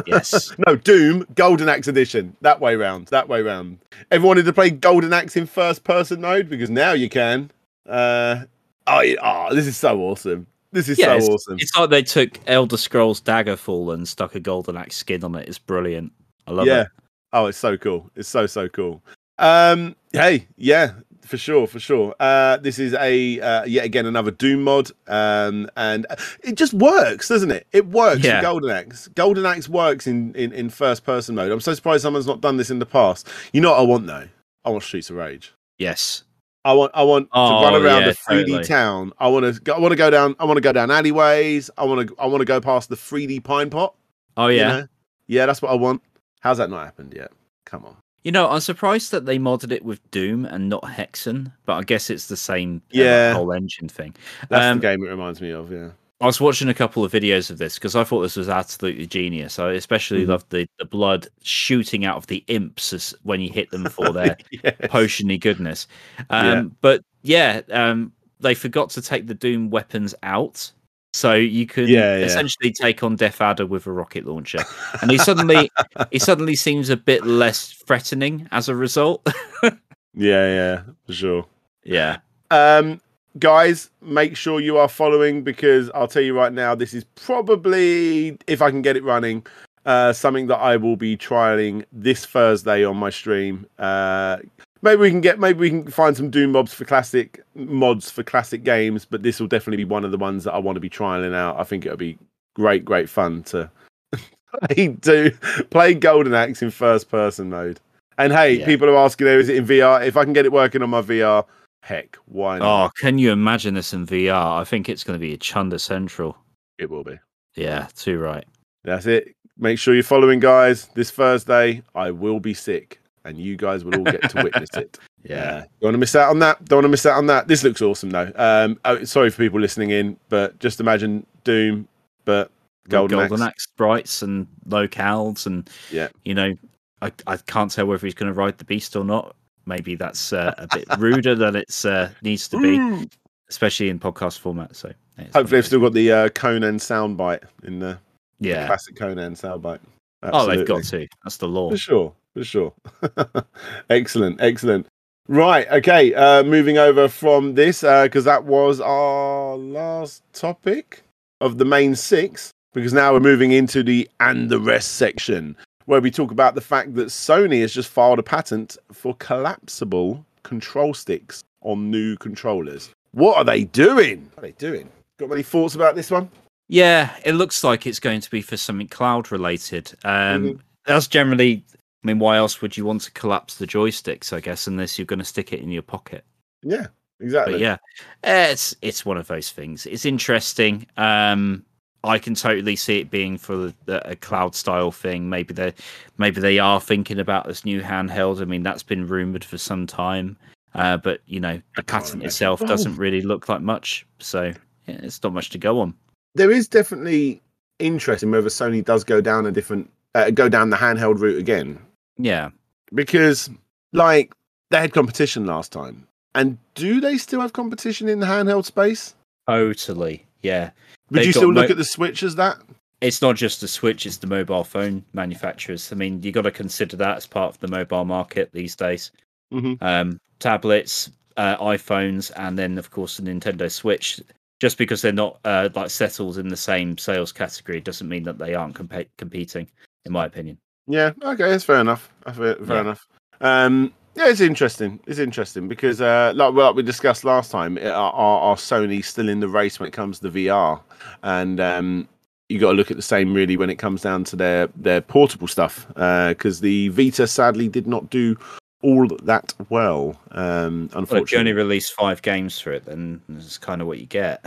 Yes. 0.05 0.53
no, 0.65 0.75
Doom 0.75 1.25
Golden 1.35 1.69
Axe 1.69 1.87
Edition. 1.87 2.35
That 2.41 2.59
way 2.59 2.75
round. 2.75 3.07
That 3.07 3.27
way 3.27 3.41
round. 3.41 3.79
Ever 4.11 4.25
wanted 4.25 4.45
to 4.45 4.53
play 4.53 4.69
Golden 4.69 5.13
Axe 5.13 5.35
in 5.35 5.45
first 5.45 5.83
person 5.83 6.21
mode? 6.21 6.49
Because 6.49 6.69
now 6.69 6.93
you 6.93 7.09
can. 7.09 7.51
Uh, 7.87 8.43
oh, 8.87 9.03
oh, 9.21 9.55
this 9.55 9.67
is 9.67 9.77
so 9.77 9.99
awesome. 10.01 10.47
This 10.71 10.87
is 10.87 10.97
Yeah, 10.97 11.07
so 11.07 11.15
it's, 11.17 11.29
awesome. 11.29 11.57
it's 11.59 11.75
like 11.75 11.89
they 11.89 12.03
took 12.03 12.39
Elder 12.47 12.77
Scrolls 12.77 13.21
Daggerfall 13.21 13.93
and 13.93 14.07
stuck 14.07 14.35
a 14.35 14.39
golden 14.39 14.77
axe 14.77 14.95
skin 14.95 15.23
on 15.23 15.35
it. 15.35 15.47
It's 15.47 15.59
brilliant. 15.59 16.13
I 16.47 16.51
love 16.51 16.67
yeah. 16.67 16.81
it. 16.81 16.87
Oh, 17.33 17.47
it's 17.47 17.57
so 17.57 17.77
cool. 17.77 18.09
It's 18.15 18.29
so 18.29 18.45
so 18.47 18.69
cool. 18.69 19.01
Um, 19.37 19.95
hey, 20.13 20.47
yeah, 20.57 20.93
for 21.31 21.37
sure, 21.37 21.65
for 21.65 21.79
sure. 21.79 22.13
Uh, 22.19 22.57
this 22.57 22.77
is 22.77 22.93
a 22.93 23.39
uh, 23.39 23.63
yet 23.65 23.85
again 23.85 24.05
another 24.05 24.29
Doom 24.29 24.63
mod, 24.63 24.91
um, 25.07 25.67
and 25.75 26.05
it 26.43 26.55
just 26.55 26.73
works, 26.75 27.27
doesn't 27.29 27.49
it? 27.49 27.65
It 27.71 27.87
works 27.87 28.23
Yeah. 28.23 28.37
in 28.37 28.43
Golden 28.43 28.69
Axe. 28.69 29.07
Golden 29.15 29.45
Axe 29.45 29.67
works 29.69 30.05
in, 30.05 30.35
in 30.35 30.51
in 30.51 30.69
first 30.69 31.03
person 31.05 31.33
mode. 31.35 31.51
I'm 31.51 31.59
so 31.61 31.73
surprised 31.73 32.03
someone's 32.03 32.27
not 32.27 32.41
done 32.41 32.57
this 32.57 32.69
in 32.69 32.79
the 32.79 32.85
past. 32.85 33.27
You 33.53 33.61
know 33.61 33.71
what 33.71 33.79
I 33.79 33.83
want 33.83 34.05
though? 34.07 34.27
I 34.65 34.69
want 34.69 34.83
Streets 34.83 35.09
of 35.09 35.15
Rage. 35.15 35.53
Yes. 35.79 36.23
I 36.63 36.73
want 36.73 36.91
I 36.93 37.01
want 37.03 37.27
Oh, 37.31 37.61
to 37.61 37.65
run 37.65 37.81
around 37.81 38.01
yeah, 38.01 38.07
the 38.09 38.13
3D 38.13 38.45
totally. 38.47 38.63
town. 38.65 39.13
I 39.17 39.27
want 39.29 39.63
to 39.65 39.73
I 39.73 39.79
want 39.79 39.93
to 39.93 39.95
go 39.95 40.09
down. 40.11 40.35
I 40.39 40.45
want 40.45 40.57
to 40.57 40.61
go 40.61 40.71
down 40.71 40.91
alleyways. 40.91 41.71
I 41.77 41.85
want 41.85 42.07
to 42.07 42.15
I 42.19 42.27
want 42.27 42.41
to 42.41 42.45
go 42.45 42.61
past 42.61 42.89
the 42.89 42.95
3D 42.95 43.43
pine 43.43 43.69
pot. 43.71 43.95
Oh 44.37 44.47
you 44.47 44.57
yeah. 44.59 44.67
know? 44.67 44.87
yeah, 45.27 45.45
that's 45.47 45.61
what 45.61 45.71
I 45.71 45.75
want. 45.75 46.03
How's 46.41 46.57
that 46.59 46.69
not 46.69 46.85
happened 46.85 47.13
yet? 47.15 47.31
Come 47.65 47.85
on. 47.85 47.95
You 48.23 48.31
know, 48.31 48.47
I'm 48.49 48.59
surprised 48.59 49.11
that 49.11 49.25
they 49.25 49.39
modded 49.39 49.71
it 49.71 49.83
with 49.83 49.99
Doom 50.11 50.45
and 50.45 50.69
not 50.69 50.83
Hexen, 50.83 51.51
but 51.65 51.73
I 51.73 51.81
guess 51.83 52.09
it's 52.11 52.27
the 52.27 52.37
same 52.37 52.81
uh, 52.93 52.97
Yeah. 52.99 53.33
whole 53.33 53.51
engine 53.51 53.89
thing. 53.89 54.15
That's 54.49 54.63
Um, 54.65 54.77
the 54.77 54.81
game 54.87 55.03
it 55.03 55.09
reminds 55.09 55.41
me 55.41 55.49
of. 55.51 55.71
Yeah. 55.71 55.89
I 56.19 56.27
was 56.27 56.39
watching 56.39 56.69
a 56.69 56.73
couple 56.75 57.03
of 57.03 57.11
videos 57.11 57.49
of 57.49 57.57
this 57.57 57.75
because 57.75 57.95
I 57.95 58.03
thought 58.03 58.21
this 58.21 58.35
was 58.35 58.47
absolutely 58.47 59.07
genius. 59.07 59.57
I 59.57 59.71
especially 59.71 60.23
Mhm. 60.23 60.27
loved 60.27 60.49
the, 60.51 60.67
the 60.77 60.85
blood 60.85 61.27
shooting 61.41 62.05
out 62.05 62.15
of 62.17 62.27
the 62.27 62.43
imps 62.47 62.93
as, 62.93 63.15
when 63.23 63.41
you 63.41 63.49
hit 63.49 63.71
them 63.71 63.85
for 63.85 64.13
their 64.13 64.37
Yes. 64.51 64.75
potiony 64.83 65.39
goodness. 65.39 65.87
Um, 66.29 66.45
Yeah. 66.45 66.63
But 66.81 67.01
yeah, 67.23 67.61
um, 67.71 68.11
they 68.39 68.53
forgot 68.53 68.91
to 68.91 69.01
take 69.01 69.25
the 69.25 69.33
Doom 69.33 69.71
weapons 69.71 70.13
out. 70.21 70.71
So 71.13 71.33
you 71.33 71.65
can 71.67 71.87
Yeah, 71.87 72.17
yeah. 72.17 72.25
essentially 72.25 72.71
take 72.71 73.03
on 73.03 73.15
Death 73.17 73.41
Adder 73.41 73.65
with 73.65 73.85
a 73.85 73.91
rocket 73.91 74.25
launcher, 74.25 74.59
and 75.01 75.11
he 75.11 75.17
suddenly 75.17 75.69
he 76.11 76.19
suddenly 76.19 76.55
seems 76.55 76.89
a 76.89 76.95
bit 76.97 77.25
less 77.25 77.71
threatening 77.85 78.47
as 78.51 78.69
a 78.69 78.75
result. 78.75 79.25
Yeah, 80.13 80.45
yeah, 80.47 80.81
for 81.05 81.13
sure. 81.13 81.45
yeah, 81.85 82.17
Um, 82.49 82.99
guys, 83.39 83.89
make 84.01 84.35
sure 84.35 84.59
you 84.59 84.77
are 84.77 84.89
following 84.89 85.41
because 85.41 85.89
I'll 85.95 86.07
tell 86.09 86.21
you 86.21 86.35
right 86.35 86.51
now, 86.51 86.75
this 86.75 86.93
is 86.93 87.05
probably, 87.15 88.37
if 88.45 88.61
I 88.61 88.71
can 88.71 88.81
get 88.81 88.97
it 88.97 89.05
running, 89.05 89.45
uh, 89.85 90.11
something 90.11 90.47
that 90.47 90.57
I 90.57 90.75
will 90.75 90.97
be 90.97 91.15
trialing 91.15 91.85
this 91.93 92.25
Thursday 92.25 92.83
on 92.83 92.97
my 92.97 93.09
stream. 93.09 93.65
Uh, 93.79 94.39
maybe 94.81 95.01
we 95.01 95.09
can 95.09 95.21
get, 95.21 95.39
maybe 95.39 95.59
we 95.59 95.69
can 95.69 95.87
find 95.91 96.15
some 96.15 96.29
Doom 96.29 96.51
mobs 96.53 96.73
for 96.73 96.85
classic 96.85 97.41
mods 97.55 98.09
for 98.11 98.23
classic 98.23 98.63
games, 98.63 99.05
but 99.05 99.23
this 99.23 99.39
will 99.39 99.47
definitely 99.47 99.77
be 99.77 99.85
one 99.89 100.03
of 100.05 100.11
the 100.11 100.17
ones 100.17 100.43
that 100.43 100.53
I 100.53 100.57
want 100.57 100.75
to 100.75 100.79
be 100.81 100.89
trialing 100.89 101.33
out. 101.35 101.59
I 101.59 101.63
think 101.63 101.85
it'll 101.85 101.97
be 101.97 102.17
great, 102.55 102.83
great 102.85 103.09
fun 103.09 103.43
to 103.43 103.69
play 104.67 104.87
do 104.89 105.31
play 105.69 105.93
Golden 105.93 106.33
Axe 106.33 106.61
in 106.61 106.71
first 106.71 107.09
person 107.09 107.49
mode. 107.49 107.79
And 108.17 108.33
hey, 108.33 108.59
Yeah. 108.59 108.65
people 108.65 108.89
are 108.89 108.97
asking, 108.97 109.27
"Oh, 109.27 109.39
is 109.39 109.49
it 109.49 109.55
in 109.55 109.65
VR? 109.65 110.05
If 110.05 110.17
I 110.17 110.23
can 110.23 110.33
get 110.33 110.45
it 110.45 110.51
working 110.51 110.81
on 110.83 110.89
my 110.89 111.01
VR, 111.01 111.45
heck, 111.81 112.17
why 112.25 112.59
not? 112.59 112.85
Oh, 112.85 112.91
can 112.99 113.17
you 113.17 113.31
imagine 113.31 113.73
this 113.73 113.93
in 113.93 114.05
VR? 114.05 114.59
I 114.61 114.63
think 114.63 114.89
it's 114.89 115.03
going 115.03 115.17
to 115.17 115.21
be 115.21 115.33
a 115.33 115.37
Chunder 115.37 115.79
Central. 115.79 116.37
It 116.77 116.89
will 116.89 117.03
be. 117.03 117.17
Yeah, 117.55 117.87
too 117.95 118.19
right. 118.19 118.45
That's 118.83 119.05
it. 119.05 119.33
Make 119.57 119.79
sure 119.79 119.93
you're 119.93 120.03
following, 120.03 120.39
guys. 120.39 120.87
This 120.95 121.11
Thursday, 121.11 121.83
I 121.95 122.11
will 122.11 122.39
be 122.39 122.53
sick, 122.53 122.99
and 123.25 123.37
you 123.37 123.55
guys 123.57 123.83
will 123.83 123.95
all 123.95 124.03
get 124.03 124.29
to 124.29 124.43
witness 124.43 124.69
it. 124.75 124.97
Yeah. 125.23 125.59
Don't 125.79 125.89
want 125.89 125.93
to 125.93 125.97
miss 125.99 126.15
out 126.15 126.31
on 126.31 126.39
that. 126.39 126.65
Don't 126.65 126.77
want 126.77 126.85
to 126.85 126.89
miss 126.89 127.05
out 127.05 127.15
on 127.19 127.27
that. 127.27 127.47
This 127.47 127.63
looks 127.63 127.79
awesome, 127.79 128.09
though. 128.09 128.31
Um, 128.35 128.79
oh, 128.85 129.03
sorry 129.03 129.29
for 129.29 129.37
people 129.37 129.59
listening 129.59 129.91
in, 129.91 130.17
but 130.29 130.57
just 130.57 130.79
imagine 130.79 131.27
Doom, 131.43 131.87
but 132.25 132.49
Golden, 132.89 133.19
Golden, 133.19 133.43
Axe. 133.43 133.49
Axe. 133.49 133.63
sprites 133.65 134.21
and 134.23 134.47
locales, 134.67 135.45
and 135.45 135.69
Yeah. 135.91 136.07
you 136.25 136.33
know, 136.33 136.55
I 137.03 137.11
I 137.27 137.37
can't 137.37 137.69
tell 137.71 137.85
whether 137.85 138.03
he's 138.07 138.15
going 138.15 138.33
to 138.33 138.39
ride 138.39 138.57
the 138.57 138.65
beast 138.65 138.95
or 138.95 139.03
not. 139.05 139.35
Maybe 139.67 139.93
that's 139.93 140.33
uh, 140.33 140.55
a 140.57 140.67
bit 140.75 140.85
ruder 140.97 141.35
than 141.35 141.55
it's 141.55 141.85
uh, 141.85 142.09
needs 142.23 142.47
to 142.49 142.57
be, 142.59 143.07
especially 143.47 143.89
in 143.89 143.99
podcast 143.99 144.39
format. 144.39 144.75
So 144.75 144.91
yeah, 145.19 145.25
Hopefully, 145.35 145.57
they've 145.57 145.65
still 145.67 145.81
got 145.81 145.93
the 145.93 146.11
uh, 146.11 146.29
Conan 146.29 146.77
soundbite 146.77 147.43
in 147.63 147.77
the 147.77 147.85
those- 147.85 147.97
yeah. 148.39 148.65
classic 148.65 148.95
Conan 148.95 149.35
soundbite. 149.35 149.81
Oh, 150.23 150.47
they've 150.47 150.65
got 150.65 150.79
Absolutely. 150.79 151.07
to. 151.09 151.15
That's 151.23 151.37
the 151.37 151.47
law. 151.47 151.69
For 151.69 151.77
sure, 151.77 152.13
for 152.33 152.43
sure. 152.43 152.73
excellent, 153.89 154.41
excellent. 154.41 154.87
Right, 155.27 155.67
okay. 155.71 156.13
Uh, 156.13 156.43
moving 156.43 156.77
over 156.77 157.07
from 157.07 157.55
this 157.55 157.81
because 157.81 158.25
that 158.25 158.43
was 158.45 158.81
our 158.81 159.55
last 159.55 160.23
topic 160.33 161.03
of 161.39 161.57
the 161.57 161.65
main 161.65 161.95
six. 161.95 162.51
Because 162.73 162.93
now 162.93 163.11
we're 163.11 163.19
moving 163.19 163.51
into 163.51 163.83
the 163.83 164.09
and 164.21 164.49
the 164.49 164.59
rest 164.59 164.93
section, 164.93 165.57
where 165.85 165.99
we 165.99 166.09
talk 166.09 166.31
about 166.31 166.55
the 166.55 166.61
fact 166.61 166.95
that 166.95 167.07
Sony 167.07 167.59
has 167.61 167.73
just 167.73 167.89
filed 167.89 168.17
a 168.17 168.23
patent 168.23 168.77
for 168.93 169.13
collapsible 169.15 170.25
control 170.43 170.93
sticks 170.93 171.43
on 171.63 171.91
new 171.91 172.15
controllers. 172.15 172.89
What 173.11 173.35
are 173.35 173.43
they 173.43 173.65
doing? 173.65 174.31
What 174.35 174.43
are 174.45 174.47
they 174.47 174.53
doing? 174.53 174.87
Got 175.19 175.33
any 175.33 175.43
thoughts 175.43 175.75
about 175.75 175.95
this 175.95 176.09
one? 176.09 176.29
Yeah, 176.69 177.13
it 177.25 177.33
looks 177.33 177.61
like 177.61 177.85
it's 177.85 177.99
going 177.99 178.21
to 178.21 178.31
be 178.31 178.41
for 178.41 178.55
something 178.55 178.87
cloud 178.87 179.33
related. 179.33 179.91
Um, 180.05 180.43
Mhm. 180.43 180.59
That's 180.85 181.07
generally. 181.07 181.65
I 182.03 182.07
mean, 182.07 182.19
why 182.19 182.37
else 182.37 182.61
would 182.61 182.75
you 182.75 182.85
want 182.85 183.01
to 183.01 183.11
collapse 183.11 183.55
the 183.55 183.67
joysticks? 183.67 184.33
I 184.33 184.39
guess 184.39 184.67
unless 184.67 184.97
you're 184.97 185.05
going 185.05 185.19
to 185.19 185.25
stick 185.25 185.53
it 185.53 185.59
in 185.59 185.69
your 185.69 185.83
pocket. 185.83 186.25
Yeah, 186.63 186.87
exactly. 187.19 187.53
But 187.53 187.61
yeah, 187.61 187.77
it's 188.23 188.75
it's 188.81 189.05
one 189.05 189.17
of 189.17 189.27
those 189.27 189.51
things. 189.51 189.85
It's 189.85 190.05
interesting. 190.05 190.87
Um, 190.97 191.63
I 192.03 192.17
can 192.17 192.33
totally 192.33 192.75
see 192.75 192.99
it 192.99 193.11
being 193.11 193.37
for 193.37 193.55
the, 193.55 193.73
the, 193.85 194.09
a 194.09 194.15
cloud 194.15 194.55
style 194.55 194.91
thing. 194.91 195.29
Maybe 195.29 195.53
they 195.53 195.73
maybe 196.17 196.41
they 196.41 196.57
are 196.57 196.81
thinking 196.81 197.19
about 197.19 197.45
this 197.45 197.65
new 197.65 197.81
handheld. 197.81 198.41
I 198.41 198.45
mean, 198.45 198.63
that's 198.63 198.83
been 198.83 199.05
rumored 199.07 199.43
for 199.43 199.59
some 199.59 199.85
time. 199.85 200.37
Uh, 200.73 200.97
but 200.97 201.21
you 201.27 201.39
know, 201.39 201.61
the 201.75 201.83
patent 201.83 202.23
itself 202.23 202.61
doesn't 202.61 202.95
really 202.95 203.21
look 203.21 203.47
like 203.49 203.61
much. 203.61 204.07
So 204.19 204.53
yeah, 204.87 204.99
it's 205.03 205.21
not 205.21 205.33
much 205.33 205.51
to 205.51 205.59
go 205.59 205.79
on. 205.79 205.93
there 206.33 206.49
is 206.49 206.67
definitely 206.67 207.41
interest 207.77 208.23
in 208.23 208.31
whether 208.31 208.49
Sony 208.49 208.83
does 208.83 209.03
go 209.03 209.21
down 209.21 209.45
a 209.45 209.51
different 209.51 209.91
uh, 210.15 210.31
go 210.31 210.49
down 210.49 210.69
the 210.69 210.77
handheld 210.77 211.19
route 211.19 211.37
again 211.37 211.79
Yeah. 212.23 212.49
because 212.93 213.49
like 213.93 214.33
they 214.69 214.79
had 214.79 214.93
competition 214.93 215.45
last 215.45 215.71
time 215.71 216.07
and 216.35 216.57
do 216.75 217.01
they 217.01 217.17
still 217.17 217.41
have 217.41 217.53
competition 217.53 218.07
in 218.07 218.19
the 218.19 218.25
handheld 218.27 218.65
space 218.65 219.15
Totally. 219.47 220.25
Yeah. 220.43 220.71
would 221.09 221.19
They've 221.19 221.25
you 221.27 221.31
still 221.33 221.51
look 221.53 221.67
mo- 221.67 221.71
at 221.71 221.77
the 221.77 221.83
switch 221.83 222.23
as 222.23 222.35
that 222.35 222.57
It's 223.01 223.21
not 223.21 223.35
just 223.35 223.59
the 223.61 223.67
Switch, 223.67 224.05
it's 224.05 224.17
the 224.17 224.27
mobile 224.27 224.63
phone 224.63 225.03
manufacturers. 225.13 225.91
I 225.91 225.95
mean, 225.95 226.21
you 226.23 226.31
got 226.31 226.43
to 226.43 226.51
consider 226.51 226.95
that 226.97 227.17
as 227.17 227.25
part 227.27 227.53
of 227.53 227.59
the 227.59 227.67
mobile 227.67 228.05
market 228.05 228.51
these 228.53 228.75
days. 228.75 229.11
Mhm. 229.51 229.81
Um, 229.81 230.19
tablets, 230.39 231.09
uh, 231.35 231.57
iPhones, 231.57 232.31
and 232.35 232.57
then, 232.59 232.77
of 232.77 232.91
course, 232.91 233.17
the 233.17 233.23
Nintendo 233.23 233.69
Switch. 233.71 234.21
Just 234.59 234.77
because 234.77 235.01
they're 235.01 235.11
not 235.11 235.39
uh, 235.43 235.69
like 235.73 235.89
settled 235.89 236.37
in 236.37 236.49
the 236.49 236.55
same 236.55 236.95
sales 236.99 237.31
category 237.31 237.81
doesn't 237.81 238.07
mean 238.07 238.23
that 238.23 238.37
they 238.37 238.53
aren't 238.53 238.75
compe- 238.75 239.09
competing, 239.17 239.67
in 240.05 240.11
my 240.11 240.25
opinion. 240.27 240.59
Yeah 240.87 241.11
okay 241.23 241.49
that's 241.49 241.63
fair 241.63 241.79
enough 241.79 242.11
fair, 242.33 242.55
fair 242.55 242.65
Yeah. 242.67 242.81
enough 242.81 243.07
um 243.41 243.93
yeah 244.15 244.27
it's 244.27 244.41
interesting 244.41 244.99
it's 245.07 245.19
interesting 245.19 245.67
because 245.67 246.01
uh 246.01 246.33
like, 246.35 246.53
well, 246.53 246.67
like 246.67 246.75
we 246.75 246.83
discussed 246.83 247.23
last 247.23 247.51
time 247.51 247.77
uh, 247.77 247.89
are, 247.89 248.13
are, 248.13 248.55
sony 248.55 249.03
still 249.03 249.29
in 249.29 249.39
the 249.39 249.47
race 249.47 249.79
when 249.79 249.87
it 249.87 249.93
comes 249.93 250.19
to 250.19 250.29
the 250.29 250.45
vr 250.47 250.79
and 251.23 251.59
um 251.59 252.07
you 252.49 252.59
got 252.59 252.71
to 252.71 252.75
look 252.77 252.91
at 252.91 252.97
the 252.97 253.03
same 253.03 253.33
really 253.33 253.55
when 253.55 253.69
it 253.69 253.77
comes 253.77 254.01
down 254.01 254.23
to 254.25 254.35
their 254.35 254.67
their 254.75 254.99
portable 255.01 255.47
stuff 255.47 255.87
because 255.95 256.59
the 256.59 256.89
Vita 256.89 257.25
sadly 257.25 257.69
did 257.69 257.87
not 257.87 258.09
do 258.09 258.35
all 258.83 259.07
that 259.23 259.53
well. 259.69 260.19
Um, 260.31 260.89
Well, 260.93 261.21
if 261.21 261.31
you 261.31 261.37
only 261.37 261.51
unfortunately, 261.51 261.53
release 261.53 261.89
five 261.89 262.21
games 262.21 262.59
for 262.59 262.73
it, 262.73 262.83
then 262.85 263.21
that's 263.29 263.57
kind 263.57 263.81
of 263.81 263.87
what 263.87 263.99
you 263.99 264.05
get. 264.07 264.43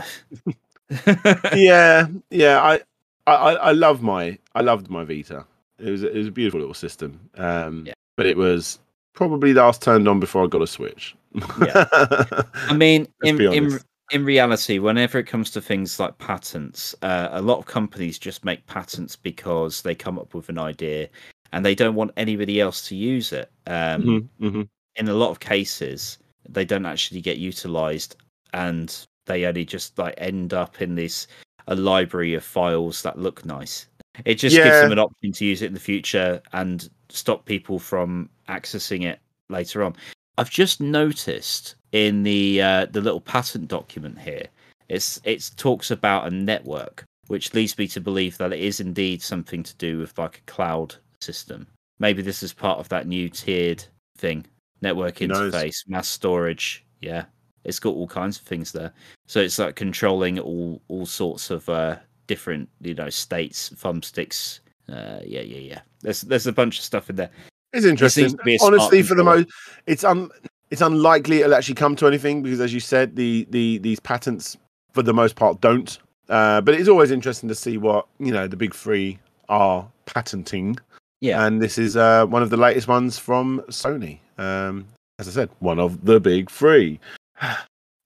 yeah, 1.53 2.07
yeah. 2.29 2.61
I 2.61 2.81
I 3.27 3.55
I 3.55 3.71
love 3.71 4.01
my 4.03 4.37
I 4.53 4.61
loved 4.61 4.89
my 4.89 5.03
Vita. 5.03 5.45
It 5.79 5.89
was 5.91 6.03
it 6.03 6.13
was 6.13 6.27
a 6.27 6.31
beautiful 6.31 6.59
little 6.59 6.73
system. 6.73 7.19
Um, 7.35 7.85
Yeah. 7.87 7.93
but 8.17 8.25
it 8.25 8.37
was 8.37 8.79
probably 9.13 9.53
the 9.53 9.61
last 9.61 9.81
turned 9.81 10.07
on 10.07 10.19
before 10.19 10.43
I 10.43 10.47
got 10.47 10.61
a 10.61 10.67
Switch. 10.67 11.15
Yeah. 11.59 11.85
I 12.53 12.73
mean, 12.75 13.07
in 13.23 13.41
in 13.41 13.79
in 14.11 14.23
reality, 14.23 14.79
whenever 14.79 15.17
it 15.17 15.25
comes 15.25 15.49
to 15.51 15.61
things 15.61 15.99
like 15.99 16.17
patents, 16.19 16.93
uh, 17.01 17.29
a 17.31 17.41
lot 17.41 17.57
of 17.57 17.65
companies 17.65 18.19
just 18.19 18.45
make 18.45 18.65
patents 18.67 19.15
because 19.15 19.81
they 19.81 19.95
come 19.95 20.19
up 20.19 20.33
with 20.33 20.47
an 20.49 20.59
idea 20.59 21.09
and 21.51 21.65
they 21.65 21.73
don't 21.75 21.95
want 21.95 22.11
anybody 22.15 22.61
else 22.61 22.87
to 22.87 22.95
use 22.95 23.31
it. 23.33 23.51
Um, 23.67 24.03
Mhm, 24.03 24.27
mhm. 24.39 24.69
In 24.97 25.07
a 25.09 25.13
lot 25.13 25.31
of 25.31 25.39
cases, 25.39 26.19
they 26.47 26.63
don't 26.65 26.85
actually 26.85 27.19
get 27.21 27.37
utilized, 27.37 28.15
and 28.53 28.95
they 29.25 29.45
only 29.45 29.65
just 29.65 29.97
like 29.97 30.13
end 30.17 30.53
up 30.53 30.81
in 30.81 30.95
this 30.95 31.27
a 31.67 31.75
library 31.75 32.35
of 32.35 32.43
files 32.43 33.01
that 33.01 33.17
look 33.17 33.43
nice. 33.43 33.87
It 34.23 34.35
just 34.35 34.55
gives 34.55 34.81
them 34.81 34.91
an 34.91 34.99
option 34.99 35.31
to 35.33 35.45
use 35.45 35.61
it 35.61 35.67
in 35.67 35.73
the 35.73 35.79
future 35.79 36.41
and 36.53 36.89
stop 37.09 37.45
people 37.45 37.79
from 37.79 38.29
accessing 38.47 39.03
it 39.03 39.19
later 39.49 39.83
on. 39.83 39.95
I've 40.37 40.49
just 40.49 40.81
noticed 40.81 41.75
in 41.91 42.23
the 42.23 42.61
uh, 42.61 42.85
the 42.87 43.01
little 43.01 43.21
patent 43.21 43.67
document 43.67 44.19
here, 44.19 44.47
it's 44.89 45.19
it 45.23 45.51
talks 45.57 45.91
about 45.91 46.27
a 46.27 46.31
network, 46.31 47.03
which 47.27 47.53
leads 47.53 47.77
me 47.77 47.87
to 47.89 48.01
believe 48.01 48.37
that 48.37 48.53
it 48.53 48.59
is 48.59 48.79
indeed 48.79 49.21
something 49.21 49.63
to 49.63 49.75
do 49.77 49.99
with 49.99 50.17
like 50.17 50.37
a 50.39 50.51
cloud 50.51 50.95
system. 51.21 51.67
Maybe 51.99 52.21
this 52.21 52.43
is 52.43 52.53
part 52.53 52.79
of 52.79 52.89
that 52.89 53.07
new 53.07 53.29
tiered 53.29 53.83
thing, 54.17 54.45
network 54.81 55.15
interface, 55.15 55.87
mass 55.87 56.07
storage. 56.07 56.85
Yeah, 57.01 57.25
it's 57.63 57.79
got 57.79 57.95
all 57.95 58.07
kinds 58.07 58.37
of 58.37 58.43
things 58.43 58.71
there. 58.71 58.91
So 59.27 59.39
it's 59.39 59.59
like 59.59 59.75
controlling 59.75 60.39
all 60.39 60.81
all 60.89 61.05
sorts 61.05 61.49
of 61.49 61.67
uh, 61.69 61.97
different 62.27 62.69
you 62.81 62.93
know 62.93 63.09
states, 63.09 63.69
thumbsticks. 63.71 64.59
Uh, 64.89 65.19
yeah, 65.25 65.41
yeah, 65.41 65.59
yeah. 65.59 65.81
There's 66.01 66.21
there's 66.21 66.47
a 66.47 66.53
bunch 66.53 66.79
of 66.79 66.83
stuff 66.85 67.09
in 67.09 67.15
there. 67.15 67.29
It's 67.73 67.85
interesting. 67.85 68.29
to 68.29 68.37
be 68.43 68.55
a 68.55 68.59
smart 68.59 68.73
Honestly, 68.73 69.01
for 69.01 69.15
the 69.15 69.23
most, 69.23 69.47
it's 69.85 70.03
un, 70.03 70.29
it's 70.71 70.81
unlikely 70.81 71.39
it'll 71.39 71.55
actually 71.55 71.75
come 71.75 71.95
to 71.97 72.07
anything 72.07 72.41
because, 72.41 72.61
as 72.61 72.73
you 72.73 72.79
said, 72.79 73.15
the 73.15 73.47
the 73.49 73.79
these 73.79 73.99
patents 73.99 74.57
for 74.93 75.03
the 75.03 75.13
most 75.13 75.35
part 75.35 75.59
don't. 75.61 75.99
Uh, 76.29 76.61
but 76.61 76.73
it's 76.73 76.89
always 76.89 77.11
interesting 77.11 77.49
to 77.49 77.55
see 77.55 77.77
what 77.77 78.07
you 78.19 78.31
know 78.31 78.47
the 78.47 78.57
big 78.57 78.73
three 78.73 79.19
are 79.49 79.87
patenting. 80.05 80.77
Yeah. 81.21 81.45
and 81.45 81.59
this 81.59 81.79
is 81.79 81.97
uh, 81.97 82.25
one 82.27 82.43
of 82.43 82.51
the 82.51 82.57
latest 82.57 82.87
ones 82.87 83.17
from 83.17 83.61
Sony. 83.69 84.19
Um, 84.37 84.85
as 85.17 85.27
I 85.27 85.31
said, 85.31 85.49
one 85.59 85.79
of 85.79 86.05
the 86.05 86.19
big 86.19 86.49
three. 86.49 86.99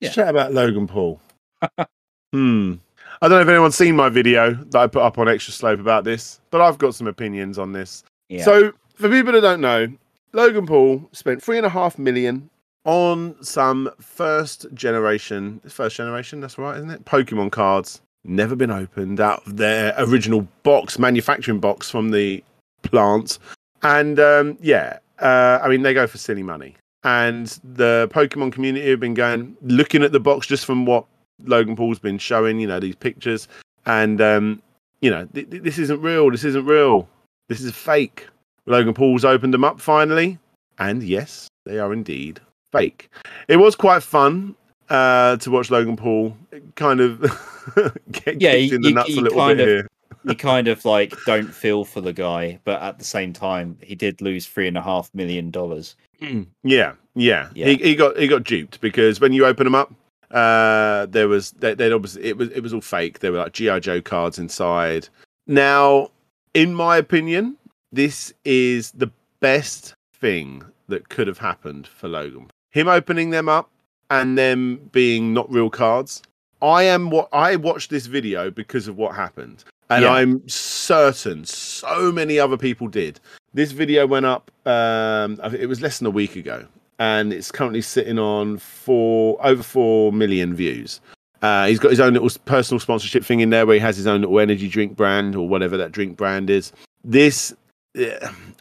Yeah. 0.02 0.08
Let's 0.08 0.16
chat 0.16 0.30
about 0.30 0.54
Logan 0.54 0.88
Paul. 0.88 1.20
hmm. 2.32 2.76
I 3.22 3.28
don't 3.28 3.38
know 3.38 3.42
if 3.42 3.50
anyone's 3.50 3.76
seen 3.76 3.98
my 3.98 4.08
video 4.08 4.54
that 4.54 4.80
I 4.80 4.88
put 4.88 5.02
up 5.02 5.18
on 5.18 5.28
Extra 5.28 5.54
Slope 5.54 5.80
about 5.80 6.06
this, 6.06 6.40
but 6.52 6.62
I've 6.62 6.78
got 6.78 6.96
some 6.96 7.06
opinions 7.06 7.60
on 7.60 7.74
this. 7.74 8.04
Yeah. 8.30 8.46
So, 8.46 8.72
for 8.96 9.10
people 9.10 9.34
that 9.34 9.42
don't 9.42 9.60
know, 9.60 9.88
Logan 10.32 10.66
Paul 10.66 11.10
spent 11.12 11.44
three 11.44 11.58
and 11.58 11.66
a 11.66 11.70
half 11.70 12.00
million 12.00 12.50
on 12.86 13.36
some 13.44 13.90
first 14.00 14.68
generation, 14.74 15.60
first 15.68 15.98
generation, 15.98 16.40
that's 16.40 16.58
right, 16.58 16.78
isn't 16.78 16.92
it? 16.92 17.04
Pokemon 17.04 17.52
cards, 17.52 18.02
never 18.24 18.56
been 18.56 18.72
opened 18.72 19.20
out 19.20 19.46
of 19.46 19.58
their 19.58 19.94
original 19.98 20.48
box, 20.64 20.98
manufacturing 20.98 21.60
box 21.60 21.90
from 21.90 22.12
the 22.12 22.42
plant. 22.84 23.38
And 23.84 24.18
um, 24.20 24.58
yeah, 24.62 25.00
uh, 25.20 25.60
I 25.62 25.68
mean, 25.68 25.82
they 25.82 25.94
go 25.94 26.08
for 26.08 26.18
silly 26.18 26.44
money. 26.44 26.76
And 27.04 27.48
the 27.64 28.10
Pokemon 28.14 28.54
community 28.54 28.90
have 28.90 29.00
been 29.00 29.14
going, 29.14 29.58
looking 29.62 30.04
at 30.04 30.14
the 30.14 30.20
box 30.20 30.48
just 30.48 30.66
from 30.66 30.86
what 30.86 31.06
Logan 31.46 31.76
Paul's 31.76 32.00
been 32.00 32.18
showing, 32.18 32.60
you 32.60 32.68
know, 32.68 32.80
these 32.80 32.96
pictures. 32.96 33.48
And, 33.86 34.20
um, 34.22 34.62
you 35.02 35.10
know, 35.10 35.26
th- 35.34 35.50
th- 35.50 35.64
this 35.64 35.78
isn't 35.78 36.02
real. 36.02 36.30
This 36.32 36.44
isn't 36.44 36.66
real. 36.66 37.08
This 37.48 37.62
is 37.62 37.72
fake. 37.74 38.28
Logan 38.66 38.94
Paul's 38.94 39.26
opened 39.26 39.54
them 39.54 39.64
up 39.64 39.80
finally, 39.82 40.38
and 40.78 41.02
yes, 41.02 41.48
they 41.66 41.80
are 41.80 41.92
indeed 41.94 42.40
fake. 42.72 43.10
It 43.48 43.58
was 43.58 43.76
quite 43.76 44.04
fun 44.04 44.56
uh, 44.90 45.38
to 45.38 45.50
watch 45.50 45.72
Logan 45.72 45.96
Paul 45.98 46.38
kind 46.76 47.00
of 47.00 47.22
get 48.12 48.42
Yeah, 48.42 48.52
kicked 48.52 48.70
you- 48.72 48.76
in 48.76 48.82
the 48.82 48.90
you- 48.90 48.94
nuts 48.96 49.10
you 49.10 49.20
a 49.20 49.22
little 49.22 49.38
kind 49.40 49.58
bit 49.58 49.64
of- 49.68 49.74
here. 49.74 49.88
you 50.26 50.36
kind 50.36 50.68
of 50.68 50.84
like 50.86 51.16
don't 51.26 51.52
feel 51.52 51.86
for 51.86 52.02
the 52.02 52.14
guy, 52.14 52.60
but 52.66 52.80
at 52.82 53.00
the 53.00 53.06
same 53.06 53.34
time, 53.34 53.78
he 53.82 53.96
did 53.96 54.22
lose 54.22 54.46
three 54.46 54.68
and 54.68 54.78
a 54.78 54.82
half 54.82 55.10
million 55.16 55.50
dollars. 55.50 55.96
yeah, 56.22 56.94
yeah, 57.16 57.50
Yeah. 57.56 57.68
He, 57.68 57.76
he 57.78 57.96
got 57.96 58.18
he 58.18 58.28
got 58.28 58.44
duped 58.44 58.82
because 58.82 59.20
when 59.20 59.32
you 59.34 59.46
open 59.46 59.64
them 59.64 59.76
up, 59.76 59.92
uh, 60.32 61.06
there 61.08 61.28
was 61.28 61.52
they, 61.52 61.74
they'd 61.74 61.92
obviously 61.92 62.24
it 62.24 62.38
was 62.38 62.50
it 62.50 62.62
was 62.62 62.74
all 62.74 62.82
fake. 62.82 63.20
There 63.20 63.32
were 63.32 63.40
like 63.40 63.54
GI 63.54 63.80
Joe 63.80 64.02
cards 64.02 64.38
inside. 64.40 65.10
Now, 65.48 66.12
in 66.54 66.76
my 66.76 66.98
opinion, 66.98 67.58
this 67.92 68.34
is 68.46 68.92
the 68.92 69.12
best 69.40 69.96
thing 70.14 70.64
that 70.88 71.10
could 71.10 71.28
have 71.28 71.40
happened 71.40 71.88
for 71.88 72.08
Logan. 72.08 72.50
Him 72.72 72.88
opening 72.88 73.32
them 73.32 73.50
up 73.50 73.70
and 74.10 74.38
them 74.38 74.90
being 74.92 75.34
not 75.34 75.52
real 75.52 75.70
cards. 75.70 76.22
I 76.62 76.84
am 76.84 77.10
what 77.10 77.30
I 77.32 77.56
watched 77.56 77.90
this 77.90 78.06
video 78.06 78.52
because 78.52 78.88
of 78.88 78.98
what 78.98 79.16
happened. 79.16 79.64
And 79.90 80.04
Yeah. 80.04 80.12
I'm 80.12 80.48
certain 80.48 81.46
so 81.46 82.12
many 82.12 82.38
other 82.38 82.58
people 82.58 82.88
did. 82.88 83.20
This 83.54 83.72
video 83.72 84.06
went 84.06 84.26
up 84.28 84.52
um 84.68 85.40
I 85.42 85.50
think 85.50 85.64
it 85.64 85.68
was 85.68 85.82
less 85.82 85.98
than 85.98 86.08
a 86.08 86.12
week 86.12 86.36
ago 86.36 86.68
and 87.00 87.32
it's 87.32 87.52
currently 87.52 87.82
sitting 87.82 88.20
on 88.20 88.58
four 88.58 89.38
over 89.46 89.64
4 89.64 90.12
million 90.12 90.54
views. 90.54 91.00
Uh, 91.42 91.68
he's 91.68 91.80
got 91.80 91.90
his 91.90 92.02
own 92.02 92.14
little 92.14 92.30
personal 92.44 92.80
sponsorship 92.80 93.24
thing 93.24 93.40
in 93.40 93.50
there 93.50 93.66
where 93.66 93.76
he 93.76 93.80
has 93.80 93.96
his 93.96 94.06
own 94.06 94.22
little 94.22 94.40
energy 94.40 94.68
drink 94.68 94.98
brand 94.98 95.36
or 95.36 95.48
whatever 95.48 95.78
that 95.78 95.94
drink 95.94 96.18
brand 96.18 96.50
is. 96.50 96.74
This, 97.06 97.56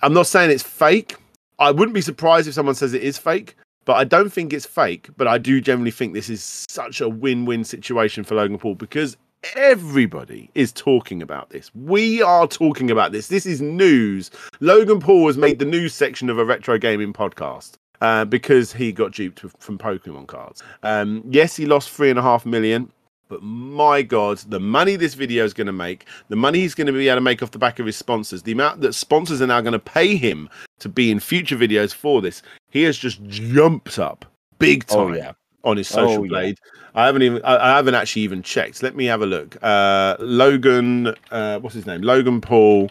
I'm 0.02 0.14
not 0.14 0.28
saying 0.28 0.52
it's 0.52 0.62
fake. 0.62 1.16
I 1.58 1.72
wouldn't 1.72 1.94
be 1.94 2.00
surprised 2.00 2.46
if 2.46 2.54
someone 2.54 2.76
says 2.76 2.94
it 2.94 3.02
is 3.02 3.18
fake, 3.18 3.56
but 3.84 3.94
I 3.94 4.04
don't 4.04 4.32
think 4.32 4.52
it's 4.52 4.64
fake. 4.64 5.08
But 5.16 5.26
I 5.26 5.38
do 5.38 5.60
generally 5.60 5.90
think 5.90 6.14
this 6.14 6.30
is 6.30 6.64
such 6.70 7.00
a 7.00 7.08
win 7.08 7.44
win 7.44 7.64
situation 7.64 8.22
for 8.22 8.36
Logan 8.36 8.58
Paul 8.58 8.76
because 8.76 9.16
everybody 9.56 10.48
is 10.54 10.70
talking 10.70 11.20
about 11.20 11.50
this. 11.50 11.72
We 11.74 12.22
are 12.22 12.46
talking 12.46 12.92
about 12.92 13.10
this. 13.10 13.26
This 13.26 13.44
is 13.44 13.60
news. 13.60 14.30
Logan 14.60 15.00
Paul 15.00 15.26
has 15.26 15.36
made 15.36 15.58
the 15.58 15.64
news 15.64 15.94
section 15.94 16.30
of 16.30 16.38
a 16.38 16.44
retro 16.44 16.78
gaming 16.78 17.12
podcast 17.12 17.72
uh, 18.00 18.24
because 18.24 18.72
he 18.72 18.92
got 18.92 19.12
duped 19.12 19.44
from 19.58 19.78
Pokemon 19.78 20.26
cards. 20.26 20.62
Um, 20.82 21.22
yes, 21.28 21.56
he 21.56 21.66
lost 21.66 21.90
three 21.90 22.10
and 22.10 22.18
a 22.18 22.22
half 22.22 22.46
million, 22.46 22.90
but 23.28 23.42
my 23.42 24.02
God, 24.02 24.38
the 24.48 24.60
money 24.60 24.96
this 24.96 25.14
video 25.14 25.44
is 25.44 25.52
going 25.52 25.66
to 25.66 25.72
make, 25.72 26.06
the 26.28 26.36
money 26.36 26.60
he's 26.60 26.74
going 26.74 26.86
to 26.86 26.92
be 26.92 27.08
able 27.08 27.16
to 27.16 27.20
make 27.20 27.42
off 27.42 27.50
the 27.50 27.58
back 27.58 27.78
of 27.78 27.86
his 27.86 27.96
sponsors, 27.96 28.42
the 28.42 28.52
amount 28.52 28.80
that 28.80 28.94
sponsors 28.94 29.42
are 29.42 29.46
now 29.46 29.60
going 29.60 29.72
to 29.72 29.78
pay 29.78 30.16
him 30.16 30.48
to 30.78 30.88
be 30.88 31.10
in 31.10 31.20
future 31.20 31.56
videos 31.56 31.92
for 31.94 32.22
this, 32.22 32.42
he 32.70 32.82
has 32.84 32.96
just 32.96 33.22
jumped 33.26 33.98
up 33.98 34.24
big 34.58 34.86
time 34.86 34.98
Oh 34.98 35.14
yeah, 35.14 35.32
on 35.64 35.76
his 35.76 35.88
social 35.88 36.20
Oh, 36.20 36.24
yeah. 36.24 36.28
blade. 36.28 36.58
I 36.94 37.06
haven't 37.06 37.22
even 37.22 37.42
I, 37.44 37.72
I 37.72 37.76
haven't 37.76 37.94
actually 37.94 38.22
even 38.22 38.42
checked. 38.42 38.82
Let 38.82 38.96
me 38.96 39.04
have 39.04 39.22
a 39.22 39.26
look. 39.26 39.56
Uh 39.62 40.16
Logan 40.18 41.14
uh 41.30 41.58
what's 41.60 41.74
his 41.74 41.86
name? 41.86 42.00
Logan 42.02 42.40
Paul 42.40 42.90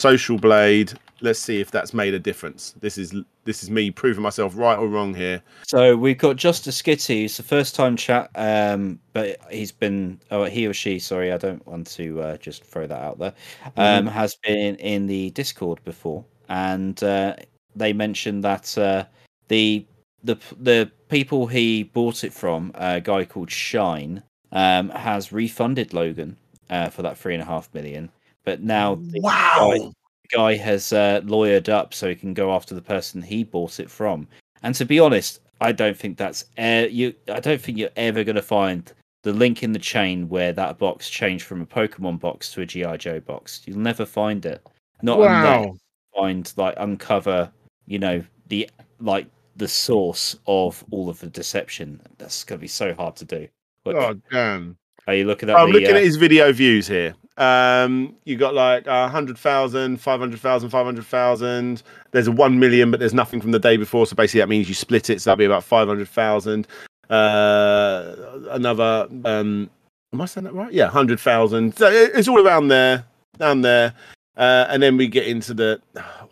social 0.00 0.36
blade. 0.38 0.92
Let's 1.26 1.40
see 1.40 1.60
if 1.60 1.72
that's 1.72 1.92
made 1.92 2.14
a 2.14 2.20
difference. 2.20 2.76
This 2.78 2.96
is 2.96 3.12
this 3.44 3.64
is 3.64 3.68
me 3.68 3.90
proving 3.90 4.22
myself 4.22 4.56
right 4.56 4.78
or 4.78 4.86
wrong 4.86 5.12
here. 5.12 5.42
So 5.66 5.96
we've 5.96 6.16
got 6.16 6.36
Justice 6.36 6.80
Skitty. 6.80 7.24
It's 7.24 7.36
the 7.36 7.42
first 7.42 7.74
time 7.74 7.96
chat, 7.96 8.30
um, 8.36 9.00
but 9.12 9.36
he's 9.50 9.72
been, 9.72 10.20
oh, 10.30 10.44
he 10.44 10.68
or 10.68 10.72
she, 10.72 11.00
sorry, 11.00 11.32
I 11.32 11.36
don't 11.36 11.66
want 11.66 11.88
to 11.88 12.22
uh, 12.22 12.36
just 12.36 12.62
throw 12.62 12.86
that 12.86 13.02
out 13.02 13.18
there, 13.18 13.34
um, 13.76 14.06
has 14.06 14.36
been 14.36 14.76
in 14.76 15.08
the 15.08 15.30
Discord 15.30 15.82
before, 15.82 16.24
and 16.48 17.02
uh, 17.02 17.34
they 17.74 17.92
mentioned 17.92 18.44
that 18.44 18.78
uh, 18.78 19.04
the 19.48 19.84
the 20.22 20.36
the 20.60 20.92
people 21.08 21.48
he 21.48 21.82
bought 21.82 22.22
it 22.22 22.32
from, 22.32 22.70
a 22.76 23.00
guy 23.00 23.24
called 23.24 23.50
Shine, 23.50 24.22
um, 24.52 24.90
has 24.90 25.32
refunded 25.32 25.92
Logan 25.92 26.36
uh, 26.70 26.88
for 26.90 27.02
that 27.02 27.18
three 27.18 27.34
and 27.34 27.42
a 27.42 27.46
half 27.46 27.72
million, 27.74 28.12
but 28.44 28.62
now 28.62 28.96
wow, 29.14 29.74
guy, 29.76 29.90
the 30.28 30.36
guy 30.36 30.56
has 30.56 30.92
uh, 30.92 31.20
lawyered 31.24 31.68
up 31.68 31.94
so 31.94 32.08
he 32.08 32.14
can 32.14 32.34
go 32.34 32.54
after 32.54 32.74
the 32.74 32.82
person 32.82 33.22
he 33.22 33.44
bought 33.44 33.80
it 33.80 33.90
from. 33.90 34.26
And 34.62 34.74
to 34.76 34.84
be 34.84 35.00
honest, 35.00 35.40
I 35.60 35.72
don't 35.72 35.96
think 35.96 36.16
that's 36.16 36.44
uh, 36.58 36.86
you. 36.90 37.14
I 37.28 37.40
don't 37.40 37.60
think 37.60 37.78
you're 37.78 37.90
ever 37.96 38.24
going 38.24 38.36
to 38.36 38.42
find 38.42 38.92
the 39.22 39.32
link 39.32 39.62
in 39.62 39.72
the 39.72 39.78
chain 39.78 40.28
where 40.28 40.52
that 40.52 40.78
box 40.78 41.08
changed 41.10 41.44
from 41.44 41.62
a 41.62 41.66
Pokemon 41.66 42.20
box 42.20 42.52
to 42.52 42.62
a 42.62 42.66
GI 42.66 42.98
Joe 42.98 43.20
box. 43.20 43.62
You'll 43.66 43.78
never 43.78 44.06
find 44.06 44.44
it. 44.44 44.64
Not 45.02 45.20
unless 45.20 45.76
find 46.14 46.52
like 46.56 46.74
uncover, 46.78 47.50
you 47.86 47.98
know, 47.98 48.22
the 48.48 48.68
like 49.00 49.26
the 49.56 49.68
source 49.68 50.36
of 50.46 50.84
all 50.90 51.08
of 51.08 51.18
the 51.20 51.26
deception. 51.28 52.00
That's 52.18 52.44
going 52.44 52.58
to 52.58 52.62
be 52.62 52.68
so 52.68 52.94
hard 52.94 53.16
to 53.16 53.24
do. 53.24 53.48
Look, 53.84 53.96
God 53.96 54.22
damn. 54.30 54.76
are 55.06 55.14
you 55.14 55.24
looking 55.24 55.50
at? 55.50 55.56
I'm 55.56 55.68
the, 55.68 55.80
looking 55.80 55.94
uh, 55.94 55.98
at 55.98 56.04
his 56.04 56.16
video 56.16 56.52
views 56.52 56.86
here. 56.86 57.14
Um, 57.38 58.16
you 58.24 58.36
got 58.36 58.54
like 58.54 58.86
uh, 58.86 59.02
100,000, 59.02 60.00
500,000, 60.00 60.70
500,000. 60.70 61.82
There's 62.12 62.26
a 62.26 62.32
1 62.32 62.58
million, 62.58 62.90
but 62.90 63.00
there's 63.00 63.14
nothing 63.14 63.40
from 63.40 63.50
the 63.50 63.58
day 63.58 63.76
before. 63.76 64.06
So 64.06 64.16
basically, 64.16 64.40
that 64.40 64.48
means 64.48 64.68
you 64.68 64.74
split 64.74 65.10
it. 65.10 65.20
So 65.20 65.30
that'll 65.30 65.38
be 65.38 65.44
about 65.44 65.64
500,000. 65.64 66.66
Uh, 67.10 68.16
another, 68.50 69.08
um, 69.24 69.70
am 70.12 70.20
I 70.20 70.24
saying 70.26 70.44
that 70.44 70.54
right? 70.54 70.72
Yeah, 70.72 70.86
100,000. 70.86 71.76
So 71.76 71.90
it's 71.90 72.28
all 72.28 72.44
around 72.44 72.68
there, 72.68 73.04
down 73.38 73.62
there. 73.62 73.92
Uh, 74.36 74.66
and 74.68 74.82
then 74.82 74.96
we 74.96 75.08
get 75.08 75.26
into 75.26 75.54
the, 75.54 75.80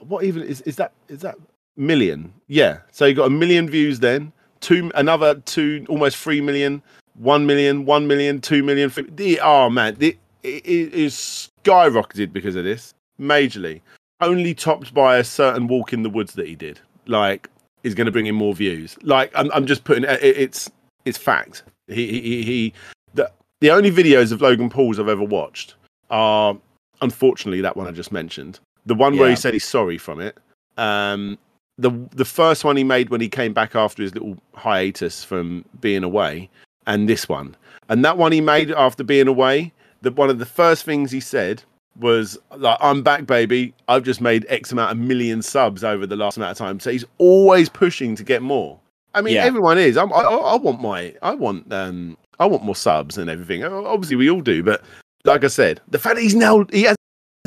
what 0.00 0.24
even 0.24 0.42
is, 0.42 0.60
is 0.62 0.76
that, 0.76 0.92
is 1.08 1.20
that 1.20 1.36
million? 1.76 2.32
Yeah. 2.48 2.78
So 2.92 3.04
you 3.04 3.14
got 3.14 3.26
a 3.26 3.30
million 3.30 3.68
views 3.68 4.00
then, 4.00 4.32
two, 4.60 4.90
another 4.94 5.36
two, 5.36 5.84
almost 5.88 6.16
3 6.16 6.40
million. 6.40 6.82
1 7.18 7.46
million, 7.46 7.84
1 7.84 8.06
million, 8.06 8.40
2 8.40 8.62
million. 8.62 8.92
oh 9.40 9.70
man, 9.70 9.94
the, 9.98 10.16
is 10.44 11.50
skyrocketed 11.64 12.32
because 12.32 12.56
of 12.56 12.64
this, 12.64 12.94
majorly. 13.20 13.80
Only 14.20 14.54
topped 14.54 14.94
by 14.94 15.16
a 15.16 15.24
certain 15.24 15.66
walk 15.66 15.92
in 15.92 16.02
the 16.02 16.10
woods 16.10 16.34
that 16.34 16.46
he 16.46 16.54
did. 16.54 16.78
Like, 17.06 17.48
is 17.82 17.94
going 17.94 18.06
to 18.06 18.12
bring 18.12 18.26
in 18.26 18.34
more 18.34 18.54
views. 18.54 18.96
Like, 19.02 19.30
I'm, 19.34 19.50
I'm 19.52 19.66
just 19.66 19.84
putting 19.84 20.04
it, 20.04 20.18
it's 20.22 20.70
it's 21.04 21.18
fact. 21.18 21.62
He 21.88 22.06
he 22.06 22.20
he. 22.20 22.42
he 22.42 22.74
the, 23.14 23.30
the 23.60 23.70
only 23.70 23.90
videos 23.90 24.32
of 24.32 24.40
Logan 24.40 24.70
Paul's 24.70 24.98
I've 24.98 25.08
ever 25.08 25.22
watched 25.22 25.74
are, 26.10 26.56
unfortunately, 27.02 27.60
that 27.60 27.76
one 27.76 27.86
I 27.86 27.92
just 27.92 28.12
mentioned. 28.12 28.58
The 28.86 28.94
one 28.94 29.18
where 29.18 29.30
he 29.30 29.36
said 29.36 29.54
he's 29.54 29.64
sorry 29.64 29.98
from 29.98 30.20
it. 30.20 30.36
Um, 30.76 31.38
the 31.78 31.90
the 32.12 32.24
first 32.24 32.64
one 32.64 32.76
he 32.76 32.84
made 32.84 33.10
when 33.10 33.20
he 33.20 33.28
came 33.28 33.52
back 33.52 33.74
after 33.74 34.02
his 34.02 34.14
little 34.14 34.36
hiatus 34.54 35.24
from 35.24 35.64
being 35.80 36.04
away, 36.04 36.48
and 36.86 37.08
this 37.08 37.28
one, 37.28 37.56
and 37.88 38.04
that 38.04 38.16
one 38.16 38.32
he 38.32 38.40
made 38.40 38.70
after 38.70 39.04
being 39.04 39.28
away. 39.28 39.72
That 40.04 40.14
one 40.16 40.30
of 40.30 40.38
the 40.38 40.46
first 40.46 40.84
things 40.84 41.10
he 41.10 41.20
said 41.20 41.62
was 41.98 42.38
like, 42.56 42.78
"I'm 42.80 43.02
back, 43.02 43.26
baby. 43.26 43.74
I've 43.88 44.04
just 44.04 44.20
made 44.20 44.46
X 44.48 44.72
amount 44.72 44.92
of 44.92 44.98
million 44.98 45.42
subs 45.42 45.82
over 45.84 46.06
the 46.06 46.16
last 46.16 46.36
amount 46.36 46.52
of 46.52 46.58
time." 46.58 46.80
So 46.80 46.90
he's 46.90 47.04
always 47.18 47.68
pushing 47.68 48.14
to 48.16 48.24
get 48.24 48.40
more. 48.42 48.78
I 49.14 49.20
mean, 49.20 49.34
Yeah. 49.34 49.44
everyone 49.44 49.78
is. 49.78 49.96
I'm, 49.96 50.12
I, 50.12 50.22
I 50.22 50.36
I 50.36 50.56
want 50.56 50.80
my, 50.80 51.14
I 51.22 51.34
want, 51.34 51.72
um, 51.72 52.16
I 52.40 52.46
want 52.46 52.64
more 52.64 52.74
subs 52.74 53.16
and 53.18 53.30
everything. 53.30 53.62
Obviously, 53.64 54.16
we 54.16 54.28
all 54.30 54.40
do. 54.40 54.62
But 54.62 54.82
like 55.24 55.44
I 55.44 55.48
said, 55.48 55.80
the 55.88 55.98
fact 55.98 56.16
that 56.16 56.22
he's 56.22 56.34
now 56.34 56.64
he 56.72 56.82
hasn't 56.82 56.98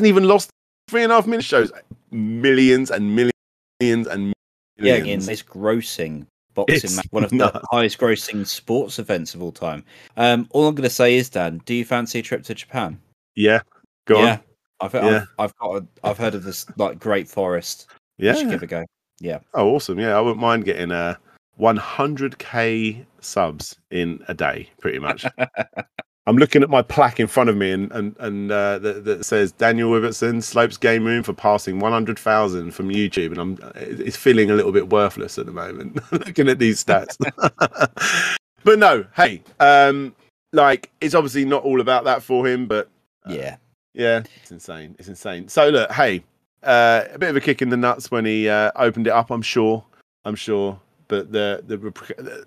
even 0.04 0.24
lost 0.28 0.50
three 0.90 1.04
and 1.04 1.12
a 1.12 1.16
half 1.16 1.28
minutes 1.28 1.48
shows 1.48 1.72
millions 2.12 2.90
and 2.90 3.16
millions 3.16 4.08
and 4.08 4.34
millions. 4.34 4.34
yeah, 4.80 4.94
again, 4.96 5.20
it's 5.30 5.44
grossing 5.44 6.26
boxing 6.66 6.96
match, 6.96 7.08
one 7.12 7.24
of 7.24 7.30
the 7.30 7.62
highest 7.72 8.00
grossing 8.00 8.46
sports 8.46 9.00
events 9.00 9.36
of 9.36 9.42
all 9.42 9.52
time. 9.52 9.84
Um, 10.18 10.48
all 10.52 10.68
I'm 10.68 10.76
going 10.76 10.90
to 10.90 10.94
say 10.94 11.16
is, 11.16 11.30
Dan, 11.30 11.62
do 11.66 11.74
you 11.74 11.86
fancy 11.86 12.20
a 12.20 12.22
trip 12.22 12.44
to 12.44 12.54
Japan? 12.56 13.00
yeah, 13.36 13.62
go 14.06 14.20
yeah, 14.22 14.32
on. 14.34 14.40
I've, 14.80 14.94
Yeah. 14.94 15.02
I've 15.08 15.28
I've 15.40 15.56
got 15.58 15.76
a, 15.76 15.88
I've 16.04 16.18
heard 16.18 16.36
of 16.36 16.44
this 16.44 16.66
like 16.78 17.00
Great 17.00 17.28
Forest. 17.28 17.88
Yeah. 18.18 18.34
You 18.34 18.40
should 18.40 18.50
give 18.50 18.64
it 18.64 18.66
a 18.66 18.68
go. 18.68 18.86
Yeah, 19.20 19.40
Oh, 19.54 19.70
awesome. 19.70 20.00
Yeah, 20.00 20.16
I 20.18 20.22
wouldn't 20.22 20.42
mind 20.42 20.66
getting 20.66 20.92
uh, 20.92 21.16
100k 21.60 23.06
subs 23.20 23.76
in 23.92 24.24
a 24.28 24.34
day, 24.34 24.70
pretty 24.80 25.00
much. 25.00 25.26
I'm 26.28 26.36
looking 26.36 26.62
at 26.62 26.70
my 26.70 26.82
plaque 26.82 27.22
in 27.22 27.28
front 27.28 27.50
of 27.50 27.56
me 27.56 27.72
and, 27.72 27.90
and, 27.94 28.14
and 28.20 28.52
uh, 28.52 28.80
that, 28.80 29.06
that 29.06 29.24
says 29.24 29.54
Daniel 29.54 29.92
Ibbotson, 29.92 30.44
Slopes 30.44 30.76
Game 30.76 31.06
Room 31.06 31.24
for 31.24 31.32
passing 31.32 31.80
100,000 31.80 32.72
from 32.72 32.90
YouTube. 32.90 33.32
And 33.32 33.38
I'm 33.38 33.58
it's 33.76 34.18
feeling 34.18 34.52
a 34.52 34.54
little 34.54 34.74
bit 34.74 34.90
worthless 34.90 35.38
at 35.40 35.46
the 35.46 35.54
moment, 35.54 36.00
looking 36.12 36.50
at 36.50 36.60
these 36.60 36.84
stats. 36.84 37.16
but 38.66 38.78
no, 38.78 39.06
hey, 39.16 39.42
um, 39.62 40.14
like 40.52 40.92
it's 41.00 41.16
obviously 41.16 41.46
not 41.46 41.64
all 41.64 41.80
about 41.80 42.04
that 42.04 42.22
for 42.22 42.46
him, 42.46 42.68
but 42.68 42.90
yeah, 43.26 43.56
yeah, 43.94 44.24
it's 44.42 44.52
insane. 44.52 44.96
It's 45.00 45.08
insane. 45.08 45.48
So 45.48 45.70
look, 45.70 45.92
hey, 45.94 46.26
uh, 46.64 47.06
a 47.14 47.18
bit 47.18 47.30
of 47.30 47.38
a 47.38 47.42
kick 47.42 47.62
in 47.62 47.70
the 47.70 47.78
nuts 47.78 48.12
when 48.12 48.26
he 48.26 48.50
uh, 48.50 48.72
opened 48.76 49.08
it 49.08 49.14
up. 49.14 49.32
I'm 49.32 49.42
sure. 49.42 49.84
I'm 50.26 50.36
sure. 50.36 50.78
But 51.08 51.32
the 51.32 51.64
the, 51.66 51.78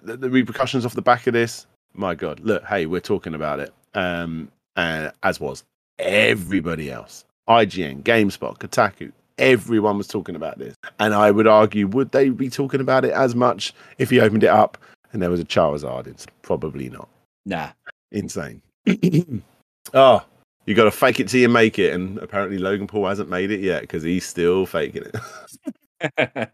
the 0.03 0.17
the 0.19 0.29
repercussions 0.29 0.85
off 0.85 0.95
the 0.95 1.01
back 1.01 1.27
of 1.27 1.33
this, 1.33 1.67
my 1.95 2.15
God! 2.15 2.41
Look, 2.41 2.65
hey, 2.65 2.87
we're 2.87 3.01
talking 3.01 3.35
about 3.35 3.61
it. 3.61 3.73
Um, 3.95 4.51
and 4.77 5.13
as 5.23 5.41
was 5.41 5.65
everybody 5.99 6.91
else, 6.91 7.25
IGN, 7.49 8.03
GameSpot, 8.03 8.59
Kotaku, 8.59 9.13
everyone 9.39 9.99
was 9.99 10.07
talking 10.07 10.37
about 10.37 10.59
this. 10.59 10.75
And 10.99 11.15
I 11.15 11.31
would 11.31 11.47
argue, 11.47 11.87
would 11.89 12.13
they 12.13 12.31
be 12.31 12.49
talking 12.49 12.81
about 12.81 13.05
it 13.05 13.13
as 13.13 13.35
much 13.35 13.75
if 13.99 14.11
he 14.11 14.21
opened 14.21 14.45
it 14.45 14.49
up 14.49 14.79
and 15.13 15.21
there 15.21 15.31
was 15.31 15.41
a 15.41 15.45
Charizard? 15.45 16.07
It's 16.07 16.27
probably 16.43 16.89
not 16.89 17.09
nah. 17.45 17.71
insane. 18.13 18.63
oh, 19.95 20.25
You 20.67 20.75
got 20.77 20.85
to 20.85 20.91
fake 20.93 21.19
it 21.19 21.29
till 21.29 21.41
you 21.41 21.49
make 21.49 21.81
it, 21.81 21.93
and 21.95 22.19
apparently 22.19 22.59
Logan 22.59 22.87
Paul 22.87 23.07
hasn't 23.07 23.29
made 23.29 23.51
it 23.51 23.61
yet 23.61 23.81
because 23.81 24.05
he's 24.05 24.25
still 24.25 24.67
faking 24.67 25.03
it. 25.03 26.49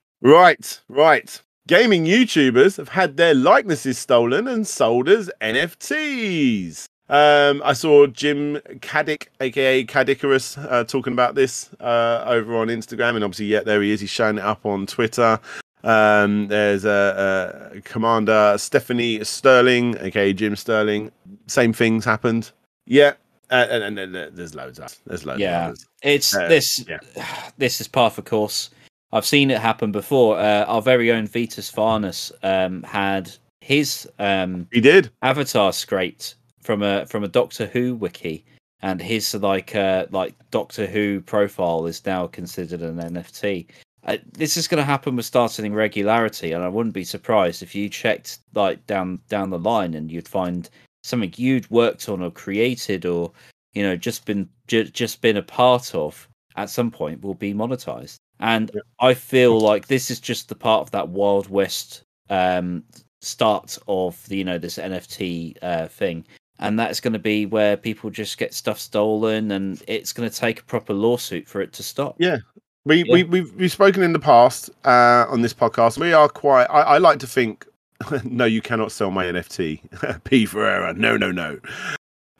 right, 0.22 0.80
right. 0.88 1.42
Gaming 1.66 2.04
YouTubers 2.04 2.76
have 2.76 2.90
had 2.90 3.16
their 3.16 3.34
likenesses 3.34 3.98
stolen 3.98 4.46
and 4.46 4.66
sold 4.66 5.08
as 5.08 5.28
NFTs. 5.40 6.84
Um, 7.08 7.60
I 7.64 7.72
saw 7.72 8.06
Jim 8.06 8.56
Caddick, 8.80 9.28
aka 9.40 9.84
Caddicarus, 9.84 10.56
uh, 10.70 10.84
talking 10.84 11.12
about 11.12 11.34
this 11.34 11.70
uh, 11.80 12.22
over 12.26 12.56
on 12.56 12.68
Instagram, 12.68 13.16
and 13.16 13.24
obviously, 13.24 13.46
yeah, 13.46 13.60
there 13.60 13.82
he 13.82 13.90
is. 13.92 14.00
He's 14.00 14.10
showing 14.10 14.38
it 14.38 14.44
up 14.44 14.64
on 14.64 14.86
Twitter. 14.86 15.40
Um, 15.82 16.48
there's 16.48 16.84
a, 16.84 17.70
a 17.74 17.80
Commander 17.82 18.54
Stephanie 18.58 19.22
Sterling, 19.24 19.96
aka 20.00 20.32
Jim 20.32 20.54
Sterling. 20.56 21.10
Same 21.46 21.72
things 21.72 22.04
happened. 22.04 22.50
Yeah, 22.86 23.14
uh, 23.50 23.66
and, 23.70 23.98
and, 23.98 24.14
and 24.14 24.36
there's 24.36 24.54
loads 24.54 24.78
of 24.80 24.96
there's 25.06 25.24
loads. 25.26 25.40
Yeah. 25.40 25.74
It's 26.02 26.34
Uh, 26.34 26.46
this. 26.48 26.84
yeah. 26.88 26.98
This 27.58 27.80
is 27.80 27.88
par 27.88 28.10
for 28.10 28.22
course. 28.22 28.70
I've 29.12 29.26
seen 29.26 29.50
it 29.50 29.60
happen 29.60 29.92
before. 29.92 30.38
Uh, 30.38 30.64
our 30.64 30.82
very 30.82 31.12
own 31.12 31.26
Vitus 31.26 31.70
Farnus 31.70 32.32
um, 32.42 32.82
had 32.82 33.32
his 33.60 34.08
um, 34.18 34.68
He 34.72 34.80
did. 34.80 35.10
avatar 35.22 35.72
scraped 35.72 36.36
from 36.60 36.82
a 36.82 37.06
from 37.06 37.24
a 37.24 37.28
Doctor 37.28 37.66
Who 37.66 37.94
wiki, 37.94 38.44
and 38.80 39.00
his 39.00 39.34
like 39.34 39.74
uh, 39.74 40.06
like 40.10 40.34
Doctor 40.50 40.86
Who 40.86 41.20
profile 41.20 41.86
is 41.86 42.04
now 42.04 42.26
considered 42.26 42.82
an 42.82 42.96
NFT. 42.96 43.66
Uh, 44.04 44.18
this 44.34 44.56
is 44.56 44.68
going 44.68 44.78
to 44.78 44.84
happen 44.84 45.16
with 45.16 45.26
startling 45.26 45.74
regularity, 45.74 46.52
and 46.52 46.62
I 46.62 46.68
wouldn't 46.68 46.94
be 46.94 47.04
surprised 47.04 47.62
if 47.62 47.74
you 47.74 47.88
checked 47.88 48.38
like 48.54 48.84
down 48.86 49.20
down 49.28 49.50
the 49.50 49.58
line 49.58 49.94
and 49.94 50.10
you'd 50.10 50.28
find 50.28 50.68
something 51.02 51.32
you'd 51.36 51.70
worked 51.70 52.08
on 52.08 52.22
or 52.22 52.30
created 52.30 53.06
or 53.06 53.32
you 53.74 53.82
know 53.82 53.96
just 53.96 54.24
been 54.26 54.48
ju- 54.66 54.84
just 54.84 55.20
been 55.20 55.36
a 55.36 55.42
part 55.42 55.94
of 55.94 56.28
at 56.56 56.70
some 56.70 56.90
point 56.90 57.22
will 57.22 57.34
be 57.34 57.54
monetized. 57.54 58.16
And 58.40 58.70
Yeah. 58.74 58.80
I 59.00 59.14
feel 59.14 59.58
like 59.60 59.86
this 59.86 60.10
is 60.10 60.20
just 60.20 60.48
the 60.48 60.54
part 60.54 60.82
of 60.82 60.90
that 60.92 61.08
Wild 61.08 61.48
West 61.48 62.02
um, 62.28 62.82
start 63.20 63.78
of 63.88 64.26
the 64.28 64.36
you 64.38 64.44
know 64.44 64.58
this 64.58 64.78
NFT 64.78 65.56
uh, 65.62 65.86
thing, 65.88 66.26
and 66.58 66.78
that's 66.78 67.00
going 67.00 67.12
to 67.14 67.18
be 67.18 67.46
where 67.46 67.76
people 67.76 68.10
just 68.10 68.38
get 68.38 68.52
stuff 68.54 68.78
stolen, 68.78 69.50
and 69.52 69.82
it's 69.88 70.12
going 70.12 70.28
to 70.28 70.34
take 70.36 70.60
a 70.60 70.64
proper 70.64 70.92
lawsuit 70.92 71.46
for 71.48 71.60
it 71.60 71.72
to 71.74 71.82
stop. 71.82 72.16
Yeah. 72.18 72.38
We, 72.84 73.04
Yeah. 73.04 73.12
we 73.14 73.22
we've 73.24 73.52
we've 73.54 73.72
spoken 73.72 74.02
in 74.02 74.12
the 74.12 74.18
past 74.18 74.70
uh, 74.84 75.26
on 75.28 75.42
this 75.42 75.54
podcast. 75.54 75.98
We 75.98 76.12
are 76.12 76.28
quite. 76.28 76.66
I, 76.66 76.82
I 76.82 76.98
like 76.98 77.18
to 77.20 77.26
think. 77.26 77.66
no, 78.24 78.44
you 78.44 78.60
cannot 78.60 78.92
sell 78.92 79.10
my 79.10 79.24
NFT. 79.24 80.22
P 80.24 80.44
for 80.46 80.66
error. 80.66 80.92
No, 80.92 81.16
no, 81.16 81.32
no. 81.32 81.58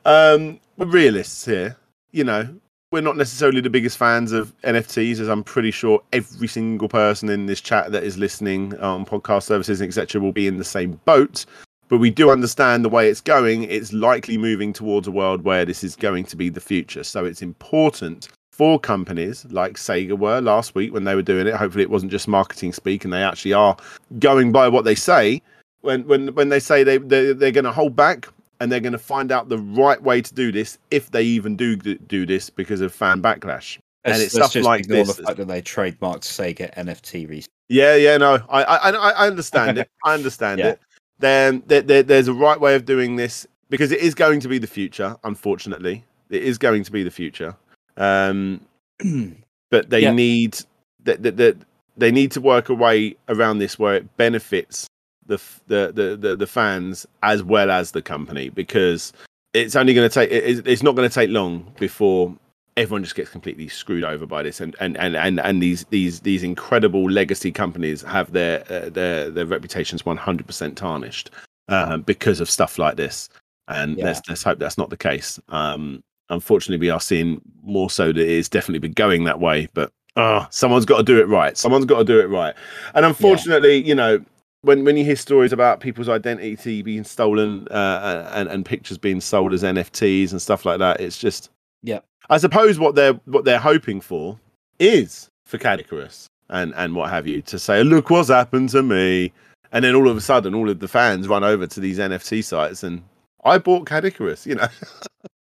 Um, 0.05 0.59
we're 0.77 0.85
realists 0.85 1.43
here. 1.45 1.75
You 2.11 2.23
know, 2.23 2.47
we're 2.91 3.01
not 3.01 3.17
necessarily 3.17 3.59
the 3.59 3.69
biggest 3.69 3.97
fans 3.97 4.31
of 4.31 4.53
NFTs, 4.61 5.19
as 5.19 5.27
I'm 5.27 5.43
pretty 5.43 5.71
sure 5.71 6.01
every 6.13 6.47
single 6.47 6.87
person 6.87 7.29
in 7.29 7.45
this 7.45 7.59
chat 7.59 7.91
that 7.91 8.03
is 8.03 8.17
listening 8.17 8.77
on 8.79 9.05
podcast 9.05 9.43
services, 9.43 9.81
etc., 9.81 10.21
will 10.21 10.31
be 10.31 10.47
in 10.47 10.57
the 10.57 10.63
same 10.63 10.99
boat. 11.05 11.45
But 11.89 11.97
we 11.97 12.09
do 12.09 12.31
understand 12.31 12.83
the 12.83 12.89
way 12.89 13.09
it's 13.09 13.21
going. 13.21 13.63
It's 13.63 13.93
likely 13.93 14.37
moving 14.37 14.73
towards 14.73 15.07
a 15.07 15.11
world 15.11 15.43
where 15.43 15.65
this 15.65 15.83
is 15.83 15.95
going 15.95 16.25
to 16.25 16.35
be 16.35 16.49
the 16.49 16.59
future. 16.59 17.03
So 17.03 17.25
it's 17.25 17.41
important 17.41 18.29
for 18.51 18.79
companies 18.79 19.45
like 19.45 19.75
Sega 19.75 20.17
were 20.17 20.41
last 20.41 20.75
week 20.75 20.93
when 20.93 21.03
they 21.03 21.15
were 21.15 21.21
doing 21.21 21.47
it. 21.47 21.55
Hopefully, 21.55 21.83
it 21.83 21.89
wasn't 21.89 22.11
just 22.11 22.27
marketing 22.27 22.73
speak, 22.73 23.03
and 23.03 23.13
they 23.13 23.23
actually 23.23 23.53
are 23.53 23.75
going 24.19 24.51
by 24.51 24.67
what 24.67 24.85
they 24.85 24.95
say. 24.95 25.41
When 25.81 26.07
when 26.07 26.33
when 26.35 26.49
they 26.49 26.59
say 26.59 26.83
they 26.83 26.97
they're, 26.97 27.33
they're 27.33 27.51
going 27.51 27.65
to 27.65 27.71
hold 27.71 27.95
back 27.95 28.29
and 28.59 28.71
they're 28.71 28.79
going 28.79 28.93
to 28.93 28.97
find 28.99 29.31
out 29.31 29.49
the 29.49 29.57
right 29.59 30.01
way 30.01 30.21
to 30.21 30.33
do 30.33 30.51
this, 30.51 30.77
if 30.91 31.11
they 31.11 31.23
even 31.23 31.55
do 31.55 31.75
do 31.75 32.25
this 32.25 32.49
because 32.49 32.81
of 32.81 32.93
fan 32.93 33.21
backlash. 33.21 33.77
And 34.03 34.13
Let's- 34.13 34.23
it's 34.25 34.33
let's 34.35 34.45
stuff 34.45 34.53
just 34.53 34.65
like 34.65 34.87
this 34.87 35.15
the 35.15 35.23
fact 35.23 35.37
that 35.37 35.47
they 35.47 35.61
trademarked 35.61 36.21
Sega 36.21 36.73
NFT 36.75 37.27
recently. 37.29 37.45
Yeah, 37.69 37.95
yeah, 37.95 38.15
no, 38.17 38.39
I, 38.49 38.63
I, 38.63 38.89
I 38.91 39.27
understand 39.27 39.77
it. 39.77 39.89
I 40.05 40.13
understand 40.13 40.59
Yeah. 40.59 40.67
it. 40.69 40.79
Then 41.19 41.63
there, 41.67 41.81
there, 41.81 42.03
there's 42.03 42.27
a 42.29 42.33
right 42.33 42.59
way 42.59 42.75
of 42.75 42.85
doing 42.85 43.15
this 43.17 43.45
because 43.69 43.91
it 43.91 43.99
is 43.99 44.15
going 44.15 44.39
to 44.41 44.47
be 44.47 44.57
the 44.59 44.67
future. 44.67 45.17
Unfortunately, 45.23 46.05
it 46.29 46.43
is 46.43 46.57
going 46.57 46.83
to 46.83 46.91
be 46.91 47.03
the 47.03 47.11
future. 47.11 47.55
Um, 47.97 48.61
but 49.69 49.89
they 49.89 50.01
Yeah. 50.03 50.11
need 50.13 50.59
that 51.03 51.23
that 51.23 51.37
that 51.37 51.57
they 51.97 52.11
need 52.11 52.31
to 52.33 52.41
work 52.41 52.69
a 52.69 52.73
way 52.73 53.15
around 53.27 53.57
this 53.57 53.77
where 53.79 53.95
it 53.95 54.17
benefits 54.17 54.87
the 55.27 55.37
the 55.67 55.91
the 55.93 56.15
the, 56.17 56.35
the 56.35 56.47
fans 56.47 57.05
as 57.23 57.43
well 57.43 57.69
as 57.71 57.91
the 57.91 58.01
company 58.01 58.49
because 58.49 59.13
it's 59.53 59.75
only 59.75 59.93
going 59.93 60.07
to 60.09 60.13
take 60.13 60.31
it, 60.31 60.59
it's- 60.67 60.83
not 60.83 60.95
going 60.95 61.07
to 61.09 61.13
take 61.13 61.29
long 61.29 61.71
before 61.79 62.35
everyone 62.75 63.03
just 63.03 63.15
gets 63.15 63.29
completely 63.29 63.67
screwed 63.67 64.03
over 64.03 64.25
by 64.25 64.43
this. 64.43 64.59
And 64.61 64.75
and 64.79 64.97
and 64.97 65.15
and, 65.15 65.39
and 65.39 65.61
these 65.63 65.85
these 65.85 66.19
these 66.21 66.43
incredible 66.43 67.09
legacy 67.09 67.51
companies 67.51 68.01
have 68.03 68.31
their 68.33 68.61
uh, 68.71 68.89
their 68.89 69.29
their 69.31 69.45
reputations 69.45 70.03
100% 70.03 70.75
tarnished 70.75 71.31
uh, 71.69 71.97
because 71.97 72.39
of 72.39 72.49
stuff 72.49 72.77
like 72.77 72.95
this. 72.97 73.29
And 73.67 73.97
Yeah. 73.97 74.05
let's 74.05 74.21
let's 74.29 74.43
hope 74.43 74.59
that's 74.59 74.77
not 74.77 74.89
the 74.89 74.97
case. 74.97 75.39
Um 75.49 76.03
unfortunately 76.29 76.85
we 76.85 76.89
are 76.91 76.99
seeing 76.99 77.41
more 77.63 77.89
so 77.89 78.11
that 78.11 78.17
it's 78.29 78.49
definitely 78.49 78.79
been 78.79 78.91
going 78.91 79.23
that 79.23 79.39
way 79.39 79.65
but 79.73 79.89
oh 80.17 80.45
someone's 80.49 80.83
got 80.85 80.97
to 80.97 81.03
do 81.03 81.19
it 81.19 81.27
right. 81.27 81.57
Someone's 81.57 81.85
got 81.85 81.99
to 81.99 82.03
do 82.03 82.19
it 82.19 82.25
right. 82.29 82.53
And 82.93 83.05
unfortunately 83.05 83.77
you 83.81 83.95
know 83.95 84.23
when 84.67 84.83
when 84.83 84.97
you 84.97 85.05
hear 85.05 85.15
stories 85.15 85.53
about 85.53 85.79
people's 85.79 86.09
identity 86.09 86.81
being 86.81 87.03
stolen 87.03 87.67
uh, 87.69 88.29
and 88.33 88.49
and 88.49 88.65
pictures 88.65 88.97
being 88.97 89.21
sold 89.21 89.53
as 89.53 89.63
NFTs 89.63 90.31
and 90.31 90.41
stuff 90.41 90.65
like 90.65 90.79
that 90.79 90.99
it's 90.99 91.17
just 91.17 91.49
Yeah. 91.81 91.99
I 92.29 92.37
suppose 92.37 92.77
what 92.77 92.95
they're 92.95 93.13
what 93.25 93.45
they're 93.45 93.59
hoping 93.59 94.01
for 94.01 94.37
is 94.79 95.29
for 95.45 95.57
Caddicarus 95.57 96.25
and 96.49 96.73
and 96.75 96.95
what 96.95 97.09
have 97.09 97.25
you 97.25 97.41
to 97.43 97.57
say 97.57 97.81
look 97.83 98.09
what's 98.09 98.29
happened 98.29 98.69
to 98.69 98.83
me 98.83 99.31
and 99.71 99.83
then 99.83 99.95
all 99.95 100.09
of 100.09 100.17
a 100.17 100.21
sudden 100.21 100.53
all 100.53 100.69
of 100.69 100.79
the 100.79 100.87
fans 100.87 101.27
run 101.27 101.43
over 101.43 101.65
to 101.65 101.79
these 101.79 101.97
NFT 101.97 102.43
sites 102.43 102.83
and 102.83 103.01
I 103.45 103.57
bought 103.57 103.87
Caddicarus 103.87 104.45
you 104.45 104.55
know 104.55 104.67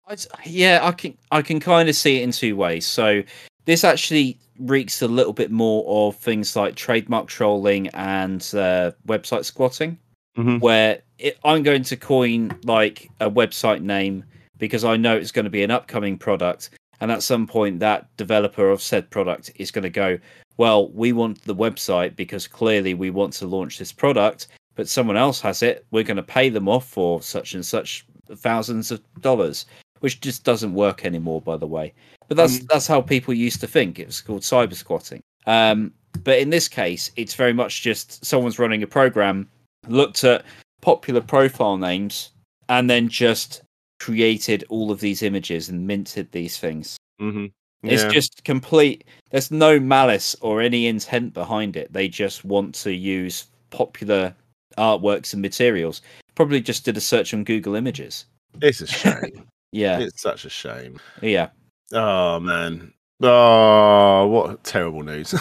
I 0.08 0.18
yeah, 0.46 0.80
I 0.84 0.92
can 0.92 1.18
I 1.32 1.42
can 1.42 1.60
kind 1.62 1.88
of 1.88 1.96
see 1.96 2.20
it 2.20 2.24
in 2.24 2.32
two 2.32 2.56
ways. 2.58 2.86
So 2.86 3.24
this 3.66 3.84
actually 3.84 4.38
reeks 4.60 5.02
a 5.02 5.08
little 5.08 5.34
bit 5.34 5.52
more 5.52 5.84
of 6.08 6.16
things 6.18 6.56
like 6.56 6.76
trademark 6.76 7.28
trolling 7.28 7.88
and 7.90 8.42
uh, 8.54 8.92
website 9.08 9.46
squatting, 9.46 9.98
Mhm. 10.38 10.60
where 10.62 11.02
it, 11.20 11.38
I'm 11.44 11.64
going 11.64 11.84
to 11.84 11.96
coin 11.98 12.52
like 12.64 13.10
a 13.20 13.30
website 13.30 13.82
name 13.82 14.24
because 14.58 14.84
I 14.84 14.98
know 14.98 15.16
it's 15.16 15.32
going 15.32 15.46
to 15.46 15.52
be 15.52 15.64
an 15.64 15.72
upcoming 15.72 16.18
product, 16.18 16.72
and 17.02 17.12
at 17.12 17.24
some 17.24 17.48
point 17.48 17.80
that 17.80 18.16
developer 18.18 18.70
of 18.70 18.82
said 18.82 19.10
product 19.10 19.52
is 19.56 19.72
going 19.72 19.84
to 19.84 19.90
go, 19.90 20.18
well, 20.58 20.90
we 20.90 21.14
want 21.14 21.42
the 21.44 21.56
website 21.56 22.16
because 22.16 22.48
clearly 22.48 22.94
we 22.94 23.10
want 23.10 23.34
to 23.34 23.48
launch 23.48 23.78
this 23.80 23.92
product, 23.92 24.48
but 24.76 24.88
someone 24.88 25.18
else 25.18 25.42
has 25.42 25.64
it. 25.64 25.86
We're 25.92 26.04
going 26.04 26.18
to 26.18 26.24
pay 26.24 26.50
them 26.50 26.70
off 26.70 26.88
for 26.88 27.22
such 27.22 27.56
and 27.56 27.66
such 27.66 28.06
thousands 28.36 28.92
of 28.92 29.02
dollars 29.22 29.66
which 30.04 30.20
just 30.20 30.44
doesn't 30.44 30.74
work 30.74 31.06
anymore, 31.06 31.40
by 31.40 31.56
the 31.56 31.66
way. 31.66 31.94
But 32.28 32.36
that's 32.36 32.60
Mm. 32.60 32.68
that's 32.68 32.88
how 32.88 33.00
people 33.02 33.34
used 33.34 33.62
to 33.62 33.68
think. 33.68 34.00
It 34.00 34.08
was 34.08 34.20
called 34.20 34.42
cyber 34.42 34.74
squatting. 34.76 35.22
Um, 35.48 35.94
but 36.26 36.40
in 36.40 36.50
this 36.50 36.68
case, 36.68 37.10
it's 37.16 37.36
very 37.36 37.54
much 37.54 37.82
just 37.82 38.24
someone's 38.26 38.60
running 38.60 38.84
a 38.84 38.88
program, 38.88 39.48
looked 39.88 40.26
at 40.26 40.44
popular 40.82 41.22
profile 41.22 41.78
names, 41.78 42.32
and 42.68 42.90
then 42.90 43.08
just 43.08 43.62
created 44.02 44.66
all 44.68 44.92
of 44.92 45.00
these 45.00 45.24
images 45.24 45.70
and 45.70 45.88
minted 45.88 46.30
these 46.34 46.58
things. 46.58 46.98
mm-hmm. 47.22 47.46
It's 47.84 48.04
just 48.14 48.44
complete. 48.44 49.06
There's 49.32 49.52
no 49.52 49.80
malice 49.80 50.36
or 50.42 50.62
any 50.62 50.88
intent 50.88 51.34
behind 51.34 51.76
it. 51.78 51.92
They 51.94 52.08
just 52.10 52.44
want 52.46 52.76
to 52.76 52.92
use 52.94 53.46
popular 53.70 54.34
artworks 54.78 55.32
and 55.34 55.42
materials. 55.42 56.02
Probably 56.36 56.60
just 56.62 56.84
did 56.86 56.98
a 56.98 57.02
search 57.02 57.34
on 57.34 57.44
Google 57.46 57.76
Images. 57.76 58.26
it's 58.62 58.82
a 58.82 58.88
shame 59.02 59.46
Yeah, 59.74 60.00
it's 60.00 60.22
such 60.22 60.46
a 60.46 60.50
shame 60.50 61.00
yeah. 61.22 61.50
Oh 61.92 62.40
man. 62.40 62.94
Oh, 63.22 64.28
what 64.28 64.64
terrible 64.64 65.04
news. 65.04 65.34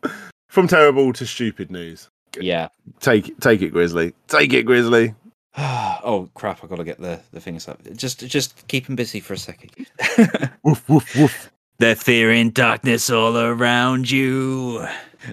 From 0.48 0.68
terrible 0.68 1.12
to 1.12 1.26
stupid 1.26 1.70
news. 1.70 2.08
Yeah. 2.38 2.68
Take 3.00 3.38
take 3.40 3.62
it, 3.62 3.70
Grizzly. 3.70 4.14
Take 4.28 4.52
it, 4.52 4.64
Grizzly. 4.64 5.14
oh 5.58 6.28
crap! 6.34 6.62
I 6.62 6.66
gotta 6.66 6.84
get 6.84 7.00
the 7.00 7.20
the 7.32 7.40
things 7.40 7.68
up. 7.68 7.80
Just 7.96 8.20
just 8.26 8.66
keep 8.68 8.86
him 8.88 8.96
busy 8.96 9.20
for 9.20 9.34
a 9.34 9.38
second. 9.38 9.70
Woof 10.62 10.88
woof 10.88 11.16
woof. 11.16 11.50
They're 11.78 11.96
fearing 11.96 12.50
darkness 12.50 13.10
all 13.10 13.36
around 13.36 14.10
you. 14.10 14.86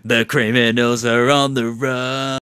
The 0.04 0.26
criminals 0.26 1.06
are 1.06 1.30
on 1.30 1.54
the 1.54 1.70
run. 1.70 2.40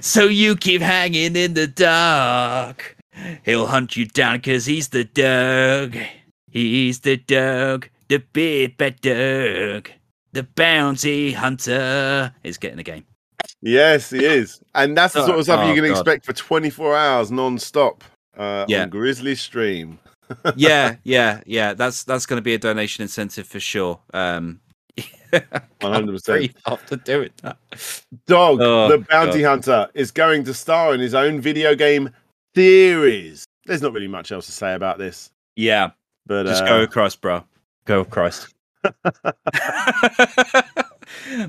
So 0.00 0.24
you 0.24 0.56
keep 0.56 0.80
hanging 0.80 1.36
in 1.36 1.52
the 1.52 1.66
dark. 1.66 2.95
He'll 3.44 3.66
hunt 3.66 3.96
you 3.96 4.06
down 4.06 4.40
cause 4.40 4.66
he's 4.66 4.88
the 4.88 5.04
dog. 5.04 5.96
He's 6.50 7.00
the 7.00 7.16
dog. 7.16 7.88
The 8.08 8.18
big 8.32 8.76
bad 8.76 9.00
dog. 9.00 9.90
The 10.32 10.42
bounty 10.54 11.32
hunter 11.32 12.32
is 12.44 12.58
getting 12.58 12.76
the 12.76 12.82
game. 12.82 13.04
Yes, 13.62 14.10
he 14.10 14.24
is. 14.24 14.60
And 14.74 14.96
that's 14.96 15.14
the 15.14 15.24
sort 15.26 15.38
of 15.38 15.44
stuff 15.44 15.60
Oh, 15.62 15.68
you 15.68 15.74
can 15.74 15.84
God. 15.90 15.92
expect 15.98 16.24
for 16.26 16.32
24 16.32 16.94
hours 16.96 17.30
non-stop 17.30 18.04
uh, 18.36 18.64
Yeah. 18.68 18.82
on 18.82 18.90
Grizzly 18.90 19.34
Stream. 19.34 19.98
yeah, 20.56 20.96
yeah, 21.04 21.40
yeah. 21.46 21.72
That's 21.74 22.04
that's 22.04 22.26
going 22.26 22.38
to 22.38 22.42
be 22.42 22.54
a 22.54 22.58
donation 22.58 23.02
incentive 23.02 23.46
for 23.46 23.60
sure. 23.60 24.00
Um, 24.12 24.60
100%. 25.32 26.24
Free 26.24 26.52
after 26.66 26.96
doing 26.96 27.30
that. 27.42 27.56
Dog, 28.26 28.60
Oh, 28.60 28.88
the 28.88 28.98
bounty 28.98 29.42
hunter, 29.42 29.88
is 29.94 30.10
going 30.10 30.44
to 30.44 30.54
star 30.54 30.94
in 30.94 31.00
his 31.00 31.14
own 31.14 31.40
video 31.40 31.74
game 31.74 32.10
series. 32.56 33.44
There's 33.66 33.82
not 33.82 33.92
really 33.92 34.08
much 34.08 34.32
else 34.32 34.46
to 34.46 34.52
say 34.52 34.74
about 34.74 34.96
this, 34.98 35.30
Yeah, 35.56 35.90
but 36.26 36.46
just 36.46 36.62
uh, 36.62 36.68
go 36.68 36.80
with 36.80 36.90
Christ, 36.90 37.20
bro. 37.20 37.44
Go 37.84 37.98
with 38.00 38.10
Christ. 38.10 38.54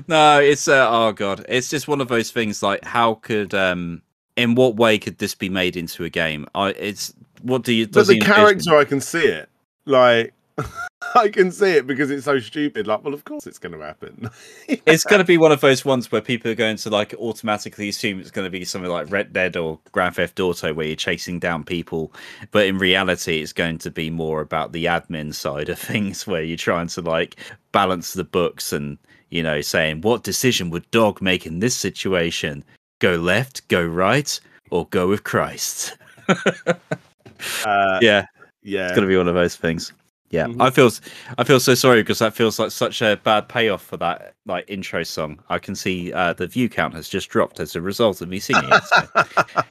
no, 0.08 0.40
it's 0.40 0.68
uh, 0.68 0.86
oh 0.90 1.12
god, 1.12 1.46
it's 1.48 1.70
just 1.70 1.88
one 1.88 2.00
of 2.02 2.08
those 2.08 2.30
things. 2.30 2.62
Like, 2.62 2.84
how 2.84 3.14
could 3.14 3.54
um, 3.54 4.02
in 4.36 4.54
what 4.54 4.76
way 4.76 4.98
could 4.98 5.18
this 5.18 5.34
be 5.34 5.48
made 5.48 5.76
into 5.76 6.04
a 6.04 6.10
game? 6.10 6.46
I 6.54 6.70
it's 6.70 7.14
what 7.42 7.62
do 7.64 7.72
you? 7.72 7.86
but 7.86 8.06
the 8.06 8.14
he 8.14 8.20
envision- 8.20 8.34
character, 8.34 8.76
I 8.76 8.84
can 8.84 9.00
see 9.00 9.24
it. 9.24 9.48
Like, 9.86 10.34
I 11.18 11.28
can 11.28 11.50
see 11.50 11.72
it 11.72 11.86
because 11.86 12.10
it's 12.10 12.24
so 12.24 12.38
stupid. 12.38 12.86
Like, 12.86 13.04
well, 13.04 13.14
of 13.14 13.24
course 13.24 13.46
it's 13.46 13.58
going 13.58 13.78
to 13.78 13.84
happen. 13.84 14.30
it's 14.68 15.04
going 15.04 15.18
to 15.18 15.24
be 15.24 15.36
one 15.36 15.52
of 15.52 15.60
those 15.60 15.84
ones 15.84 16.10
where 16.10 16.20
people 16.20 16.50
are 16.50 16.54
going 16.54 16.76
to 16.76 16.90
like 16.90 17.14
automatically 17.14 17.88
assume 17.88 18.20
it's 18.20 18.30
going 18.30 18.46
to 18.46 18.50
be 18.50 18.64
something 18.64 18.90
like 18.90 19.10
Red 19.10 19.32
Dead 19.32 19.56
or 19.56 19.78
Grand 19.92 20.16
Theft 20.16 20.38
Auto, 20.40 20.72
where 20.72 20.86
you're 20.86 20.96
chasing 20.96 21.38
down 21.38 21.64
people, 21.64 22.12
but 22.52 22.66
in 22.66 22.78
reality, 22.78 23.40
it's 23.40 23.52
going 23.52 23.78
to 23.78 23.90
be 23.90 24.10
more 24.10 24.40
about 24.40 24.72
the 24.72 24.84
admin 24.84 25.34
side 25.34 25.68
of 25.68 25.78
things, 25.88 26.26
where 26.26 26.42
you're 26.42 26.56
trying 26.56 26.88
to 26.88 27.00
like 27.00 27.36
balance 27.72 28.12
the 28.14 28.24
books 28.24 28.72
and 28.72 28.98
you 29.30 29.42
know 29.42 29.60
saying 29.60 30.00
what 30.00 30.22
decision 30.22 30.70
would 30.70 30.90
Dog 30.90 31.20
make 31.20 31.46
in 31.46 31.58
this 31.58 31.76
situation? 31.76 32.64
Go 33.00 33.16
left, 33.16 33.66
go 33.68 33.84
right, 33.84 34.38
or 34.70 34.86
go 34.88 35.08
with 35.08 35.24
Christ? 35.24 35.96
uh, 36.28 37.98
yeah, 38.00 38.24
yeah. 38.62 38.86
it's 38.86 38.92
going 38.92 39.02
to 39.02 39.06
be 39.06 39.16
one 39.16 39.28
of 39.28 39.34
those 39.34 39.56
things. 39.56 39.92
Yeah, 40.30 40.44
Mhm. 40.46 40.60
I 40.60 40.68
feel 40.70 40.90
I 41.38 41.44
feel 41.44 41.58
so 41.58 41.74
sorry 41.74 42.02
because 42.02 42.18
that 42.18 42.34
feels 42.34 42.58
like 42.58 42.70
such 42.70 43.00
a 43.00 43.16
bad 43.24 43.48
payoff 43.48 43.82
for 43.82 43.96
that 43.96 44.34
like 44.44 44.64
intro 44.68 45.02
song. 45.02 45.38
I 45.48 45.58
can 45.58 45.74
see 45.74 46.12
uh, 46.12 46.34
the 46.34 46.46
view 46.46 46.68
count 46.68 46.92
has 46.94 47.08
just 47.08 47.28
dropped 47.30 47.60
as 47.60 47.74
a 47.74 47.80
result 47.80 48.20
of 48.20 48.28
me 48.28 48.38
singing 48.38 48.68
it. 48.70 48.82
so- 48.84 49.62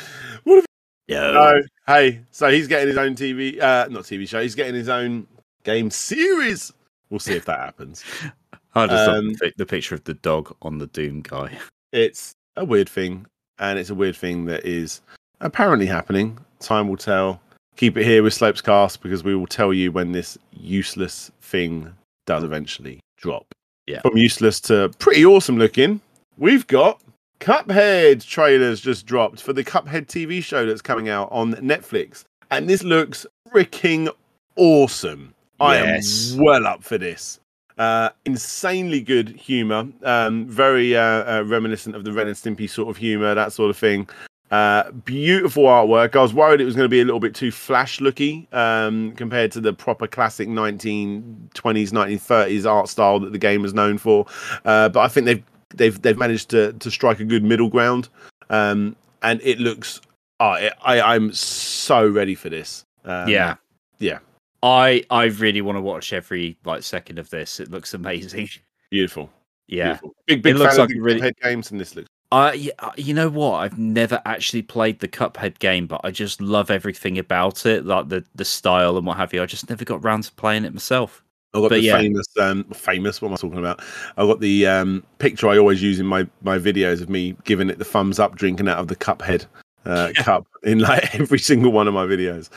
What 0.44 0.58
if- 0.58 0.66
No. 1.08 1.32
No, 1.32 1.62
hey, 1.86 2.20
so 2.30 2.50
he's 2.50 2.66
getting 2.68 2.88
his 2.88 2.96
own 2.96 3.14
TV, 3.14 3.60
uh, 3.60 3.86
not 3.88 4.04
TV 4.04 4.28
show. 4.28 4.40
He's 4.42 4.54
getting 4.54 4.74
his 4.74 4.88
own 4.88 5.26
game 5.64 5.90
series. 5.90 6.72
We'll 7.10 7.18
see 7.20 7.34
if 7.34 7.44
that 7.46 7.58
happens. 7.58 8.04
I 8.74 8.86
just 8.86 9.08
um, 9.08 9.32
the, 9.34 9.52
the 9.56 9.66
picture 9.66 9.94
of 9.96 10.04
the 10.04 10.14
dog 10.14 10.54
on 10.62 10.78
the 10.78 10.86
Doom 10.86 11.22
guy. 11.22 11.58
It's 11.92 12.34
a 12.56 12.64
weird 12.64 12.88
thing, 12.88 13.26
and 13.58 13.78
it's 13.78 13.90
a 13.90 13.94
weird 13.96 14.14
thing 14.16 14.44
that 14.46 14.64
is 14.64 15.00
apparently 15.40 15.86
happening. 15.86 16.38
Time 16.60 16.88
will 16.88 16.96
tell. 16.96 17.40
Keep 17.76 17.96
it 17.96 18.04
here 18.04 18.22
with 18.22 18.34
Slopes 18.34 18.60
Cast 18.60 19.02
because 19.02 19.24
we 19.24 19.34
will 19.34 19.46
tell 19.46 19.72
you 19.72 19.90
when 19.90 20.12
this 20.12 20.36
useless 20.52 21.30
thing 21.40 21.92
does 22.26 22.44
eventually 22.44 23.00
drop. 23.16 23.46
Yeah. 23.86 24.00
From 24.02 24.16
useless 24.16 24.60
to 24.62 24.90
pretty 24.98 25.24
awesome 25.24 25.56
looking, 25.56 26.00
we've 26.36 26.66
got 26.66 27.00
Cuphead 27.40 28.24
trailers 28.26 28.80
just 28.80 29.06
dropped 29.06 29.40
for 29.40 29.52
the 29.52 29.64
Cuphead 29.64 30.06
TV 30.06 30.42
show 30.44 30.66
that's 30.66 30.82
coming 30.82 31.08
out 31.08 31.28
on 31.32 31.54
Netflix. 31.54 32.24
And 32.50 32.68
this 32.68 32.82
looks 32.82 33.26
freaking 33.50 34.12
awesome. 34.56 35.34
I 35.58 35.76
am 35.76 36.00
well 36.36 36.66
up 36.66 36.82
for 36.82 36.98
this. 36.98 37.40
Uh, 37.78 38.10
insanely 38.26 39.00
good 39.00 39.30
humor, 39.30 39.88
um, 40.02 40.46
very 40.46 40.94
uh, 40.94 41.02
uh, 41.38 41.44
reminiscent 41.46 41.96
of 41.96 42.04
the 42.04 42.12
Ren 42.12 42.26
and 42.26 42.36
Stimpy 42.36 42.68
sort 42.68 42.90
of 42.90 42.98
humor, 42.98 43.34
that 43.34 43.52
sort 43.54 43.70
of 43.70 43.76
thing. 43.76 44.06
Uh, 44.50 44.90
beautiful 44.90 45.64
artwork. 45.64 46.16
I 46.16 46.22
was 46.22 46.34
worried 46.34 46.60
it 46.60 46.64
was 46.64 46.74
going 46.74 46.84
to 46.84 46.88
be 46.88 47.00
a 47.00 47.04
little 47.04 47.20
bit 47.20 47.34
too 47.36 47.52
flash 47.52 48.00
looky 48.00 48.48
um, 48.52 49.12
compared 49.12 49.52
to 49.52 49.60
the 49.60 49.72
proper 49.72 50.08
classic 50.08 50.48
1920s, 50.48 51.92
1930s 51.92 52.68
art 52.68 52.88
style 52.88 53.20
that 53.20 53.32
the 53.32 53.38
game 53.38 53.62
was 53.62 53.74
known 53.74 53.96
for. 53.98 54.26
Uh, 54.64 54.88
but 54.88 55.00
I 55.00 55.08
think 55.08 55.26
they've 55.26 55.42
they've 55.74 56.02
they've 56.02 56.18
managed 56.18 56.50
to 56.50 56.72
to 56.74 56.90
strike 56.90 57.20
a 57.20 57.24
good 57.24 57.44
middle 57.44 57.68
ground, 57.68 58.08
um, 58.48 58.96
and 59.22 59.40
it 59.42 59.60
looks. 59.60 60.00
Oh, 60.40 60.54
it, 60.54 60.72
I 60.84 61.00
I'm 61.00 61.32
so 61.32 62.08
ready 62.08 62.34
for 62.34 62.48
this. 62.48 62.84
Um, 63.04 63.28
yeah. 63.28 63.56
yeah. 63.98 64.18
I 64.62 65.04
I 65.10 65.24
really 65.24 65.60
want 65.60 65.76
to 65.76 65.80
watch 65.82 66.12
every 66.12 66.56
like 66.64 66.82
second 66.82 67.18
of 67.18 67.30
this. 67.30 67.60
It 67.60 67.70
looks 67.70 67.94
amazing. 67.94 68.48
beautiful. 68.90 69.30
Yeah. 69.68 69.92
beautiful. 69.92 70.14
big 70.26 70.42
big 70.42 70.56
It 70.56 70.58
looks 70.58 70.74
fan 70.76 70.80
like 70.80 70.90
of 70.90 70.96
a 70.96 70.98
the 70.98 71.00
really- 71.00 71.32
games, 71.42 71.70
and 71.70 71.80
this 71.80 71.94
looks 71.94 72.08
Uh, 72.32 72.52
yeah, 72.54 72.72
uh, 72.78 72.92
you 72.96 73.12
know 73.12 73.28
what? 73.28 73.54
I've 73.58 73.78
never 73.78 74.22
actually 74.24 74.62
played 74.62 75.00
the 75.00 75.08
Cuphead 75.08 75.58
game, 75.58 75.86
but 75.86 76.00
I 76.04 76.12
just 76.12 76.40
love 76.40 76.70
everything 76.70 77.18
about 77.18 77.66
it, 77.66 77.84
like 77.84 78.08
the 78.08 78.24
the 78.36 78.44
style 78.44 78.96
and 78.96 79.04
what 79.06 79.16
have 79.16 79.34
you. 79.34 79.42
I 79.42 79.46
just 79.46 79.68
never 79.68 79.84
got 79.84 80.04
round 80.04 80.24
to 80.24 80.32
playing 80.32 80.64
it 80.64 80.72
myself. 80.72 81.24
I 81.52 81.58
got 81.58 81.70
But 81.70 81.76
the 81.76 81.80
yeah. 81.80 81.98
famous, 81.98 82.26
um, 82.38 82.64
famous. 82.72 83.20
What 83.20 83.28
am 83.28 83.34
I 83.34 83.36
talking 83.36 83.58
about? 83.58 83.82
I 84.16 84.24
got 84.24 84.38
the 84.38 84.66
um, 84.68 85.02
picture 85.18 85.48
I 85.48 85.58
always 85.58 85.82
use 85.82 85.98
in 85.98 86.06
my 86.06 86.26
my 86.42 86.56
videos 86.58 87.00
of 87.02 87.10
me 87.10 87.36
giving 87.44 87.68
it 87.68 87.78
the 87.78 87.84
thumbs 87.84 88.20
up, 88.20 88.36
drinking 88.36 88.68
out 88.68 88.78
of 88.78 88.86
the 88.86 88.96
Cuphead 88.96 89.46
uh, 89.84 90.12
cup 90.16 90.46
in 90.62 90.78
like 90.78 91.12
every 91.18 91.40
single 91.40 91.72
one 91.72 91.88
of 91.88 91.94
my 91.94 92.06
videos. 92.06 92.48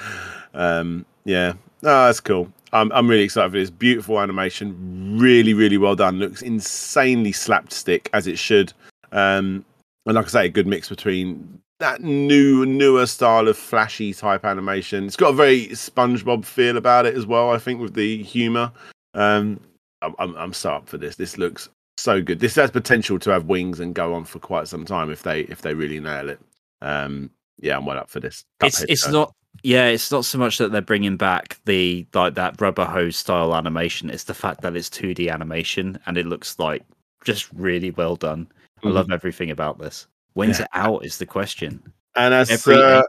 Um, 0.53 1.03
yeah, 1.25 1.53
no, 1.81 2.05
that's 2.05 2.19
cool. 2.19 2.47
I'm 2.73 2.91
I'm 2.91 3.07
really 3.07 3.23
excited 3.23 3.51
for 3.51 3.57
this. 3.57 3.71
Beautiful 3.71 4.19
animation, 4.19 5.17
really 5.17 5.55
really 5.55 5.79
well 5.79 5.95
done. 5.95 6.19
Looks 6.19 6.43
insanely 6.43 7.31
slapstick 7.31 8.11
as 8.13 8.27
it 8.27 8.37
should. 8.37 8.71
Um, 9.14 9.64
and 10.06 10.15
like 10.15 10.26
I 10.26 10.30
say, 10.30 10.45
a 10.48 10.49
good 10.49 10.68
mix 10.68 10.90
between 10.90 11.61
that 11.80 12.02
new 12.02 12.65
newer 12.65 13.06
style 13.06 13.48
of 13.48 13.57
flashy 13.57 14.14
type 14.14 14.44
animation. 14.44 15.06
It's 15.06 15.15
got 15.15 15.30
a 15.30 15.35
very 15.35 15.68
SpongeBob 15.68 16.44
feel 16.44 16.77
about 16.77 17.06
it 17.06 17.15
as 17.15 17.26
well. 17.26 17.52
I 17.52 17.57
think 17.57 17.80
with 17.80 17.94
the 17.94 18.22
humor. 18.23 18.72
Um, 19.14 19.60
I'm 20.02 20.15
I'm, 20.19 20.35
I'm 20.35 20.53
so 20.53 20.73
up 20.73 20.90
for 20.90 20.98
this. 20.98 21.15
This 21.15 21.38
looks 21.38 21.69
so 21.98 22.22
good. 22.22 22.40
This 22.40 22.56
has 22.56 22.72
potential 22.72 23.19
to 23.19 23.30
have 23.30 23.45
wings 23.45 23.80
and 23.80 23.95
go 23.95 24.14
on 24.14 24.26
for 24.26 24.40
quite 24.40 24.68
some 24.68 24.85
time 24.85 25.11
if 25.11 25.23
they 25.23 25.41
if 25.41 25.61
they 25.61 25.73
really 25.73 25.99
nail 25.99 26.30
it. 26.30 26.40
Um, 26.81 27.30
yeah, 27.60 27.77
I'm 27.77 27.85
well 27.85 27.99
up 27.99 28.10
for 28.10 28.19
this. 28.19 28.44
It's 28.61 28.81
Cuphead 28.81 28.85
it's 28.90 29.06
show. 29.06 29.11
not 29.11 29.35
yeah, 29.61 29.88
it's 29.88 30.11
not 30.11 30.26
so 30.26 30.38
much 30.38 30.57
that 30.57 30.72
they're 30.72 30.81
bringing 30.81 31.15
back 31.15 31.60
the 31.65 32.06
like 32.14 32.34
that 32.35 32.60
rubber 32.60 32.85
hose 32.85 33.15
style 33.15 33.56
animation. 33.56 34.10
It's 34.10 34.23
the 34.23 34.34
fact 34.34 34.61
that 34.61 34.76
it's 34.76 34.90
2D 34.90 35.31
animation 35.31 35.99
and 36.06 36.18
it 36.18 36.26
looks 36.26 36.57
like 36.57 36.84
just 37.23 37.52
really 37.53 37.91
well 37.91 38.15
done. 38.15 38.48
I 38.84 38.89
love 38.89 39.11
everything 39.11 39.51
about 39.51 39.80
this. 39.80 40.07
When's 40.34 40.60
Yeah. 40.60 40.65
it 40.65 40.72
out 40.73 41.05
is 41.05 41.18
the 41.18 41.26
question. 41.26 41.81
And 42.15 42.34
as 42.34 42.49
Every 42.51 42.76
uh, 42.81 43.03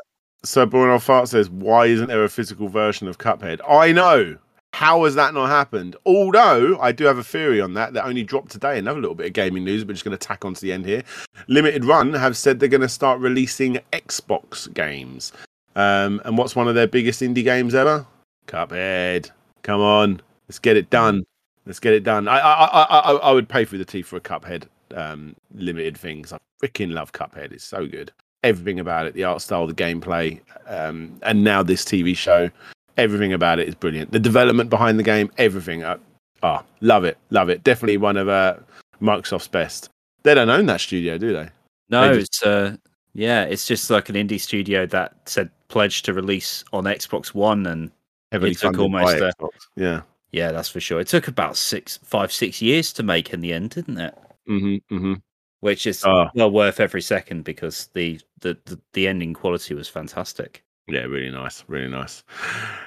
Sir 0.44 0.66
Bruno 0.66 0.98
Fart 0.98 1.28
says, 1.28 1.48
why 1.50 1.86
isn't 1.86 2.08
there 2.08 2.24
a 2.24 2.28
physical 2.28 2.68
version 2.68 3.08
of 3.08 3.18
Cuphead? 3.18 3.60
I 3.68 3.92
know. 3.92 4.36
How 4.72 5.04
has 5.04 5.14
that 5.14 5.34
not 5.34 5.48
happened? 5.48 5.94
Although 6.04 6.78
I 6.80 6.90
do 6.90 7.04
have 7.04 7.16
a 7.16 7.22
theory 7.24 7.60
on 7.60 7.74
that 7.74 7.92
that 7.94 8.04
only 8.04 8.24
dropped 8.24 8.50
today. 8.50 8.78
Another 8.78 9.00
little 9.00 9.14
bit 9.14 9.28
of 9.28 9.32
gaming 9.32 9.64
news, 9.64 9.84
but 9.84 9.92
just 9.92 10.04
going 10.04 10.16
to 10.16 10.26
tack 10.26 10.44
on 10.44 10.54
to 10.54 10.60
the 10.60 10.72
end 10.72 10.84
here. 10.84 11.02
Limited 11.46 11.84
Run 11.84 12.12
have 12.12 12.36
said 12.36 12.58
they're 12.58 12.68
going 12.68 12.80
to 12.80 12.88
start 12.88 13.20
releasing 13.20 13.78
Xbox 13.92 14.72
games. 14.74 15.32
Um, 15.76 16.20
and 16.24 16.36
what's 16.36 16.56
one 16.56 16.66
of 16.66 16.74
their 16.74 16.88
biggest 16.88 17.20
indie 17.22 17.44
games 17.44 17.74
ever? 17.74 18.04
Cuphead. 18.48 19.30
Come 19.62 19.80
on, 19.80 20.20
let's 20.48 20.58
get 20.58 20.76
it 20.76 20.90
done. 20.90 21.24
Let's 21.66 21.80
get 21.80 21.94
it 21.94 22.04
done. 22.04 22.28
I 22.28 22.38
I 22.38 22.64
I 22.64 22.82
I, 22.82 23.12
I 23.12 23.32
would 23.32 23.48
pay 23.48 23.64
through 23.64 23.78
the 23.78 23.84
teeth 23.84 24.06
for 24.06 24.16
a 24.16 24.20
Cuphead 24.20 24.64
um, 24.94 25.34
limited 25.54 25.96
things. 25.96 26.32
I 26.32 26.38
freaking 26.62 26.92
love 26.92 27.12
Cuphead. 27.12 27.52
It's 27.52 27.64
so 27.64 27.86
good. 27.86 28.12
Everything 28.42 28.78
about 28.78 29.06
it, 29.06 29.14
the 29.14 29.24
art 29.24 29.40
style, 29.40 29.66
the 29.66 29.74
gameplay, 29.74 30.40
um, 30.66 31.18
and 31.22 31.44
now 31.44 31.62
this 31.62 31.84
TV 31.84 32.16
show. 32.16 32.50
Everything 32.96 33.32
about 33.32 33.58
it 33.58 33.66
is 33.66 33.74
brilliant. 33.74 34.12
The 34.12 34.20
development 34.20 34.70
behind 34.70 34.98
the 34.98 35.02
game, 35.02 35.30
everything. 35.38 35.82
Uh, 35.82 35.98
ah, 36.42 36.62
love 36.80 37.04
it, 37.04 37.18
love 37.30 37.48
it. 37.48 37.64
Definitely 37.64 37.96
one 37.96 38.16
of 38.16 38.28
uh, 38.28 38.56
Microsoft's 39.00 39.48
best. 39.48 39.88
They 40.22 40.34
don't 40.34 40.50
own 40.50 40.66
that 40.66 40.80
studio, 40.80 41.18
do 41.18 41.32
they? 41.32 41.48
No, 41.90 42.14
They 42.14 42.20
it's 42.20 42.42
uh 42.42 42.76
yeah, 43.14 43.44
it's 43.44 43.66
just 43.66 43.90
like 43.90 44.08
an 44.08 44.16
indie 44.16 44.40
studio 44.40 44.86
that 44.86 45.14
said 45.26 45.50
pledged 45.68 46.04
to 46.06 46.12
release 46.12 46.64
on 46.72 46.84
Xbox 46.84 47.34
One 47.34 47.66
and 47.66 47.90
Heavily 48.32 48.52
It 48.52 48.58
took 48.58 48.78
almost, 48.78 49.22
uh. 49.22 49.30
Yeah. 49.76 50.02
yeah, 50.32 50.50
that's 50.50 50.68
for 50.68 50.80
sure. 50.80 50.98
It 50.98 51.06
took 51.06 51.28
about 51.28 51.56
six 51.56 51.98
five, 52.02 52.32
six 52.32 52.60
years 52.60 52.92
to 52.94 53.02
make 53.02 53.32
in 53.32 53.40
the 53.40 53.52
end, 53.52 53.70
didn't 53.70 53.98
it? 53.98 54.18
Mm-hmm, 54.48 54.94
mm-hmm. 54.94 55.14
Which 55.60 55.86
is 55.86 56.04
Oh, 56.04 56.26
well 56.34 56.50
worth 56.50 56.80
every 56.80 57.00
second 57.02 57.44
because 57.44 57.88
the, 57.94 58.20
the 58.40 58.56
the 58.66 58.78
the 58.92 59.08
ending 59.08 59.32
quality 59.32 59.74
was 59.74 59.88
fantastic. 59.88 60.62
Yeah, 60.86 61.00
really 61.00 61.30
nice, 61.30 61.64
really 61.66 61.88
nice. 61.88 62.22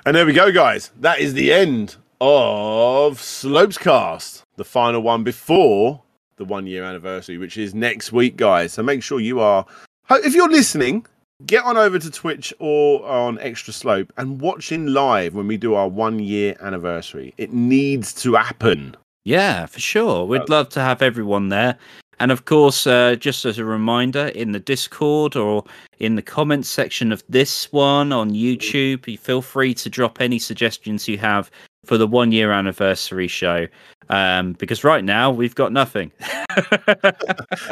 And 0.06 0.16
there 0.16 0.26
we 0.26 0.34
go, 0.34 0.52
guys. 0.52 0.92
That 1.00 1.20
is 1.20 1.34
the 1.34 1.52
end 1.52 1.96
of 2.22 3.20
Slopes 3.20 3.78
Cast, 3.78 4.44
the 4.56 4.64
final 4.64 5.02
one 5.02 5.24
before 5.24 6.04
the 6.36 6.46
one 6.46 6.68
year 6.68 6.84
anniversary, 6.84 7.40
which 7.40 7.58
is 7.58 7.74
next 7.74 8.12
week, 8.12 8.38
guys. 8.38 8.74
So 8.74 8.84
make 8.84 9.02
sure 9.02 9.20
you 9.20 9.40
are, 9.40 9.66
if 10.12 10.36
you're 10.36 10.50
listening, 10.50 11.08
get 11.48 11.64
on 11.64 11.78
over 11.78 11.98
to 11.98 12.12
Twitch 12.12 12.54
or 12.60 13.04
on 13.08 13.40
Extra 13.40 13.74
Slope 13.74 14.14
and 14.18 14.40
watch 14.40 14.72
in 14.72 14.94
live 14.94 15.34
when 15.34 15.48
we 15.48 15.58
do 15.58 15.74
our 15.74 15.88
one 15.88 16.20
year 16.20 16.56
anniversary. 16.62 17.34
It 17.38 17.52
needs 17.52 18.14
to 18.22 18.36
happen. 18.36 18.96
Yeah, 19.28 19.66
for 19.66 19.82
sure. 19.82 20.24
We'd 20.24 20.44
Uh, 20.44 20.46
love 20.48 20.70
to 20.70 20.80
have 20.80 21.02
everyone 21.02 21.50
there. 21.50 21.78
And 22.18 22.32
of 22.32 22.46
course, 22.46 22.88
uh, 22.88 23.16
just 23.16 23.44
as 23.44 23.60
a 23.60 23.66
reminder, 23.66 24.28
in 24.28 24.54
the 24.54 24.60
Discord 24.60 25.36
or 25.36 25.66
in 26.00 26.16
the 26.16 26.22
comments 26.22 26.70
section 26.70 27.12
of 27.12 27.22
this 27.28 27.70
one 27.74 28.14
on 28.14 28.32
YouTube, 28.32 29.06
you 29.06 29.18
feel 29.18 29.42
free 29.42 29.74
to 29.74 29.90
drop 29.90 30.22
any 30.22 30.40
suggestions 30.40 31.10
you 31.10 31.18
have 31.18 31.52
for 31.84 31.98
the 31.98 32.08
one 32.08 32.32
year 32.32 32.54
anniversary 32.54 33.28
show. 33.28 33.68
Um, 34.10 34.54
because 34.54 34.86
right 34.86 35.04
now 35.04 35.30
we've 35.30 35.56
got 35.56 35.74
nothing. 35.74 36.14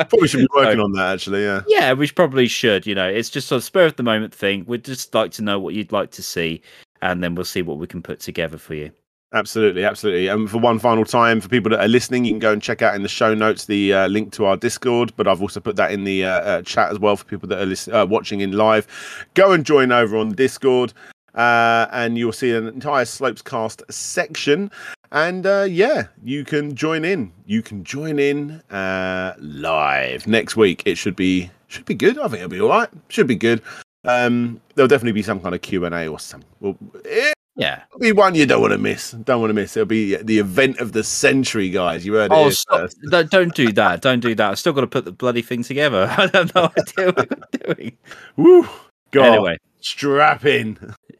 Probably 0.09 0.27
should 0.27 0.41
be 0.41 0.47
working 0.53 0.79
so, 0.79 0.83
on 0.83 0.91
that 0.91 1.13
actually. 1.13 1.43
Yeah. 1.43 1.61
Yeah, 1.69 1.93
we 1.93 2.09
probably 2.09 2.49
should. 2.49 2.85
You 2.85 2.95
know, 2.95 3.07
it's 3.07 3.29
just 3.29 3.49
a 3.53 3.61
spur 3.61 3.85
of 3.85 3.95
the 3.95 4.03
moment 4.03 4.33
thing. 4.33 4.65
We'd 4.67 4.83
just 4.83 5.15
like 5.15 5.31
to 5.31 5.41
know 5.41 5.57
what 5.61 5.73
you'd 5.73 5.93
like 5.93 6.11
to 6.11 6.21
see, 6.21 6.61
and 7.01 7.23
then 7.23 7.33
we'll 7.33 7.45
see 7.45 7.61
what 7.61 7.77
we 7.77 7.87
can 7.87 8.01
put 8.01 8.19
together 8.19 8.57
for 8.57 8.73
you. 8.73 8.91
Absolutely, 9.35 9.83
absolutely. 9.83 10.29
And 10.29 10.49
for 10.49 10.59
one 10.59 10.79
final 10.79 11.03
time, 11.03 11.41
for 11.41 11.49
people 11.49 11.69
that 11.71 11.81
are 11.81 11.89
listening, 11.89 12.23
you 12.23 12.31
can 12.31 12.39
go 12.39 12.53
and 12.53 12.61
check 12.61 12.81
out 12.81 12.95
in 12.95 13.03
the 13.03 13.09
show 13.09 13.33
notes 13.33 13.65
the 13.65 13.93
uh, 13.93 14.07
link 14.07 14.31
to 14.31 14.45
our 14.45 14.55
Discord. 14.55 15.11
But 15.17 15.27
I've 15.27 15.41
also 15.41 15.59
put 15.59 15.75
that 15.75 15.91
in 15.91 16.05
the 16.05 16.23
uh, 16.23 16.29
uh, 16.29 16.61
chat 16.61 16.89
as 16.89 16.99
well 16.99 17.17
for 17.17 17.25
people 17.25 17.49
that 17.49 17.61
are 17.61 17.65
listen- 17.65 17.93
uh, 17.93 18.05
watching 18.05 18.39
in 18.39 18.53
live. 18.53 18.87
Go 19.33 19.51
and 19.51 19.65
join 19.65 19.91
over 19.91 20.15
on 20.15 20.29
Discord, 20.35 20.93
uh, 21.33 21.87
and 21.91 22.17
you'll 22.17 22.31
see 22.31 22.51
an 22.51 22.65
entire 22.69 23.03
Slopes 23.03 23.41
Cast 23.41 23.83
section. 23.91 24.71
And 25.11 25.45
uh, 25.45 25.67
yeah, 25.69 26.07
you 26.23 26.45
can 26.45 26.73
join 26.73 27.03
in. 27.03 27.33
You 27.45 27.61
can 27.61 27.83
join 27.83 28.19
in 28.19 28.63
live 28.71 30.27
next 30.27 30.55
week. 30.55 30.81
It 30.85 30.97
should 30.97 31.17
be 31.17 31.51
should 31.67 31.83
be 31.83 31.93
good. 31.93 32.17
I 32.17 32.29
think 32.29 32.35
it'll 32.35 32.47
be 32.47 32.61
all 32.61 32.69
right. 32.69 32.89
Should 33.09 33.27
be 33.27 33.35
good. 33.35 33.61
Um, 34.05 34.61
there'll 34.75 34.87
definitely 34.87 35.11
be 35.11 35.23
some 35.23 35.41
kind 35.41 35.53
of 35.53 35.61
Q 35.61 35.83
and 35.83 35.93
A 35.93 36.07
or 36.07 36.19
something. 36.19 36.49
Well, 36.61 36.77
it, 37.03 37.33
yeah, 37.57 37.83
It'll 37.87 37.99
be 37.99 38.11
one 38.11 38.35
you 38.35 38.45
don't 38.45 38.59
want 38.59 38.73
to 38.73 38.77
miss. 38.77 39.11
Don't 39.11 39.39
want 39.39 39.49
to 39.49 39.53
miss. 39.53 39.77
It'll 39.77 39.85
be 39.85 40.17
the 40.17 40.39
event 40.39 40.79
of 40.79 40.91
the 40.91 41.03
century, 41.05 41.69
guys. 41.69 42.05
You 42.05 42.15
heard 42.15 42.31
oh, 42.33 42.47
it. 42.47 42.51
Stop. 42.51 42.89
Don't 43.29 43.55
do 43.55 43.71
that. 43.71 44.01
Don't 44.01 44.19
do 44.19 44.35
that. 44.35 44.51
I've 44.51 44.59
still 44.59 44.73
got 44.73 44.81
to 44.81 44.87
put 44.87 45.05
the 45.05 45.13
bloody 45.13 45.41
thing 45.41 45.63
together. 45.63 46.03
I 46.17 46.29
have 46.33 46.53
no 46.53 46.69
idea 46.77 47.13
what 47.13 47.31
I'm 47.31 47.75
doing. 47.75 47.97
Woo! 48.35 48.67
God. 49.11 49.25
Anyway, 49.25 49.57
strap 49.79 50.45
in. 50.45 50.77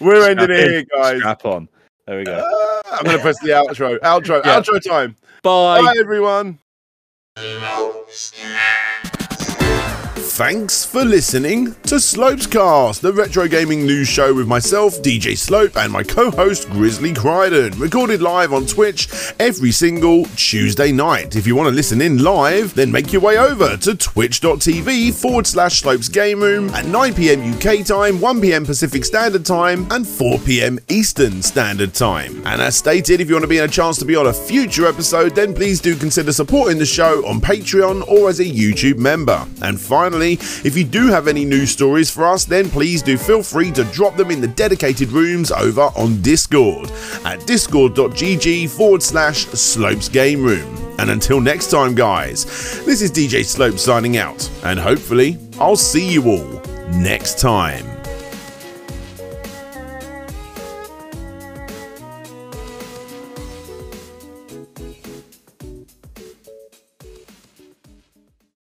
We're 0.00 0.22
strap 0.22 0.38
ending 0.38 0.50
in, 0.50 0.70
here, 0.70 0.84
guys. 0.94 1.18
Strap 1.18 1.44
on. 1.44 1.68
There 2.06 2.16
we 2.16 2.24
go. 2.24 2.38
Uh, 2.38 2.82
I'm 2.90 3.04
going 3.04 3.16
to 3.18 3.22
press 3.22 3.38
the 3.40 3.48
outro. 3.48 3.98
Outro. 3.98 4.42
Yeah. 4.46 4.60
Outro 4.60 4.82
time. 4.82 5.14
Bye. 5.42 5.82
Bye, 5.82 5.94
everyone. 5.98 6.58
Thanks 10.38 10.84
for 10.84 11.04
listening 11.04 11.74
to 11.82 11.96
Slopescast, 11.96 13.00
the 13.00 13.12
retro 13.12 13.48
gaming 13.48 13.84
news 13.84 14.06
show 14.06 14.32
with 14.32 14.46
myself, 14.46 15.02
DJ 15.02 15.36
Slope, 15.36 15.76
and 15.76 15.92
my 15.92 16.04
co 16.04 16.30
host, 16.30 16.70
Grizzly 16.70 17.12
Crichton, 17.12 17.76
recorded 17.76 18.22
live 18.22 18.52
on 18.52 18.64
Twitch 18.64 19.08
every 19.40 19.72
single 19.72 20.26
Tuesday 20.36 20.92
night. 20.92 21.34
If 21.34 21.44
you 21.44 21.56
want 21.56 21.70
to 21.70 21.74
listen 21.74 22.00
in 22.00 22.22
live, 22.22 22.72
then 22.76 22.92
make 22.92 23.12
your 23.12 23.20
way 23.20 23.36
over 23.36 23.76
to 23.78 23.96
twitch.tv 23.96 25.12
forward 25.20 25.44
slash 25.44 25.80
Slopes 25.80 26.08
Game 26.08 26.40
Room 26.40 26.70
at 26.70 26.86
9 26.86 27.14
pm 27.14 27.54
UK 27.54 27.84
time, 27.84 28.20
1 28.20 28.40
pm 28.40 28.64
Pacific 28.64 29.04
Standard 29.04 29.44
Time, 29.44 29.90
and 29.90 30.06
4 30.06 30.38
pm 30.38 30.78
Eastern 30.88 31.42
Standard 31.42 31.94
Time. 31.94 32.46
And 32.46 32.62
as 32.62 32.76
stated, 32.76 33.20
if 33.20 33.26
you 33.26 33.34
want 33.34 33.42
to 33.42 33.48
be 33.48 33.58
in 33.58 33.64
a 33.64 33.68
chance 33.68 33.98
to 33.98 34.04
be 34.04 34.14
on 34.14 34.28
a 34.28 34.32
future 34.32 34.86
episode, 34.86 35.34
then 35.34 35.52
please 35.52 35.80
do 35.80 35.96
consider 35.96 36.32
supporting 36.32 36.78
the 36.78 36.86
show 36.86 37.26
on 37.26 37.40
Patreon 37.40 38.06
or 38.06 38.28
as 38.28 38.38
a 38.38 38.44
YouTube 38.44 38.98
member. 38.98 39.44
And 39.62 39.80
finally, 39.80 40.27
if 40.32 40.76
you 40.76 40.84
do 40.84 41.08
have 41.08 41.28
any 41.28 41.44
news 41.44 41.70
stories 41.70 42.10
for 42.10 42.26
us, 42.26 42.44
then 42.44 42.68
please 42.68 43.02
do 43.02 43.16
feel 43.16 43.42
free 43.42 43.70
to 43.72 43.84
drop 43.84 44.16
them 44.16 44.30
in 44.30 44.40
the 44.40 44.48
dedicated 44.48 45.10
rooms 45.10 45.50
over 45.50 45.90
on 45.96 46.20
Discord 46.22 46.90
at 47.24 47.46
discord.gg 47.46 48.68
forward 48.70 49.02
slash 49.02 49.46
slopes 49.46 50.08
game 50.08 50.42
room. 50.42 50.76
And 50.98 51.10
until 51.10 51.40
next 51.40 51.70
time, 51.70 51.94
guys, 51.94 52.44
this 52.84 53.02
is 53.02 53.12
DJ 53.12 53.44
Slope 53.44 53.78
signing 53.78 54.16
out, 54.16 54.50
and 54.64 54.78
hopefully, 54.78 55.38
I'll 55.60 55.76
see 55.76 56.10
you 56.10 56.24
all 56.28 56.62
next 56.90 57.38
time. 57.38 57.97